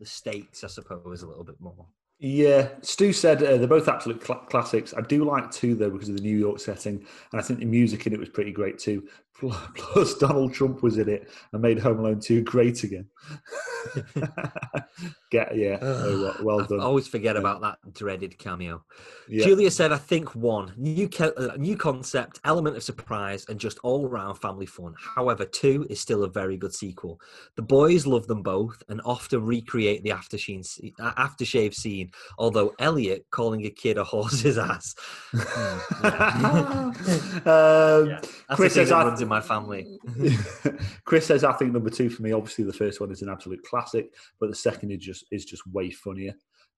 the 0.00 0.06
stakes, 0.06 0.64
I 0.64 0.68
suppose, 0.68 1.22
a 1.22 1.28
little 1.28 1.44
bit 1.44 1.60
more. 1.60 1.86
Yeah, 2.20 2.70
Stu 2.82 3.12
said 3.12 3.40
uh, 3.44 3.58
they're 3.58 3.68
both 3.68 3.86
absolute 3.86 4.20
cla 4.20 4.40
classics. 4.50 4.92
I 4.96 5.02
do 5.02 5.24
like 5.24 5.52
two 5.52 5.76
though 5.76 5.90
because 5.90 6.08
of 6.08 6.16
the 6.16 6.22
New 6.22 6.36
York 6.36 6.58
setting, 6.58 7.06
and 7.32 7.40
I 7.40 7.44
think 7.44 7.60
the 7.60 7.64
music 7.66 8.06
in 8.06 8.12
it 8.12 8.18
was 8.18 8.28
pretty 8.28 8.50
great 8.50 8.78
too. 8.78 9.06
Plus, 9.38 10.14
Donald 10.18 10.52
Trump 10.52 10.82
was 10.82 10.98
in 10.98 11.08
it 11.08 11.30
and 11.52 11.62
made 11.62 11.78
Home 11.78 12.00
Alone 12.00 12.20
two 12.20 12.42
great 12.42 12.82
again. 12.84 13.06
Get 15.30 15.56
yeah, 15.56 15.78
oh, 15.80 16.34
well, 16.42 16.66
well 16.70 16.80
I 16.80 16.84
always 16.84 17.06
forget 17.06 17.36
Yeah. 17.36 17.40
about 17.40 17.60
that 17.60 17.78
dreaded 17.92 18.36
cameo. 18.38 18.84
Yeah. 19.28 19.44
Julia 19.44 19.70
said, 19.70 19.92
"I 19.92 19.98
think 19.98 20.34
one 20.34 20.72
new 20.76 21.08
uh, 21.20 21.50
new 21.58 21.76
concept, 21.76 22.40
element 22.44 22.76
of 22.76 22.82
surprise, 22.82 23.44
and 23.48 23.60
just 23.60 23.78
all 23.82 24.08
round 24.08 24.38
family 24.40 24.66
fun. 24.66 24.94
However, 24.98 25.44
two 25.44 25.86
is 25.90 26.00
still 26.00 26.24
a 26.24 26.28
very 26.30 26.56
good 26.56 26.74
sequel. 26.74 27.20
The 27.56 27.62
boys 27.62 28.06
love 28.06 28.26
them 28.26 28.42
both 28.42 28.82
and 28.88 29.00
often 29.04 29.44
recreate 29.44 30.02
the 30.02 30.10
aftershave 30.10 30.64
scene, 30.66 30.94
aftershave 30.98 31.74
scene. 31.74 32.10
Although 32.38 32.74
Elliot 32.78 33.26
calling 33.30 33.66
a 33.66 33.70
kid 33.70 33.98
a 33.98 34.04
horse's 34.04 34.56
ass, 34.58 34.94
Hmm, 35.32 36.88
um, 37.48 38.08
Yeah. 38.08 38.20
Chris 38.52 38.74
says, 38.74 38.90
I- 38.90 39.02
in 39.28 39.30
my 39.30 39.40
family. 39.40 39.98
Chris 41.04 41.26
says, 41.26 41.44
"I 41.44 41.52
think 41.52 41.72
number 41.72 41.90
two 41.90 42.10
for 42.10 42.22
me. 42.22 42.32
Obviously, 42.32 42.64
the 42.64 42.72
first 42.72 43.00
one 43.00 43.10
is 43.10 43.22
an 43.22 43.28
absolute 43.28 43.62
classic, 43.64 44.12
but 44.40 44.48
the 44.48 44.54
second 44.56 44.90
is 44.90 44.98
just 45.04 45.24
is 45.30 45.44
just 45.44 45.66
way 45.66 45.90
funnier. 45.90 46.34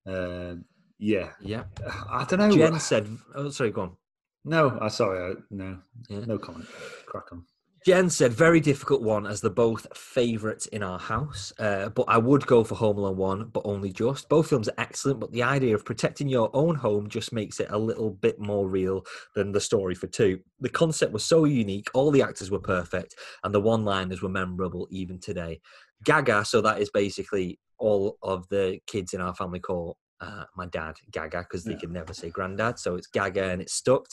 Um, 0.06 0.64
yeah, 0.98 1.30
yeah." 1.40 1.64
I 2.10 2.24
don't 2.28 2.38
know. 2.40 2.50
Jen 2.50 2.78
said, 2.80 3.08
"Oh, 3.34 3.50
sorry, 3.50 3.70
go 3.70 3.82
on." 3.82 3.96
No, 4.44 4.78
I 4.80 4.88
sorry, 4.88 5.32
I, 5.32 5.34
no, 5.50 5.78
Yeah. 6.08 6.20
no 6.26 6.38
comment. 6.38 6.66
Crack 7.06 7.30
on. 7.32 7.44
Jen 7.86 8.10
said, 8.10 8.34
very 8.34 8.60
difficult 8.60 9.00
one 9.00 9.26
as 9.26 9.40
they're 9.40 9.50
both 9.50 9.86
favourites 9.96 10.66
in 10.66 10.82
our 10.82 10.98
house. 10.98 11.50
Uh, 11.58 11.88
but 11.88 12.04
I 12.08 12.18
would 12.18 12.46
go 12.46 12.62
for 12.62 12.74
Home 12.74 12.98
Alone 12.98 13.16
1, 13.16 13.50
but 13.54 13.62
only 13.64 13.90
just. 13.90 14.28
Both 14.28 14.50
films 14.50 14.68
are 14.68 14.74
excellent, 14.76 15.18
but 15.18 15.32
the 15.32 15.42
idea 15.42 15.74
of 15.74 15.86
protecting 15.86 16.28
your 16.28 16.50
own 16.52 16.74
home 16.74 17.08
just 17.08 17.32
makes 17.32 17.58
it 17.58 17.68
a 17.70 17.78
little 17.78 18.10
bit 18.10 18.38
more 18.38 18.68
real 18.68 19.06
than 19.34 19.52
the 19.52 19.62
story 19.62 19.94
for 19.94 20.08
2. 20.08 20.38
The 20.60 20.68
concept 20.68 21.14
was 21.14 21.24
so 21.24 21.44
unique, 21.44 21.88
all 21.94 22.10
the 22.10 22.20
actors 22.20 22.50
were 22.50 22.58
perfect, 22.58 23.14
and 23.44 23.54
the 23.54 23.60
one 23.60 23.86
liners 23.86 24.20
were 24.20 24.28
memorable 24.28 24.86
even 24.90 25.18
today. 25.18 25.60
Gaga, 26.04 26.44
so 26.44 26.60
that 26.60 26.82
is 26.82 26.90
basically 26.90 27.58
all 27.78 28.18
of 28.22 28.46
the 28.48 28.78
kids 28.86 29.14
in 29.14 29.22
our 29.22 29.34
family 29.34 29.58
call 29.58 29.96
uh, 30.20 30.44
my 30.56 30.66
dad 30.66 30.96
Gaga 31.10 31.40
because 31.40 31.64
they 31.64 31.72
Yeah. 31.72 31.78
can 31.78 31.92
never 31.92 32.12
say 32.14 32.30
granddad, 32.30 32.78
so 32.78 32.96
it's 32.96 33.06
Gaga 33.06 33.44
and 33.50 33.62
it's 33.62 33.72
stuck. 33.72 34.06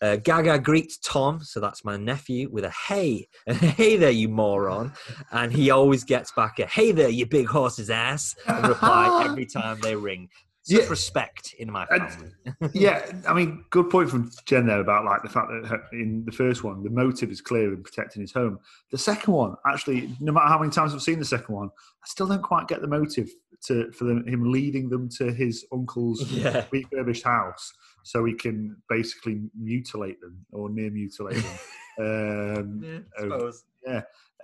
Uh, 0.00 0.16
Gaga 0.16 0.58
greets 0.58 0.98
Tom, 0.98 1.40
so 1.42 1.60
that's 1.60 1.84
my 1.84 1.96
nephew, 1.96 2.48
with 2.50 2.64
a 2.64 2.70
hey, 2.88 3.28
and 3.46 3.56
hey 3.56 3.96
there, 3.96 4.10
you 4.10 4.28
moron. 4.28 4.92
And 5.30 5.52
he 5.52 5.70
always 5.70 6.04
gets 6.04 6.32
back 6.32 6.58
a 6.58 6.66
hey 6.66 6.92
there, 6.92 7.08
you 7.08 7.26
big 7.26 7.46
horse's 7.48 7.90
ass, 7.90 8.34
and 8.46 8.66
reply 8.68 9.10
every 9.24 9.46
time 9.58 9.78
they 9.80 9.94
ring. 9.96 10.28
Such 10.64 10.82
Yeah. 10.82 10.88
respect 10.90 11.54
in 11.58 11.72
my 11.72 11.86
family. 11.86 12.30
yeah, 12.72 13.10
I 13.28 13.34
mean, 13.34 13.64
good 13.70 13.90
point 13.90 14.08
from 14.08 14.30
Jen 14.46 14.64
there 14.66 14.78
about 14.78 15.04
like 15.04 15.22
the 15.24 15.28
fact 15.28 15.48
that 15.50 15.80
in 15.92 16.24
the 16.24 16.30
first 16.30 16.62
one, 16.62 16.84
the 16.84 16.90
motive 16.90 17.32
is 17.32 17.40
clear 17.40 17.74
in 17.74 17.82
protecting 17.82 18.22
his 18.22 18.32
home. 18.32 18.60
The 18.92 18.98
second 18.98 19.34
one, 19.34 19.56
actually, 19.66 20.16
no 20.20 20.30
matter 20.30 20.46
how 20.46 20.60
many 20.60 20.70
times 20.70 20.94
I've 20.94 21.02
seen 21.02 21.18
the 21.18 21.24
second 21.24 21.52
one, 21.52 21.66
I 21.68 22.06
still 22.06 22.28
don't 22.28 22.42
quite 22.44 22.68
get 22.68 22.80
the 22.80 22.86
motive 22.86 23.28
to 23.66 23.90
for 23.92 24.04
them, 24.04 24.26
him 24.26 24.50
leading 24.50 24.88
them 24.88 25.08
to 25.18 25.32
his 25.32 25.64
uncle's 25.72 26.22
Yeah. 26.32 26.66
refurbished 26.70 27.24
house 27.24 27.72
so 28.02 28.24
he 28.24 28.34
can 28.34 28.76
basically 28.88 29.42
mutilate 29.58 30.20
them 30.20 30.44
or 30.52 30.68
near 30.70 30.90
mutilate 30.90 31.36
them. 31.42 31.58
um, 32.58 32.82
Yeah, 32.82 32.98
Oh. 33.18 33.22
suppose. 33.22 33.64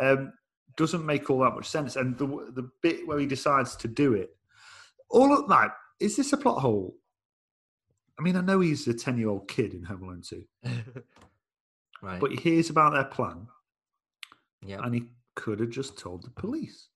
um, 0.00 0.32
doesn't 0.76 1.04
make 1.04 1.28
all 1.28 1.40
that 1.40 1.54
much 1.54 1.66
sense. 1.68 1.96
And 1.96 2.16
the 2.18 2.26
the 2.54 2.70
bit 2.82 3.06
where 3.06 3.18
he 3.18 3.26
decides 3.26 3.74
to 3.76 3.88
do 3.88 4.14
it, 4.14 4.36
all 5.10 5.32
of 5.32 5.48
that 5.48 5.72
is 6.00 6.16
this 6.16 6.32
a 6.32 6.36
plot 6.36 6.60
hole? 6.60 6.94
I 8.18 8.22
mean, 8.22 8.36
I 8.36 8.40
know 8.40 8.60
he's 8.60 8.86
a 8.86 8.94
ten 8.94 9.18
year 9.18 9.28
old 9.28 9.48
kid 9.48 9.74
in 9.74 9.82
Home 9.84 10.02
Alone 10.04 10.22
two, 10.22 10.44
right. 12.02 12.20
but 12.20 12.30
he 12.30 12.36
hears 12.36 12.70
about 12.70 12.92
their 12.92 13.04
plan 13.04 13.46
yeah. 14.64 14.80
and 14.82 14.94
he 14.94 15.04
could 15.34 15.60
have 15.60 15.70
just 15.70 15.98
told 15.98 16.22
the 16.24 16.30
police. 16.30 16.88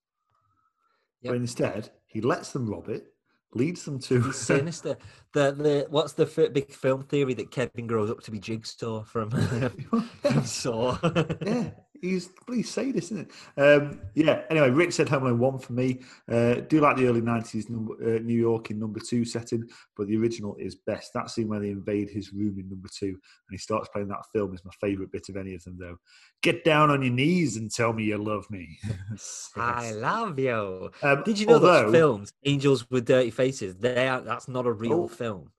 Yep. 1.23 1.33
But 1.33 1.37
instead, 1.37 1.91
he 2.13 2.21
lets 2.21 2.53
them 2.53 2.69
rob 2.69 2.89
it, 2.89 3.13
leads 3.55 3.85
them 3.85 3.99
to. 4.01 4.21
He's 4.23 4.37
sinister. 4.37 4.97
The 5.33 5.53
the 5.53 5.87
what's 5.89 6.13
the 6.13 6.25
f- 6.25 6.53
big 6.53 6.71
film 6.73 7.05
theory 7.05 7.33
that 7.35 7.51
Kevin 7.51 7.87
grows 7.87 8.11
up 8.11 8.21
to 8.25 8.31
be 8.31 8.39
Jigsaw 8.39 9.03
from, 9.05 9.31
from 10.23 10.45
Saw? 10.45 10.99
yeah, 11.47 11.71
he's 12.03 12.29
please 12.47 12.69
say 12.69 12.93
this, 12.93 13.07
isn't 13.13 13.31
it? 13.57 13.61
Um, 13.61 14.01
yeah. 14.15 14.43
Anyway, 14.51 14.69
Rick 14.69 14.93
said 14.93 15.09
Home 15.09 15.23
Alone 15.23 15.39
one 15.39 15.59
for 15.59 15.73
me. 15.73 16.03
Uh, 16.31 16.57
do 16.57 16.81
like 16.81 16.97
the 16.99 17.07
early 17.07 17.23
nineties 17.23 17.71
number, 17.71 17.95
uh, 17.95 18.19
New 18.19 18.39
York 18.39 18.71
in 18.71 18.79
number 18.79 19.01
two 19.01 19.25
setting, 19.25 19.67
but 19.97 20.09
the 20.09 20.17
original 20.19 20.55
is 20.59 20.75
best. 20.75 21.13
That 21.15 21.31
scene 21.31 21.49
where 21.49 21.61
they 21.61 21.71
invade 21.71 22.11
his 22.11 22.33
room 22.35 22.59
in 22.59 22.69
number 22.69 22.89
two, 22.95 23.07
and 23.09 23.19
he 23.53 23.57
starts 23.57 23.89
playing 23.89 24.09
that 24.09 24.27
film 24.35 24.53
is 24.53 24.65
my 24.65 24.73
favourite 24.81 25.11
bit 25.11 25.31
of 25.31 25.37
any 25.39 25.55
of 25.55 25.65
them. 25.65 25.79
Though, 25.81 25.97
get 26.43 26.65
down 26.65 26.91
on 26.91 27.01
your 27.03 27.15
knees 27.15 27.57
and 27.57 27.71
tell 27.73 27.93
me 27.95 28.05
you 28.05 28.19
love 28.19 28.45
me. 28.51 28.79
I 29.57 29.93
love 29.93 30.39
you. 30.39 30.91
Um, 31.03 31.23
Did 31.25 31.39
you 31.39 31.47
know 31.47 31.55
although, 31.55 31.85
those 31.85 31.93
films, 31.93 32.33
Angels 32.45 32.91
with 32.91 33.07
Dirty 33.07 33.31
Faces? 33.31 33.77
They 33.77 34.09
are, 34.09 34.21
that's 34.21 34.49
not 34.49 34.67
a 34.67 34.73
real 34.73 35.05
Oh. 35.05 35.09
film. 35.09 35.53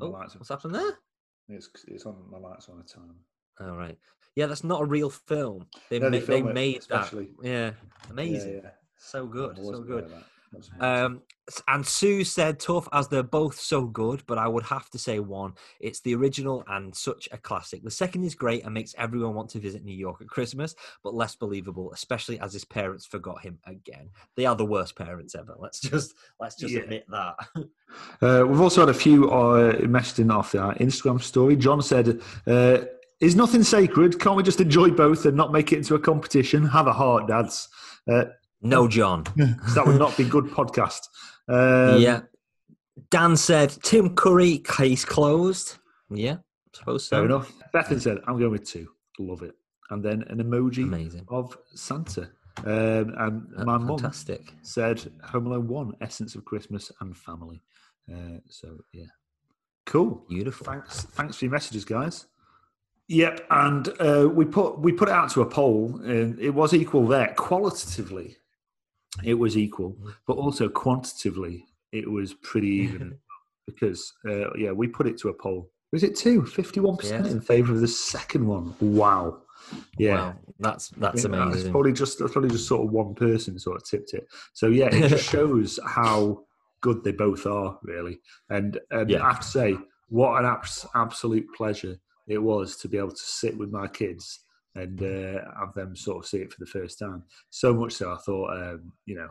Oh, 0.00 0.10
what's 0.10 0.48
happened 0.48 0.74
there? 0.74 0.98
It's, 1.48 1.70
it's 1.88 2.04
on 2.04 2.16
my 2.30 2.38
lights 2.38 2.68
on 2.68 2.78
a 2.78 2.82
time. 2.82 3.14
All 3.60 3.76
right. 3.76 3.98
Yeah, 4.38 4.46
that's 4.46 4.62
not 4.62 4.82
a 4.82 4.84
real 4.84 5.10
film. 5.10 5.66
They 5.90 5.98
No, 5.98 6.06
ma- 6.06 6.10
they 6.10 6.20
they, 6.20 6.26
film 6.26 6.48
it, 6.48 6.54
made 6.54 6.74
that. 6.76 6.80
especially. 6.82 7.28
Yeah, 7.42 7.72
amazing. 8.08 8.52
Yeah, 8.54 8.60
yeah. 8.64 8.70
So 8.96 9.26
good, 9.26 9.56
so 9.56 9.80
good. 9.82 10.04
aware 10.04 10.04
of 10.04 10.10
that. 10.10 10.24
That's 10.52 10.68
amazing. 10.68 11.06
Um, 11.06 11.22
and 11.66 11.84
Sue 11.86 12.22
said, 12.24 12.60
"Tough 12.60 12.88
as 12.92 13.08
they're 13.08 13.22
both 13.40 13.58
so 13.58 13.84
good, 13.86 14.22
but 14.28 14.38
I 14.38 14.46
would 14.46 14.62
have 14.64 14.88
to 14.90 14.98
say 14.98 15.18
one. 15.18 15.54
It's 15.80 16.00
the 16.00 16.14
original 16.14 16.62
and 16.68 16.94
such 16.94 17.28
a 17.32 17.36
classic. 17.38 17.82
The 17.82 17.90
second 17.90 18.22
is 18.24 18.34
great 18.36 18.64
and 18.64 18.72
makes 18.72 18.94
everyone 18.96 19.34
want 19.34 19.50
to 19.50 19.58
visit 19.58 19.82
New 19.84 19.94
York 20.06 20.20
at 20.20 20.28
Christmas, 20.28 20.74
but 21.02 21.14
less 21.14 21.34
believable, 21.34 21.90
especially 21.92 22.38
as 22.40 22.52
his 22.52 22.64
parents 22.64 23.06
forgot 23.06 23.42
him 23.42 23.58
again. 23.66 24.08
They 24.36 24.46
are 24.46 24.54
the 24.56 24.64
worst 24.76 24.94
parents 24.94 25.34
ever. 25.34 25.54
Let's 25.58 25.80
just 25.80 26.14
let's 26.40 26.54
just 26.56 26.72
Yeah. 26.74 26.82
admit 26.82 27.04
that. 27.10 27.34
Uh, 28.22 28.44
we've 28.46 28.60
also 28.60 28.82
had 28.82 28.90
a 28.90 28.94
few 29.06 29.30
uh, 29.30 29.72
messaged 29.96 30.18
in 30.20 30.30
off 30.30 30.54
our 30.54 30.74
Instagram 30.76 31.20
story. 31.22 31.56
John 31.56 31.80
said, 31.82 32.20
uh, 32.46 32.78
"Is 33.20 33.36
nothing 33.36 33.62
sacred? 33.62 34.20
Can't 34.20 34.36
we 34.36 34.42
just 34.42 34.60
enjoy 34.60 34.90
both 34.90 35.26
and 35.26 35.36
not 35.36 35.52
make 35.52 35.72
it 35.72 35.78
into 35.78 35.94
a 35.94 35.98
competition? 35.98 36.64
Have 36.66 36.86
a 36.86 36.92
heart, 36.92 37.28
dads. 37.28 37.68
Uh, 38.10 38.24
no, 38.62 38.88
John. 38.88 39.24
that 39.36 39.84
would 39.86 39.98
not 39.98 40.16
be 40.16 40.24
good 40.24 40.46
podcast." 40.46 41.00
Um, 41.48 42.00
yeah. 42.00 42.20
Dan 43.10 43.36
said, 43.36 43.70
Tim 43.82 44.16
Curry, 44.16 44.58
case 44.58 45.04
closed. 45.04 45.76
Yeah, 46.10 46.34
I 46.34 46.76
suppose 46.78 47.06
so. 47.06 47.16
fair 47.16 47.24
enough. 47.26 47.52
Bethan 47.74 48.00
said, 48.00 48.18
"I'm 48.26 48.38
going 48.38 48.52
with 48.52 48.68
two. 48.68 48.88
Love 49.18 49.42
it." 49.42 49.54
and 49.90 50.04
then 50.04 50.22
an 50.28 50.38
emoji 50.38 50.84
Amazing. 50.84 51.24
of 51.28 51.56
Santa. 51.74 52.30
Um, 52.64 53.14
and 53.18 53.48
my 53.64 53.78
mum 53.78 53.98
Fantastic. 53.98 54.52
said 54.62 55.00
Home 55.24 55.46
Alone 55.46 55.68
1, 55.68 55.92
Essence 56.00 56.34
of 56.34 56.44
Christmas 56.44 56.90
and 57.00 57.16
Family. 57.16 57.62
Uh, 58.12 58.38
so, 58.48 58.78
yeah. 58.92 59.06
Cool. 59.86 60.24
Beautiful. 60.28 60.66
Thanks, 60.66 61.04
thanks 61.04 61.36
for 61.36 61.44
your 61.44 61.52
messages, 61.52 61.84
guys. 61.84 62.26
Yep, 63.08 63.46
and 63.50 63.88
uh, 64.00 64.28
we 64.28 64.44
put 64.44 64.78
we 64.80 64.92
put 64.92 65.08
it 65.08 65.14
out 65.14 65.30
to 65.30 65.40
a 65.40 65.46
poll, 65.46 65.98
and 66.04 66.38
it 66.38 66.50
was 66.50 66.74
equal 66.74 67.06
there. 67.06 67.32
Qualitatively, 67.36 68.36
it 69.24 69.34
was 69.34 69.56
equal, 69.56 69.96
but 70.26 70.34
also 70.36 70.68
quantitatively, 70.68 71.64
it 71.92 72.08
was 72.10 72.34
pretty 72.34 72.68
even 72.68 73.16
because 73.66 74.12
uh, 74.28 74.52
yeah, 74.54 74.72
we 74.72 74.86
put 74.88 75.06
it 75.06 75.16
to 75.18 75.30
a 75.30 75.34
poll. 75.34 75.70
Was 75.90 76.02
it 76.02 76.16
two? 76.16 76.44
Fifty-one 76.44 76.98
percent 76.98 77.24
Yes. 77.24 77.32
in 77.32 77.40
favour 77.40 77.72
of 77.72 77.80
the 77.80 77.88
second 77.88 78.46
one. 78.46 78.74
Wow. 78.80 79.38
Yeah. 79.98 80.14
Wow, 80.16 80.34
that's 80.60 80.88
that's 80.90 81.24
Yeah, 81.24 81.30
It's 81.30 81.42
amazing. 81.44 81.72
probably 81.72 81.92
just 81.94 82.18
that's 82.18 82.32
probably 82.32 82.50
just 82.50 82.68
sort 82.68 82.86
of 82.86 82.92
one 82.92 83.14
person 83.14 83.58
sort 83.58 83.76
of 83.78 83.84
tipped 83.84 84.12
it. 84.12 84.28
So 84.52 84.66
yeah, 84.66 84.94
it 84.94 85.08
just 85.08 85.30
shows 85.32 85.80
how 85.86 86.44
good 86.82 87.02
they 87.04 87.12
both 87.12 87.46
are, 87.46 87.78
really. 87.82 88.20
And 88.50 88.78
and 88.90 89.08
Yeah. 89.08 89.22
I 89.24 89.28
have 89.28 89.40
to 89.40 89.46
say, 89.46 89.76
what 90.10 90.38
an 90.38 90.44
abs- 90.44 90.86
absolute 90.94 91.46
pleasure 91.56 91.96
it 92.28 92.38
was 92.38 92.76
to 92.76 92.88
be 92.88 92.98
able 92.98 93.10
to 93.10 93.16
sit 93.16 93.56
with 93.56 93.70
my 93.70 93.86
kids 93.88 94.40
and 94.74 95.02
uh, 95.02 95.40
have 95.58 95.74
them 95.74 95.96
sort 95.96 96.18
of 96.24 96.28
see 96.28 96.38
it 96.38 96.52
for 96.52 96.60
the 96.60 96.66
first 96.70 96.98
time. 96.98 97.22
So 97.50 97.74
much 97.74 97.94
so, 97.94 98.12
I 98.12 98.16
thought, 98.18 98.50
um, 98.56 98.92
you 99.06 99.16
know, 99.16 99.28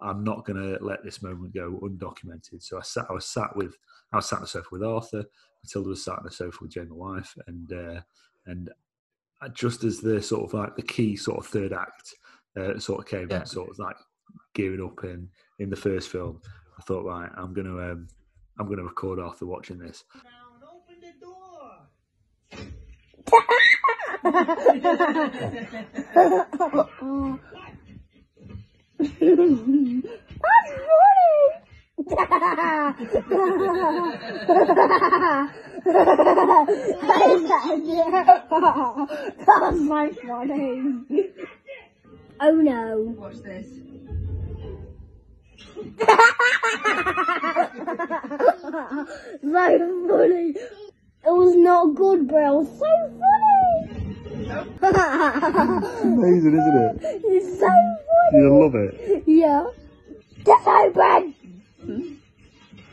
I'm 0.00 0.22
not 0.24 0.44
going 0.44 0.62
to 0.62 0.82
let 0.84 1.02
this 1.04 1.22
moment 1.22 1.54
go 1.54 1.80
undocumented. 1.82 2.62
So 2.62 2.78
I 2.78 2.82
sat, 2.82 3.06
I 3.10 3.12
was 3.14 3.26
sat 3.26 3.54
with, 3.56 3.74
I 4.12 4.16
was 4.16 4.28
sat 4.28 4.36
on 4.36 4.42
the 4.42 4.48
sofa 4.48 4.68
with 4.70 4.82
Arthur. 4.84 5.24
Matilda 5.64 5.88
was 5.88 6.04
sat 6.04 6.18
on 6.18 6.24
the 6.24 6.30
sofa 6.30 6.58
with 6.60 6.70
Jane, 6.70 6.88
my 6.90 6.94
wife, 6.96 7.34
and 7.46 7.72
uh, 7.72 8.00
and 8.46 8.70
just 9.52 9.84
as 9.84 10.00
the 10.00 10.22
sort 10.22 10.44
of 10.44 10.54
like 10.54 10.76
the 10.76 10.82
key 10.82 11.16
sort 11.16 11.38
of 11.38 11.46
third 11.46 11.72
act 11.72 12.14
uh, 12.56 12.78
sort 12.78 13.00
of 13.00 13.06
came 13.06 13.28
Yeah. 13.30 13.40
in, 13.40 13.46
sort 13.46 13.70
of 13.70 13.78
like 13.78 13.96
gearing 14.54 14.82
up 14.82 15.02
in 15.04 15.28
in 15.58 15.70
the 15.70 15.76
first 15.76 16.10
film, 16.10 16.40
I 16.78 16.82
thought, 16.82 17.04
right, 17.04 17.30
I'm 17.36 17.52
gonna 17.52 17.92
um, 17.92 18.08
I'm 18.58 18.68
gonna 18.68 18.84
record 18.84 19.18
Arthur 19.18 19.46
watching 19.46 19.78
this. 19.78 20.04
That's 39.46 39.80
my 39.80 40.10
funny. 40.26 40.82
Oh 42.40 42.52
no. 42.52 43.14
Watch 43.16 43.36
this. 43.42 43.66
so 49.78 50.08
funny. 50.08 50.54
It 51.26 51.32
was 51.32 51.56
not 51.56 51.96
good, 51.96 52.28
but 52.28 52.36
it 52.36 52.52
was 52.54 52.68
so 52.78 52.86
funny. 53.18 54.06
it's 54.80 56.00
Amazing, 56.04 56.54
isn't 56.54 56.76
it? 56.76 57.00
it's 57.24 57.58
so 57.58 57.66
funny. 57.66 58.32
You 58.32 58.62
love 58.62 58.74
it. 58.76 59.24
Yeah. 59.26 59.66
Just 60.44 60.68
open. 60.68 61.34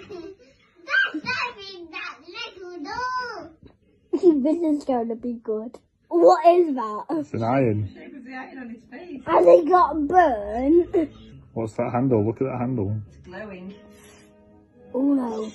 That's 0.09 1.15
open 1.15 1.87
that 1.91 2.17
little 2.27 2.77
door. 2.83 3.51
This 4.41 4.77
is 4.77 4.83
going 4.83 5.09
to 5.09 5.15
be 5.15 5.33
good. 5.33 5.77
What 6.07 6.43
is 6.47 6.73
that? 6.73 7.05
It's 7.11 7.33
an 7.33 7.43
iron. 7.43 7.87
Look 7.93 8.03
at 8.03 8.25
the 8.25 8.33
iron 8.33 8.57
on 8.57 8.69
his 8.69 8.83
face. 8.89 9.21
Has 9.27 9.45
it 9.45 9.69
got 9.69 10.07
burnt? 10.07 11.11
What's 11.53 11.73
that 11.73 11.91
handle? 11.91 12.25
Look 12.25 12.41
at 12.41 12.45
that 12.45 12.57
handle. 12.57 12.99
It's 13.09 13.17
glowing. 13.17 13.75
Oh 14.95 15.01
no. 15.01 15.51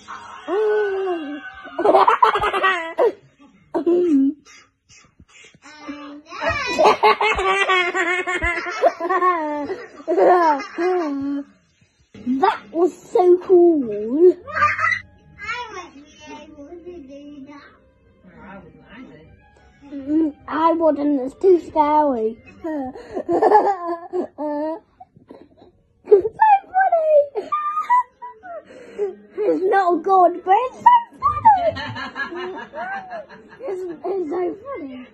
that 12.27 12.59
was 12.73 12.93
so 12.93 13.39
cool. 13.39 14.37
I 20.49 20.73
wouldn't, 20.73 21.21
it's 21.21 21.35
too 21.41 21.61
scary. 21.61 22.37
so 22.63 22.83
funny. 26.67 27.51
It's 29.01 29.65
not 29.65 30.03
good, 30.03 30.43
but 30.45 30.55
it's 30.57 30.79
so 30.79 30.85
funny. 31.21 32.59
It's, 33.61 33.83
it's 34.05 34.31
so 34.31 34.57
funny. 34.65 35.07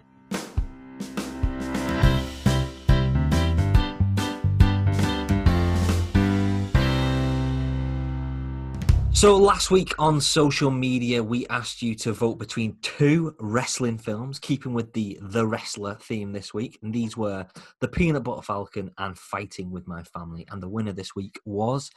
So 9.12 9.36
last 9.36 9.70
week 9.70 9.94
on 9.98 10.20
social 10.20 10.70
media, 10.70 11.22
we 11.22 11.46
asked 11.48 11.82
you 11.82 11.94
to 11.96 12.12
vote 12.12 12.38
between 12.38 12.76
two 12.82 13.34
wrestling 13.38 13.98
films, 13.98 14.38
keeping 14.38 14.72
with 14.72 14.92
the 14.92 15.18
the 15.20 15.46
wrestler 15.46 15.94
theme 15.94 16.32
this 16.32 16.54
week, 16.54 16.78
and 16.82 16.92
these 16.92 17.16
were 17.16 17.46
The 17.80 17.88
Peanut 17.88 18.22
Butter 18.22 18.42
Falcon 18.42 18.90
and 18.98 19.18
Fighting 19.18 19.70
with 19.70 19.86
My 19.86 20.02
Family. 20.02 20.46
And 20.50 20.62
the 20.62 20.68
winner 20.68 20.92
this 20.92 21.14
week 21.14 21.40
was 21.44 21.90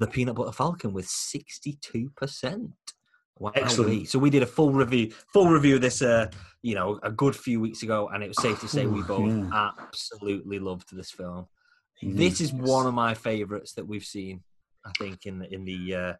The 0.00 0.06
Peanut 0.08 0.34
Butter 0.34 0.52
Falcon 0.52 0.92
with 0.92 1.06
sixty-two 1.06 2.10
percent. 2.16 2.72
Wow. 3.38 3.52
Excellent. 3.54 4.08
So 4.08 4.18
we 4.18 4.28
did 4.28 4.42
a 4.42 4.46
full 4.46 4.72
review, 4.72 5.12
full 5.32 5.48
review 5.48 5.76
of 5.76 5.80
this, 5.80 6.02
uh, 6.02 6.26
you 6.62 6.74
know, 6.74 6.98
a 7.02 7.10
good 7.10 7.34
few 7.34 7.58
weeks 7.60 7.82
ago, 7.82 8.08
and 8.12 8.22
it 8.22 8.28
was 8.28 8.42
safe 8.42 8.60
to 8.60 8.68
say 8.68 8.84
we 8.86 9.02
both 9.02 9.30
Yeah. 9.30 9.70
absolutely 9.78 10.58
loved 10.58 10.94
this 10.94 11.10
film. 11.10 11.46
Mm-hmm. 12.02 12.16
This 12.16 12.40
is 12.40 12.52
one 12.52 12.86
of 12.86 12.92
my 12.92 13.14
favorites 13.14 13.74
that 13.74 13.86
we've 13.86 14.04
seen. 14.04 14.42
I 14.84 14.90
think 14.98 15.26
in 15.26 15.38
the 15.38 15.54
in 15.54 15.64
the 15.64 15.94
uh, 15.94 16.12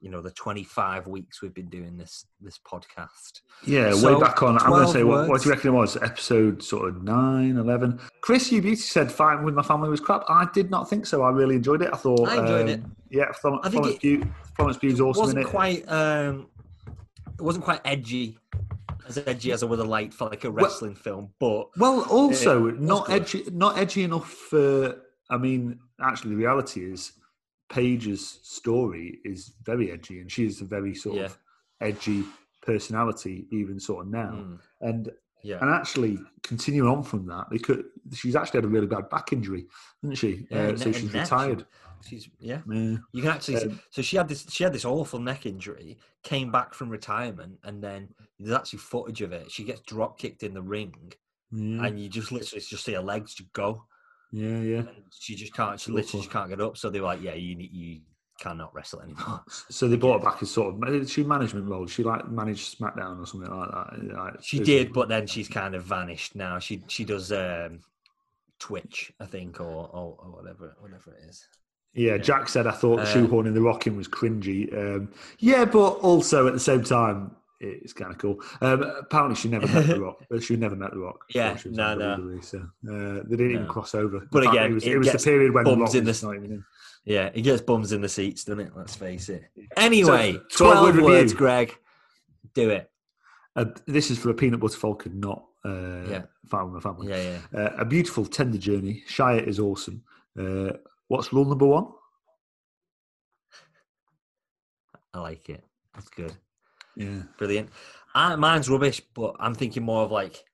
you 0.00 0.10
know 0.10 0.20
the 0.20 0.30
25 0.30 1.06
weeks 1.06 1.42
we've 1.42 1.54
been 1.54 1.68
doing 1.68 1.96
this 1.96 2.26
this 2.40 2.58
podcast. 2.58 3.40
Yeah, 3.64 3.92
So, 3.92 4.14
way 4.14 4.20
back 4.20 4.42
on. 4.42 4.58
I'm 4.58 4.70
going 4.70 4.86
to 4.86 4.92
say, 4.92 5.02
what, 5.02 5.28
what 5.28 5.42
do 5.42 5.48
you 5.48 5.54
reckon 5.54 5.70
it 5.70 5.76
was? 5.76 5.96
Episode 5.96 6.62
sort 6.62 6.88
of 6.88 7.02
9, 7.02 7.56
11. 7.56 8.00
Chris 8.20 8.52
you 8.52 8.60
Beauty 8.60 8.76
said 8.76 9.10
fighting 9.10 9.44
with 9.44 9.54
my 9.54 9.62
family 9.62 9.88
was 9.88 10.00
crap. 10.00 10.24
I 10.28 10.48
did 10.52 10.70
not 10.70 10.88
think 10.88 11.06
so. 11.06 11.22
I 11.22 11.30
really 11.30 11.56
enjoyed 11.56 11.82
it. 11.82 11.90
I 11.92 11.96
thought. 11.96 12.28
I 12.28 12.40
enjoyed 12.40 12.62
um, 12.62 12.68
it. 12.68 12.80
Yeah, 13.10 13.32
Florence, 13.32 13.66
I 13.66 13.70
think 13.70 13.84
Florence, 13.84 13.96
it- 13.96 14.00
Pugh, 14.00 14.34
Florence 14.56 14.78
Pugh's 14.78 15.00
awesome 15.00 15.22
in 15.22 15.26
wasn't 15.26 15.40
it. 15.40 15.46
quite 15.46 15.88
um, 15.88 16.48
it 17.38 17.42
wasn't 17.42 17.64
quite 17.64 17.80
edgy 17.84 18.38
as 19.08 19.18
edgy 19.18 19.52
as 19.52 19.62
I 19.62 19.66
would 19.66 19.78
have 19.78 19.88
liked 19.88 20.14
for 20.14 20.28
like 20.28 20.44
a 20.44 20.50
wrestling 20.50 20.94
film, 20.94 21.30
but 21.38 21.68
Well, 21.76 22.04
also 22.10 22.70
not 22.70 23.10
edgy, 23.10 23.44
not 23.52 23.78
edgy 23.78 24.04
enough 24.04 24.30
for. 24.30 25.02
I 25.28 25.36
mean, 25.36 25.80
actually, 26.00 26.30
the 26.30 26.36
reality 26.36 26.92
is, 26.92 27.12
Paige's 27.68 28.40
story 28.42 29.18
is 29.24 29.52
very 29.64 29.90
edgy, 29.92 30.20
and 30.20 30.30
she 30.30 30.44
is 30.46 30.60
a 30.60 30.64
very 30.64 30.94
sort 30.94 31.16
Yeah. 31.16 31.24
of 31.24 31.38
edgy 31.80 32.24
personality, 32.62 33.46
even 33.50 33.78
sort 33.80 34.06
of 34.06 34.12
now. 34.12 34.30
Mm. 34.32 34.58
And 34.80 35.10
yeah, 35.42 35.58
and 35.60 35.70
actually, 35.70 36.18
continuing 36.42 36.88
on 36.90 37.02
from 37.02 37.26
that, 37.26 37.46
they 37.50 37.58
could. 37.58 37.84
She's 38.12 38.36
actually 38.36 38.58
had 38.58 38.64
a 38.64 38.68
really 38.68 38.86
bad 38.86 39.08
back 39.10 39.32
injury, 39.32 39.66
hasn't 40.02 40.18
she? 40.18 40.46
Yeah, 40.50 40.58
uh, 40.68 40.70
ne- 40.72 40.76
so 40.76 40.92
she's 40.92 41.12
neck. 41.12 41.24
retired. 41.24 41.66
she's 42.06 42.28
yeah. 42.38 42.60
Yeah. 42.68 42.96
You 43.12 43.22
can 43.22 43.30
actually 43.30 43.56
Um, 43.62 43.80
so 43.90 44.02
she 44.02 44.16
had 44.16 44.28
this 44.28 44.46
she 44.50 44.64
had 44.64 44.72
this 44.72 44.84
awful 44.84 45.18
neck 45.20 45.46
injury, 45.46 45.98
came 46.22 46.50
back 46.50 46.74
from 46.74 46.88
retirement, 46.88 47.58
and 47.64 47.82
then 47.82 48.08
there's 48.38 48.56
actually 48.56 48.80
footage 48.80 49.22
of 49.22 49.32
it. 49.32 49.50
She 49.50 49.64
gets 49.64 49.80
drop 49.82 50.18
kicked 50.18 50.42
in 50.42 50.54
the 50.54 50.62
ring, 50.62 51.12
and 51.52 51.98
you 52.00 52.08
just 52.08 52.32
literally 52.32 52.60
just 52.64 52.84
see 52.84 52.92
her 52.94 53.00
legs 53.00 53.34
just 53.34 53.52
go. 53.52 53.84
Yeah, 54.36 54.60
yeah. 54.60 54.82
She 55.18 55.34
just 55.34 55.54
can't. 55.54 55.80
She 55.80 55.90
literally 55.92 56.22
just 56.22 56.32
can't 56.32 56.48
get 56.50 56.60
up. 56.60 56.76
So 56.76 56.90
they're 56.90 57.02
like, 57.02 57.22
"Yeah, 57.22 57.34
you 57.34 57.54
need- 57.56 57.72
you 57.72 58.00
cannot 58.38 58.74
wrestle 58.74 59.00
anymore." 59.00 59.42
So 59.70 59.88
they 59.88 59.96
brought 59.96 60.20
her 60.20 60.30
back 60.30 60.42
as 60.42 60.50
sort 60.50 60.74
of 60.74 61.10
she 61.10 61.24
management 61.24 61.66
role. 61.68 61.86
She 61.86 62.02
like 62.02 62.28
managed 62.28 62.78
SmackDown 62.78 63.20
or 63.22 63.26
something 63.26 63.50
like 63.50 63.70
that. 63.70 64.14
Like, 64.14 64.34
She 64.42 64.58
did, 64.60 64.92
but 64.92 65.08
then 65.08 65.26
she's 65.26 65.48
kind 65.48 65.74
of 65.74 65.84
vanished 65.84 66.36
now. 66.36 66.58
She 66.58 66.82
she 66.88 67.04
does 67.04 67.32
um, 67.32 67.80
Twitch, 68.58 69.12
I 69.20 69.26
think, 69.26 69.60
or, 69.60 69.64
or 69.64 70.16
or 70.18 70.30
whatever 70.36 70.76
whatever 70.80 71.12
it 71.14 71.28
is. 71.30 71.46
Yeah, 71.94 72.18
Jack 72.18 72.50
said 72.50 72.66
I 72.66 72.72
thought 72.72 73.00
Uh, 73.00 73.06
shoehorning 73.06 73.54
the 73.54 73.62
rocking 73.62 73.96
was 73.96 74.06
cringy. 74.06 74.70
Um, 74.76 75.12
yeah, 75.38 75.64
but 75.64 75.92
also 76.10 76.46
at 76.46 76.52
the 76.52 76.60
same 76.60 76.84
time, 76.84 77.34
it's 77.60 77.92
kind 77.92 78.10
of 78.12 78.18
cool. 78.18 78.40
Um, 78.60 78.82
apparently, 78.82 79.36
she 79.36 79.48
never 79.48 79.66
met 79.66 79.86
the 79.86 80.00
Rock. 80.00 80.24
She 80.40 80.56
never 80.56 80.76
met 80.76 80.90
the 80.92 80.98
Rock. 80.98 81.24
Yeah, 81.34 81.56
no, 81.66 81.94
no. 81.94 82.40
So 82.40 82.58
uh, 82.58 83.22
they 83.28 83.36
didn't 83.36 83.52
even 83.52 83.66
cross 83.66 83.94
over. 83.94 84.26
But 84.30 84.44
fact, 84.44 84.54
again, 84.56 84.70
it 84.70 84.74
was, 84.74 84.84
it 84.84 84.92
it 84.92 84.98
was 84.98 85.12
the 85.12 85.18
period 85.18 85.52
when 85.54 85.64
Rock 85.64 85.74
in 85.94 86.04
was 86.04 86.20
the- 86.20 86.26
not 86.26 86.36
even 86.36 86.52
in. 86.52 86.64
Yeah, 87.04 87.30
it 87.34 87.42
gets 87.42 87.62
bums 87.62 87.92
in 87.92 88.00
the 88.00 88.08
seats, 88.08 88.42
doesn't 88.44 88.66
it? 88.66 88.72
Let's 88.76 88.96
face 88.96 89.28
it. 89.28 89.44
Anyway, 89.76 90.32
12 90.32 90.42
twelve 90.50 90.82
word 90.96 91.04
words. 91.04 91.32
Greg. 91.34 91.76
Do 92.54 92.70
it. 92.70 92.90
Uh, 93.54 93.66
this 93.86 94.10
is 94.10 94.18
for 94.18 94.30
a 94.30 94.34
peanut 94.34 94.58
butter 94.60 94.76
falcon, 94.76 95.20
not 95.20 95.44
Uh, 95.64 96.04
Yeah. 96.08 96.22
With 96.50 96.72
my 96.74 96.80
family. 96.80 97.08
Yeah, 97.08 97.38
yeah. 97.54 97.60
Uh, 97.60 97.74
a 97.78 97.84
beautiful, 97.84 98.24
tender 98.26 98.58
journey. 98.58 99.02
Shia 99.08 99.46
is 99.46 99.58
awesome. 99.60 100.02
Uh, 100.38 100.72
what's 101.08 101.32
rule 101.32 101.44
number 101.44 101.66
one? 101.66 101.88
I 105.14 105.20
like 105.20 105.48
it. 105.48 105.64
That's 105.94 106.08
good. 106.10 106.34
Yeah. 106.96 107.22
Brilliant. 107.38 107.70
I, 108.14 108.34
mine's 108.36 108.68
rubbish, 108.68 109.02
but 109.14 109.36
I'm 109.38 109.54
thinking 109.54 109.82
more 109.82 110.02
of 110.02 110.10
like 110.10 110.44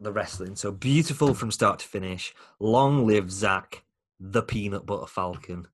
the 0.00 0.12
wrestling. 0.12 0.56
So 0.56 0.70
beautiful 0.70 1.34
from 1.34 1.50
start 1.50 1.80
to 1.80 1.86
finish. 1.86 2.34
Long 2.60 3.06
live 3.06 3.30
Zach, 3.30 3.82
the 4.20 4.42
peanut 4.42 4.86
butter 4.86 5.06
falcon. 5.06 5.66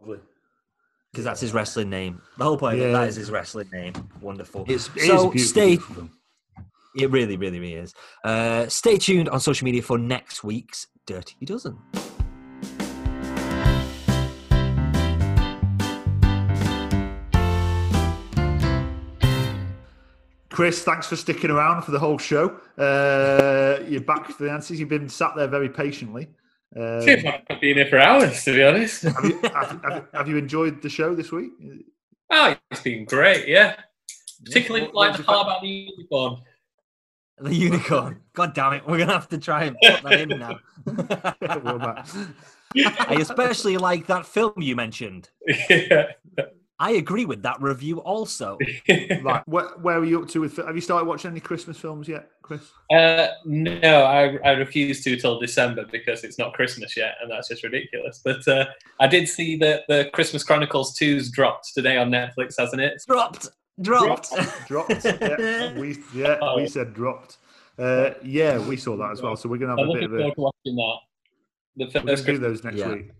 Because 0.00 1.24
that's 1.24 1.40
his 1.40 1.52
wrestling 1.52 1.90
name. 1.90 2.20
The 2.38 2.44
whole 2.44 2.58
point 2.58 2.78
Yeah. 2.78 2.92
that 2.92 3.08
is 3.08 3.16
his 3.16 3.30
wrestling 3.30 3.68
name. 3.72 3.94
Wonderful. 4.20 4.64
It's, 4.68 4.88
it 4.94 5.06
so 5.06 5.32
stay. 5.32 5.78
It 6.96 7.10
really, 7.10 7.36
really, 7.36 7.60
really 7.60 7.74
is. 7.74 7.94
Uh, 8.24 8.68
stay 8.68 8.96
tuned 8.98 9.28
on 9.28 9.40
social 9.40 9.64
media 9.64 9.82
for 9.82 9.96
next 9.96 10.44
week's 10.44 10.86
Dirty 11.06 11.46
Dozen. 11.46 11.78
Chris, 20.50 20.82
thanks 20.82 21.06
for 21.06 21.16
sticking 21.16 21.50
around 21.50 21.82
for 21.82 21.92
the 21.92 21.98
whole 21.98 22.18
show. 22.18 22.48
Uh, 22.76 23.82
you're 23.88 24.00
back 24.00 24.30
for 24.30 24.44
the 24.44 24.50
answers. 24.50 24.80
You've 24.80 24.88
been 24.88 25.08
sat 25.08 25.34
there 25.36 25.46
very 25.46 25.68
patiently. 25.68 26.28
Um, 26.76 27.02
Seems 27.02 27.24
I've 27.24 27.60
been 27.60 27.76
here 27.76 27.86
for 27.86 27.98
hours, 27.98 28.44
to 28.44 28.52
be 28.52 28.62
honest. 28.62 29.02
have, 29.02 29.24
you, 29.24 29.40
have, 29.42 29.80
have, 29.84 30.06
have 30.12 30.28
you 30.28 30.36
enjoyed 30.36 30.82
the 30.82 30.88
show 30.88 31.14
this 31.14 31.32
week? 31.32 31.52
Oh, 32.30 32.56
it's 32.70 32.80
been 32.80 33.04
great, 33.04 33.48
yeah. 33.48 33.76
Particularly 34.44 34.86
What- 34.86 34.94
what 34.94 35.08
like 35.10 35.16
the 35.18 35.24
part 35.24 35.46
about 35.46 35.62
the 35.62 35.68
unicorn. 35.68 36.42
The 37.38 37.54
unicorn. 37.54 38.20
God 38.34 38.52
damn 38.52 38.74
it. 38.74 38.82
We're 38.86 38.98
going 38.98 39.08
to 39.08 39.14
have 39.14 39.28
to 39.30 39.38
try 39.38 39.64
and 39.64 39.76
put 39.82 40.02
that 40.02 40.20
in 40.20 40.28
now. 40.28 40.58
I 42.76 43.16
especially 43.18 43.78
like 43.78 44.06
that 44.08 44.26
film 44.26 44.52
you 44.58 44.76
mentioned. 44.76 45.30
yeah. 45.70 46.12
I 46.80 46.92
agree 46.92 47.26
with 47.26 47.42
that 47.42 47.60
review 47.60 47.98
also. 48.00 48.58
right, 49.22 49.46
where, 49.46 49.68
where 49.82 49.98
are 49.98 50.04
you 50.04 50.22
up 50.22 50.28
to 50.30 50.40
with? 50.40 50.56
Have 50.56 50.74
you 50.74 50.80
started 50.80 51.06
watching 51.06 51.30
any 51.30 51.38
Christmas 51.38 51.76
films 51.76 52.08
yet, 52.08 52.30
Chris? 52.40 52.62
Uh, 52.90 53.28
no, 53.44 54.04
I, 54.04 54.38
I 54.42 54.52
refuse 54.52 55.04
to 55.04 55.14
till 55.16 55.38
December 55.38 55.84
because 55.92 56.24
it's 56.24 56.38
not 56.38 56.54
Christmas 56.54 56.96
yet, 56.96 57.16
and 57.20 57.30
that's 57.30 57.48
just 57.48 57.62
ridiculous. 57.62 58.22
But 58.24 58.48
uh, 58.48 58.64
I 58.98 59.08
did 59.08 59.28
see 59.28 59.56
that 59.58 59.82
the 59.88 60.08
Christmas 60.14 60.42
Chronicles 60.42 60.98
2's 60.98 61.30
dropped 61.30 61.70
today 61.74 61.98
on 61.98 62.10
Netflix, 62.10 62.54
hasn't 62.58 62.80
it? 62.80 63.02
Dropped. 63.06 63.50
Dropped. 63.82 64.32
Dropped. 64.66 65.04
yeah, 65.04 65.78
we 65.78 65.98
yeah 66.14 66.38
Oh. 66.40 66.56
we 66.56 66.66
said 66.66 66.94
dropped. 66.94 67.36
Uh, 67.78 68.12
yeah, 68.24 68.58
we 68.58 68.78
saw 68.78 68.96
that 68.96 69.10
as 69.10 69.20
well. 69.20 69.36
So 69.36 69.50
we're 69.50 69.58
gonna 69.58 69.72
have 69.72 69.78
I'm 69.80 69.90
a 69.90 69.92
bit 69.92 70.04
of 70.04 70.14
a. 70.14 70.18
to 70.18 70.34
watching 70.36 70.76
that. 70.76 70.96
The 71.76 71.84
We're 72.04 72.16
gonna 72.16 72.24
do 72.24 72.38
those 72.38 72.64
next 72.64 72.76
week. 72.76 73.10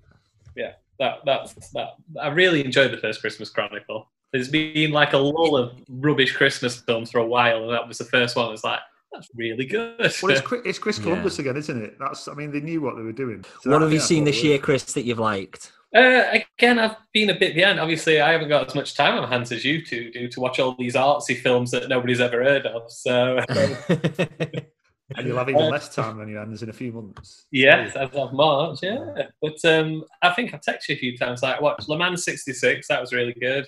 Yeah. 0.57 0.67
week. 0.67 0.75
That 1.01 1.19
that's 1.25 1.55
that. 1.71 1.95
I 2.21 2.29
really 2.29 2.65
enjoyed 2.65 2.93
the 2.93 2.99
first 2.99 3.21
Christmas 3.21 3.51
Chronicle. 3.51 4.09
There's 4.33 4.49
been 4.49 4.93
like 4.93 5.13
a 5.13 5.19
lull 5.19 5.57
of 5.57 5.73
rubbish 5.89 6.37
Christmas 6.37 6.77
films 6.77 7.11
for 7.11 7.19
a 7.19 7.27
while, 7.27 7.65
and 7.65 7.73
that 7.73 7.89
was 7.89 7.99
the 7.99 8.05
first 8.05 8.37
one. 8.37 8.53
It's 8.53 8.63
like 8.63 8.79
that's 9.11 9.29
really 9.35 9.67
good. 9.67 9.99
Well, 9.99 10.07
it's 10.31 10.41
Chris, 10.43 10.63
it's 10.65 10.79
Chris 10.79 10.99
Yeah. 10.99 11.05
Columbus 11.05 11.41
again, 11.41 11.57
isn't 11.57 11.83
it? 11.83 11.97
That's. 11.99 12.29
I 12.29 12.35
mean, 12.35 12.53
they 12.53 12.61
knew 12.61 12.81
what 12.81 12.95
they 12.97 13.03
were 13.03 13.11
doing. 13.11 13.45
So 13.63 13.71
What 13.71 13.83
have 13.83 13.93
you 13.93 13.99
seen 13.99 14.23
this 14.23 14.45
year, 14.45 14.59
Chris, 14.59 14.85
that 14.93 15.03
you've 15.03 15.19
liked? 15.19 15.73
Uh, 15.93 16.39
again, 16.59 16.79
I've 16.79 16.95
been 17.13 17.31
a 17.31 17.35
bit 17.37 17.57
behind. 17.57 17.81
Obviously, 17.81 18.21
I 18.21 18.31
haven't 18.31 18.49
got 18.49 18.69
as 18.69 18.77
much 18.77 18.95
time 18.95 19.19
on 19.19 19.29
hands 19.29 19.51
as 19.51 19.65
you 19.65 19.85
two 19.85 20.13
do 20.13 20.29
to 20.29 20.41
watch 20.41 20.61
all 20.61 20.77
these 20.79 20.95
artsy 20.95 21.37
films 21.37 21.73
that 21.73 21.89
nobody's 21.89 22.21
ever 22.21 22.45
heard 22.45 22.67
of. 22.67 22.83
So, 22.93 23.41
And 25.17 25.27
you'll 25.27 25.39
have 25.39 25.49
even 25.49 25.69
less 25.71 25.93
time 25.95 26.21
on 26.21 26.29
your 26.29 26.39
hands 26.41 26.63
in 26.63 26.69
a 26.71 26.73
few 26.73 26.93
months. 26.93 27.47
yes, 27.51 27.97
as 27.97 28.11
of 28.11 28.33
March, 28.33 28.79
yeah. 28.83 29.29
But 29.43 29.65
um, 29.65 30.05
I 30.23 30.31
think 30.31 30.55
I've 30.55 30.61
texted 30.61 30.89
you 30.91 30.95
a 30.95 30.99
few 30.99 31.19
times. 31.19 31.43
Like, 31.43 31.61
watch 31.61 31.89
Le 31.89 31.99
Mans 31.99 32.23
'66. 32.23 32.87
That 32.89 33.01
was 33.01 33.13
really 33.13 33.35
good. 33.35 33.67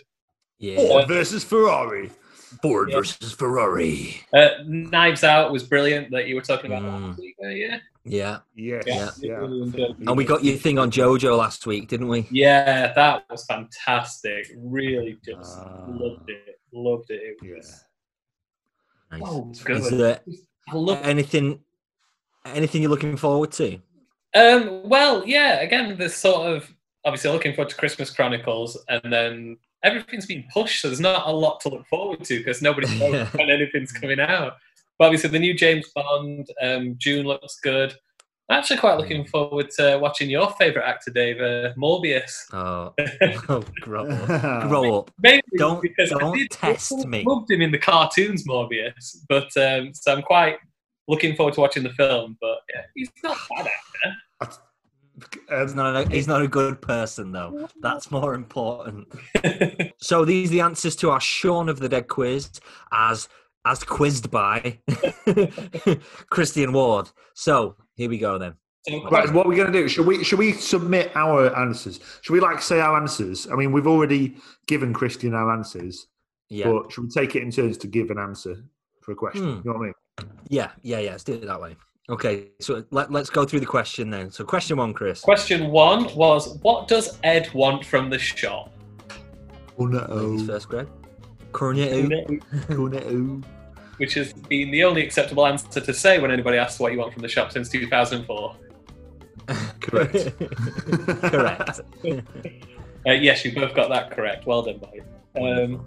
yeah. 0.58 0.76
Ford 0.76 1.08
versus 1.08 1.42
Ferrari. 1.44 2.10
Ford 2.60 2.90
Yeah. 2.90 2.96
versus 2.96 3.32
Ferrari. 3.32 4.20
Uh, 4.32 4.48
Knives 4.66 5.24
Out 5.24 5.50
was 5.52 5.62
brilliant. 5.62 6.10
That 6.12 6.28
you 6.28 6.34
were 6.36 6.42
talking 6.42 6.70
about 6.72 6.82
Mm. 6.82 7.08
last 7.08 7.18
week. 7.18 7.34
Uh, 7.42 7.48
yeah, 7.48 7.78
Yeah. 8.04 8.38
Yeah. 8.54 8.80
Yeah. 8.86 9.10
Yeah. 9.20 9.44
And 10.06 10.16
we 10.16 10.24
got 10.24 10.44
your 10.44 10.56
thing 10.58 10.78
on 10.78 10.90
JoJo 10.90 11.36
last 11.36 11.66
week, 11.66 11.88
didn't 11.88 12.08
we? 12.08 12.28
yeah, 12.30 12.92
that 12.92 13.24
was 13.30 13.44
fantastic. 13.46 14.46
Really, 14.56 15.18
just 15.24 15.56
Ah. 15.58 15.86
loved 15.88 16.28
it. 16.30 16.60
Loved 16.72 17.10
it. 17.10 17.20
It 17.22 17.36
Yeah. 17.42 17.54
Nice. 19.18 19.22
oh, 19.24 19.50
Is 19.50 19.62
good. 19.62 19.82
there 19.98 20.20
I 20.72 20.76
love 20.76 21.00
anything 21.02 21.60
anything 22.46 22.82
you're 22.82 22.90
looking 22.90 23.16
forward 23.16 23.52
to? 23.52 23.78
Um, 24.34 24.88
well, 24.88 25.26
yeah, 25.26 25.60
again, 25.60 25.96
there's 25.98 26.14
sort 26.14 26.56
of 26.56 26.74
obviously 27.04 27.30
looking 27.30 27.54
forward 27.54 27.70
to 27.70 27.76
Christmas 27.76 28.10
Chronicles, 28.10 28.78
and 28.88 29.12
then 29.12 29.56
everything's 29.82 30.26
been 30.26 30.44
pushed, 30.52 30.80
so 30.80 30.88
there's 30.88 31.00
not 31.00 31.26
a 31.26 31.30
lot 31.30 31.60
to 31.60 31.68
look 31.68 31.86
forward 31.86 32.24
to 32.24 32.38
because 32.38 32.62
nobody 32.62 32.88
knows 32.98 33.28
when 33.34 33.50
anything's 33.50 33.92
coming 33.92 34.20
out. 34.20 34.54
But 34.98 35.06
obviously, 35.06 35.30
the 35.30 35.38
new 35.38 35.54
James 35.54 35.90
Bond, 35.94 36.48
um, 36.62 36.94
June 36.98 37.26
looks 37.26 37.58
good. 37.60 37.94
I'm 38.48 38.58
actually 38.58 38.78
quite 38.78 38.98
looking 38.98 39.24
forward 39.24 39.70
to 39.78 39.98
watching 40.02 40.28
your 40.28 40.50
favourite 40.58 40.86
actor, 40.86 41.10
Dave, 41.10 41.40
uh, 41.40 41.72
Morbius. 41.74 42.32
Oh, 42.52 42.92
oh 43.48 43.62
grow 43.80 44.06
up. 44.10 44.68
Grow 44.68 44.98
up. 44.98 45.10
Mainly 45.22 45.40
Don't- 45.56 45.80
because 45.80 46.12
I 46.12 46.18
don't 46.18 46.36
did- 46.36 46.50
test 46.50 46.92
I 46.92 47.04
me. 47.06 47.24
Loved 47.26 47.50
him 47.50 47.62
in 47.62 47.70
the 47.70 47.78
cartoons, 47.78 48.46
Morbius, 48.46 49.18
but 49.28 49.48
um, 49.56 49.94
so 49.94 50.12
I'm 50.12 50.22
quite 50.22 50.56
looking 51.08 51.34
forward 51.36 51.54
to 51.54 51.60
watching 51.60 51.82
the 51.84 51.90
film. 51.90 52.36
But 52.40 52.58
yeah, 52.74 52.82
he's 52.94 53.10
not 53.22 53.36
a 53.36 53.54
bad 53.54 53.70
actor. 54.40 54.58
He's 55.50 55.70
Um, 55.70 55.76
not, 55.76 55.96
a, 55.96 56.08
he's 56.10 56.26
not 56.26 56.42
a 56.42 56.48
good 56.48 56.80
person, 56.82 57.32
though. 57.32 57.68
That's 57.80 58.10
more 58.10 58.34
important. 58.34 59.08
So 59.98 60.24
these 60.24 60.48
are 60.48 60.52
the 60.52 60.60
answers 60.62 60.96
to 60.96 61.10
our 61.10 61.20
Shaun 61.20 61.68
of 61.68 61.78
the 61.78 61.88
Dead 61.88 62.08
quiz, 62.08 62.50
as 62.92 63.28
as 63.64 63.84
quizzed 63.84 64.32
by 64.32 64.80
Christian 66.30 66.72
Ward. 66.72 67.10
So 67.34 67.76
here 67.96 68.08
we 68.08 68.18
go 68.18 68.38
then. 68.38 68.54
So, 68.88 69.08
Right, 69.10 69.32
what 69.32 69.46
are 69.46 69.48
we 69.48 69.54
going 69.54 69.72
to 69.72 69.78
do? 69.78 69.88
Should 69.88 70.06
we 70.06 70.24
should 70.24 70.40
we 70.40 70.52
submit 70.52 71.12
our 71.14 71.56
answers? 71.56 72.00
Should 72.22 72.32
we 72.32 72.40
like 72.40 72.60
say 72.60 72.80
our 72.80 72.96
answers? 73.00 73.48
I 73.50 73.54
mean, 73.54 73.70
we've 73.70 73.86
already 73.86 74.36
given 74.66 74.92
Christian 74.92 75.34
our 75.34 75.52
answers, 75.52 76.08
Yeah, 76.48 76.70
but 76.70 76.90
should 76.90 77.04
we 77.04 77.10
take 77.10 77.36
it 77.36 77.42
in 77.42 77.50
turns 77.52 77.78
to 77.78 77.86
give 77.86 78.10
an 78.10 78.18
answer 78.18 78.64
for 79.00 79.12
a 79.12 79.14
question? 79.14 79.42
Hmm. 79.42 79.48
You 79.48 79.72
know 79.72 79.78
what 79.78 79.82
I 79.82 79.84
mean? 79.84 80.32
yeah, 80.48 80.70
yeah, 80.82 80.98
yeah. 80.98 81.12
Let's 81.12 81.24
do 81.24 81.34
it 81.34 81.46
that 81.46 81.60
way. 81.60 81.76
Okay, 82.10 82.48
so 82.60 82.84
let, 82.90 83.12
let's 83.12 83.30
go 83.30 83.44
through 83.44 83.60
the 83.60 83.66
question 83.66 84.10
then. 84.10 84.30
So 84.32 84.44
question 84.44 84.76
one, 84.76 84.92
Chris. 84.92 85.20
Question 85.20 85.70
one 85.70 86.12
was, 86.16 86.58
what 86.62 86.88
does 86.88 87.18
Ed 87.22 87.52
want 87.54 87.86
from 87.86 88.10
the 88.10 88.18
shop? 88.18 88.72
Oh 89.78 89.84
Ladies 89.84 90.42
no! 90.42 90.46
first, 90.46 90.68
Greg. 90.68 90.88
Cornetto. 91.52 92.42
Cornetto. 92.66 93.44
Which 94.02 94.14
has 94.14 94.32
been 94.32 94.72
the 94.72 94.82
only 94.82 95.04
acceptable 95.04 95.46
answer 95.46 95.80
to 95.80 95.94
say 95.94 96.18
when 96.18 96.32
anybody 96.32 96.58
asks 96.58 96.80
what 96.80 96.90
you 96.90 96.98
want 96.98 97.12
from 97.12 97.22
the 97.22 97.28
shop 97.28 97.52
since 97.52 97.68
2004. 97.68 98.56
Correct. 99.80 100.38
Correct. 101.30 101.80
Uh, 103.06 103.12
yes, 103.12 103.44
you 103.44 103.54
both 103.54 103.76
got 103.76 103.90
that 103.90 104.10
correct. 104.10 104.44
Well 104.44 104.62
done, 104.62 104.78
boys. 104.78 105.02
Um, 105.40 105.86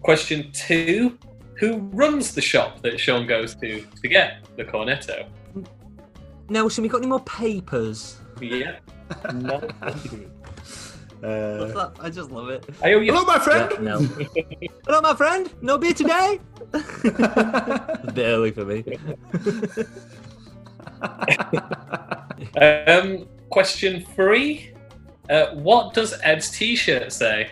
question 0.00 0.52
two, 0.52 1.18
who 1.54 1.78
runs 1.92 2.36
the 2.36 2.40
shop 2.40 2.82
that 2.82 3.00
Shaun 3.00 3.26
goes 3.26 3.56
to 3.56 3.80
to 3.80 4.08
get 4.08 4.46
the 4.56 4.64
cornetto? 4.64 5.26
Nelson, 6.48 6.82
we 6.82 6.88
got 6.88 6.98
any 6.98 7.08
more 7.08 7.24
papers? 7.24 8.20
Yeah. 8.40 8.76
No. 9.34 9.60
Uh, 11.26 11.66
That- 11.66 11.92
I 12.00 12.08
just 12.08 12.30
love 12.30 12.50
it. 12.50 12.64
I 12.84 12.92
owe 12.92 13.00
you 13.00 13.12
hello, 13.12 13.24
my 13.24 13.38
friend. 13.40 13.68
Yeah, 13.72 13.80
no. 13.80 13.98
Hello, 14.86 15.00
my 15.00 15.14
friend. 15.14 15.52
No 15.60 15.76
beer 15.76 15.92
today. 15.92 16.38
it's 16.72 17.18
a 17.18 18.12
bit 18.14 18.22
early 18.24 18.52
for 18.52 18.64
me. 18.64 18.84
Um, 22.60 23.26
question 23.50 24.04
three. 24.14 24.72
Uh, 25.28 25.46
what 25.56 25.94
does 25.94 26.14
Ed's 26.22 26.50
t-shirt 26.50 27.12
say? 27.12 27.50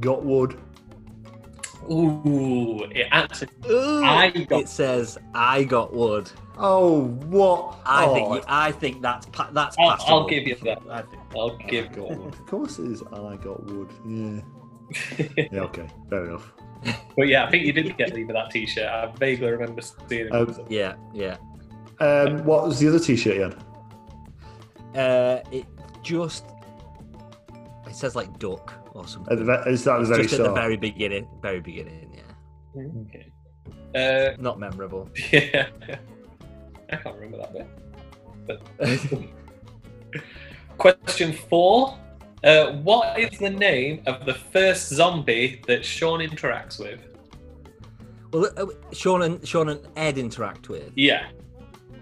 Got 0.00 0.24
wood. 0.24 0.58
Ooh, 1.90 2.84
it 2.90 3.08
actually. 3.10 3.48
Ooh, 3.70 4.04
I 4.04 4.30
got- 4.30 4.60
it 4.62 4.68
says 4.68 5.18
I 5.34 5.64
got 5.64 5.92
wood. 5.92 6.30
Oh, 6.58 7.04
what? 7.28 7.78
I 7.86 8.04
oh, 8.04 8.14
think 8.14 8.34
you, 8.34 8.42
I 8.46 8.72
think 8.72 9.02
that's 9.02 9.26
pa- 9.26 9.50
that's 9.52 9.76
I'll, 9.78 9.90
passable. 9.92 10.14
I'll 10.14 10.28
give 10.28 10.46
you 10.46 10.54
that. 10.56 10.82
I 10.90 11.02
think. 11.02 11.22
I'll 11.34 11.58
I 11.58 11.62
give. 11.64 11.92
got 11.92 12.10
wood. 12.16 12.34
Of 12.34 12.46
course 12.46 12.78
it 12.78 12.90
is. 12.90 13.02
I 13.02 13.36
got 13.36 13.64
wood. 13.64 13.90
Yeah. 14.06 14.40
Yeah. 15.52 15.60
Okay. 15.62 15.88
Fair 16.10 16.26
enough. 16.26 16.52
but 17.16 17.28
yeah, 17.28 17.46
I 17.46 17.50
think 17.50 17.64
you 17.64 17.72
did 17.72 17.96
get 17.96 18.12
leave 18.12 18.28
of 18.28 18.34
that 18.34 18.50
t-shirt. 18.50 18.86
I 18.86 19.06
vaguely 19.16 19.50
remember 19.50 19.80
seeing 19.80 20.26
it. 20.26 20.32
Um, 20.32 20.54
Yeah, 20.68 20.94
yeah. 21.14 21.36
Um, 22.00 22.44
what 22.44 22.66
was 22.66 22.80
the 22.80 22.88
other 22.88 22.98
T-shirt 22.98 23.36
you 23.36 23.42
had? 23.42 23.54
Uh, 24.98 25.40
it 25.52 25.64
just 26.02 26.44
it 27.86 27.94
says 27.94 28.16
like 28.16 28.38
duck 28.38 28.72
or 28.92 29.06
something. 29.06 29.32
At 29.38 29.46
the, 29.46 29.70
is 29.70 29.84
that 29.84 29.94
the 29.96 30.00
It's 30.00 30.08
very 30.10 30.22
just 30.24 30.34
at 30.34 30.42
the 30.44 30.52
very 30.52 30.76
beginning. 30.76 31.28
Very 31.40 31.60
beginning. 31.60 32.12
Yeah. 32.76 32.82
okay. 33.08 33.32
Uh, 33.94 34.36
Not 34.40 34.58
memorable. 34.58 35.08
yeah. 35.32 35.68
I 36.92 36.96
can't 36.96 37.16
remember 37.16 37.38
that 37.38 37.52
bit. 38.46 38.46
But 38.46 38.60
question 40.78 41.32
four. 41.32 41.98
Uh, 42.44 42.72
what 42.78 43.18
is 43.20 43.38
the 43.38 43.50
name 43.50 44.02
of 44.06 44.26
the 44.26 44.34
first 44.34 44.88
zombie 44.88 45.62
that 45.68 45.84
Shaun 45.84 46.18
interacts 46.20 46.78
with? 46.80 47.00
well, 48.32 48.48
uh, 48.56 48.66
Shaun 48.92 49.22
and 49.22 49.46
Shaun 49.46 49.68
and 49.68 49.80
Ed 49.96 50.18
interact 50.18 50.68
with. 50.68 50.90
Yeah, 50.96 51.28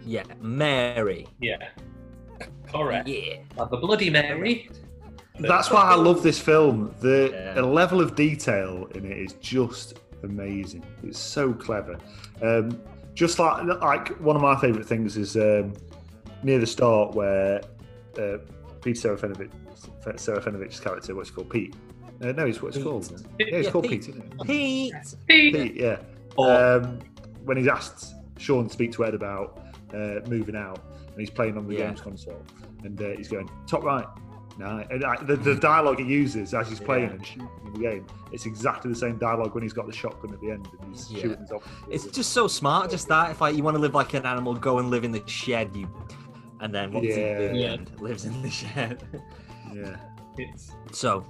Yeah, 0.06 0.22
Mary. 0.40 1.26
yeah. 1.40 1.68
Correct. 2.72 3.08
Yeah. 3.08 3.38
Uh, 3.58 3.64
the 3.66 3.76
Bloody 3.76 4.08
Mary. 4.10 4.70
That's 5.40 5.70
why 5.70 5.82
I 5.82 5.94
love 5.94 6.22
this 6.22 6.38
film. 6.38 6.94
The, 7.00 7.30
Yeah. 7.32 7.54
the 7.54 7.62
level 7.62 8.00
of 8.00 8.14
detail 8.14 8.86
in 8.94 9.04
it 9.04 9.18
is 9.18 9.32
just 9.34 9.98
amazing. 10.22 10.84
It's 11.02 11.18
so 11.18 11.52
clever. 11.52 11.98
Um, 12.42 12.80
just 13.20 13.38
like 13.38 13.62
like 13.82 14.08
one 14.20 14.34
of 14.34 14.40
my 14.40 14.58
favourite 14.58 14.86
things 14.86 15.18
is 15.18 15.36
um, 15.36 15.74
near 16.42 16.58
the 16.58 16.66
start 16.66 17.14
where 17.14 17.60
uh, 18.18 18.38
Peter 18.80 19.14
Serafinowicz, 19.14 19.50
Serafinowicz's 20.04 20.80
character, 20.80 21.14
what's 21.14 21.28
it 21.28 21.34
called, 21.34 21.50
Pete. 21.50 21.76
Uh, 22.22 22.32
no, 22.32 22.46
it's 22.46 22.62
what's 22.62 22.78
it 22.78 22.82
called. 22.82 23.10
Yeah, 23.38 23.46
it's 23.58 23.66
Yeah, 23.66 23.70
called 23.72 23.88
Pete. 23.88 24.06
Pete. 24.06 24.46
Pete. 24.46 24.94
Pete. 25.28 25.54
Pete, 25.54 25.74
yeah. 25.74 25.98
Or- 26.36 26.50
Um, 26.78 26.98
when 27.44 27.58
he's 27.58 27.68
asked 27.68 28.14
Shaun 28.38 28.68
to 28.68 28.72
speak 28.72 28.92
to 28.92 29.04
Ed 29.04 29.14
about 29.14 29.60
uh, 29.92 30.20
moving 30.26 30.56
out, 30.56 30.78
and 31.08 31.18
he's 31.18 31.28
playing 31.30 31.58
on 31.58 31.66
the 31.68 31.74
Yeah. 31.74 31.88
games 31.88 32.00
console, 32.00 32.42
and 32.84 33.00
uh, 33.02 33.08
he's 33.18 33.28
going 33.28 33.50
top 33.66 33.82
right. 33.84 34.06
No, 34.60 34.84
and 34.90 35.02
uh, 35.02 35.16
the, 35.22 35.36
the 35.36 35.54
dialogue 35.54 35.98
he 36.00 36.04
uses 36.04 36.52
as 36.52 36.68
he's 36.68 36.80
playing 36.80 37.04
Yeah. 37.08 37.12
and 37.14 37.26
shooting 37.26 37.48
in 37.66 37.72
the 37.72 37.78
game, 37.78 38.06
it's 38.30 38.44
exactly 38.44 38.90
the 38.92 38.98
same 38.98 39.16
dialogue 39.16 39.54
when 39.54 39.62
he's 39.62 39.72
got 39.72 39.86
the 39.86 39.92
shotgun 39.92 40.34
at 40.34 40.40
the 40.42 40.50
end 40.50 40.68
and 40.82 40.90
he's 40.94 41.10
Yeah. 41.10 41.22
shooting 41.22 41.46
his. 41.90 42.04
It's 42.04 42.14
just 42.14 42.32
so 42.34 42.46
smart. 42.46 42.90
Just 42.90 43.08
that 43.08 43.30
if 43.30 43.40
like 43.40 43.56
you 43.56 43.62
want 43.62 43.76
to 43.76 43.80
live 43.80 43.94
like 43.94 44.12
an 44.14 44.26
animal, 44.26 44.52
go 44.54 44.78
and 44.78 44.90
live 44.90 45.02
in 45.04 45.12
the 45.12 45.22
shed. 45.26 45.74
You, 45.74 45.88
and 46.60 46.74
then 46.74 46.92
what 46.92 47.02
does 47.04 47.14
he 47.16 47.22
do? 47.22 47.26
Yeah. 47.26 47.32
at 47.46 47.52
the 47.52 47.58
Yeah. 47.58 47.68
end? 47.70 47.90
Lives 48.00 48.24
in 48.26 48.42
the 48.42 48.50
shed. 48.50 49.02
yeah. 49.72 49.96
It's 50.36 50.72
So, 50.92 51.24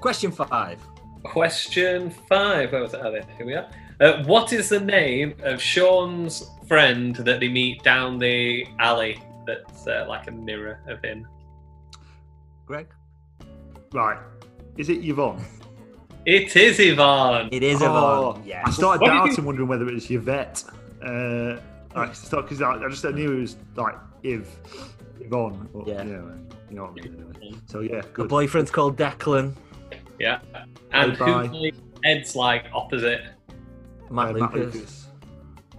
question 0.00 0.32
five. 0.32 0.80
question 1.22 2.10
five. 2.28 2.72
Where 2.72 2.82
was 2.82 2.94
it? 2.94 3.00
Oh, 3.02 3.12
there. 3.12 3.24
Here 3.36 3.46
we 3.46 3.54
are. 3.54 3.68
Uh, 4.00 4.24
what 4.24 4.52
is 4.52 4.68
the 4.70 4.80
name 4.80 5.34
of 5.44 5.60
Shaun's 5.62 6.50
friend 6.66 7.14
that 7.16 7.38
they 7.38 7.48
meet 7.48 7.82
down 7.84 8.18
the 8.18 8.66
alley? 8.80 9.22
That's 9.46 9.86
uh, 9.86 10.06
like 10.08 10.26
a 10.26 10.32
mirror 10.32 10.80
of 10.88 11.00
him. 11.04 11.28
Greg. 12.70 12.86
Right. 13.92 14.18
Is 14.76 14.88
it 14.90 15.04
Yvonne? 15.04 15.44
It 16.26 16.54
is 16.54 16.78
Yvonne. 16.78 17.48
It 17.50 17.62
is 17.62 17.80
Oh, 17.82 17.86
Yvonne. 17.86 18.42
Yeah. 18.46 18.62
I 18.66 18.70
started 18.70 19.00
What 19.00 19.06
do 19.08 19.12
you 19.14 19.18
doubting, 19.20 19.34
think- 19.36 19.46
wondering 19.46 19.68
whether 19.68 19.88
it 19.88 19.94
was 19.94 20.10
Yvette. 20.10 20.62
Uh, 21.02 21.56
I 21.96 22.12
started 22.12 22.42
because 22.42 22.60
I, 22.60 22.72
I 22.74 22.88
just 22.90 23.04
I 23.06 23.10
knew 23.10 23.32
it 23.38 23.40
was 23.40 23.56
like 23.74 23.94
Iv, 24.22 24.46
Yvonne. 25.18 25.66
But, 25.72 25.88
Yeah. 25.88 25.94
yeah. 26.04 26.20
You 26.68 26.76
know 26.76 26.82
what 26.84 26.90
I 26.90 26.94
mean. 27.08 27.24
Anyway. 27.42 27.56
So 27.66 27.80
yeah, 27.80 28.02
The 28.02 28.08
good. 28.08 28.28
boyfriend's 28.28 28.70
called 28.70 28.96
Declan. 28.98 29.54
Yeah. 30.20 30.40
And 30.92 31.18
Bye-bye. 31.18 31.46
who 31.46 31.70
Ed's 32.04 32.36
like 32.36 32.66
opposite? 32.74 33.22
Matt 34.10 34.36
Uh, 34.36 34.48
Lucas. 34.52 35.06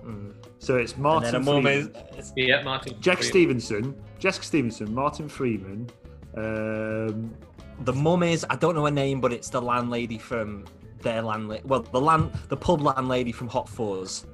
Mm. 0.04 0.34
So 0.58 0.78
it's 0.78 0.94
And 0.94 1.04
Martin. 1.04 1.32
then 1.34 1.42
a 1.42 1.46
mum 1.46 1.68
is. 1.68 2.34
Yeah, 2.36 2.64
Martin. 2.64 3.00
Jack 3.00 3.20
Freeman. 3.20 3.60
Stevenson, 3.62 3.96
Jessica 4.18 4.44
Stevenson, 4.46 4.94
Martin 4.94 5.30
Freeman. 5.30 5.88
Um, 6.38 7.34
The 7.84 7.94
mum 7.94 8.22
is. 8.24 8.46
I 8.50 8.56
don't 8.56 8.76
know 8.76 8.86
her 8.86 8.92
name, 8.92 9.20
but 9.22 9.34
it's 9.34 9.50
the 9.50 9.62
landlady 9.62 10.18
from 10.20 10.66
their 11.02 11.22
landlady. 11.24 11.64
Well, 11.66 11.82
the 11.82 12.00
land, 12.02 12.32
the 12.50 12.58
pub 12.58 12.82
landlady 12.82 13.32
from 13.32 13.48
Hot 13.48 13.68
Fuzz, 13.68 14.28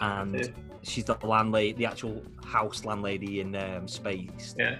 and 0.00 0.52
she's 0.82 1.04
the 1.04 1.16
landlady, 1.22 1.72
the 1.72 1.86
actual 1.86 2.22
house 2.44 2.84
landlady 2.84 3.40
in 3.40 3.56
um, 3.56 3.88
Spaced. 3.88 4.56
Yeah. 4.58 4.76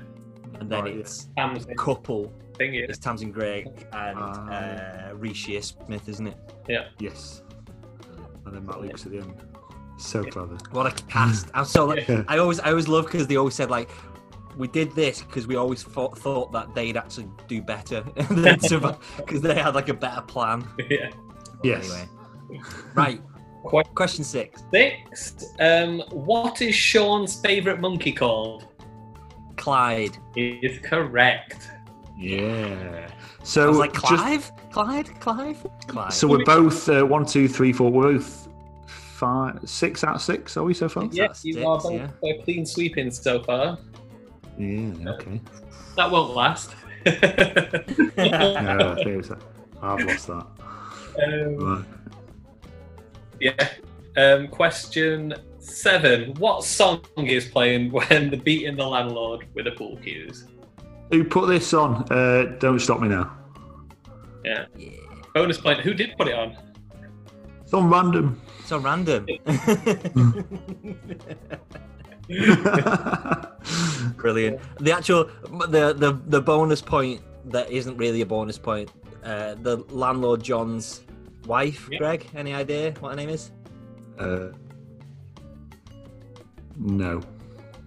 And 0.61 0.69
then 0.71 0.85
Right, 0.85 0.95
yeah. 0.95 1.01
it's 1.01 1.29
Tamsin 1.39 1.75
couple. 1.77 2.33
thing. 2.59 2.75
Yeah. 2.75 2.85
It's 2.91 2.99
Tamsin 2.99 3.33
Greig 3.33 3.67
and 3.95 4.19
Ah. 4.19 4.51
uh, 4.51 5.15
Reece 5.15 5.47
Shearsmith, 5.47 6.07
isn't 6.07 6.27
it? 6.27 6.37
Yeah. 6.69 6.89
Yes. 6.99 7.43
And 8.45 8.55
then 8.55 8.67
Matt 8.67 8.83
Lucas 8.83 9.07
at 9.07 9.13
the 9.13 9.19
end. 9.21 9.35
So 9.97 10.23
clever. 10.23 10.59
What 10.73 10.87
a 10.87 11.05
cast! 11.07 11.49
I'm 11.55 11.65
so 11.65 11.87
like, 11.87 12.07
Yeah. 12.09 12.25
I 12.29 12.37
always, 12.39 12.61
I 12.61 12.69
always 12.71 12.89
love 12.89 13.07
because 13.07 13.27
they 13.27 13.37
always 13.37 13.55
said 13.55 13.71
like, 13.71 13.89
we 14.57 14.69
did 14.69 14.93
this 14.93 15.23
because 15.23 15.47
we 15.47 15.57
always 15.57 15.83
thought, 15.83 16.19
thought 16.19 16.53
that 16.53 16.75
they'd 16.75 16.97
actually 16.97 17.29
do 17.49 17.63
better 17.63 18.01
than 18.31 18.59
because 19.17 19.41
they 19.41 19.55
had 19.55 19.75
like 19.75 19.89
a 19.89 19.95
better 19.95 20.21
plan. 20.23 20.67
yeah. 20.91 21.11
Yes. 21.63 21.91
Anyway, 22.51 22.63
right. 22.95 23.21
Quite 23.65 23.95
Question 23.95 24.25
six. 24.25 24.65
six. 24.73 25.45
Um, 25.61 26.01
what 26.11 26.61
is 26.61 26.75
Shaun's 26.75 27.41
favourite 27.41 27.81
monkey 27.81 28.11
called? 28.13 28.67
Clyde. 29.57 30.19
Is 30.37 30.81
correct. 30.81 31.71
Yeah. 32.19 33.09
I 33.09 33.45
So 33.45 33.69
was 33.69 33.79
like 33.79 33.93
just- 33.93 34.07
Clive, 34.07 34.53
Clyde, 34.73 35.21
Clive, 35.21 35.65
Clyde. 35.87 36.13
so 36.13 36.27
we're 36.27 36.45
both 36.45 36.89
uh, 36.89 37.05
one, 37.05 37.25
two, 37.25 37.47
three, 37.49 37.73
four. 37.73 37.91
We're 37.93 38.15
both 38.15 38.49
five, 38.87 39.61
six 39.65 40.03
out 40.03 40.17
of 40.17 40.23
six. 40.23 40.57
Are 40.57 40.65
we 40.65 40.75
so 40.75 40.89
far? 40.89 41.05
Yes, 41.05 41.29
that's 41.29 41.45
you 41.45 41.53
six, 41.55 41.65
are 41.65 41.79
both 41.81 41.93
yeah. 42.25 42.33
clean 42.45 42.67
sweeping 42.67 43.11
so 43.13 43.41
far. 43.45 43.79
Yeah. 44.59 45.11
Okay. 45.13 45.41
That 45.97 46.11
won't 46.11 46.35
last. 46.35 46.75
Yeah, 47.05 47.13
I 47.15 47.17
think 48.97 49.07
it 49.09 49.17
was- 49.17 49.33
I've 49.83 50.05
lost 50.07 50.27
that. 50.29 50.47
um, 51.23 51.57
Right. 51.59 51.85
yeah. 53.41 53.69
Um, 54.17 54.47
question 54.49 55.35
seven. 55.59 56.35
What 56.35 56.63
song 56.65 57.01
is 57.17 57.47
playing 57.49 57.91
when 57.91 58.31
they're 58.31 58.39
beating 58.41 58.77
the 58.77 58.87
landlord 58.87 59.47
with 59.55 59.65
the 59.65 59.73
pool 59.73 59.97
cues? 60.03 60.45
Who 61.11 61.25
put 61.25 61.49
this 61.49 61.75
on? 61.75 62.05
Uh, 62.13 62.55
Don't 62.61 62.79
stop 62.79 63.01
me 63.01 63.09
now. 63.09 63.37
Yeah. 64.45 64.67
Yeah. 64.77 64.91
Bonus 65.35 65.59
point. 65.59 65.81
Who 65.81 65.95
did 65.95 66.17
put 66.17 66.29
it 66.29 66.35
on? 66.35 66.57
It's 67.63 67.75
on 67.75 67.89
random. 67.91 68.41
So 68.67 68.79
random. 68.79 69.27
Brilliant. 74.17 74.61
The 74.81 74.93
actual 74.93 75.25
the 75.69 75.93
the 75.93 76.19
the 76.27 76.41
bonus 76.41 76.81
point 76.81 77.21
that 77.47 77.71
isn't 77.71 77.97
really 77.97 78.21
a 78.23 78.27
bonus 78.27 78.59
point. 78.59 78.91
Uh, 79.25 79.55
the 79.63 79.79
landlord 79.91 80.43
John's 80.43 81.03
wife, 81.47 81.89
Yeah. 81.91 81.99
Greg. 81.99 82.27
Any 82.35 82.55
idea 82.55 82.93
what 83.01 83.11
her 83.11 83.17
name 83.17 83.29
is? 83.29 83.51
uh, 84.19 84.49
no. 86.77 87.21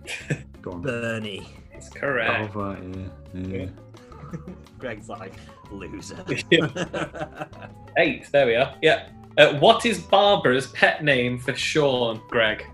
Go 0.61 0.71
on. 0.73 0.81
Bernie. 0.81 1.47
It's 1.73 1.89
Oh, 1.95 1.99
correct. 1.99 2.55
right, 2.55 2.83
yeah, 3.33 3.41
yeah. 3.47 3.65
Greg's 4.79 5.09
like 5.09 5.33
loser. 5.71 6.23
Eight. 7.97 8.27
There 8.31 8.45
we 8.45 8.55
are. 8.55 8.75
Yeah. 8.81 9.09
Uh, 9.37 9.55
what 9.59 9.85
is 9.85 9.99
Barbara's 9.99 10.67
pet 10.67 11.03
name 11.03 11.37
for 11.39 11.53
Shaun, 11.55 12.21
Greg? 12.29 12.65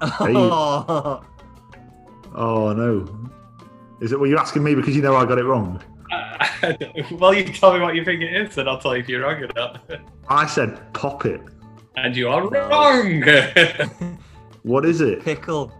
Oh, 0.00 1.24
Oh 2.34 2.72
no. 2.72 3.30
Is 4.00 4.12
it? 4.12 4.20
Were 4.20 4.26
you 4.26 4.36
asking 4.36 4.62
me 4.62 4.74
because 4.74 4.94
you 4.94 5.02
know 5.02 5.16
I 5.16 5.24
got 5.24 5.38
it 5.38 5.44
wrong? 5.44 5.82
Uh, 6.12 6.74
well, 7.12 7.34
you 7.34 7.44
tell 7.44 7.72
me 7.74 7.80
what 7.80 7.94
you 7.94 8.04
think 8.04 8.20
it 8.22 8.32
is, 8.34 8.58
and 8.58 8.68
I'll 8.68 8.78
tell 8.78 8.94
you 8.94 9.02
if 9.02 9.08
you're 9.08 9.22
wrong 9.22 9.42
or 9.42 9.48
not. 9.56 9.80
I 10.28 10.46
said 10.46 10.92
pop 10.92 11.24
it. 11.24 11.40
And 11.96 12.14
you 12.14 12.28
are 12.28 12.46
wrong. 12.48 13.24
What 14.62 14.84
is 14.84 15.00
it? 15.00 15.22
pickle. 15.24 15.72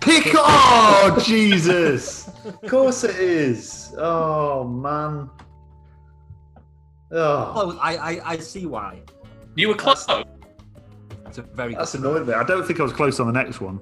Pickle! 0.00 0.40
Oh 0.42 1.16
Jesus! 1.24 2.28
Of 2.44 2.60
course 2.62 3.04
it 3.04 3.14
is. 3.16 3.94
Oh 3.96 4.64
man. 4.64 5.30
Oh, 7.12 7.78
I, 7.80 7.96
I 7.96 8.30
I 8.32 8.36
see 8.38 8.66
why. 8.66 9.02
you 9.54 9.68
were 9.68 9.76
close. 9.76 10.06
It's 11.32 11.38
a 11.38 11.42
very 11.42 11.74
that's 11.74 11.94
annoying 11.94 12.26
me. 12.26 12.34
I 12.34 12.44
don't 12.44 12.62
think 12.66 12.78
I 12.78 12.82
was 12.82 12.92
close 12.92 13.18
on 13.18 13.26
the 13.26 13.32
next 13.32 13.58
one. 13.62 13.80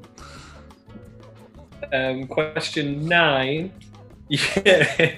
Um, 1.93 2.29
question 2.29 3.05
nine. 3.07 3.73
Yeah. 4.29 5.17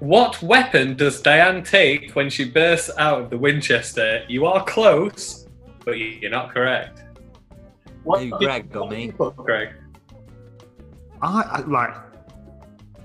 What 0.00 0.42
weapon 0.42 0.94
does 0.94 1.22
Diane 1.22 1.62
take 1.64 2.10
when 2.12 2.28
she 2.28 2.44
bursts 2.44 2.90
out 2.98 3.22
of 3.22 3.30
the 3.30 3.38
Winchester? 3.38 4.22
You 4.28 4.44
are 4.44 4.62
close, 4.64 5.46
but 5.86 5.92
you're 5.92 6.30
not 6.30 6.52
correct. 6.52 7.04
What 8.04 8.20
Hey, 8.20 8.28
Greg, 8.28 8.70
got 8.70 8.90
me. 8.90 9.06
Greg. 9.36 9.70
I, 11.22 11.40
I 11.42 11.60
like. 11.60 11.94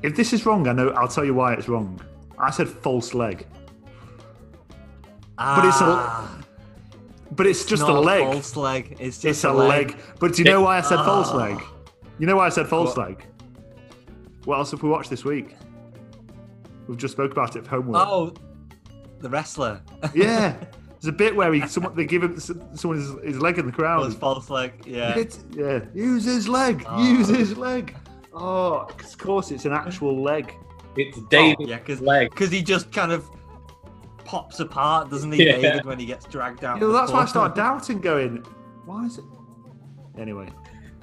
If 0.04 0.18
this 0.18 0.34
is 0.34 0.46
wrong, 0.46 0.68
I 0.68 0.74
know. 0.74 0.90
I'll 0.90 1.08
tell 1.08 1.24
you 1.24 1.36
why 1.36 1.54
it's 1.54 1.70
wrong. 1.70 2.02
I 2.38 2.52
said 2.52 2.68
false 2.68 3.14
leg, 3.14 3.48
But 5.38 5.64
it's 5.66 5.80
a- 5.80 5.86
Ah, 5.86 6.40
but 7.32 7.46
it's 7.48 7.66
just 7.66 7.82
not 7.84 7.96
a 7.96 8.00
leg. 8.00 8.24
false 8.24 8.56
leg. 8.56 8.98
It's 9.00 9.18
just 9.18 9.26
It's 9.26 9.44
a 9.44 9.52
leg. 9.54 9.98
But 10.20 10.34
do 10.34 10.44
you 10.44 10.50
know 10.50 10.62
why 10.62 10.78
I 10.78 10.82
said 10.82 10.98
false 10.98 11.30
Ah. 11.32 11.36
leg? 11.38 11.62
You 12.20 12.26
know 12.28 12.38
why 12.38 12.48
I 12.48 12.50
said 12.50 12.68
false 12.68 12.96
What? 12.96 13.10
leg? 13.10 13.26
What 14.46 14.58
else 14.58 14.72
have 14.72 14.82
we 14.82 14.90
watched 14.90 15.10
this 15.10 15.26
week? 15.26 15.56
We've 16.88 16.98
just 16.98 17.14
spoke 17.14 17.32
about 17.32 17.56
it 17.56 17.64
for 17.66 17.70
homework. 17.72 18.08
Oh, 18.08 18.34
the 19.20 19.30
wrestler. 19.30 19.82
Yeah. 20.14 20.56
There's 21.00 21.10
a 21.14 21.18
bit 21.18 21.36
where 21.36 21.54
he 21.54 21.68
someone 21.68 21.96
they 21.96 22.06
give 22.06 22.24
him 22.24 22.40
someone 22.40 22.98
his, 22.98 23.12
his 23.24 23.40
leg 23.40 23.60
in 23.60 23.68
the 23.68 23.72
crowd. 23.72 24.02
Oh, 24.02 24.06
his 24.06 24.16
false 24.16 24.50
leg. 24.50 24.74
Yeah. 24.86 25.16
It's- 25.18 25.44
yeah, 25.52 25.82
use 25.94 26.24
his 26.26 26.48
leg. 26.48 26.84
Oh. 26.90 27.04
Use 27.04 27.28
his 27.28 27.56
leg. 27.56 27.96
Oh, 28.34 28.88
of 28.90 29.18
course, 29.20 29.52
it's 29.52 29.66
an 29.66 29.74
actual 29.74 30.22
leg. 30.24 30.54
It's 30.96 31.20
David's 31.30 31.70
Yeah, 31.70 31.78
because 31.78 32.02
leg. 32.02 32.36
he 32.40 32.64
just 32.64 32.92
kind 32.92 33.12
of 33.12 33.30
pops 34.28 34.60
apart, 34.60 35.10
doesn't 35.10 35.32
he, 35.32 35.46
Yeah. 35.46 35.54
David, 35.58 35.86
when 35.86 35.98
he 36.00 36.06
gets 36.06 36.26
dragged 36.26 36.64
out? 36.64 36.80
You 36.80 36.88
know, 36.88 36.94
that's 36.94 37.12
why 37.12 37.20
I 37.20 37.26
corner? 37.26 37.30
started 37.30 37.56
doubting, 37.56 38.00
going, 38.02 38.38
why 38.86 39.06
is 39.06 39.18
it? 39.18 39.24
Anyway, 40.20 40.50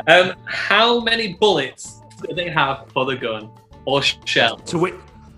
Um, 0.09 0.33
how 0.45 1.01
many 1.01 1.35
bullets 1.35 2.01
do 2.23 2.35
they 2.35 2.51
have 2.51 2.87
for 2.93 3.05
the 3.07 3.17
gun 3.17 3.51
or 3.87 4.03
shell? 4.03 4.57
to 4.59 4.79
which 4.79 4.95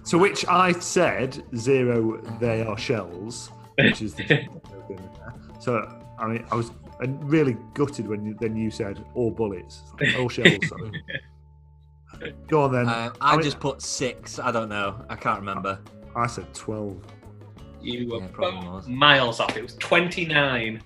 to 0.07 0.19
which 0.19 0.47
I 0.47 0.73
said 0.73 1.43
zero. 1.57 2.21
They 2.41 2.63
are 2.63 2.79
shells, 2.79 3.51
which 3.79 4.03
is 4.03 4.15
the 4.15 4.47
so. 5.59 5.87
I 6.19 6.27
mean, 6.29 6.45
I 6.51 6.55
was 6.55 6.71
really 7.01 7.57
gutted 7.75 8.07
when 8.09 8.25
you, 8.25 8.35
then 8.41 8.57
you 8.57 8.71
said 8.71 9.05
all 9.15 9.31
bullets, 9.31 9.83
all 10.19 10.29
shells. 10.29 10.57
Sorry. 10.69 11.03
Go 12.49 12.63
on 12.63 12.73
then. 12.73 12.89
Uh, 12.89 13.13
I 13.21 13.33
mean, 13.37 13.43
just 13.43 13.61
put 13.61 13.83
six. 13.83 14.39
I 14.39 14.51
don't 14.51 14.69
know. 14.71 15.05
I 15.11 15.17
can't 15.17 15.39
remember. 15.41 15.79
I 16.15 16.27
said 16.29 16.53
twelve. 16.55 16.97
You 17.87 18.09
were 18.11 18.19
Yeah, 18.19 18.29
probably 18.33 18.69
was. 18.69 18.89
miles 18.89 19.41
off. 19.41 19.57
It 19.57 19.63
was 19.63 19.75
29. 19.77 20.83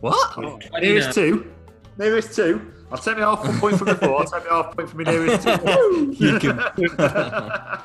What? 0.00 0.62
Nearest 0.80 1.12
two. 1.14 1.50
Nearest 1.98 2.34
two. 2.34 2.72
I'll 2.92 2.98
take 2.98 3.16
me 3.16 3.22
half 3.22 3.44
one 3.44 3.58
point 3.58 3.78
from 3.78 3.86
before. 3.88 4.20
I'll 4.20 4.24
take 4.26 4.44
me 4.44 4.50
half 4.50 4.76
point 4.76 4.88
from 4.90 5.02
my 5.02 5.10
nearest 5.10 5.42
two. 5.46 6.14
You 6.18 6.38
can- 6.38 6.58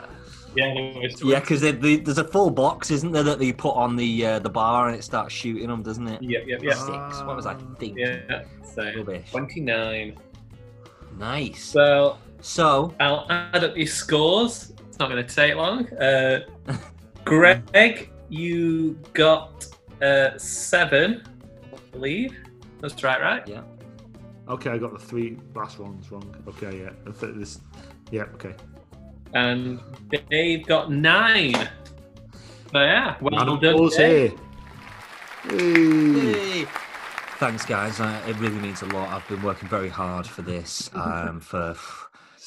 Yeah, 0.54 0.74
there 0.74 1.02
was 1.02 1.24
yeah, 1.24 1.40
because 1.40 1.62
there's 1.62 2.18
a 2.18 2.26
full 2.26 2.50
box, 2.50 2.92
isn't 2.92 3.14
there, 3.14 3.24
that 3.24 3.40
they 3.40 3.54
put 3.54 3.74
on 3.74 3.96
the 3.96 4.26
uh, 4.26 4.40
the 4.40 4.50
bar 4.50 4.88
and 4.90 4.98
it 4.98 5.02
starts 5.02 5.34
shooting 5.34 5.68
them, 5.70 5.82
doesn't 5.82 6.06
it? 6.06 6.22
Yep, 6.22 6.44
yep, 6.46 6.62
yep. 6.62 6.74
Six. 6.74 7.24
What 7.24 7.38
was 7.38 7.46
I 7.46 7.54
thinking? 7.80 7.98
Yeah, 7.98 8.44
so 8.62 8.84
Rubbish. 8.98 9.32
29. 9.32 10.18
Nice. 11.18 11.64
So 11.64 12.18
So, 12.42 12.94
I'll 13.00 13.26
add 13.30 13.64
up 13.64 13.78
your 13.78 13.88
scores. 13.88 14.74
It's 14.90 15.00
not 15.00 15.10
going 15.10 15.26
to 15.26 15.36
take 15.36 15.56
long. 15.56 15.88
Uh, 15.94 16.42
Greg, 17.24 17.64
you 18.32 18.94
got 19.14 19.66
uh, 20.02 20.38
seven, 20.38 21.24
I 21.74 21.78
believe. 21.92 22.36
That's 22.80 23.04
right, 23.04 23.22
right? 23.22 23.48
yeah. 23.48 23.62
Okay, 24.48 24.72
I 24.72 24.78
got 24.78 24.94
the 24.94 25.00
three 25.00 25.38
last 25.54 25.80
ones 25.80 26.12
wrong. 26.12 26.34
Okay, 26.48 26.80
yeah. 26.80 26.90
I 27.08 27.12
thought 27.12 27.38
This, 27.38 27.60
yeah, 28.10 28.24
okay. 28.36 28.56
And 29.34 29.80
Dave 30.30 30.66
got 30.66 30.92
nine. 30.92 31.70
So 32.72 32.80
yeah, 32.80 33.18
well 33.22 33.50
And 33.50 33.62
done. 33.62 33.90
Dave. 33.90 33.96
here. 33.96 34.32
Hey. 35.50 36.32
Hey. 36.32 36.66
Thanks, 37.38 37.66
guys. 37.66 38.00
Uh, 38.00 38.22
it 38.28 38.38
really 38.40 38.60
means 38.60 38.82
a 38.82 38.86
lot. 38.88 39.10
I've 39.10 39.28
been 39.28 39.42
working 39.42 39.68
very 39.68 39.90
hard 39.90 40.28
for 40.28 40.42
this 40.42 40.90
um, 40.94 41.40
for 41.42 41.76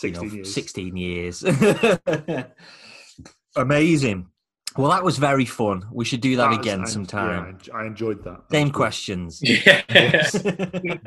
you 0.02 0.10
know, 0.10 0.22
years. 0.22 0.52
16 0.52 0.96
years. 0.96 1.44
Amazing. 3.56 4.26
Well, 4.76 4.90
that 4.90 5.04
was 5.04 5.18
very 5.18 5.44
fun. 5.44 5.86
We 5.92 6.04
should 6.04 6.20
do 6.20 6.36
that 6.36 6.50
That's- 6.50 6.58
again 6.66 6.80
I- 6.82 6.84
sometime. 6.86 7.58
Yeah, 7.66 7.74
I 7.74 7.82
I 7.82 7.86
enjoyed 7.86 8.24
that. 8.24 8.42
Same 8.50 8.66
That's 8.68 8.70
good. 8.70 8.72
questions. 8.74 9.40
Yeah. 9.42 9.82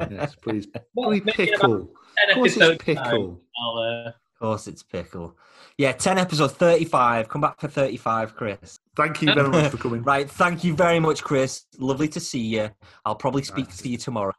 Yes, 0.09 0.35
please. 0.35 0.67
Well, 0.95 1.09
Please 1.09 1.23
maybe 1.25 1.49
in 1.51 1.55
about 1.55 1.59
pickle. 1.59 1.91
Of 2.29 2.35
course 2.35 2.57
it's 2.57 2.83
pickle. 2.83 3.41
Uh, 3.61 4.07
Of 4.09 4.13
course, 4.39 4.67
it's 4.67 4.83
pickle. 4.83 5.37
Yeah, 5.77 5.91
10 5.91 6.17
episodes, 6.17 6.53
35. 6.53 7.29
Come 7.29 7.41
back 7.41 7.59
for 7.59 7.67
35, 7.67 8.35
Chris. 8.35 8.79
Thank 8.95 9.21
you 9.21 9.33
very 9.33 9.49
much 9.49 9.69
for 9.71 9.77
coming. 9.77 10.01
Right. 10.13 10.29
Thank 10.29 10.63
you 10.63 10.73
very 10.75 10.99
much, 10.99 11.23
Chris. 11.23 11.65
Lovely 11.77 12.07
to 12.09 12.19
see 12.19 12.39
you. 12.39 12.69
I'll 13.05 13.15
probably 13.15 13.43
speak 13.43 13.67
Nice. 13.67 13.77
to 13.81 13.89
you 13.89 13.97
tomorrow 13.97 14.33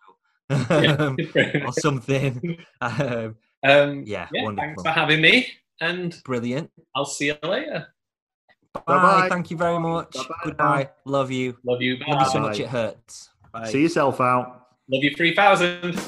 yeah. 0.50 1.14
or 1.66 1.72
something. 1.72 2.58
Um, 2.80 3.36
um, 3.64 4.04
yeah, 4.06 4.28
yeah, 4.32 4.44
wonderful. 4.44 4.56
thanks 4.56 4.82
for 4.82 4.88
having 4.90 5.20
me, 5.20 5.48
and 5.80 6.16
brilliant. 6.24 6.70
I'll 6.94 7.04
see 7.04 7.26
you 7.26 7.36
later. 7.42 7.88
Bye. 8.86 8.94
Bye-bye. 8.94 9.28
Thank 9.28 9.50
you 9.50 9.56
very 9.56 9.78
much. 9.78 10.14
Bye-bye 10.14 10.34
Goodbye. 10.44 10.82
now. 10.82 10.90
Love 11.04 11.30
you. 11.30 11.56
Love 11.64 11.82
you. 11.82 11.96
Love 12.06 12.20
you 12.22 12.30
so 12.30 12.40
much. 12.40 12.60
It 12.60 12.68
hurts. 12.68 13.30
Bye. 13.52 13.70
See 13.70 13.82
yourself 13.82 14.20
out. 14.20 14.68
Love 14.90 15.04
you. 15.04 15.14
Three 15.14 15.34
thousand. 15.34 16.00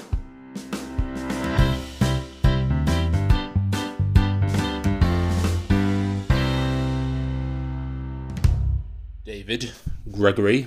David, 9.25 9.73
Gregory, 10.11 10.67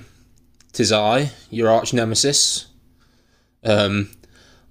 tis 0.72 0.90
I, 0.92 1.30
your 1.50 1.68
arch 1.68 1.92
nemesis. 1.92 2.66
Um, 3.62 4.10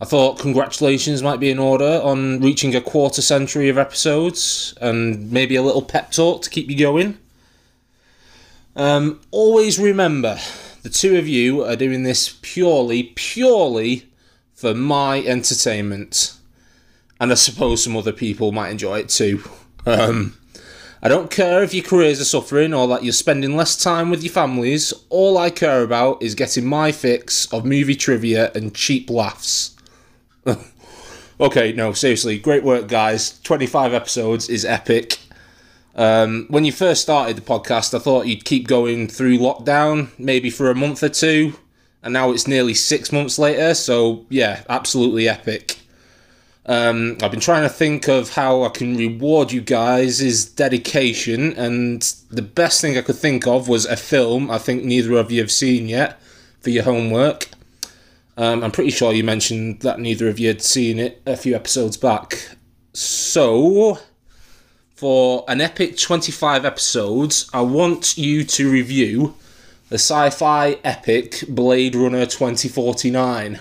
I 0.02 0.06
thought 0.06 0.40
congratulations 0.40 1.24
might 1.24 1.40
be 1.40 1.50
in 1.50 1.60
order 1.60 2.02
on 2.04 2.42
reaching 2.42 2.76
a 2.76 2.82
quarter 2.82 3.22
century 3.22 3.70
of 3.70 3.78
episodes 3.78 4.74
and 4.82 5.32
maybe 5.32 5.56
a 5.56 5.62
little 5.62 5.82
pep 5.82 6.12
talk 6.12 6.42
to 6.42 6.50
keep 6.50 6.70
you 6.70 6.78
going. 6.78 7.18
Um, 8.76 9.22
always 9.32 9.80
remember, 9.80 10.40
the 10.82 10.90
two 10.90 11.18
of 11.18 11.28
you 11.28 11.64
are 11.64 11.76
doing 11.76 12.04
this 12.04 12.38
purely, 12.42 13.12
purely 13.16 14.10
for 14.54 14.74
my 14.74 15.22
entertainment. 15.24 16.36
And 17.20 17.32
I 17.32 17.36
suppose 17.36 17.84
some 17.84 17.96
other 17.96 18.12
people 18.12 18.52
might 18.52 18.70
enjoy 18.70 19.00
it 19.00 19.10
too. 19.10 19.44
Um, 19.86 20.38
I 21.02 21.10
don't 21.10 21.30
care 21.30 21.62
if 21.62 21.74
your 21.74 21.84
careers 21.84 22.22
are 22.22 22.26
suffering 22.26 22.74
or 22.74 22.88
that 22.88 23.04
you're 23.04 23.12
spending 23.12 23.58
less 23.58 23.76
time 23.76 24.10
with 24.10 24.24
your 24.24 24.32
families. 24.32 24.94
All 25.10 25.38
I 25.38 25.50
care 25.50 25.84
about 25.84 26.24
is 26.24 26.34
getting 26.34 26.66
my 26.66 26.94
fix 26.94 27.52
of 27.54 27.66
movie 27.66 27.96
trivia 27.96 28.52
and 28.56 28.74
cheap 28.74 29.10
laughs. 29.10 29.76
okay, 31.42 31.74
no, 31.74 31.92
seriously, 31.92 32.40
great 32.40 32.64
work, 32.64 32.88
guys. 32.88 33.38
25 33.42 33.94
episodes 33.94 34.48
is 34.48 34.64
epic. 34.64 35.20
Um, 35.96 36.48
when 36.50 36.66
you 36.66 36.72
first 36.72 37.02
started 37.02 37.38
the 37.38 37.42
podcast, 37.42 37.94
I 37.94 38.00
thought 38.00 38.28
you'd 38.28 38.46
keep 38.46 38.68
going 38.68 39.08
through 39.08 39.38
lockdown, 39.38 40.10
maybe 40.18 40.50
for 40.50 40.72
a 40.72 40.76
month 40.76 41.04
or 41.04 41.10
two, 41.10 41.54
and 42.02 42.14
now 42.14 42.32
it's 42.32 42.48
nearly 42.48 42.74
six 42.74 43.12
months 43.12 43.38
later, 43.38 43.74
so 43.74 44.26
yeah, 44.30 44.64
absolutely 44.70 45.30
epic. 45.30 45.78
Um, 46.66 47.18
I've 47.22 47.32
been 47.32 47.42
trying 47.42 47.64
to 47.64 47.70
think 47.70 48.08
of 48.08 48.34
how 48.34 48.64
I 48.64 48.70
can 48.70 48.96
reward 48.96 49.52
you 49.52 49.62
guys' 49.62 50.22
is 50.22 50.46
dedication, 50.46 51.54
and 51.54 52.02
the 52.32 52.42
best 52.42 52.82
thing 52.82 52.98
I 52.98 53.02
could 53.02 53.18
think 53.18 53.46
of 53.46 53.68
was 53.68 53.86
a 53.86 53.98
film 53.98 54.50
I 54.50 54.58
think 54.58 54.84
neither 54.84 55.18
of 55.18 55.32
you 55.32 55.42
have 55.42 55.52
seen 55.52 55.88
yet 55.88 56.22
for 56.62 56.70
your 56.70 56.84
homework. 56.84 57.50
Um, 58.38 58.64
I'm 58.64 58.72
pretty 58.72 58.90
sure 58.90 59.14
you 59.14 59.24
mentioned 59.24 59.82
that 59.82 60.00
neither 60.00 60.28
of 60.28 60.40
you 60.40 60.48
had 60.48 60.62
seen 60.62 60.98
it 60.98 61.22
a 61.26 61.38
few 61.38 61.56
episodes 61.56 61.98
back. 61.98 62.50
So, 62.94 64.00
for 65.04 65.44
an 65.50 65.60
epic 65.60 65.98
25 65.98 66.64
episodes, 66.64 67.50
I 67.52 67.60
want 67.60 68.18
you 68.18 68.46
to 68.46 68.72
review 68.72 69.36
the 69.90 69.96
sci 69.96 70.30
fi 70.30 70.78
epic 70.86 71.44
Blade 71.50 71.94
Runner 71.94 72.26
2049. 72.26 73.60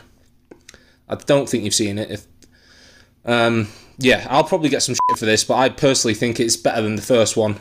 I 1.09 1.15
don't 1.17 1.49
think 1.49 1.65
you've 1.65 1.75
seen 1.75 1.99
it. 1.99 2.13
If 2.13 2.27
um, 3.25 3.67
yeah, 3.99 4.25
I'll 4.31 4.45
probably 4.45 4.69
get 4.69 4.85
some 4.85 4.95
shit 4.95 5.19
for 5.19 5.27
this, 5.27 5.43
but 5.43 5.57
I 5.57 5.69
personally 5.69 6.15
think 6.15 6.39
it's 6.39 6.57
better 6.57 6.81
than 6.81 6.95
the 6.95 7.03
first 7.03 7.37
one. 7.37 7.57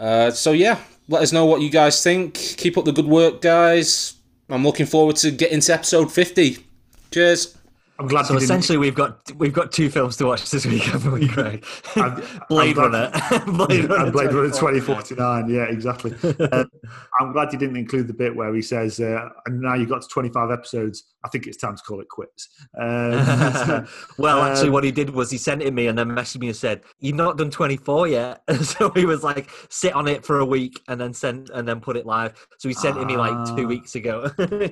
Uh, 0.00 0.30
so 0.30 0.52
yeah, 0.52 0.78
let 1.06 1.20
us 1.20 1.32
know 1.32 1.44
what 1.44 1.60
you 1.60 1.68
guys 1.68 2.02
think. 2.02 2.32
Keep 2.32 2.78
up 2.78 2.86
the 2.86 2.92
good 2.92 3.04
work, 3.04 3.42
guys. 3.42 4.14
I'm 4.48 4.64
looking 4.64 4.86
forward 4.86 5.16
to 5.16 5.30
getting 5.30 5.60
to 5.60 5.74
episode 5.74 6.10
50. 6.10 6.64
Cheers. 7.10 7.58
I'm 7.96 8.08
glad 8.08 8.26
So 8.26 8.34
you 8.34 8.40
didn't. 8.40 8.50
essentially, 8.50 8.78
we've 8.78 8.94
got 8.96 9.30
we've 9.36 9.52
got 9.52 9.70
two 9.70 9.88
films 9.88 10.16
to 10.16 10.26
watch 10.26 10.50
this 10.50 10.66
week, 10.66 10.82
haven't 10.82 11.12
we, 11.12 11.28
Greg? 11.28 11.64
I'm- 11.94 12.22
Blade 12.48 12.76
Runner, 12.76 13.10
Blade 13.46 13.88
Runner, 13.88 14.10
Blade 14.10 14.32
Runner 14.32 14.50
2049. 14.50 15.46
2049. 15.46 15.48
Yeah, 15.48 15.62
exactly. 15.64 16.12
Uh, 16.24 16.64
I'm 17.20 17.32
glad 17.32 17.52
you 17.52 17.58
didn't 17.58 17.76
include 17.76 18.08
the 18.08 18.12
bit 18.14 18.34
where 18.34 18.52
he 18.52 18.62
says, 18.62 18.98
uh, 18.98 19.28
"And 19.46 19.60
now 19.60 19.74
you've 19.74 19.88
got 19.88 20.02
to 20.02 20.08
25 20.08 20.50
episodes. 20.50 21.04
I 21.24 21.28
think 21.28 21.46
it's 21.46 21.56
time 21.56 21.76
to 21.76 21.82
call 21.84 22.00
it 22.00 22.08
quits." 22.08 22.48
Um, 22.76 23.86
well, 24.18 24.40
actually, 24.42 24.68
um, 24.68 24.72
what 24.72 24.82
he 24.84 24.90
did 24.90 25.10
was 25.10 25.30
he 25.30 25.38
sent 25.38 25.62
it 25.62 25.72
me 25.72 25.86
and 25.86 25.96
then 25.96 26.08
messaged 26.08 26.40
me 26.40 26.48
and 26.48 26.56
said, 26.56 26.82
"You've 26.98 27.14
not 27.16 27.38
done 27.38 27.50
24 27.50 28.08
yet." 28.08 28.42
so 28.62 28.90
he 28.90 29.06
was 29.06 29.22
like, 29.22 29.48
"Sit 29.70 29.92
on 29.94 30.08
it 30.08 30.24
for 30.24 30.40
a 30.40 30.44
week 30.44 30.80
and 30.88 31.00
then 31.00 31.12
send 31.12 31.50
and 31.50 31.66
then 31.68 31.80
put 31.80 31.96
it 31.96 32.06
live." 32.06 32.32
So 32.58 32.68
he 32.68 32.74
sent 32.74 32.98
it 32.98 33.04
me 33.06 33.16
like 33.16 33.32
Ah. 33.32 33.54
two 33.56 33.68
weeks 33.68 33.94
ago. 33.94 34.30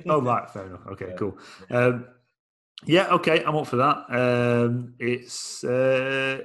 oh 0.09 0.21
right, 0.21 0.49
fair 0.49 0.65
enough. 0.65 0.81
Okay, 0.91 1.13
cool. 1.17 1.37
Um, 1.71 2.05
yeah, 2.85 3.07
okay, 3.13 3.43
I'm 3.43 3.55
up 3.55 3.67
for 3.67 3.77
that. 3.77 4.05
Um, 4.09 4.93
it's 4.99 5.63
uh, 5.63 6.41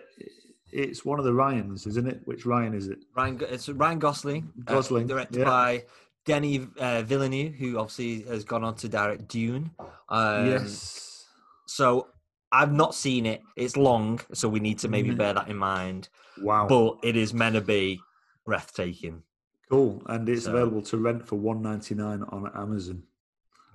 it's 0.70 1.04
one 1.04 1.18
of 1.18 1.24
the 1.24 1.32
Ryans, 1.34 1.86
isn't 1.86 2.06
it? 2.06 2.20
Which 2.24 2.44
Ryan 2.46 2.74
is 2.74 2.88
it? 2.88 2.98
Ryan, 3.16 3.40
it's 3.48 3.68
Ryan 3.68 3.98
Gosling, 3.98 4.52
uh, 4.66 4.72
Gosling, 4.74 5.06
directed 5.06 5.40
yeah. 5.40 5.44
by 5.44 5.84
Denny 6.26 6.66
uh, 6.78 7.02
Villeneuve, 7.02 7.54
who 7.54 7.78
obviously 7.78 8.22
has 8.22 8.44
gone 8.44 8.64
on 8.64 8.74
to 8.76 8.88
direct 8.88 9.28
Dune. 9.28 9.70
Um, 10.08 10.46
yes. 10.46 11.26
So 11.66 12.08
I've 12.52 12.72
not 12.72 12.94
seen 12.94 13.26
it. 13.26 13.42
It's 13.56 13.76
long, 13.76 14.20
so 14.32 14.48
we 14.48 14.60
need 14.60 14.78
to 14.80 14.88
maybe 14.88 15.10
Mhm. 15.10 15.18
bear 15.18 15.32
that 15.34 15.48
in 15.48 15.56
mind. 15.56 16.08
Wow. 16.40 16.66
But 16.68 16.98
it 17.02 17.16
is 17.16 17.34
meant 17.34 17.54
to 17.56 17.60
be 17.60 18.00
breathtaking. 18.44 19.22
Cool, 19.70 20.02
and 20.06 20.26
it's 20.28 20.44
So- 20.44 20.52
available 20.52 20.82
to 20.82 20.96
rent 20.98 21.26
for 21.26 21.36
one 21.36 21.60
ninety 21.62 21.94
nine 21.94 22.22
on 22.22 22.50
Amazon. 22.54 23.02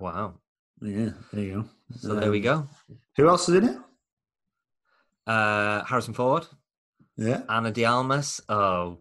Wow. 0.00 0.34
Yeah, 0.80 1.10
there 1.32 1.44
you 1.44 1.54
go. 1.54 1.64
So 1.98 2.14
there 2.14 2.30
we 2.30 2.46
Um, 2.48 2.68
go. 2.88 2.96
Who 3.16 3.28
else 3.28 3.48
is 3.48 3.56
in 3.56 3.64
it? 3.68 3.76
Uh, 5.26 5.84
Harrison 5.84 6.14
Ford, 6.14 6.46
Yeah. 7.16 7.42
Ana 7.48 7.70
de 7.70 7.84
Armas. 7.84 8.40
Oh, 8.48 8.98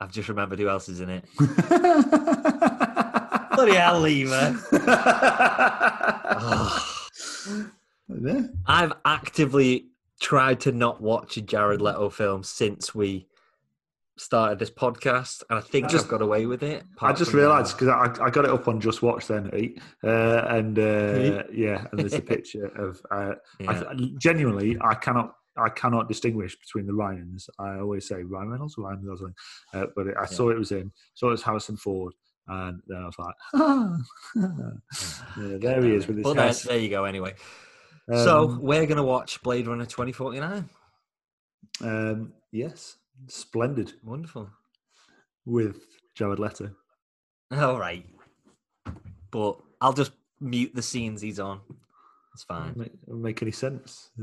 I've 0.00 0.12
just 0.12 0.28
remembered 0.28 0.58
who 0.58 0.68
else 0.68 0.88
is 0.88 1.00
in 1.00 1.10
it. 1.10 1.24
Bloody 3.54 3.74
hell, 3.74 4.00
Lever. 4.00 4.58
Yeah. 8.22 8.40
I've 8.66 8.92
actively 9.04 9.86
tried 10.20 10.58
to 10.60 10.72
not 10.72 11.00
watch 11.00 11.36
a 11.36 11.42
Jared 11.42 11.80
Leto 11.80 12.10
film 12.10 12.42
since 12.42 12.92
we 12.92 13.28
started 14.20 14.58
this 14.58 14.70
podcast, 14.70 15.42
and 15.48 15.58
I 15.58 15.62
think 15.62 15.88
Just- 15.88 16.04
I've 16.04 16.10
got 16.10 16.22
away 16.22 16.46
with 16.46 16.62
it. 16.62 16.84
I 17.00 17.12
just 17.12 17.32
uh, 17.34 17.38
realised 17.38 17.76
because 17.78 17.88
I, 17.88 18.26
I 18.26 18.30
got 18.30 18.44
it 18.44 18.50
up 18.50 18.68
on 18.68 18.80
Just 18.80 19.02
Watch 19.02 19.26
then, 19.26 19.50
eh? 19.54 19.68
uh, 20.06 20.44
and 20.48 20.78
uh, 20.78 21.44
yeah, 21.52 21.86
and 21.90 22.00
there's 22.00 22.14
a 22.14 22.20
picture 22.34 22.66
of. 22.66 23.00
Uh, 23.10 23.34
yeah. 23.58 23.82
I, 23.90 23.94
genuinely, 24.18 24.76
I 24.80 24.94
cannot. 24.94 25.34
I 25.56 25.68
cannot 25.68 26.08
distinguish 26.08 26.56
between 26.58 26.86
the 26.86 26.94
Ryans. 26.94 27.48
I 27.58 27.78
always 27.78 28.06
say 28.06 28.22
Ryan 28.22 28.50
Reynolds 28.50 28.76
or 28.78 28.84
Ryan 28.84 29.04
Gosling, 29.04 29.34
uh, 29.74 29.86
but 29.96 30.06
I 30.18 30.24
saw 30.26 30.50
it 30.50 30.58
was 30.58 30.70
him. 30.70 30.92
Saw 31.14 31.28
it 31.28 31.32
was 31.32 31.42
Harrison 31.42 31.76
Ford, 31.76 32.14
and 32.46 32.80
then 32.86 32.98
I 33.02 33.06
was 33.06 33.18
like, 33.18 33.34
yeah, 34.36 35.56
there 35.58 35.82
he 35.82 35.94
is 35.94 36.06
with 36.06 36.18
his 36.18 36.24
Well, 36.24 36.34
there, 36.34 36.52
there 36.52 36.78
you 36.78 36.88
go. 36.88 37.04
Anyway, 37.04 37.34
so 38.12 38.44
Um, 38.50 38.62
we're 38.62 38.86
gonna 38.86 39.02
watch 39.04 39.42
Blade 39.42 39.66
Runner 39.66 39.84
2049. 39.86 40.68
um, 41.82 42.32
yes, 42.52 42.96
splendid 43.28 43.92
Wonderful. 44.04 44.50
with 45.44 45.78
Jared 46.14 46.38
Leto. 46.38 46.70
All 47.52 47.78
right, 47.78 48.06
but 49.30 49.58
I'll 49.80 49.92
just 49.92 50.12
mute 50.40 50.72
the 50.74 50.82
scenes 50.82 51.20
he's 51.20 51.40
on. 51.40 51.60
It's 52.32 52.44
fine. 52.44 52.72
Make, 52.76 52.92
make 53.08 53.42
any 53.42 53.50
sense? 53.50 54.10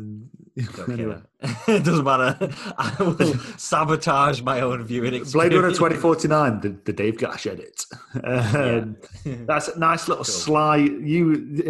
Anyway. 0.90 1.22
it 1.68 1.84
doesn't 1.84 2.06
matter. 2.06 2.38
I 2.78 2.95
will 2.99 3.18
sabotage 3.57 4.41
my 4.41 4.61
own 4.61 4.84
viewing 4.86 5.14
experience. 5.14 5.34
Blade 5.34 5.53
Runner 5.53 5.69
2049, 5.72 6.61
the, 6.61 6.69
the 6.86 6.94
Dave 6.94 7.18
Gash 7.19 7.45
edit. 7.45 7.84
Um, 8.24 8.95
That's 9.26 9.68
a 9.68 9.78
nice 9.78 10.07
little 10.07 10.24
Cool. 10.24 10.34
sly. 10.34 10.78
You, 10.78 11.61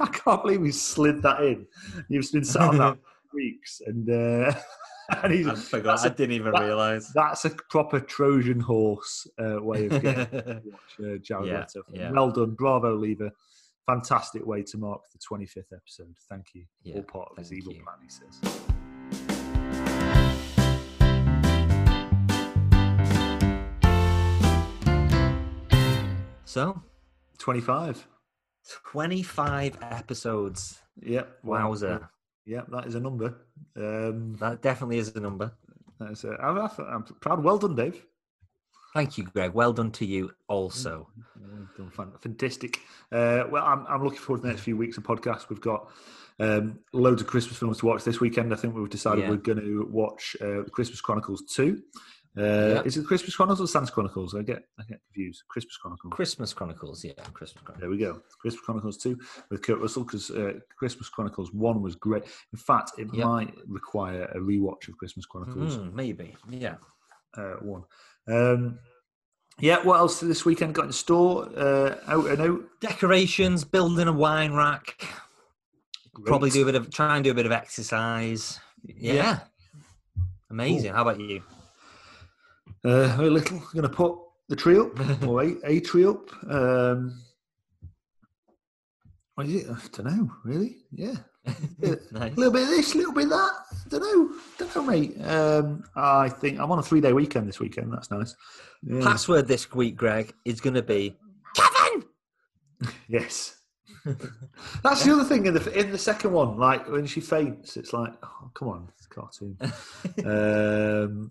I 0.00 0.06
can't 0.06 0.42
believe 0.42 0.64
he 0.64 0.72
slid 0.72 1.22
that 1.22 1.42
in. 1.42 1.66
You've 2.08 2.32
been 2.32 2.44
sat 2.44 2.62
on 2.62 2.78
that 2.78 2.96
for 3.30 3.36
weeks, 3.36 3.80
and 3.86 4.08
uh, 4.10 4.52
and 5.22 5.32
he's, 5.32 5.46
I 5.46 5.54
forgot. 5.54 6.00
I 6.00 6.06
a- 6.06 6.10
didn't 6.10 6.32
even 6.32 6.52
that- 6.52 6.62
realise. 6.62 7.10
that's 7.14 7.44
a 7.44 7.50
proper 7.50 8.00
Trojan 8.00 8.60
horse 8.60 9.26
uh, 9.38 9.62
way 9.62 9.86
of 9.86 10.02
getting 10.02 10.26
watch 10.64 11.00
uh, 11.00 11.16
Jared 11.22 11.46
Yeah, 11.48 11.60
Leto. 11.60 11.82
yeah. 11.92 12.10
Well 12.10 12.30
done, 12.30 12.54
bravo, 12.54 12.94
Lever. 12.96 13.30
Fantastic 13.86 14.44
way 14.44 14.62
to 14.64 14.78
mark 14.78 15.02
the 15.12 15.18
25th 15.18 15.72
episode. 15.72 16.16
Thank 16.28 16.46
you. 16.54 16.64
Yeah, 16.82 16.96
All 16.96 17.02
part 17.02 17.28
of 17.30 17.36
his 17.38 17.52
evil 17.52 17.72
you. 17.72 17.82
plan, 17.84 17.96
he 18.02 18.08
says. 18.10 19.46
So, 26.44 26.82
25. 27.38 28.06
25 28.90 29.78
episodes. 29.82 30.78
Yep. 31.02 31.38
wow. 31.42 31.68
Wowzer. 31.68 32.08
Yep, 32.46 32.68
that 32.70 32.86
is 32.86 32.94
a 32.94 33.00
number. 33.00 33.34
Um, 33.76 34.36
That 34.40 34.62
definitely 34.62 34.98
is 34.98 35.14
a 35.16 35.20
number. 35.20 35.52
that's 35.98 36.24
a, 36.24 36.36
I'm, 36.40 36.58
I'm 36.78 37.02
proud. 37.20 37.42
Well 37.42 37.58
done, 37.58 37.74
Dave. 37.74 38.04
Thank 38.94 39.18
you, 39.18 39.24
Greg. 39.24 39.52
Well 39.52 39.72
done 39.72 39.90
to 39.92 40.06
you 40.06 40.30
also. 40.48 41.08
Well 41.38 41.68
done, 41.76 41.90
Fantastic. 42.20 42.78
Uh, 43.12 43.44
well, 43.50 43.64
I'm, 43.64 43.84
I'm 43.88 44.02
looking 44.02 44.20
forward 44.20 44.38
to 44.40 44.46
the 44.46 44.52
next 44.52 44.62
few 44.62 44.76
weeks 44.76 44.96
of 44.96 45.02
podcasts. 45.02 45.48
We've 45.50 45.60
got 45.60 45.90
um, 46.38 46.78
loads 46.92 47.20
of 47.20 47.26
Christmas 47.28 47.58
films 47.58 47.78
to 47.78 47.86
watch 47.86 48.04
this 48.04 48.20
weekend. 48.20 48.52
I 48.52 48.56
think 48.56 48.74
we've 48.74 48.88
decided 48.88 49.24
Yeah. 49.24 49.30
we're 49.30 49.36
going 49.36 49.60
to 49.60 49.86
watch 49.90 50.36
uh, 50.40 50.62
Christmas 50.72 51.00
Chronicles 51.00 51.42
2. 51.52 51.82
Uh, 52.38 52.42
Yeah. 52.42 52.82
Is 52.84 52.96
it 52.98 53.06
Christmas 53.06 53.34
Chronicles 53.34 53.60
or 53.62 53.66
Santa 53.72 53.90
Chronicles? 53.92 54.34
I 54.34 54.42
get 54.42 54.64
I 54.78 54.82
get 54.84 55.00
confused. 55.06 55.42
Christmas 55.48 55.76
Chronicles. 55.78 56.12
Christmas 56.12 56.52
Chronicles. 56.52 57.02
Yeah, 57.04 57.12
Christmas 57.32 57.62
Chronicles. 57.64 57.80
There 57.80 57.90
we 57.90 57.98
go. 57.98 58.20
Christmas 58.40 58.62
Chronicles 58.64 58.96
2 58.98 59.18
with 59.50 59.62
Kurt 59.62 59.80
Russell 59.80 60.04
because 60.04 60.30
uh, 60.30 60.52
Christmas 60.78 61.08
Chronicles 61.08 61.52
1 61.52 61.80
was 61.82 61.94
great. 61.96 62.24
In 62.52 62.58
fact, 62.58 62.92
it 62.98 63.08
Yep. 63.12 63.26
might 63.26 63.54
require 63.66 64.24
a 64.34 64.38
rewatch 64.38 64.88
of 64.88 64.98
Christmas 64.98 65.24
Chronicles 65.26 65.78
Mm, 65.78 65.94
maybe. 65.94 66.36
Yeah. 66.50 66.76
uh, 67.38 67.54
1. 67.62 67.82
Um, 68.28 68.78
yeah, 69.58 69.82
what 69.82 69.96
else 69.98 70.20
this 70.20 70.44
weekend 70.44 70.74
got 70.74 70.84
in 70.84 70.92
store? 70.92 71.48
Uh, 71.56 71.96
out 72.06 72.26
and 72.28 72.42
out. 72.42 72.60
Decorations, 72.82 73.64
building 73.64 74.08
a 74.08 74.12
wine 74.12 74.52
rack. 74.52 75.06
Probably 76.26 76.50
do 76.50 76.62
a 76.62 76.66
bit 76.66 76.74
of 76.74 76.90
try 76.90 77.14
and 77.16 77.24
do 77.24 77.30
a 77.30 77.34
bit 77.34 77.46
of 77.46 77.52
exercise. 77.52 78.60
Yeah. 78.82 79.12
Yeah. 79.14 79.38
Amazing. 80.50 80.92
How 80.92 81.02
about 81.02 81.18
you? 81.20 81.42
Uh, 82.84 83.16
very 83.16 83.30
little. 83.30 83.58
I'm 83.58 83.64
going 83.72 83.82
to 83.82 83.88
put 83.88 84.16
the 84.48 84.56
tree 84.56 84.78
up, 84.78 85.22
or 85.26 85.42
a, 85.42 85.56
a 85.64 85.80
tree 85.80 86.06
up. 86.06 86.30
Um, 86.48 87.20
what 89.34 89.46
is 89.46 89.64
it? 89.64 89.70
I 89.70 89.76
don't 90.02 90.06
know, 90.06 90.32
really. 90.44 90.76
Yeah. 90.92 91.14
A 91.46 92.30
little 92.30 92.50
bit 92.50 92.64
of 92.64 92.68
this, 92.70 92.94
a 92.94 92.98
little 92.98 93.12
bit 93.12 93.24
of 93.24 93.30
that. 93.30 93.52
don't 93.88 94.00
know. 94.02 94.34
don't 94.58 94.74
know, 94.74 94.82
mate. 94.82 95.16
Um, 95.24 95.84
I 95.94 96.28
think 96.28 96.58
I'm 96.58 96.72
on 96.72 96.80
a 96.80 96.82
three 96.82 97.00
day 97.00 97.12
weekend 97.12 97.46
this 97.46 97.60
weekend. 97.60 97.92
That's 97.92 98.10
nice. 98.10 98.34
Yeah. 98.82 99.00
Password 99.00 99.46
this 99.46 99.72
week, 99.72 99.94
Greg, 99.94 100.34
is 100.44 100.60
going 100.60 100.74
to 100.74 100.82
be 100.82 101.16
Kevin. 101.54 102.04
Yes. 103.08 103.56
That's 104.82 105.04
the 105.04 105.12
other 105.12 105.22
thing 105.24 105.46
in 105.46 105.54
the 105.54 105.78
in 105.78 105.92
the 105.92 105.98
second 105.98 106.32
one. 106.32 106.58
Like 106.58 106.88
when 106.90 107.06
she 107.06 107.20
faints, 107.20 107.76
it's 107.76 107.92
like, 107.92 108.12
oh, 108.24 108.50
come 108.54 108.68
on, 108.68 108.88
it's 108.96 109.06
a 109.06 109.08
cartoon. 109.08 109.56
um, 110.24 111.30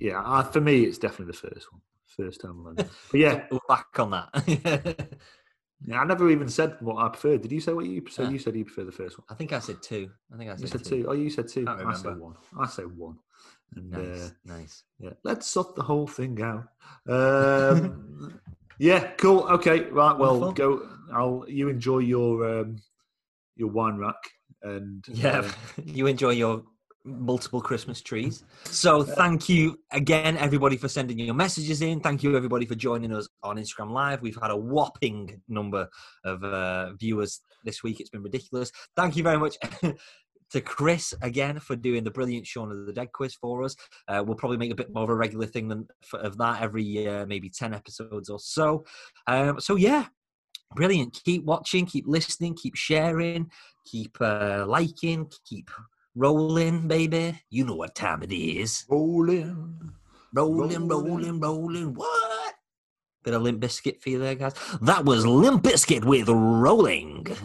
yeah, 0.00 0.22
I, 0.24 0.42
for 0.42 0.60
me, 0.60 0.84
it's 0.84 0.98
definitely 0.98 1.32
the 1.32 1.48
first 1.48 1.72
one, 1.72 1.80
first 2.06 2.40
time. 2.40 2.64
But 2.76 2.88
yeah, 3.20 3.46
We're 3.50 3.58
back 3.68 3.98
on 3.98 4.10
that. 4.10 4.28
yeah, 5.86 6.00
I 6.00 6.04
never 6.04 6.30
even 6.30 6.48
said 6.48 6.76
what 6.80 6.96
I 7.04 7.08
preferred. 7.08 7.42
Did 7.42 7.52
you 7.52 7.60
say 7.60 7.72
what 7.72 7.86
you 7.86 8.02
said? 8.10 8.26
Yeah. 8.26 8.30
You 8.32 8.38
said 8.38 8.56
you 8.56 8.64
prefer 8.64 8.84
the 8.84 8.92
first 8.92 9.18
one. 9.18 9.26
I 9.30 9.34
think 9.34 9.52
I 9.52 9.58
said 9.60 9.82
two. 9.82 10.10
I 10.32 10.36
think 10.36 10.50
I 10.50 10.54
You 10.54 10.66
said, 10.66 10.70
said 10.70 10.84
two. 10.84 11.02
two. 11.02 11.08
Oh, 11.08 11.12
you 11.12 11.30
said 11.30 11.48
two. 11.48 11.64
I 11.68 11.76
say 11.76 11.84
remember. 11.84 12.14
one. 12.14 12.34
I 12.58 12.66
say 12.66 12.82
one. 12.84 13.18
And 13.76 13.92
Nice, 13.92 14.18
uh, 14.18 14.30
nice. 14.44 14.82
yeah, 14.98 15.10
let's 15.22 15.46
sort 15.46 15.76
the 15.76 15.82
whole 15.82 16.06
thing 16.08 16.40
out. 16.42 16.64
Um, 17.08 18.40
yeah, 18.78 19.12
cool. 19.18 19.40
Okay, 19.48 19.82
right. 19.90 20.16
Well, 20.18 20.40
Wonderful. 20.40 20.52
go. 20.52 20.88
I'll. 21.12 21.44
You 21.48 21.68
enjoy 21.68 21.98
your 21.98 22.60
um, 22.60 22.76
your 23.56 23.68
wine 23.68 23.96
rack 23.96 24.16
and 24.62 25.04
Yeah, 25.12 25.40
uh, 25.40 25.50
you 25.84 26.06
enjoy 26.08 26.30
your 26.30 26.64
multiple 27.04 27.60
Christmas 27.60 28.00
trees. 28.00 28.44
So 28.64 29.02
thank 29.02 29.48
you 29.48 29.78
again, 29.90 30.36
everybody, 30.36 30.76
for 30.76 30.88
sending 30.88 31.18
your 31.18 31.34
messages 31.34 31.82
in. 31.82 32.00
Thank 32.00 32.22
you, 32.22 32.36
everybody, 32.36 32.66
for 32.66 32.74
joining 32.74 33.12
us 33.14 33.28
on 33.42 33.56
Instagram 33.56 33.90
Live. 33.90 34.22
We've 34.22 34.38
had 34.40 34.50
a 34.50 34.56
whopping 34.56 35.40
number 35.48 35.88
of 36.24 36.44
uh, 36.44 36.92
viewers 36.94 37.40
this 37.64 37.82
week. 37.82 38.00
It's 38.00 38.10
been 38.10 38.22
ridiculous. 38.22 38.70
Thank 38.96 39.16
you 39.16 39.22
very 39.22 39.38
much. 39.38 39.56
To 40.52 40.60
Chris 40.60 41.14
again 41.22 41.60
for 41.60 41.76
doing 41.76 42.02
the 42.02 42.10
brilliant 42.10 42.44
Shaun 42.44 42.72
of 42.72 42.84
the 42.84 42.92
Dead 42.92 43.12
quiz 43.12 43.36
for 43.36 43.62
us. 43.62 43.76
Uh, 44.08 44.24
we'll 44.26 44.34
probably 44.34 44.56
make 44.56 44.72
a 44.72 44.74
bit 44.74 44.92
more 44.92 45.04
of 45.04 45.08
a 45.08 45.14
regular 45.14 45.46
thing 45.46 45.68
than 45.68 45.86
for, 46.04 46.18
of 46.18 46.36
that 46.38 46.60
every 46.60 46.82
year, 46.82 47.24
maybe 47.24 47.48
ten 47.48 47.72
episodes 47.72 48.28
or 48.28 48.40
so. 48.40 48.84
Um, 49.28 49.60
so 49.60 49.76
yeah, 49.76 50.06
brilliant. 50.74 51.20
Keep 51.24 51.44
watching, 51.44 51.86
keep 51.86 52.04
listening, 52.08 52.56
keep 52.56 52.74
sharing, 52.74 53.48
keep 53.86 54.16
uh, 54.20 54.64
liking, 54.66 55.30
keep 55.48 55.70
rolling, 56.14 56.88
baby. 56.88 57.40
You 57.50 57.64
know 57.66 57.76
what 57.76 57.94
time 57.94 58.22
it 58.22 58.32
is. 58.32 58.84
rolling. 58.88 59.92
Rolling, 60.32 60.86
Rolling. 60.86 60.88
rolling, 60.88 61.40
rolling. 61.40 61.94
What? 61.94 62.54
Bit 63.24 63.34
of 63.34 63.42
Limp 63.42 63.60
Bizkit 63.60 64.00
for 64.00 64.10
you 64.10 64.18
there, 64.18 64.36
guys. 64.36 64.54
That 64.80 65.04
was 65.04 65.26
Limp 65.26 65.62
Bizkit 65.62 66.04
with 66.04 66.28
Rolling. 66.28 67.26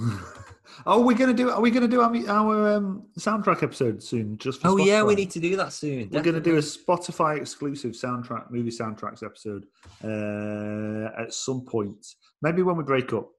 Oh, 0.86 1.02
we're 1.04 1.18
gonna 1.18 1.34
do. 1.34 1.50
Are 1.50 1.62
we 1.62 1.72
gonna 1.72 1.88
do 1.88 2.02
our, 2.02 2.14
our 2.30 2.76
um, 2.76 3.04
soundtrack 3.18 3.64
episode 3.64 4.04
soon? 4.04 4.38
Just 4.38 4.62
for 4.62 4.68
Oh 4.68 4.78
yeah, 4.78 5.02
we 5.04 5.16
need 5.16 5.32
to 5.32 5.40
do 5.40 5.56
that 5.56 5.74
soon. 5.74 6.10
We're 6.12 6.22
to 6.22 6.40
do 6.40 6.58
a. 6.58 6.60
Spotify 6.60 7.38
exclusive 7.38 7.94
soundtrack, 7.94 8.52
movie 8.52 8.70
soundtracks 8.70 9.24
episode 9.24 9.66
uh, 10.04 11.22
at 11.22 11.34
some 11.34 11.62
point. 11.62 12.06
Maybe 12.42 12.62
when 12.62 12.76
we 12.76 12.84
break 12.84 13.14
up. 13.14 13.30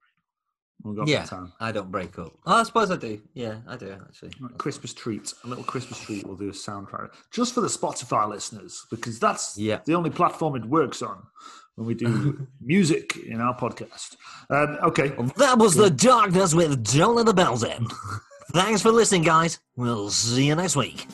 We've 0.83 0.95
got 0.97 1.09
Yeah. 1.09 1.25
time. 1.25 1.53
I 1.59 1.73
don't 1.73 1.91
break 1.91 2.19
up. 2.19 2.33
Oh, 2.47 2.57
I 2.57 2.63
suppose 2.63 2.91
I 2.91 2.97
do. 2.97 3.21
Yeah, 3.35 3.57
I 3.67 3.77
do 3.77 3.91
actually. 3.91 4.31
Christmas 4.59 4.93
treat, 4.95 5.33
a 5.45 5.49
little 5.49 5.65
Christmas 5.65 5.99
treat. 6.01 6.27
We'll 6.27 6.37
do 6.37 6.49
a 6.49 6.53
soundtrack 6.53 7.11
just 7.33 7.55
for 7.55 7.61
the 7.61 7.69
Spotify 7.69 8.29
listeners 8.29 8.85
because 8.91 9.19
that's 9.19 9.57
Yeah. 9.59 9.81
the 9.85 9.95
only 9.95 10.11
platform 10.11 10.55
it 10.55 10.65
works 10.65 11.03
on 11.03 11.23
when 11.75 11.87
we 11.87 11.95
do 11.95 12.47
music 12.61 13.17
in 13.17 13.41
our 13.41 13.57
podcast. 13.57 14.17
Um, 14.51 14.79
okay, 14.83 15.09
That 15.37 15.59
was 15.59 15.75
the 15.75 15.91
darkness 15.91 16.55
with 16.55 16.85
Don't 16.85 17.17
Let 17.17 17.27
the 17.27 17.35
Bells 17.35 17.65
End. 17.65 17.91
Thanks 18.53 18.81
for 18.83 18.93
listening, 18.93 19.23
guys. 19.23 19.59
We'll 19.77 20.11
see 20.11 20.47
you 20.47 20.55
next 20.55 20.77
week. 20.77 21.07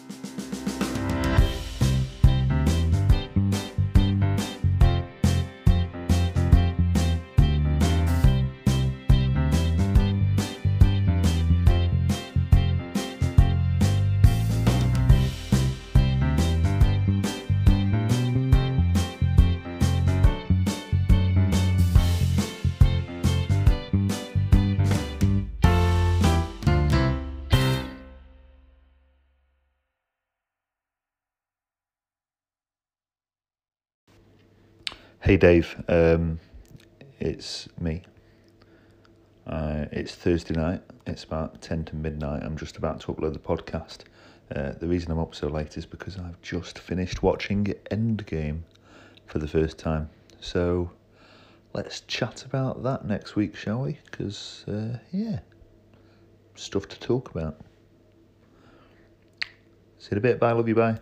Hey 35.23 35.37
Dave, 35.37 35.81
um, 35.87 36.41
it's 37.21 37.69
me. 37.79 38.03
Uh, 39.47 39.85
it's 39.93 40.17
Thursday 40.17 40.55
night. 40.55 40.83
It's 41.07 41.23
about 41.23 41.63
10 41.63 41.85
to 41.85 41.95
midnight. 41.95 42.43
I'm 42.43 42.57
just 42.57 42.77
about 42.77 42.99
to 43.03 43.13
upload 43.13 43.33
the 43.33 43.39
podcast. 43.39 43.99
Uh, 44.53 44.73
the 44.73 44.89
reason 44.89 45.13
I'm 45.13 45.21
up 45.21 45.37
so 45.37 45.47
late 45.47 45.79
is 45.79 45.87
because 45.87 46.19
I've 46.19 46.43
just 46.43 46.81
finished 46.81 47.23
watching 47.23 47.67
Endgame 47.93 48.63
for 49.27 49.39
the 49.39 49.47
first 49.47 49.79
time. 49.79 50.11
So 50.41 50.91
let's 51.73 52.01
chat 52.01 52.45
about 52.45 52.83
that 52.83 53.05
next 53.05 53.37
week, 53.37 53.55
shall 53.55 53.83
we? 53.83 53.99
Because, 54.11 54.65
uh, 54.67 54.99
yeah, 55.13 55.39
stuff 56.57 56.89
to 56.89 56.99
talk 56.99 57.31
about. 57.31 57.61
See 59.99 60.09
you 60.11 60.17
in 60.17 60.19
a 60.19 60.21
bit. 60.21 60.41
Bye. 60.41 60.51
Love 60.51 60.67
you. 60.67 60.75
Bye. 60.75 60.99